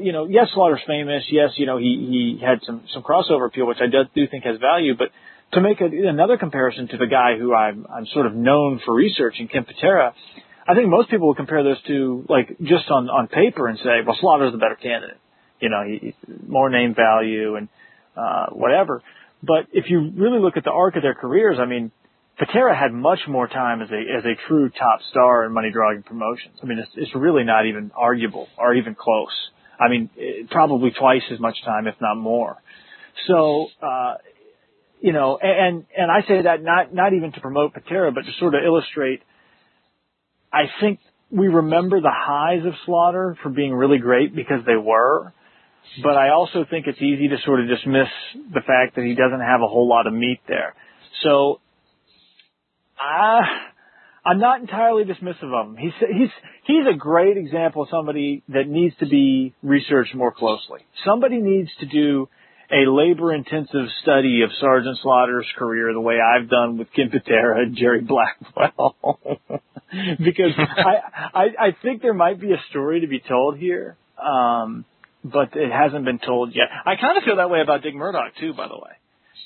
you 0.00 0.12
know, 0.12 0.26
yes, 0.26 0.48
Slaughter's 0.52 0.82
famous. 0.86 1.22
Yes, 1.30 1.50
you 1.56 1.66
know, 1.66 1.78
he, 1.78 2.38
he 2.38 2.44
had 2.44 2.58
some, 2.66 2.82
some 2.92 3.02
crossover 3.02 3.46
appeal, 3.46 3.66
which 3.66 3.78
I 3.80 3.86
do, 3.86 4.02
do 4.12 4.26
think 4.28 4.44
has 4.44 4.58
value, 4.58 4.96
but 4.96 5.08
to 5.52 5.60
make 5.60 5.80
a, 5.80 5.84
another 5.84 6.36
comparison 6.36 6.88
to 6.88 6.96
the 6.96 7.06
guy 7.06 7.36
who 7.38 7.54
I'm, 7.54 7.86
I'm 7.92 8.06
sort 8.06 8.26
of 8.26 8.34
known 8.34 8.80
for 8.84 8.94
researching, 8.94 9.48
Ken 9.48 9.64
Patera, 9.64 10.14
I 10.66 10.74
think 10.74 10.88
most 10.88 11.10
people 11.10 11.28
would 11.28 11.36
compare 11.36 11.62
those 11.62 11.82
two, 11.86 12.24
like, 12.28 12.56
just 12.62 12.90
on, 12.90 13.08
on 13.10 13.28
paper 13.28 13.68
and 13.68 13.78
say, 13.78 14.00
well, 14.06 14.16
Slaughter's 14.18 14.52
the 14.52 14.58
better 14.58 14.76
candidate. 14.76 15.18
You 15.60 15.68
know, 15.68 15.82
he, 15.84 16.14
more 16.46 16.70
name 16.70 16.94
value 16.94 17.56
and, 17.56 17.68
uh, 18.16 18.46
whatever. 18.50 19.02
But 19.42 19.66
if 19.72 19.90
you 19.90 20.10
really 20.16 20.40
look 20.40 20.56
at 20.56 20.64
the 20.64 20.70
arc 20.70 20.96
of 20.96 21.02
their 21.02 21.14
careers, 21.14 21.58
I 21.60 21.66
mean, 21.66 21.92
Patera 22.38 22.76
had 22.76 22.92
much 22.92 23.20
more 23.28 23.46
time 23.46 23.80
as 23.80 23.90
a 23.90 24.18
as 24.18 24.24
a 24.24 24.34
true 24.48 24.68
top 24.70 25.00
star 25.10 25.44
in 25.44 25.52
money 25.52 25.70
drawing 25.70 26.02
promotions. 26.02 26.56
I 26.62 26.66
mean, 26.66 26.78
it's, 26.78 26.90
it's 26.96 27.14
really 27.14 27.44
not 27.44 27.66
even 27.66 27.92
arguable 27.94 28.48
or 28.58 28.74
even 28.74 28.96
close. 28.96 29.30
I 29.78 29.88
mean, 29.88 30.10
eh, 30.18 30.46
probably 30.50 30.90
twice 30.98 31.22
as 31.32 31.38
much 31.38 31.56
time, 31.64 31.86
if 31.86 31.94
not 32.00 32.16
more. 32.16 32.56
So, 33.28 33.68
uh, 33.80 34.14
you 35.00 35.12
know, 35.12 35.38
and 35.40 35.84
and 35.96 36.10
I 36.10 36.26
say 36.26 36.42
that 36.42 36.62
not 36.62 36.94
not 36.94 37.12
even 37.12 37.32
to 37.32 37.40
promote 37.40 37.74
Patera, 37.74 38.12
but 38.12 38.22
to 38.22 38.30
sort 38.38 38.54
of 38.54 38.62
illustrate. 38.64 39.20
I 40.52 40.64
think 40.80 41.00
we 41.30 41.48
remember 41.48 42.00
the 42.00 42.12
highs 42.12 42.64
of 42.64 42.72
Slaughter 42.86 43.36
for 43.42 43.50
being 43.50 43.74
really 43.74 43.98
great 43.98 44.34
because 44.34 44.64
they 44.66 44.76
were, 44.76 45.32
but 46.02 46.16
I 46.16 46.30
also 46.30 46.64
think 46.68 46.86
it's 46.86 47.02
easy 47.02 47.28
to 47.28 47.36
sort 47.44 47.60
of 47.60 47.68
dismiss 47.68 48.08
the 48.52 48.60
fact 48.60 48.96
that 48.96 49.04
he 49.04 49.14
doesn't 49.14 49.40
have 49.40 49.60
a 49.62 49.66
whole 49.66 49.88
lot 49.88 50.06
of 50.06 50.12
meat 50.12 50.40
there. 50.48 50.74
So, 51.22 51.60
I. 52.98 53.70
I'm 54.26 54.38
not 54.38 54.60
entirely 54.60 55.04
dismissive 55.04 55.52
of 55.52 55.66
him. 55.66 55.76
He's 55.76 55.92
he's 56.00 56.30
he's 56.66 56.86
a 56.90 56.96
great 56.96 57.36
example 57.36 57.82
of 57.82 57.88
somebody 57.90 58.42
that 58.48 58.66
needs 58.66 58.96
to 59.00 59.06
be 59.06 59.54
researched 59.62 60.14
more 60.14 60.32
closely. 60.32 60.80
Somebody 61.04 61.42
needs 61.42 61.68
to 61.80 61.86
do 61.86 62.30
a 62.74 62.90
labor-intensive 62.90 63.86
study 64.02 64.42
of 64.42 64.50
Sergeant 64.60 64.98
Slaughter's 65.02 65.46
career 65.56 65.92
the 65.92 66.00
way 66.00 66.16
I've 66.20 66.48
done 66.48 66.76
with 66.76 66.88
Ken 66.92 67.08
Patera 67.10 67.62
and 67.62 67.76
Jerry 67.76 68.00
Blackwell, 68.00 69.20
because 70.18 70.52
I, 70.58 70.94
I 71.32 71.44
I 71.66 71.76
think 71.82 72.02
there 72.02 72.14
might 72.14 72.40
be 72.40 72.52
a 72.52 72.60
story 72.70 73.00
to 73.00 73.06
be 73.06 73.20
told 73.20 73.58
here, 73.58 73.96
um, 74.18 74.84
but 75.22 75.54
it 75.54 75.70
hasn't 75.70 76.04
been 76.04 76.18
told 76.18 76.54
yet. 76.54 76.66
I 76.84 76.96
kind 76.96 77.16
of 77.16 77.22
feel 77.22 77.36
that 77.36 77.48
way 77.50 77.60
about 77.60 77.82
Dick 77.82 77.94
Murdoch 77.94 78.32
too, 78.40 78.54
by 78.54 78.66
the 78.66 78.74
way. 78.74 78.90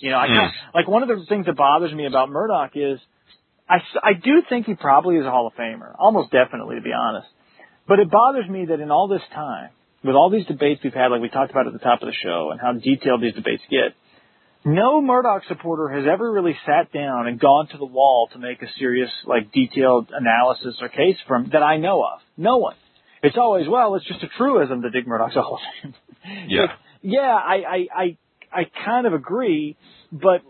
You 0.01 0.11
know, 0.11 0.19
I 0.19 0.27
kind 0.29 0.47
of, 0.47 0.53
like 0.75 0.89
one 0.89 1.03
of 1.03 1.09
the 1.09 1.27
things 1.29 1.47
that 1.47 1.57
bothers 1.57 1.93
me 1.93 2.07
about 2.07 2.31
Murdoch 2.31 2.71
is 2.77 2.99
I, 3.69 3.79
I 4.03 4.13
do 4.15 4.43
think 4.49 4.67
he 4.67 4.75
probably 4.75 5.17
is 5.17 5.27
a 5.27 5.31
Hall 5.31 5.47
of 5.47 5.55
Famer, 5.55 5.95
almost 5.99 6.31
definitely, 6.31 6.77
to 6.77 6.83
be 6.83 6.93
honest. 6.93 7.27
But 7.87 7.99
it 7.99 8.11
bothers 8.11 8.49
me 8.49 8.67
that 8.67 8.81
in 8.81 8.91
all 8.91 9.09
this 9.09 9.23
time, 9.35 9.71
with 10.03 10.15
all 10.15 10.31
these 10.31 10.47
debates 10.47 10.81
we've 10.83 10.95
had, 10.95 11.09
like 11.09 11.21
we 11.21 11.29
talked 11.29 11.51
about 11.51 11.67
at 11.67 11.73
the 11.73 11.79
top 11.79 12.03
of 12.03 12.09
the 12.09 12.15
show, 12.23 12.51
and 12.51 12.61
how 12.61 12.73
detailed 12.73 13.23
these 13.23 13.35
debates 13.35 13.63
get, 13.71 13.95
no 14.65 15.01
Murdoch 15.01 15.43
supporter 15.49 15.89
has 15.89 16.05
ever 16.11 16.31
really 16.33 16.57
sat 16.67 16.93
down 16.93 17.27
and 17.27 17.39
gone 17.41 17.69
to 17.69 17.79
the 17.79 17.87
wall 17.87 18.29
to 18.33 18.39
make 18.39 18.61
a 18.63 18.67
serious, 18.79 19.11
like, 19.27 19.53
detailed 19.53 20.11
analysis 20.13 20.77
or 20.81 20.89
case 20.89 21.17
from 21.27 21.51
that 21.53 21.63
I 21.63 21.77
know 21.77 22.03
of. 22.03 22.21
No 22.37 22.59
one. 22.59 22.77
It's 23.23 23.37
always, 23.37 23.69
well, 23.69 23.95
it's 23.95 24.07
just 24.07 24.23
a 24.23 24.29
truism 24.37 24.83
that 24.83 24.93
Dick 24.93 25.07
Murdoch's 25.07 25.37
a 25.37 25.43
Hall 25.43 25.61
of. 25.85 25.95
Yeah. 26.49 26.63
Like, 26.63 26.71
yeah, 27.03 27.21
I, 27.21 27.55
I, 27.55 27.87
I, 27.95 28.17
I 28.53 28.63
kind 28.85 29.07
of 29.07 29.13
agree, 29.13 29.77
but 30.13 30.43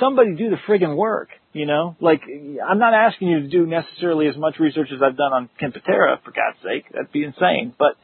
somebody 0.00 0.34
do 0.34 0.50
the 0.50 0.56
friggin' 0.68 0.96
work. 0.96 1.30
You 1.52 1.64
know, 1.64 1.96
like 2.00 2.20
I'm 2.22 2.78
not 2.78 2.92
asking 2.92 3.28
you 3.28 3.40
to 3.40 3.48
do 3.48 3.64
necessarily 3.64 4.28
as 4.28 4.36
much 4.36 4.58
research 4.60 4.88
as 4.92 5.00
I've 5.02 5.16
done 5.16 5.32
on 5.32 5.48
Ken 5.58 5.72
Patera, 5.72 6.20
for 6.22 6.30
God's 6.30 6.58
sake. 6.62 6.92
That'd 6.92 7.12
be 7.12 7.24
insane. 7.24 7.72
But 7.78 7.96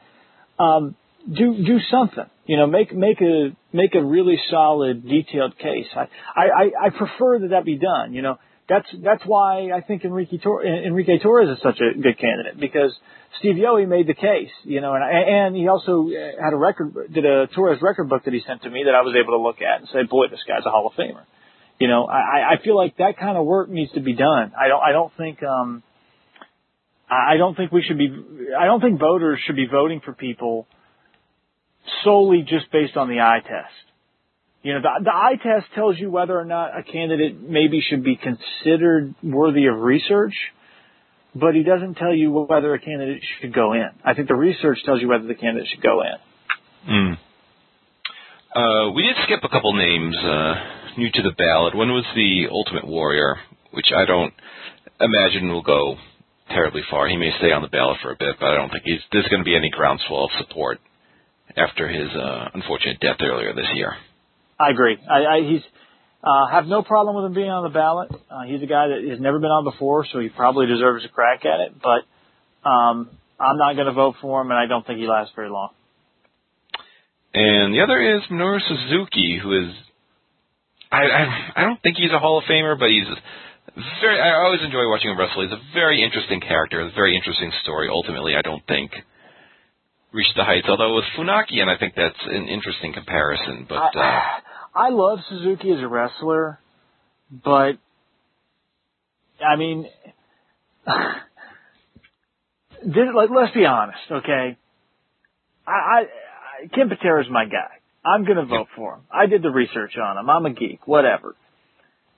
um, 0.59 0.95
do 1.31 1.63
do 1.63 1.79
something. 1.89 2.25
You 2.45 2.57
know, 2.57 2.67
make 2.67 2.93
make 2.93 3.21
a 3.21 3.55
make 3.71 3.95
a 3.95 4.03
really 4.03 4.39
solid, 4.49 5.07
detailed 5.07 5.57
case. 5.57 5.87
I 5.95 6.07
I, 6.35 6.71
I 6.85 6.89
prefer 6.89 7.39
that 7.39 7.49
that 7.49 7.65
be 7.65 7.77
done. 7.77 8.13
You 8.13 8.21
know, 8.21 8.39
that's 8.67 8.87
that's 9.03 9.23
why 9.25 9.71
I 9.71 9.81
think 9.81 10.03
Enrique 10.03 10.37
Tor- 10.37 10.65
Enrique 10.65 11.19
Torres 11.19 11.49
is 11.49 11.61
such 11.63 11.79
a 11.79 11.97
good 11.99 12.19
candidate 12.19 12.59
because 12.59 12.91
Steve 13.39 13.55
Yohe 13.55 13.87
made 13.87 14.07
the 14.07 14.13
case. 14.13 14.51
You 14.63 14.81
know, 14.81 14.93
and 14.93 15.03
and 15.03 15.55
he 15.55 15.67
also 15.67 16.09
had 16.09 16.53
a 16.53 16.57
record 16.57 16.93
did 17.13 17.25
a 17.25 17.47
Torres 17.47 17.81
record 17.81 18.09
book 18.09 18.25
that 18.25 18.33
he 18.33 18.41
sent 18.45 18.63
to 18.63 18.69
me 18.69 18.83
that 18.85 18.95
I 18.95 19.01
was 19.01 19.15
able 19.15 19.37
to 19.37 19.41
look 19.41 19.61
at 19.61 19.79
and 19.79 19.89
say, 19.89 20.03
boy, 20.03 20.27
this 20.27 20.43
guy's 20.47 20.65
a 20.65 20.69
Hall 20.69 20.87
of 20.87 20.93
Famer. 20.93 21.23
You 21.79 21.87
know, 21.87 22.05
I, 22.05 22.53
I 22.53 22.63
feel 22.63 22.77
like 22.77 22.97
that 22.97 23.17
kind 23.17 23.37
of 23.37 23.45
work 23.45 23.69
needs 23.69 23.91
to 23.93 23.99
be 23.99 24.13
done. 24.13 24.53
I 24.57 24.67
don't, 24.67 24.81
I 24.81 24.91
don't 24.91 25.11
think, 25.17 25.41
um, 25.43 25.83
I 27.09 27.37
don't 27.37 27.55
think 27.55 27.71
we 27.71 27.83
should 27.83 27.97
be, 27.97 28.11
I 28.57 28.65
don't 28.65 28.81
think 28.81 28.99
voters 28.99 29.39
should 29.45 29.55
be 29.55 29.67
voting 29.67 30.01
for 30.03 30.13
people 30.13 30.67
solely 32.03 32.41
just 32.41 32.71
based 32.71 32.97
on 32.97 33.09
the 33.09 33.19
eye 33.19 33.41
test. 33.41 33.73
You 34.63 34.73
know, 34.73 34.81
the, 34.81 35.03
the 35.03 35.13
eye 35.13 35.35
test 35.35 35.67
tells 35.75 35.99
you 35.99 36.09
whether 36.09 36.39
or 36.39 36.45
not 36.45 36.77
a 36.77 36.83
candidate 36.83 37.39
maybe 37.41 37.81
should 37.81 38.03
be 38.03 38.15
considered 38.15 39.13
worthy 39.21 39.65
of 39.65 39.77
research, 39.77 40.33
but 41.35 41.53
he 41.53 41.63
doesn't 41.63 41.95
tell 41.95 42.13
you 42.13 42.31
whether 42.31 42.73
a 42.73 42.79
candidate 42.79 43.21
should 43.41 43.53
go 43.53 43.73
in. 43.73 43.89
I 44.05 44.13
think 44.13 44.29
the 44.29 44.35
research 44.35 44.79
tells 44.85 45.01
you 45.01 45.09
whether 45.09 45.27
the 45.27 45.35
candidate 45.35 45.67
should 45.73 45.83
go 45.83 46.01
in. 46.01 46.89
Mm. 46.89 47.17
Uh, 48.55 48.91
we 48.93 49.03
did 49.03 49.15
skip 49.23 49.43
a 49.43 49.49
couple 49.49 49.73
names. 49.73 50.15
Uh, 50.17 50.55
new 50.97 51.09
to 51.11 51.21
the 51.21 51.31
ballot. 51.37 51.75
One 51.75 51.89
was 51.89 52.05
the 52.15 52.47
Ultimate 52.51 52.87
Warrior, 52.87 53.37
which 53.71 53.87
I 53.95 54.05
don't 54.05 54.33
imagine 54.99 55.49
will 55.49 55.63
go 55.63 55.97
terribly 56.49 56.81
far. 56.89 57.07
He 57.07 57.17
may 57.17 57.31
stay 57.39 57.51
on 57.51 57.61
the 57.61 57.67
ballot 57.67 57.97
for 58.01 58.11
a 58.11 58.15
bit, 58.17 58.35
but 58.39 58.49
I 58.49 58.55
don't 58.55 58.69
think 58.69 58.83
he's, 58.85 58.99
there's 59.11 59.27
going 59.27 59.41
to 59.41 59.45
be 59.45 59.55
any 59.55 59.69
groundswell 59.69 60.25
of 60.25 60.31
support 60.39 60.79
after 61.55 61.87
his 61.87 62.09
uh, 62.11 62.49
unfortunate 62.53 62.99
death 62.99 63.17
earlier 63.21 63.53
this 63.53 63.69
year. 63.75 63.93
I 64.59 64.71
agree. 64.71 64.97
I, 65.09 65.37
I 65.37 65.41
he's 65.41 65.61
uh, 66.23 66.47
have 66.51 66.65
no 66.65 66.83
problem 66.83 67.15
with 67.15 67.25
him 67.25 67.33
being 67.33 67.49
on 67.49 67.63
the 67.63 67.69
ballot. 67.69 68.09
Uh, 68.31 68.43
he's 68.47 68.61
a 68.63 68.65
guy 68.65 68.87
that 68.87 69.03
has 69.09 69.19
never 69.19 69.39
been 69.39 69.51
on 69.51 69.65
before, 69.65 70.05
so 70.11 70.19
he 70.19 70.29
probably 70.29 70.67
deserves 70.67 71.03
a 71.03 71.09
crack 71.09 71.43
at 71.45 71.59
it. 71.59 71.73
But 71.81 72.69
um, 72.69 73.09
I'm 73.39 73.57
not 73.57 73.73
going 73.73 73.87
to 73.87 73.93
vote 73.93 74.15
for 74.21 74.41
him, 74.41 74.49
and 74.49 74.57
I 74.57 74.65
don't 74.67 74.87
think 74.87 74.99
he 74.99 75.07
lasts 75.07 75.33
very 75.35 75.49
long. 75.49 75.71
And 77.33 77.73
the 77.73 77.81
other 77.81 77.99
is 77.99 78.21
Minoru 78.31 78.59
Suzuki, 78.61 79.39
who 79.41 79.63
is 79.63 79.73
I, 80.91 81.01
I 81.01 81.51
I 81.55 81.61
don't 81.63 81.81
think 81.81 81.97
he's 81.97 82.11
a 82.13 82.19
Hall 82.19 82.37
of 82.37 82.45
Famer, 82.45 82.77
but 82.77 82.89
he's 82.89 83.07
very. 84.01 84.19
I 84.19 84.35
always 84.43 84.61
enjoy 84.61 84.87
watching 84.89 85.11
him 85.11 85.19
wrestle. 85.19 85.43
He's 85.43 85.51
a 85.51 85.61
very 85.73 86.03
interesting 86.03 86.39
character, 86.41 86.81
a 86.81 86.91
very 86.91 87.15
interesting 87.15 87.51
story. 87.63 87.89
Ultimately, 87.89 88.35
I 88.35 88.41
don't 88.41 88.65
think 88.67 88.91
reached 90.11 90.35
the 90.35 90.43
heights. 90.43 90.67
Although 90.69 90.95
with 90.95 91.05
Funaki, 91.17 91.59
and 91.59 91.69
I 91.69 91.77
think 91.77 91.93
that's 91.95 92.19
an 92.25 92.47
interesting 92.47 92.93
comparison. 92.93 93.65
But 93.67 93.75
I, 93.75 93.89
uh, 93.95 94.21
I 94.75 94.89
love 94.89 95.19
Suzuki 95.29 95.71
as 95.71 95.79
a 95.79 95.87
wrestler, 95.87 96.59
but 97.31 97.77
I 99.43 99.55
mean, 99.57 99.87
this, 102.85 103.07
like, 103.15 103.29
let's 103.35 103.53
be 103.53 103.65
honest, 103.65 103.99
okay? 104.11 104.57
I, 105.65 105.71
I, 105.71 105.99
I 106.01 106.67
Ken 106.73 106.89
Patera 106.89 107.23
is 107.23 107.29
my 107.29 107.45
guy. 107.45 107.79
I'm 108.05 108.25
going 108.25 108.37
to 108.37 108.45
vote 108.45 108.67
for 108.75 108.95
him. 108.95 109.01
I 109.11 109.27
did 109.27 109.41
the 109.41 109.49
research 109.49 109.93
on 109.97 110.17
him. 110.17 110.29
I'm 110.29 110.45
a 110.45 110.53
geek. 110.53 110.85
Whatever. 110.87 111.35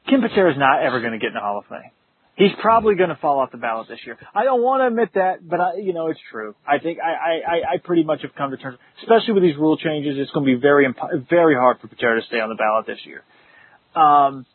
Ken 0.10 0.22
Patera 0.22 0.52
is 0.52 0.58
not 0.58 0.84
ever 0.84 1.00
going 1.00 1.14
to 1.14 1.20
get 1.20 1.28
in 1.28 1.34
the 1.34 1.40
Hall 1.40 1.60
of 1.60 1.66
Fame. 1.66 1.92
He's 2.36 2.52
probably 2.62 2.96
going 2.96 3.10
to 3.10 3.16
fall 3.16 3.40
off 3.40 3.52
the 3.52 3.58
ballot 3.58 3.88
this 3.88 4.00
year. 4.06 4.18
I 4.36 4.44
don't 4.44 4.62
want 4.62 4.82
to 4.82 4.88
admit 4.88 5.14
that, 5.16 5.48
but 5.48 5.62
I, 5.62 5.76
you 5.78 5.94
know, 5.94 6.08
it's 6.08 6.20
true. 6.30 6.54
I 6.68 6.80
think 6.80 7.00
I, 7.00 7.40
I, 7.40 7.76
I 7.76 7.78
pretty 7.82 8.04
much 8.04 8.24
have 8.24 8.36
come 8.36 8.52
to 8.52 8.58
terms, 8.58 8.78
especially 9.02 9.36
with 9.36 9.44
these 9.44 9.56
rule 9.56 9.78
changes. 9.78 10.18
It's 10.18 10.32
going 10.32 10.46
to 10.46 10.54
be 10.54 10.62
very, 10.62 10.86
very 11.30 11.56
hard 11.56 11.80
for 11.80 11.88
Patera 11.88 12.20
to 12.20 12.28
stay 12.28 12.42
on 12.42 12.50
the 12.50 12.56
ballot 12.56 12.88
this 12.88 13.00
year. 13.06 13.24
Um, 13.96 14.46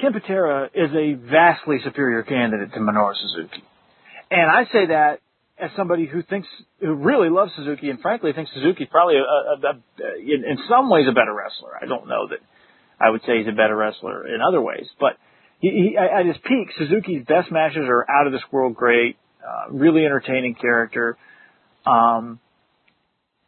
Ken 0.00 0.14
Patera 0.14 0.70
is 0.74 0.90
a 0.94 1.14
vastly 1.14 1.80
superior 1.84 2.22
candidate 2.22 2.72
to 2.72 2.80
Minoru 2.80 3.12
Suzuki. 3.14 3.62
And 4.30 4.50
I 4.50 4.64
say 4.72 4.86
that 4.86 5.20
as 5.58 5.70
somebody 5.76 6.06
who 6.06 6.22
thinks, 6.22 6.48
who 6.80 6.94
really 6.94 7.28
loves 7.28 7.52
Suzuki 7.56 7.90
and 7.90 8.00
frankly 8.00 8.32
thinks 8.32 8.50
Suzuki's 8.54 8.88
probably 8.90 9.16
a, 9.16 9.20
a, 9.20 9.70
a, 9.70 10.18
in, 10.18 10.44
in 10.48 10.58
some 10.68 10.88
ways 10.88 11.06
a 11.08 11.12
better 11.12 11.34
wrestler. 11.34 11.76
I 11.80 11.86
don't 11.86 12.08
know 12.08 12.28
that 12.28 12.38
I 13.00 13.10
would 13.10 13.22
say 13.22 13.38
he's 13.38 13.48
a 13.48 13.56
better 13.56 13.76
wrestler 13.76 14.26
in 14.26 14.40
other 14.40 14.60
ways, 14.60 14.86
but 14.98 15.12
he, 15.60 15.68
he, 15.70 15.96
at 15.96 16.26
his 16.26 16.36
peak, 16.44 16.68
Suzuki's 16.78 17.24
best 17.26 17.50
matches 17.50 17.84
are 17.88 18.04
out 18.08 18.26
of 18.26 18.32
this 18.32 18.42
world 18.52 18.74
great, 18.74 19.16
uh, 19.42 19.72
really 19.72 20.04
entertaining 20.04 20.54
character. 20.54 21.16
Um, 21.86 22.38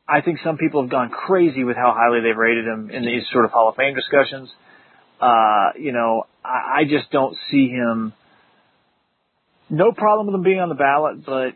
I 0.08 0.22
think 0.22 0.40
some 0.42 0.56
people 0.56 0.82
have 0.82 0.90
gone 0.90 1.10
crazy 1.10 1.62
with 1.62 1.76
how 1.76 1.94
highly 1.96 2.20
they've 2.20 2.36
rated 2.36 2.66
him 2.66 2.90
in 2.90 3.04
these 3.04 3.22
sort 3.32 3.44
of 3.44 3.52
Hall 3.52 3.68
of 3.68 3.76
Fame 3.76 3.94
discussions. 3.94 4.50
Uh, 5.20 5.70
you 5.78 5.92
know, 5.92 6.24
I, 6.44 6.80
I 6.80 6.84
just 6.84 7.10
don't 7.12 7.36
see 7.50 7.68
him. 7.68 8.12
No 9.68 9.92
problem 9.92 10.26
with 10.26 10.34
him 10.34 10.42
being 10.42 10.58
on 10.58 10.68
the 10.68 10.74
ballot, 10.74 11.24
but 11.24 11.54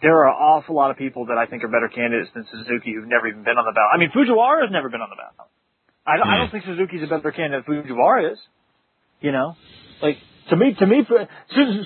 there 0.00 0.16
are 0.18 0.28
an 0.28 0.34
awful 0.34 0.74
lot 0.74 0.90
of 0.90 0.96
people 0.96 1.26
that 1.26 1.36
I 1.36 1.46
think 1.46 1.62
are 1.62 1.68
better 1.68 1.88
candidates 1.88 2.30
than 2.34 2.46
Suzuki 2.50 2.94
who've 2.94 3.06
never 3.06 3.28
even 3.28 3.44
been 3.44 3.58
on 3.58 3.66
the 3.66 3.72
ballot. 3.72 3.92
I 3.92 3.98
mean, 3.98 4.10
Fujiwara 4.10 4.62
has 4.62 4.72
never 4.72 4.88
been 4.88 5.02
on 5.02 5.10
the 5.10 5.16
ballot. 5.16 5.50
I 6.06 6.16
don't, 6.16 6.26
mm. 6.26 6.30
I 6.30 6.38
don't 6.38 6.48
hmm. 6.48 6.52
think 6.52 6.64
Suzuki's 6.64 7.02
a 7.02 7.06
better 7.06 7.30
candidate 7.30 7.64
than 7.66 7.82
Fujiwara 7.82 8.32
is. 8.32 8.38
You 9.20 9.32
know, 9.32 9.54
like 10.02 10.16
to 10.50 10.56
me, 10.56 10.74
to 10.78 10.86
me, 10.86 11.06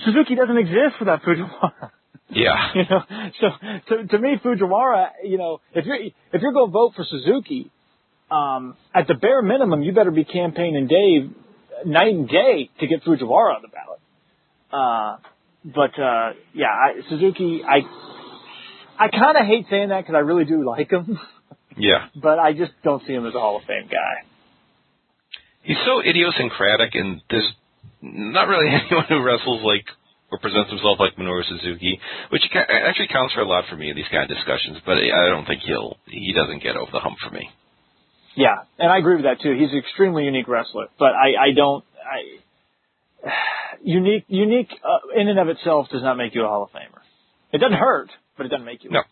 Suzuki 0.04 0.34
doesn't 0.34 0.56
exist 0.56 0.96
without 0.98 1.22
Fujiwara. 1.22 1.90
Yeah. 2.30 2.70
you 2.74 2.82
know, 2.88 3.00
so 3.40 3.48
to, 3.88 4.06
to 4.06 4.18
me, 4.18 4.36
Fujiwara, 4.42 5.08
you 5.24 5.38
know, 5.38 5.60
if 5.74 5.84
you're 5.84 5.96
if 5.96 6.42
you're 6.42 6.52
going 6.52 6.68
to 6.68 6.72
vote 6.72 6.92
for 6.96 7.04
Suzuki, 7.04 7.70
um, 8.30 8.76
at 8.94 9.06
the 9.06 9.14
bare 9.14 9.42
minimum, 9.42 9.82
you 9.82 9.92
better 9.92 10.10
be 10.10 10.24
campaigning 10.24 10.86
Dave 10.86 11.30
night 11.84 12.14
and 12.14 12.28
day 12.28 12.70
to 12.80 12.86
get 12.86 13.04
Fujiwara 13.04 13.56
on 13.56 13.62
the 13.62 13.68
ballot. 13.68 14.00
Uh, 14.72 15.18
but 15.64 16.00
uh, 16.02 16.32
yeah, 16.54 16.68
I, 16.68 17.00
Suzuki, 17.08 17.62
I 17.68 17.80
I 18.98 19.08
kind 19.08 19.36
of 19.36 19.46
hate 19.46 19.66
saying 19.70 19.90
that 19.90 20.02
because 20.02 20.14
I 20.14 20.20
really 20.20 20.44
do 20.44 20.64
like 20.64 20.90
him. 20.90 21.18
Yeah. 21.76 22.08
but 22.14 22.38
I 22.38 22.52
just 22.52 22.72
don't 22.82 23.02
see 23.06 23.12
him 23.12 23.26
as 23.26 23.34
a 23.34 23.40
Hall 23.40 23.56
of 23.58 23.64
Fame 23.64 23.88
guy. 23.90 24.24
He's 25.62 25.76
so 25.84 26.00
idiosyncratic, 26.00 26.94
and 26.94 27.20
there's 27.28 27.50
not 28.00 28.48
really 28.48 28.68
anyone 28.70 29.04
who 29.08 29.22
wrestles 29.22 29.62
like 29.64 29.84
or 30.30 30.38
presents 30.38 30.70
himself 30.70 30.98
like 30.98 31.16
Minoru 31.16 31.42
Suzuki, 31.48 32.00
which 32.30 32.42
actually 32.54 33.08
counts 33.08 33.34
for 33.34 33.40
a 33.40 33.48
lot 33.48 33.64
for 33.70 33.76
me 33.76 33.90
in 33.90 33.96
these 33.96 34.08
kind 34.10 34.24
of 34.24 34.28
discussions. 34.36 34.78
But 34.84 34.98
I 34.98 35.28
don't 35.28 35.46
think 35.46 35.62
he'll 35.62 35.96
he 36.06 36.32
doesn't 36.32 36.62
get 36.62 36.76
over 36.76 36.90
the 36.92 37.00
hump 37.00 37.18
for 37.22 37.30
me. 37.30 37.48
Yeah, 38.34 38.56
and 38.78 38.90
I 38.90 38.98
agree 38.98 39.16
with 39.16 39.24
that 39.24 39.40
too. 39.40 39.52
He's 39.58 39.70
an 39.72 39.78
extremely 39.78 40.24
unique 40.24 40.48
wrestler, 40.48 40.86
but 40.98 41.12
I 41.14 41.50
I 41.50 41.52
don't 41.54 41.84
I 42.04 43.30
unique 43.82 44.24
unique 44.28 44.70
uh, 44.84 45.20
in 45.20 45.28
and 45.28 45.38
of 45.38 45.48
itself 45.48 45.88
does 45.90 46.02
not 46.02 46.16
make 46.16 46.34
you 46.34 46.44
a 46.44 46.48
Hall 46.48 46.64
of 46.64 46.70
Famer. 46.70 47.00
It 47.52 47.58
doesn't 47.58 47.78
hurt, 47.78 48.10
but 48.36 48.46
it 48.46 48.48
doesn't 48.50 48.66
make 48.66 48.84
you. 48.84 48.90
No. 48.90 49.02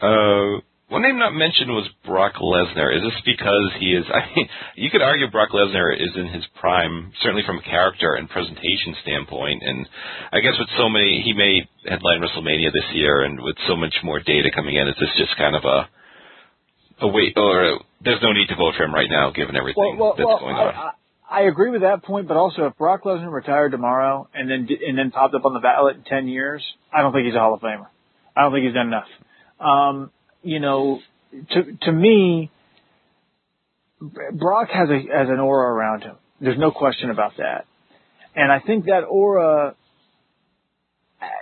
Uh, 0.00 0.60
one 0.88 1.02
name 1.02 1.18
not 1.18 1.36
mentioned 1.36 1.68
was 1.68 1.88
Brock 2.04 2.40
Lesnar. 2.40 2.96
Is 2.96 3.04
this 3.04 3.20
because 3.24 3.72
he 3.78 3.92
is? 3.92 4.04
I 4.12 4.24
mean, 4.34 4.48
you 4.76 4.90
could 4.90 5.02
argue 5.02 5.30
Brock 5.30 5.50
Lesnar 5.52 5.92
is 5.92 6.16
in 6.16 6.28
his 6.28 6.44
prime, 6.60 7.12
certainly 7.20 7.44
from 7.44 7.58
a 7.58 7.62
character 7.62 8.14
and 8.14 8.28
presentation 8.28 8.96
standpoint. 9.02 9.62
And 9.62 9.86
I 10.32 10.40
guess 10.40 10.56
with 10.58 10.68
so 10.78 10.88
many, 10.88 11.20
he 11.24 11.32
may 11.32 11.68
headline 11.84 12.20
WrestleMania 12.20 12.72
this 12.72 12.88
year, 12.94 13.22
and 13.22 13.40
with 13.40 13.56
so 13.68 13.76
much 13.76 13.94
more 14.02 14.20
data 14.20 14.48
coming 14.54 14.76
in, 14.76 14.88
is 14.88 14.96
this 14.98 15.12
just 15.18 15.36
kind 15.36 15.56
of 15.56 15.64
a 15.64 15.88
a 17.00 17.08
wait? 17.08 17.36
Or 17.36 17.80
there's 18.00 18.22
no 18.22 18.32
need 18.32 18.48
to 18.48 18.56
vote 18.56 18.74
for 18.76 18.84
him 18.84 18.94
right 18.94 19.10
now, 19.10 19.30
given 19.30 19.56
everything 19.56 19.96
well, 19.96 19.96
well, 19.96 20.14
that's 20.16 20.26
well, 20.26 20.40
going 20.40 20.56
I, 20.56 20.64
on. 20.64 20.74
I, 20.74 20.92
I 21.30 21.40
agree 21.42 21.70
with 21.70 21.82
that 21.82 22.02
point, 22.02 22.26
but 22.28 22.38
also 22.38 22.64
if 22.64 22.78
Brock 22.78 23.04
Lesnar 23.04 23.30
retired 23.30 23.72
tomorrow 23.72 24.28
and 24.32 24.50
then 24.50 24.66
and 24.86 24.96
then 24.96 25.10
popped 25.10 25.34
up 25.34 25.44
on 25.44 25.52
the 25.52 25.60
ballot 25.60 25.96
in 25.96 26.04
ten 26.04 26.28
years, 26.28 26.64
I 26.90 27.02
don't 27.02 27.12
think 27.12 27.26
he's 27.26 27.34
a 27.34 27.38
Hall 27.38 27.52
of 27.52 27.60
Famer. 27.60 27.88
I 28.34 28.42
don't 28.42 28.52
think 28.52 28.64
he's 28.64 28.74
done 28.74 28.86
enough. 28.86 29.08
Um, 29.60 30.10
you 30.42 30.60
know, 30.60 31.00
to 31.50 31.76
to 31.82 31.92
me, 31.92 32.50
Brock 34.00 34.68
has 34.72 34.88
a 34.88 34.98
has 35.16 35.28
an 35.28 35.40
aura 35.40 35.72
around 35.74 36.02
him. 36.02 36.16
There's 36.40 36.58
no 36.58 36.70
question 36.70 37.10
about 37.10 37.36
that, 37.38 37.66
and 38.34 38.52
I 38.52 38.60
think 38.60 38.86
that 38.86 39.02
aura 39.08 39.74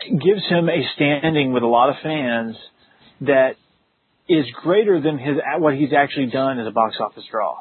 gives 0.09 0.47
him 0.49 0.69
a 0.69 0.83
standing 0.95 1.53
with 1.53 1.63
a 1.63 1.67
lot 1.67 1.91
of 1.91 1.97
fans 2.03 2.57
that 3.21 3.57
is 4.29 4.47
greater 4.63 5.01
than 5.01 5.19
his 5.19 5.37
what 5.59 5.75
he's 5.75 5.93
actually 5.93 6.27
done 6.27 6.59
as 6.59 6.67
a 6.67 6.71
box 6.71 6.97
office 7.01 7.25
draw. 7.31 7.61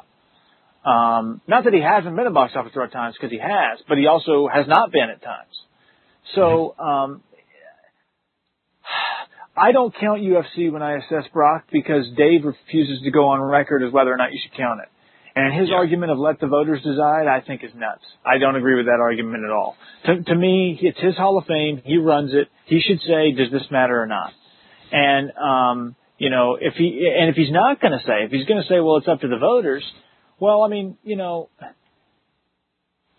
Um, 0.84 1.40
not 1.48 1.64
that 1.64 1.74
he 1.74 1.80
hasn't 1.80 2.14
been 2.14 2.26
a 2.26 2.30
box 2.30 2.52
office 2.56 2.72
draw 2.72 2.84
at 2.84 2.92
times, 2.92 3.16
because 3.18 3.32
he 3.32 3.38
has, 3.38 3.80
but 3.88 3.98
he 3.98 4.06
also 4.06 4.48
has 4.52 4.66
not 4.68 4.92
been 4.92 5.10
at 5.10 5.20
times. 5.20 5.52
So 6.34 6.74
um, 6.78 7.22
I 9.56 9.72
don't 9.72 9.94
count 9.98 10.20
UFC 10.20 10.70
when 10.70 10.82
I 10.82 10.96
assess 10.96 11.24
Brock 11.32 11.64
because 11.72 12.06
Dave 12.16 12.44
refuses 12.44 13.00
to 13.04 13.10
go 13.10 13.28
on 13.28 13.40
record 13.40 13.82
as 13.82 13.92
whether 13.92 14.12
or 14.12 14.16
not 14.16 14.32
you 14.32 14.38
should 14.42 14.56
count 14.56 14.80
it. 14.82 14.88
And 15.34 15.52
his 15.52 15.68
Yeah. 15.70 15.76
argument 15.76 16.12
of 16.12 16.18
let 16.18 16.40
the 16.40 16.46
voters 16.46 16.82
decide, 16.82 17.26
I 17.26 17.40
think 17.40 17.62
is 17.64 17.74
nuts. 17.74 18.04
I 18.24 18.38
don't 18.38 18.56
agree 18.56 18.76
with 18.76 18.86
that 18.86 19.00
argument 19.00 19.44
at 19.44 19.50
all. 19.50 19.76
To, 20.04 20.22
to 20.22 20.34
me, 20.34 20.78
it's 20.80 20.98
his 21.00 21.16
Hall 21.16 21.38
of 21.38 21.46
Fame. 21.46 21.82
He 21.84 21.98
runs 21.98 22.32
it. 22.34 22.48
He 22.66 22.80
should 22.80 23.00
say, 23.00 23.32
does 23.32 23.50
this 23.50 23.70
matter 23.70 24.00
or 24.00 24.06
not? 24.06 24.32
And, 24.92 25.32
um, 25.36 25.96
you 26.18 26.30
know, 26.30 26.56
if 26.60 26.74
he, 26.74 27.10
and 27.18 27.28
if 27.28 27.36
he's 27.36 27.50
not 27.52 27.80
going 27.80 27.92
to 27.92 28.04
say, 28.06 28.24
if 28.24 28.30
he's 28.30 28.46
going 28.46 28.62
to 28.62 28.68
say, 28.68 28.80
well, 28.80 28.96
it's 28.96 29.08
up 29.08 29.20
to 29.20 29.28
the 29.28 29.38
voters, 29.38 29.84
well, 30.38 30.62
I 30.62 30.68
mean, 30.68 30.96
you 31.02 31.16
know, 31.16 31.50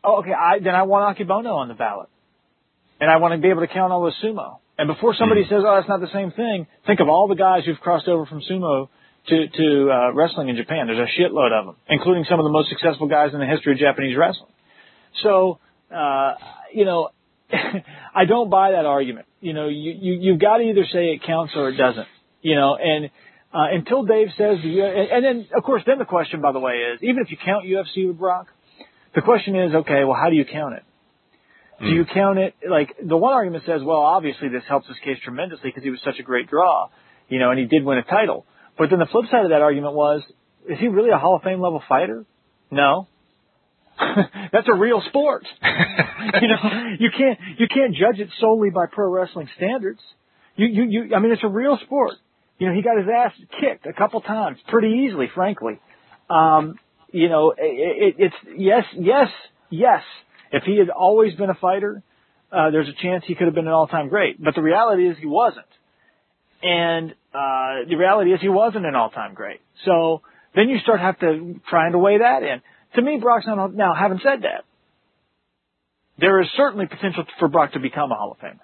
oh, 0.04 0.20
okay, 0.22 0.34
I, 0.34 0.60
then 0.60 0.74
I 0.74 0.84
want 0.84 1.18
Akebono 1.18 1.54
on 1.56 1.68
the 1.68 1.74
ballot. 1.76 2.10
And 3.00 3.12
I 3.12 3.18
want 3.18 3.34
to 3.34 3.38
be 3.40 3.50
able 3.50 3.62
to 3.62 3.68
count 3.68 3.94
all 3.94 4.04
the 4.06 4.14
sumo. 4.24 4.58
And 4.78 4.88
before 4.88 5.16
somebody 5.16 5.44
says, 5.44 5.64
"Oh, 5.66 5.76
that's 5.76 5.90
not 5.90 6.02
the 6.02 6.14
same 6.14 6.32
thing," 6.32 6.68
think 6.86 7.00
of 7.00 7.10
all 7.10 7.28
the 7.28 7.36
guys 7.36 7.66
who've 7.66 7.80
crossed 7.80 8.08
over 8.08 8.26
from 8.26 8.42
sumo 8.42 8.90
to 9.28 9.48
to 9.48 9.92
uh, 9.92 10.14
wrestling 10.14 10.50
in 10.50 10.56
Japan. 10.56 10.88
There's 10.88 11.00
a 11.00 11.20
shitload 11.20 11.52
of 11.52 11.66
them, 11.66 11.76
including 11.90 12.26
some 12.30 12.40
of 12.40 12.44
the 12.44 12.52
most 12.52 12.70
successful 12.70 13.08
guys 13.08 13.34
in 13.34 13.40
the 13.40 13.46
history 13.46 13.74
of 13.74 13.80
Japanese 13.80 14.16
wrestling. 14.16 14.52
So, 15.24 15.60
uh, 15.94 16.36
you 16.74 16.86
know, 16.86 17.10
I 18.16 18.26
don't 18.26 18.50
buy 18.50 18.72
that 18.72 18.86
argument. 18.86 19.26
You 19.42 19.54
know, 19.54 19.68
you, 19.68 19.94
you 20.00 20.14
you've 20.14 20.40
got 20.40 20.58
to 20.58 20.64
either 20.64 20.86
say 20.92 21.14
it 21.14 21.24
counts 21.26 21.54
or 21.56 21.70
it 21.70 21.78
doesn't. 21.78 22.08
You 22.42 22.56
know, 22.56 22.78
and 22.78 23.10
uh, 23.54 23.74
until 23.74 24.04
Dave 24.04 24.28
says 24.38 24.60
the, 24.62 24.82
and, 24.82 25.10
and 25.12 25.26
then 25.26 25.48
of 25.56 25.64
course, 25.64 25.82
then 25.86 25.98
the 25.98 26.06
question, 26.06 26.42
by 26.42 26.52
the 26.52 26.60
way, 26.60 26.74
is 26.74 27.00
even 27.02 27.24
if 27.24 27.32
you 27.32 27.38
count 27.44 27.66
UFC 27.66 28.08
with 28.08 28.20
Brock, 28.20 28.48
the 29.16 29.22
question 29.22 29.56
is, 29.56 29.74
okay, 29.74 30.04
well, 30.04 30.18
how 30.22 30.30
do 30.30 30.36
you 30.36 30.46
count 30.46 30.76
it? 30.76 30.84
Do 31.80 31.88
you 31.88 32.06
count 32.06 32.40
it 32.40 32.56
like 32.68 32.96
the 33.04 33.18
one 33.18 33.34
argument 33.34 33.64
says, 33.66 33.82
well, 33.84 34.00
obviously 34.00 34.50
this 34.50 34.64
helps 34.68 34.88
his 34.88 34.98
case 35.04 35.18
tremendously 35.24 35.70
because 35.70 35.84
he 35.84 35.92
was 35.92 36.00
such 36.04 36.20
a 36.20 36.24
great 36.24 36.50
draw, 36.50 36.90
you 37.30 37.40
know, 37.40 37.52
and 37.52 37.60
he 37.60 37.66
did 37.66 37.84
win 37.84 38.00
a 38.00 38.04
title. 38.04 38.46
But 38.78 38.90
then 38.90 39.00
the 39.00 39.06
flip 39.06 39.26
side 39.30 39.44
of 39.44 39.52
that 39.52 39.62
argument 39.62 39.94
was, 39.94 40.24
is 40.68 40.80
he 40.80 40.88
really 40.88 41.12
a 41.12 41.18
Hall 41.18 41.36
of 41.36 41.44
Fame 41.44 41.62
level 41.62 41.82
fighter? 41.88 42.26
No. 42.72 43.08
That's 44.00 44.68
a 44.72 44.76
real 44.76 45.02
sport. 45.08 45.46
you 45.64 46.48
know, 46.48 46.96
you 47.00 47.10
can't 47.16 47.40
you 47.58 47.68
can't 47.68 47.96
judge 47.96 48.20
it 48.20 48.30
solely 48.40 48.70
by 48.70 48.86
pro 48.92 49.10
wrestling 49.10 49.50
standards. 49.56 50.00
You 50.56 50.68
you 50.68 50.84
you 50.84 51.16
I 51.16 51.20
mean 51.20 51.32
it's 51.32 51.44
a 51.44 51.50
real 51.50 51.80
sport. 51.84 52.14
You 52.60 52.68
know, 52.68 52.74
he 52.74 52.82
got 52.82 52.98
his 52.98 53.08
ass 53.08 53.32
kicked 53.60 53.86
a 53.86 53.94
couple 53.94 54.22
times 54.22 54.58
pretty 54.68 55.06
easily, 55.08 55.30
frankly. 55.34 55.80
Um, 56.30 56.76
you 57.12 57.30
know, 57.30 57.52
it, 57.52 57.56
it, 57.60 58.16
it's 58.18 58.36
yes, 58.58 58.84
yes, 58.94 59.30
yes. 59.70 60.04
If 60.52 60.64
he 60.64 60.78
had 60.78 60.90
always 60.90 61.34
been 61.36 61.50
a 61.50 61.56
fighter, 61.56 62.04
uh, 62.52 62.72
there's 62.72 62.88
a 62.88 63.02
chance 63.02 63.24
he 63.28 63.36
could 63.36 63.46
have 63.46 63.56
been 63.56 63.68
an 63.68 63.74
all-time 63.74 64.10
great. 64.10 64.42
But 64.42 64.56
the 64.56 64.62
reality 64.62 65.08
is 65.08 65.18
he 65.20 65.26
wasn't. 65.26 65.66
And 66.64 67.12
uh, 67.34 67.88
the 67.88 67.96
reality 67.98 68.32
is 68.32 68.42
he 68.42 68.50
wasn't 68.50 68.86
an 68.86 68.96
all-time 68.96 69.34
great. 69.34 69.60
So 69.86 70.22
then 70.56 70.70
you 70.70 70.80
start 70.80 71.00
have 71.00 71.20
to 71.20 71.60
trying 71.70 71.92
to 71.92 71.98
weigh 71.98 72.20
that 72.20 72.44
in. 72.44 72.62
To 72.96 73.02
me, 73.02 73.18
Brock's 73.22 73.46
not. 73.46 73.74
Now, 73.74 73.94
having 73.94 74.20
said 74.24 74.44
that, 74.44 74.64
there 76.18 76.42
is 76.42 76.48
certainly 76.56 76.88
potential 76.88 77.26
for 77.38 77.48
Brock 77.48 77.74
to 77.74 77.80
become 77.80 78.12
a 78.12 78.16
Hall 78.16 78.32
of 78.32 78.40
Famer. 78.40 78.60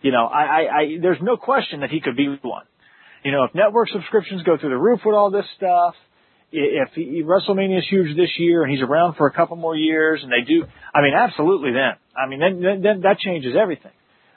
You 0.00 0.12
know, 0.12 0.24
I, 0.26 0.42
I, 0.42 0.78
I 0.78 0.98
there's 1.02 1.18
no 1.20 1.36
question 1.36 1.80
that 1.80 1.90
he 1.90 2.00
could 2.00 2.16
be 2.16 2.38
one. 2.40 2.64
You 3.22 3.32
know, 3.32 3.44
if 3.44 3.54
network 3.54 3.90
subscriptions 3.90 4.42
go 4.44 4.56
through 4.56 4.70
the 4.70 4.78
roof 4.78 5.00
with 5.04 5.14
all 5.14 5.30
this 5.30 5.44
stuff, 5.56 5.94
if 6.52 6.88
he, 6.94 7.22
WrestleMania 7.22 7.78
is 7.78 7.86
huge 7.88 8.16
this 8.16 8.30
year 8.38 8.62
and 8.62 8.72
he's 8.72 8.82
around 8.82 9.14
for 9.14 9.26
a 9.26 9.32
couple 9.32 9.56
more 9.56 9.76
years 9.76 10.20
and 10.22 10.32
they 10.32 10.46
do, 10.46 10.64
I 10.94 11.02
mean, 11.02 11.14
absolutely 11.14 11.72
then. 11.72 11.92
I 12.16 12.28
mean, 12.28 12.40
then, 12.40 12.60
then, 12.60 12.82
then 12.82 13.00
that 13.02 13.18
changes 13.18 13.54
everything. 13.60 13.92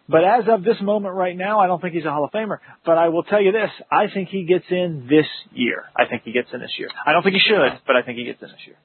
But 0.07 0.23
as 0.25 0.43
of 0.49 0.63
this 0.63 0.75
moment 0.81 1.15
right 1.15 1.35
now, 1.35 1.59
I 1.59 1.67
don't 1.67 1.81
think 1.81 1.93
he's 1.93 2.05
a 2.05 2.11
Hall 2.11 2.25
of 2.25 2.31
Famer. 2.31 2.57
But 2.85 2.97
I 2.97 3.09
will 3.09 3.23
tell 3.23 3.41
you 3.41 3.51
this, 3.51 3.69
I 3.89 4.07
think 4.13 4.29
he 4.29 4.43
gets 4.43 4.65
in 4.69 5.07
this 5.09 5.25
year. 5.53 5.85
I 5.95 6.05
think 6.05 6.23
he 6.23 6.33
gets 6.33 6.49
in 6.53 6.59
this 6.59 6.73
year. 6.77 6.89
I 7.05 7.13
don't 7.13 7.23
think 7.23 7.35
he 7.35 7.41
should, 7.41 7.79
but 7.87 7.95
I 7.95 8.01
think 8.01 8.17
he 8.17 8.25
gets 8.25 8.41
in 8.41 8.49
this 8.49 8.67
year. 8.67 8.75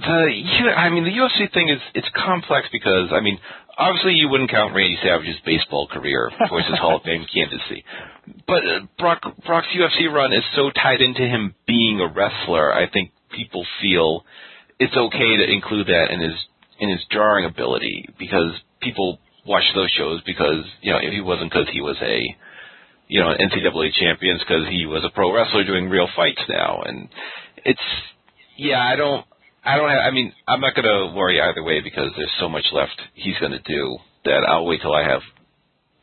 The 0.00 0.72
I 0.76 0.88
mean 0.88 1.04
the 1.04 1.10
UFC 1.10 1.52
thing 1.52 1.68
is 1.68 1.80
it's 1.94 2.08
complex 2.16 2.68
because 2.72 3.10
I 3.12 3.20
mean 3.20 3.38
obviously 3.76 4.14
you 4.14 4.28
wouldn't 4.28 4.50
count 4.50 4.74
Randy 4.74 4.96
Savage's 5.02 5.36
baseball 5.44 5.88
career 5.88 6.30
towards 6.48 6.66
his 6.66 6.78
Hall 6.78 6.96
of 6.96 7.02
Fame 7.02 7.26
candidacy, 7.32 7.84
but 8.46 8.64
uh, 8.64 8.86
Brock 8.98 9.20
Brock's 9.44 9.68
UFC 9.76 10.10
run 10.10 10.32
is 10.32 10.44
so 10.56 10.70
tied 10.70 11.00
into 11.00 11.22
him 11.22 11.54
being 11.66 12.00
a 12.00 12.08
wrestler. 12.08 12.72
I 12.72 12.88
think 12.90 13.12
people 13.30 13.66
feel 13.82 14.24
it's 14.78 14.96
okay 14.96 15.36
to 15.36 15.52
include 15.52 15.86
that 15.88 16.10
in 16.10 16.20
his 16.20 16.34
in 16.78 16.88
his 16.88 17.00
drawing 17.10 17.44
ability 17.44 18.08
because 18.18 18.52
people 18.80 19.18
watch 19.46 19.64
those 19.74 19.90
shows 19.90 20.22
because 20.24 20.64
you 20.80 20.92
know 20.92 20.98
if 21.02 21.12
he 21.12 21.20
wasn't 21.20 21.50
because 21.50 21.68
he 21.72 21.80
was 21.82 21.96
a 22.00 22.24
you 23.08 23.20
know 23.20 23.28
NCAA 23.28 23.92
champions 23.92 24.40
because 24.40 24.66
he 24.70 24.86
was 24.86 25.04
a 25.04 25.10
pro 25.10 25.32
wrestler 25.34 25.64
doing 25.64 25.88
real 25.88 26.08
fights 26.16 26.40
now 26.48 26.82
and 26.86 27.08
it's 27.64 27.80
yeah 28.56 28.80
I 28.82 28.96
don't 28.96 29.26
I 29.64 29.76
don't 29.76 29.90
have. 29.90 30.00
I 30.00 30.10
mean, 30.10 30.32
I'm 30.48 30.60
not 30.60 30.74
going 30.74 30.88
to 30.88 31.14
worry 31.14 31.40
either 31.40 31.62
way 31.62 31.80
because 31.80 32.10
there's 32.16 32.32
so 32.40 32.48
much 32.48 32.64
left 32.72 33.00
he's 33.14 33.38
going 33.38 33.52
to 33.52 33.62
do 33.62 33.98
that 34.24 34.44
I'll 34.48 34.66
wait 34.66 34.80
till 34.82 34.94
I 34.94 35.08
have 35.08 35.22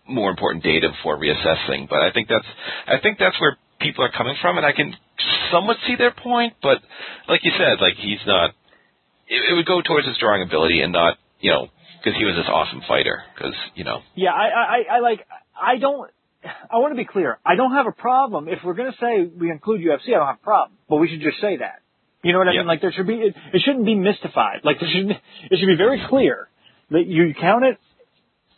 more 0.07 0.29
important 0.29 0.63
data 0.63 0.89
before 0.89 1.17
reassessing. 1.17 1.89
But 1.89 2.01
I 2.01 2.11
think 2.11 2.27
that's 2.29 2.45
I 2.87 2.99
think 3.01 3.17
that's 3.19 3.39
where 3.39 3.57
people 3.79 4.03
are 4.03 4.11
coming 4.11 4.35
from, 4.41 4.57
and 4.57 4.65
I 4.65 4.71
can 4.71 4.95
somewhat 5.51 5.77
see 5.87 5.95
their 5.95 6.11
point. 6.11 6.53
But 6.61 6.79
like 7.27 7.41
you 7.43 7.51
said, 7.57 7.81
like 7.81 7.95
he's 7.95 8.21
not. 8.25 8.51
It, 9.27 9.51
it 9.51 9.53
would 9.55 9.65
go 9.65 9.81
towards 9.81 10.07
his 10.07 10.17
drawing 10.17 10.41
ability 10.41 10.81
and 10.81 10.93
not 10.93 11.17
you 11.39 11.51
know 11.51 11.67
because 11.99 12.17
he 12.17 12.25
was 12.25 12.35
this 12.35 12.47
awesome 12.47 12.81
fighter. 12.87 13.23
Because 13.35 13.55
you 13.75 13.83
know. 13.83 14.01
Yeah, 14.15 14.31
I, 14.31 14.47
I, 14.47 14.95
I 14.97 14.99
like, 14.99 15.27
I 15.59 15.77
don't, 15.77 16.09
I 16.43 16.77
want 16.77 16.93
to 16.93 16.97
be 16.97 17.05
clear. 17.05 17.39
I 17.45 17.55
don't 17.55 17.73
have 17.73 17.87
a 17.87 17.91
problem. 17.91 18.47
If 18.47 18.59
we're 18.63 18.75
going 18.75 18.91
to 18.91 18.97
say 18.97 19.29
we 19.37 19.51
include 19.51 19.81
UFC, 19.81 20.09
I 20.09 20.17
don't 20.17 20.27
have 20.27 20.39
a 20.41 20.43
problem. 20.43 20.77
But 20.87 20.97
we 20.97 21.09
should 21.09 21.21
just 21.21 21.41
say 21.41 21.57
that. 21.57 21.81
You 22.23 22.33
know 22.33 22.39
what 22.39 22.47
I 22.47 22.53
Yeah. 22.53 22.59
mean? 22.61 22.67
Like 22.67 22.81
there 22.81 22.91
should 22.91 23.07
be, 23.07 23.15
it, 23.15 23.35
it 23.53 23.61
shouldn't 23.63 23.85
be 23.85 23.95
mystified. 23.95 24.61
Like 24.63 24.79
there 24.79 24.89
should, 24.91 25.09
it 25.51 25.59
should 25.59 25.67
be 25.67 25.77
very 25.77 26.01
clear 26.09 26.47
that 26.91 27.05
you 27.05 27.33
count 27.39 27.65
it, 27.65 27.77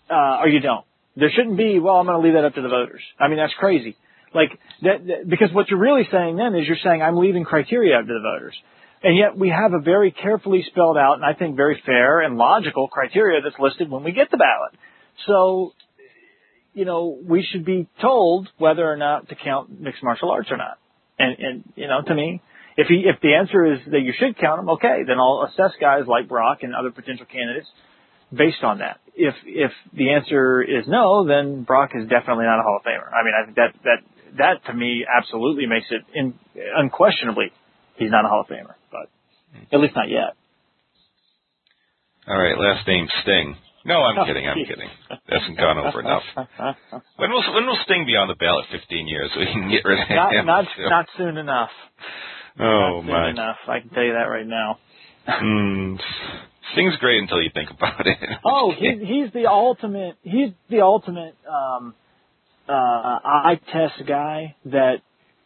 uh, 0.10 0.40
or 0.42 0.48
you 0.48 0.60
don't. 0.60 0.86
There 1.16 1.30
shouldn't 1.36 1.58
be, 1.58 1.80
well, 1.80 1.96
I'm 1.96 2.06
going 2.06 2.20
to 2.22 2.26
leave 2.26 2.34
that 2.36 2.46
up 2.46 2.56
to 2.56 2.62
the 2.62 2.70
voters. 2.70 3.02
I 3.20 3.28
mean, 3.28 3.38
that's 3.38 3.54
crazy. 3.60 3.98
Like 4.34 4.52
that, 4.84 5.06
that, 5.08 5.30
because 5.30 5.52
what 5.52 5.70
you're 5.70 5.80
really 5.80 6.08
saying 6.12 6.38
then 6.38 6.56
is 6.56 6.68
you're 6.68 6.78
saying 6.84 7.02
I'm 7.02 7.18
leaving 7.18 7.44
criteria 7.44 7.98
up 8.00 8.06
to 8.06 8.14
the 8.14 8.20
voters. 8.22 8.56
And 9.02 9.18
yet 9.18 9.38
we 9.38 9.50
have 9.50 9.74
a 9.74 9.80
very 9.80 10.12
carefully 10.12 10.64
spelled 10.70 10.98
out 10.98 11.16
and 11.16 11.26
I 11.26 11.34
think 11.34 11.56
very 11.56 11.82
fair 11.86 12.22
and 12.22 12.38
logical 12.38 12.88
criteria 12.88 13.42
that's 13.42 13.56
listed 13.60 13.90
when 13.90 14.04
we 14.04 14.12
get 14.12 14.30
the 14.30 14.38
ballot. 14.38 14.74
So, 15.26 15.74
you 16.74 16.86
know, 16.86 17.18
we 17.26 17.46
should 17.50 17.66
be 17.66 17.88
told 18.02 18.50
whether 18.58 18.90
or 18.90 18.98
not 18.98 19.30
to 19.30 19.36
count 19.36 19.82
mixed 19.82 20.04
martial 20.04 20.32
arts 20.32 20.50
or 20.52 20.58
not. 20.58 20.78
And, 21.18 21.38
and, 21.40 21.64
you 21.76 21.88
know, 21.88 22.02
to 22.06 22.14
me, 22.14 22.42
if 22.80 22.88
he, 22.88 23.04
if 23.04 23.20
the 23.22 23.36
answer 23.36 23.66
is 23.74 23.80
that 23.92 24.00
you 24.00 24.14
should 24.18 24.38
count 24.38 24.60
them, 24.62 24.70
okay, 24.80 25.04
then 25.06 25.20
I'll 25.20 25.44
assess 25.52 25.76
guys 25.82 26.08
like 26.08 26.30
Brock 26.30 26.60
and 26.62 26.74
other 26.74 26.92
potential 26.92 27.26
candidates 27.26 27.68
based 28.32 28.64
on 28.64 28.80
that. 28.80 29.04
If 29.16 29.36
if 29.44 29.72
the 29.92 30.14
answer 30.14 30.62
is 30.62 30.88
no, 30.88 31.28
then 31.28 31.64
Brock 31.64 31.92
is 31.94 32.08
definitely 32.08 32.46
not 32.46 32.60
a 32.60 32.64
Hall 32.64 32.80
of 32.80 32.86
Famer. 32.88 33.12
I 33.12 33.20
mean, 33.26 33.36
I 33.36 33.46
think 33.46 33.56
that 33.58 33.72
that 33.84 34.00
that 34.38 34.72
to 34.72 34.74
me 34.74 35.06
absolutely 35.06 35.66
makes 35.68 35.88
it 35.92 36.04
in, 36.16 36.34
unquestionably 36.56 37.52
he's 37.98 38.12
not 38.12 38.24
a 38.24 38.30
Hall 38.30 38.48
of 38.48 38.48
Famer, 38.48 38.80
but 38.92 39.12
at 39.74 39.80
least 39.82 39.96
not 39.96 40.08
yet. 40.08 40.40
All 42.28 42.40
right, 42.40 42.58
last 42.58 42.88
name 42.88 43.08
Sting. 43.24 43.58
No, 43.84 44.04
I'm 44.04 44.20
oh, 44.20 44.26
kidding. 44.26 44.48
I'm 44.48 44.64
kidding. 44.64 44.90
That 45.10 45.20
hasn't 45.28 45.58
gone 45.58 45.80
over 45.80 46.00
enough. 46.00 46.24
When 47.18 47.32
will 47.32 47.44
when 47.54 47.66
will 47.66 47.80
Sting 47.84 48.06
be 48.06 48.16
on 48.16 48.30
the 48.30 48.40
ballot? 48.40 48.66
Fifteen 48.72 49.08
years, 49.08 49.32
so 49.34 49.40
we 49.42 49.48
can 49.52 49.68
get 49.70 49.84
rid 49.84 50.00
of 50.00 50.08
not, 50.10 50.32
him. 50.32 50.46
Not 50.46 50.66
not 50.78 51.06
soon 51.18 51.36
enough. 51.36 51.72
Oh 52.60 53.02
not 53.02 53.06
my! 53.06 53.24
Soon 53.26 53.30
enough. 53.32 53.58
I 53.68 53.80
can 53.80 53.90
tell 53.90 54.04
you 54.04 54.14
that 54.14 54.30
right 54.30 54.48
now. 54.48 54.80
Mm, 55.28 56.00
Sting's 56.74 56.96
great 56.98 57.22
until 57.22 57.42
you 57.42 57.50
think 57.54 57.70
about 57.78 58.06
it. 58.06 58.18
Oh, 58.46 58.72
he's 58.78 59.00
he's 59.00 59.34
the 59.34 59.48
ultimate. 59.50 60.16
He's 60.24 60.52
the 60.70 60.82
ultimate 60.82 61.36
um, 61.48 61.94
uh, 62.68 62.72
eye 62.72 63.60
test 63.72 64.08
guy 64.08 64.56
that 64.66 64.98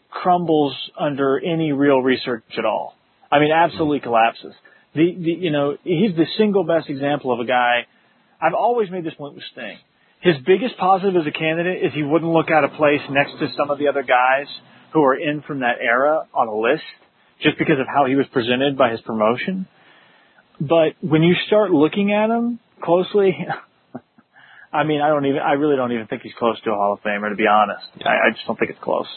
crumbles 0.09 0.75
under 0.99 1.39
any 1.39 1.71
real 1.71 1.99
research 1.99 2.43
at 2.57 2.65
all. 2.65 2.95
I 3.31 3.39
mean, 3.39 3.51
absolutely 3.51 3.99
collapses. 3.99 4.53
The, 4.93 5.15
the 5.17 5.31
you 5.31 5.51
know 5.51 5.77
he's 5.84 6.15
the 6.15 6.25
single 6.38 6.63
best 6.63 6.89
example 6.89 7.34
of 7.34 7.39
a 7.39 7.45
guy. 7.45 7.88
I've 8.41 8.53
always 8.53 8.91
made 8.91 9.05
this 9.05 9.13
point 9.15 9.35
with 9.35 9.43
Sting. 9.51 9.77
His 10.21 10.35
biggest 10.45 10.77
positive 10.77 11.15
as 11.19 11.27
a 11.27 11.31
candidate 11.31 11.84
is 11.84 11.93
he 11.93 12.03
wouldn't 12.03 12.31
look 12.31 12.49
out 12.49 12.63
of 12.63 12.71
place 12.73 13.01
next 13.09 13.31
to 13.39 13.47
some 13.57 13.71
of 13.71 13.80
the 13.80 13.88
other 13.88 14.03
guys 14.03 14.47
who 14.94 15.03
are 15.03 15.15
in 15.15 15.41
from 15.41 15.60
that 15.60 15.78
era 15.82 16.28
on 16.34 16.48
a 16.48 16.56
list 16.56 16.84
just 17.41 17.57
because 17.57 17.80
of 17.80 17.88
how 17.88 18.06
he 18.06 18.15
was 18.15 18.26
presented 18.32 18.78
by 18.78 18.91
his 18.91 19.02
promotion. 19.02 19.68
But 20.60 20.94
when 21.02 21.24
you 21.24 21.36
start 21.48 21.72
looking 21.72 22.14
at 22.14 22.30
him 22.30 22.60
closely, 22.82 23.36
I 24.74 24.84
mean, 24.84 25.02
I 25.02 25.10
don't 25.10 25.26
even, 25.26 25.40
I 25.40 25.53
really 25.53 25.76
don't 25.76 25.91
even 25.91 26.07
think 26.07 26.22
he's 26.22 26.34
close 26.38 26.60
to 26.61 26.72
a 26.72 26.74
Hall 26.74 26.94
of 26.94 27.02
Famer, 27.02 27.30
to 27.30 27.36
be 27.36 27.48
honest. 27.48 27.86
I, 28.06 28.28
I 28.28 28.32
just 28.34 28.45
don't 28.48 28.57
think 28.57 28.72
it's 28.72 28.84
close. 28.84 29.07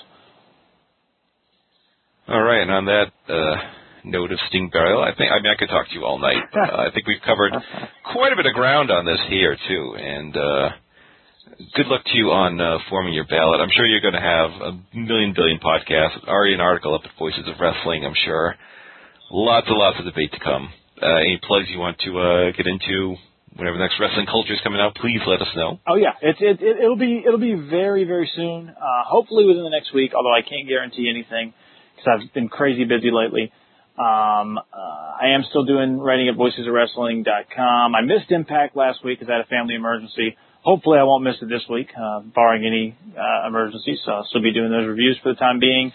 All 2.29 2.43
right, 2.43 2.61
and 2.61 2.71
on 2.73 2.85
that 2.87 3.13
uh, 3.29 3.57
note 4.05 4.33
of 4.33 4.39
Sting 4.49 4.69
burial, 4.73 5.01
I 5.01 5.15
think 5.17 5.31
I 5.31 5.41
mean 5.41 5.53
I 5.53 5.57
could 5.57 5.69
talk 5.69 5.87
to 5.89 5.95
you 5.95 6.05
all 6.05 6.19
night, 6.19 6.43
but 6.53 6.75
uh, 6.75 6.77
I 6.77 6.91
think 6.93 7.07
we've 7.07 7.23
covered 7.25 7.53
quite 8.13 8.33
a 8.33 8.37
bit 8.37 8.47
of 8.47 8.53
ground 8.53 8.91
on 8.91 9.07
this 9.07 9.21
here 9.29 9.57
too. 9.69 9.95
And 9.97 10.37
uh, 10.37 10.69
good 11.75 11.87
luck 11.87 12.05
to 12.05 12.17
you 12.17 12.31
on 12.31 12.61
uh, 12.61 12.79
forming 12.91 13.15
your 13.15 13.27
ballot. 13.27 13.61
I'm 13.61 13.71
sure 13.75 13.87
you're 13.87 14.01
going 14.01 14.15
to 14.15 14.21
have 14.21 14.51
a 14.51 14.73
million 14.97 15.33
billion 15.35 15.59
podcasts. 15.59 16.27
Already 16.27 16.55
an 16.55 16.61
article 16.61 16.95
up 16.95 17.03
at 17.05 17.11
Voices 17.19 17.47
of 17.47 17.55
Wrestling. 17.61 18.05
I'm 18.05 18.17
sure. 18.25 18.55
Lots 19.31 19.67
and 19.69 19.77
lots 19.77 19.99
of 19.99 20.05
debate 20.05 20.33
to 20.33 20.41
come. 20.41 20.71
Uh, 21.03 21.07
any 21.17 21.41
plugs 21.47 21.67
you 21.71 21.79
want 21.79 21.99
to 22.01 22.19
uh, 22.19 22.51
get 22.57 22.67
into? 22.67 23.17
Whenever 23.57 23.79
the 23.79 23.85
next 23.85 23.97
wrestling 23.99 24.27
culture 24.27 24.53
is 24.53 24.61
coming 24.63 24.81
out, 24.81 24.95
please 24.97 25.21
let 25.27 25.41
us 25.41 25.49
know. 25.57 25.81
Oh 25.87 25.97
yeah, 25.97 26.13
it's 26.21 26.39
it, 26.43 26.61
it 26.61 26.77
it'll 26.77 26.99
be 26.99 27.25
it'll 27.27 27.41
be 27.41 27.55
very 27.55 28.05
very 28.05 28.31
soon. 28.37 28.69
Uh, 28.69 29.03
hopefully 29.09 29.47
within 29.47 29.65
the 29.65 29.71
next 29.71 29.95
week. 29.95 30.13
Although 30.15 30.35
I 30.35 30.43
can't 30.43 30.69
guarantee 30.69 31.09
anything 31.09 31.55
because 31.97 32.21
I've 32.21 32.35
been 32.35 32.49
crazy 32.49 32.85
busy 32.85 33.11
lately. 33.11 33.51
Um, 33.99 34.59
uh, 34.59 35.25
I 35.25 35.33
am 35.33 35.43
still 35.49 35.65
doing 35.65 35.99
writing 35.99 36.29
at 36.29 36.37
voicesofwrestling.com. 36.37 37.95
I 37.95 38.03
missed 38.03 38.31
Impact 38.31 38.77
last 38.77 39.03
week 39.03 39.21
because 39.21 39.31
I 39.33 39.39
had 39.39 39.47
a 39.47 39.49
family 39.49 39.75
emergency. 39.75 40.37
Hopefully 40.67 40.99
I 40.99 41.05
won't 41.05 41.23
miss 41.23 41.37
it 41.41 41.49
this 41.49 41.63
week, 41.71 41.91
uh, 41.95 42.23
barring 42.35 42.67
any 42.67 42.99
uh, 43.17 43.47
emergencies. 43.47 44.01
So 44.05 44.11
I'll 44.11 44.27
still 44.29 44.43
be 44.43 44.53
doing 44.53 44.73
those 44.73 44.89
reviews 44.89 45.17
for 45.23 45.29
the 45.33 45.39
time 45.39 45.61
being. 45.61 45.93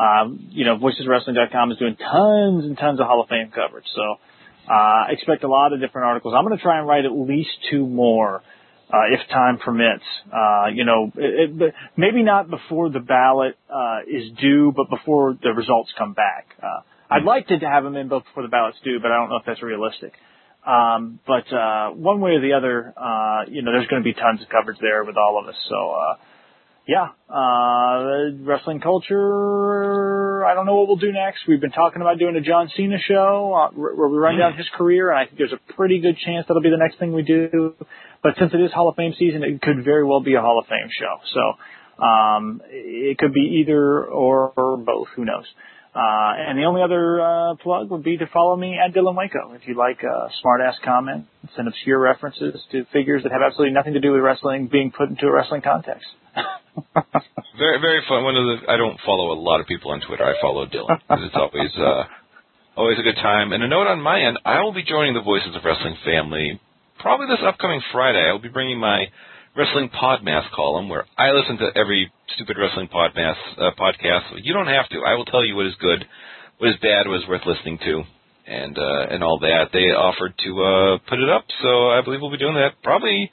Um, 0.00 0.48
you 0.48 0.64
know, 0.64 0.78
voicesofwrestling.com 0.78 1.72
is 1.72 1.76
doing 1.76 1.94
tons 1.96 2.64
and 2.64 2.78
tons 2.78 3.00
of 3.00 3.06
Hall 3.06 3.20
of 3.20 3.28
Fame 3.28 3.52
coverage. 3.54 3.84
So 3.94 4.72
uh, 4.72 5.04
expect 5.10 5.44
a 5.44 5.48
lot 5.48 5.74
of 5.74 5.80
different 5.80 6.06
articles. 6.06 6.32
I'm 6.34 6.42
going 6.46 6.56
to 6.56 6.62
try 6.62 6.78
and 6.78 6.88
write 6.88 7.04
at 7.04 7.12
least 7.12 7.50
two 7.70 7.86
more, 7.86 8.42
uh, 8.90 9.12
if 9.12 9.20
time 9.28 9.58
permits. 9.58 10.04
Uh, 10.32 10.68
you 10.72 10.86
know, 10.86 11.12
it, 11.16 11.60
it, 11.60 11.74
maybe 11.94 12.22
not 12.22 12.48
before 12.48 12.88
the 12.88 13.00
ballot 13.00 13.58
uh, 13.68 13.98
is 14.08 14.32
due, 14.40 14.72
but 14.74 14.88
before 14.88 15.36
the 15.42 15.50
results 15.50 15.90
come 15.98 16.14
back. 16.14 16.46
Uh, 16.62 16.80
I'd 17.10 17.24
like 17.24 17.48
to 17.48 17.58
have 17.58 17.84
them 17.84 17.96
in 17.96 18.08
both 18.08 18.24
before 18.24 18.42
the 18.42 18.48
ballot's 18.48 18.78
due, 18.82 19.00
but 19.02 19.12
I 19.12 19.16
don't 19.16 19.28
know 19.28 19.36
if 19.36 19.44
that's 19.44 19.62
realistic. 19.62 20.14
Um, 20.66 21.20
but 21.26 21.52
uh, 21.52 21.90
one 21.90 22.20
way 22.20 22.32
or 22.32 22.40
the 22.40 22.54
other, 22.54 22.94
uh, 22.96 23.44
you 23.48 23.62
know, 23.62 23.72
there's 23.72 23.86
going 23.88 24.02
to 24.02 24.04
be 24.04 24.14
tons 24.14 24.40
of 24.40 24.48
coverage 24.48 24.78
there 24.80 25.04
with 25.04 25.16
all 25.16 25.38
of 25.42 25.48
us. 25.48 25.56
So, 25.68 25.90
uh, 25.90 26.16
yeah, 26.86 27.08
uh, 27.28 28.32
wrestling 28.44 28.80
culture. 28.80 30.44
I 30.44 30.54
don't 30.54 30.66
know 30.66 30.76
what 30.76 30.88
we'll 30.88 30.96
do 30.96 31.12
next. 31.12 31.40
We've 31.48 31.60
been 31.60 31.70
talking 31.70 32.02
about 32.02 32.18
doing 32.18 32.36
a 32.36 32.40
John 32.40 32.70
Cena 32.76 32.98
show 33.06 33.54
uh, 33.54 33.74
where 33.74 34.08
we 34.08 34.16
run 34.18 34.38
down 34.38 34.54
his 34.56 34.66
career, 34.76 35.10
and 35.10 35.18
I 35.18 35.24
think 35.26 35.38
there's 35.38 35.52
a 35.52 35.72
pretty 35.74 36.00
good 36.00 36.16
chance 36.18 36.46
that'll 36.48 36.62
be 36.62 36.70
the 36.70 36.76
next 36.76 36.98
thing 36.98 37.12
we 37.12 37.22
do. 37.22 37.74
But 38.22 38.34
since 38.38 38.52
it 38.52 38.60
is 38.60 38.72
Hall 38.72 38.88
of 38.88 38.96
Fame 38.96 39.14
season, 39.18 39.42
it 39.42 39.60
could 39.62 39.84
very 39.84 40.04
well 40.04 40.20
be 40.20 40.34
a 40.34 40.40
Hall 40.40 40.58
of 40.58 40.66
Fame 40.66 40.88
show. 40.98 41.20
So 41.34 42.04
um, 42.04 42.62
it 42.70 43.18
could 43.18 43.32
be 43.32 43.60
either 43.60 44.04
or, 44.04 44.52
or 44.56 44.76
both. 44.76 45.08
Who 45.16 45.24
knows? 45.24 45.44
Uh, 45.94 46.32
and 46.48 46.58
the 46.58 46.64
only 46.64 46.82
other 46.82 47.20
uh, 47.20 47.54
plug 47.62 47.88
would 47.90 48.02
be 48.02 48.16
to 48.16 48.26
follow 48.32 48.56
me 48.56 48.76
at 48.76 48.92
Dylan 48.92 49.14
Waco 49.14 49.52
if 49.54 49.62
you 49.66 49.76
like 49.76 50.02
uh, 50.02 50.28
smart 50.40 50.60
ass 50.60 50.74
comments 50.84 51.28
and 51.56 51.68
obscure 51.68 52.00
references 52.00 52.60
to 52.72 52.84
figures 52.92 53.22
that 53.22 53.30
have 53.30 53.42
absolutely 53.46 53.72
nothing 53.72 53.94
to 53.94 54.00
do 54.00 54.10
with 54.10 54.20
wrestling 54.20 54.66
being 54.66 54.90
put 54.90 55.08
into 55.08 55.26
a 55.26 55.32
wrestling 55.32 55.62
context. 55.62 56.06
Very, 57.56 57.78
very 57.80 58.02
fun. 58.08 58.24
One 58.24 58.34
of 58.34 58.42
the 58.42 58.68
I 58.68 58.76
don't 58.76 58.98
follow 59.06 59.30
a 59.30 59.38
lot 59.38 59.60
of 59.60 59.66
people 59.68 59.92
on 59.92 60.00
Twitter. 60.00 60.24
I 60.24 60.34
follow 60.42 60.66
Dylan. 60.66 60.98
'cause 61.06 61.20
It's 61.22 61.36
always, 61.36 61.70
uh, 61.78 62.02
always 62.76 62.98
a 62.98 63.02
good 63.02 63.14
time. 63.14 63.52
And 63.52 63.62
a 63.62 63.68
note 63.68 63.86
on 63.86 64.02
my 64.02 64.20
end: 64.20 64.40
I 64.44 64.60
will 64.62 64.72
be 64.74 64.82
joining 64.82 65.14
the 65.14 65.22
Voices 65.22 65.54
of 65.54 65.64
Wrestling 65.64 65.96
family 66.04 66.58
probably 66.98 67.26
this 67.28 67.44
upcoming 67.46 67.80
Friday. 67.92 68.18
I 68.18 68.32
will 68.32 68.40
be 68.42 68.48
bringing 68.48 68.80
my 68.80 69.06
Wrestling 69.56 69.88
Podmas 69.90 70.50
column, 70.50 70.88
where 70.88 71.06
I 71.16 71.30
listen 71.30 71.58
to 71.58 71.70
every 71.78 72.10
stupid 72.34 72.56
wrestling 72.58 72.88
podmas 72.88 73.36
uh, 73.58 73.70
podcast. 73.78 74.40
You 74.42 74.52
don't 74.52 74.66
have 74.66 74.88
to. 74.90 75.02
I 75.06 75.14
will 75.14 75.24
tell 75.24 75.44
you 75.44 75.56
what 75.56 75.66
is 75.66 75.74
good, 75.80 76.04
what 76.58 76.70
is 76.70 76.76
bad, 76.80 77.06
what 77.06 77.16
is 77.16 77.28
worth 77.28 77.42
listening 77.46 77.78
to, 77.78 78.02
and 78.46 78.78
uh, 78.78 79.06
and 79.10 79.22
all 79.22 79.38
that. 79.40 79.70
They 79.72 79.92
offered 79.92 80.34
to 80.44 80.50
uh, 80.62 80.98
put 81.08 81.18
it 81.18 81.28
up, 81.28 81.44
so 81.62 81.90
I 81.90 82.00
believe 82.02 82.20
we'll 82.20 82.30
be 82.30 82.38
doing 82.38 82.54
that 82.54 82.82
probably 82.82 83.30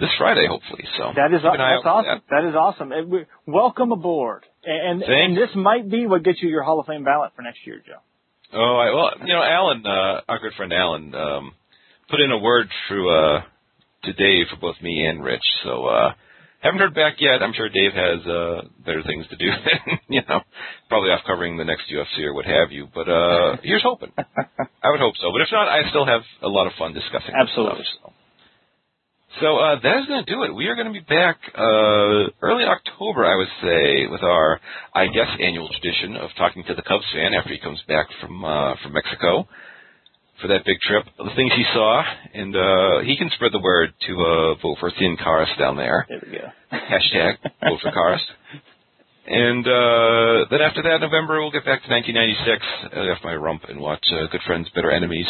this 0.00 0.10
Friday, 0.18 0.46
hopefully. 0.48 0.84
So 0.96 1.12
That 1.14 1.32
is 1.32 1.42
keep 1.42 1.52
an 1.52 1.60
eye 1.60 1.76
that's 1.76 1.86
awesome. 1.86 2.22
That 2.30 2.44
is 2.48 2.54
awesome. 2.54 3.26
Welcome 3.46 3.92
aboard. 3.92 4.46
And, 4.64 5.02
and 5.02 5.36
this 5.36 5.50
might 5.54 5.90
be 5.90 6.06
what 6.06 6.22
gets 6.22 6.42
you 6.42 6.48
your 6.48 6.62
Hall 6.62 6.80
of 6.80 6.86
Fame 6.86 7.04
ballot 7.04 7.32
for 7.36 7.42
next 7.42 7.60
year, 7.66 7.82
Joe. 7.86 8.00
Oh, 8.52 8.76
I, 8.76 8.94
well, 8.94 9.26
you 9.26 9.32
know, 9.32 9.42
Alan, 9.42 9.86
uh, 9.86 10.20
our 10.28 10.38
good 10.40 10.52
friend 10.56 10.72
Alan, 10.72 11.14
um, 11.14 11.52
put 12.10 12.20
in 12.20 12.32
a 12.32 12.38
word 12.38 12.68
through 12.88 13.08
uh, 13.10 13.42
to 14.04 14.12
Dave 14.12 14.46
for 14.50 14.56
both 14.60 14.76
me 14.82 15.06
and 15.06 15.22
Rich. 15.22 15.44
So 15.64 15.86
uh, 15.86 16.12
haven't 16.60 16.80
heard 16.80 16.94
back 16.94 17.14
yet. 17.18 17.42
I'm 17.42 17.52
sure 17.52 17.68
Dave 17.68 17.92
has 17.92 18.26
uh, 18.26 18.62
better 18.84 19.02
things 19.02 19.26
to 19.28 19.36
do. 19.36 19.46
than, 19.50 19.98
you 20.08 20.22
know, 20.28 20.40
probably 20.88 21.10
off 21.10 21.20
covering 21.26 21.56
the 21.56 21.64
next 21.64 21.84
UFC 21.90 22.24
or 22.24 22.34
what 22.34 22.44
have 22.44 22.70
you. 22.70 22.88
But 22.94 23.08
uh, 23.08 23.56
here's 23.62 23.82
hoping. 23.82 24.12
I 24.18 24.90
would 24.90 25.00
hope 25.00 25.14
so. 25.20 25.32
But 25.32 25.42
if 25.42 25.48
not, 25.52 25.68
I 25.68 25.88
still 25.90 26.06
have 26.06 26.22
a 26.42 26.48
lot 26.48 26.66
of 26.66 26.72
fun 26.78 26.92
discussing. 26.92 27.34
Absolutely. 27.34 27.84
stuff, 27.84 28.12
so. 28.12 28.12
So 29.40 29.56
uh, 29.56 29.78
that 29.80 29.96
is 30.00 30.06
going 30.06 30.24
to 30.24 30.30
do 30.30 30.42
it. 30.42 30.54
We 30.54 30.66
are 30.66 30.74
going 30.74 30.88
to 30.88 30.92
be 30.92 31.06
back 31.06 31.38
uh, 31.54 32.34
early 32.42 32.64
October, 32.64 33.24
I 33.24 33.36
would 33.36 33.52
say, 33.62 34.06
with 34.10 34.24
our, 34.24 34.60
I 34.92 35.06
guess, 35.06 35.28
annual 35.40 35.68
tradition 35.70 36.16
of 36.16 36.30
talking 36.36 36.64
to 36.66 36.74
the 36.74 36.82
Cubs 36.82 37.06
fan 37.14 37.32
after 37.32 37.50
he 37.50 37.60
comes 37.60 37.80
back 37.86 38.08
from 38.20 38.44
uh, 38.44 38.74
from 38.82 38.92
Mexico 38.92 39.46
for 40.40 40.48
that 40.48 40.64
big 40.64 40.80
trip. 40.80 41.04
The 41.18 41.34
things 41.36 41.52
he 41.56 41.64
saw, 41.72 42.02
and 42.34 42.54
uh, 42.56 43.00
he 43.00 43.16
can 43.16 43.30
spread 43.34 43.52
the 43.52 43.60
word 43.60 43.92
to 44.06 44.12
uh, 44.12 44.54
vote 44.62 44.76
for 44.80 44.90
Thin 44.98 45.16
Caras 45.16 45.48
down 45.58 45.76
there. 45.76 46.06
There 46.08 46.20
we 46.24 46.38
go. 46.38 46.48
Hashtag 46.72 47.38
vote 47.62 47.80
for 47.82 47.92
Caras. 47.92 48.22
And 49.26 49.64
uh, 49.66 50.48
then 50.50 50.60
after 50.60 50.82
that, 50.82 50.98
November, 51.00 51.40
we'll 51.40 51.52
get 51.52 51.64
back 51.64 51.84
to 51.84 51.90
1996, 51.90 52.96
uh, 52.96 53.14
off 53.14 53.22
my 53.22 53.34
rump, 53.34 53.62
and 53.68 53.78
watch 53.78 54.04
uh, 54.12 54.26
Good 54.32 54.40
Friends, 54.46 54.68
Better 54.74 54.90
Enemies. 54.90 55.26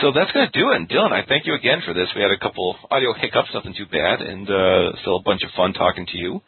So 0.00 0.10
that's 0.14 0.32
going 0.32 0.48
to 0.50 0.58
do 0.58 0.70
it. 0.72 0.76
And 0.76 0.88
Dylan, 0.88 1.12
I 1.12 1.24
thank 1.28 1.46
you 1.46 1.54
again 1.54 1.82
for 1.84 1.92
this. 1.92 2.08
We 2.16 2.22
had 2.22 2.30
a 2.30 2.38
couple 2.38 2.76
audio 2.90 3.12
hiccups, 3.12 3.50
nothing 3.52 3.74
too 3.76 3.86
bad, 3.86 4.22
and 4.22 4.48
uh, 4.48 4.96
still 5.02 5.16
a 5.16 5.22
bunch 5.22 5.42
of 5.44 5.50
fun 5.56 5.72
talking 5.72 6.06
to 6.06 6.18
you, 6.18 6.40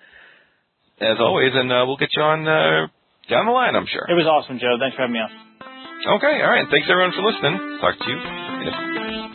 as 1.01 1.19
always. 1.21 1.53
And 1.55 1.71
uh, 1.71 1.85
we'll 1.87 1.99
get 1.99 2.11
you 2.17 2.23
on 2.23 2.49
uh, 2.49 2.89
down 3.29 3.47
the 3.47 3.53
line, 3.53 3.77
I'm 3.77 3.87
sure. 3.87 4.07
It 4.09 4.15
was 4.15 4.27
awesome, 4.27 4.59
Joe. 4.59 4.79
Thanks 4.81 4.97
for 4.97 5.03
having 5.03 5.15
me 5.15 5.21
on. 5.21 5.31
Okay, 6.07 6.41
all 6.43 6.51
right. 6.51 6.67
Thanks 6.71 6.87
everyone 6.89 7.13
for 7.13 7.23
listening. 7.23 7.79
Talk 7.81 7.99
to 7.99 8.11
you 8.11 9.26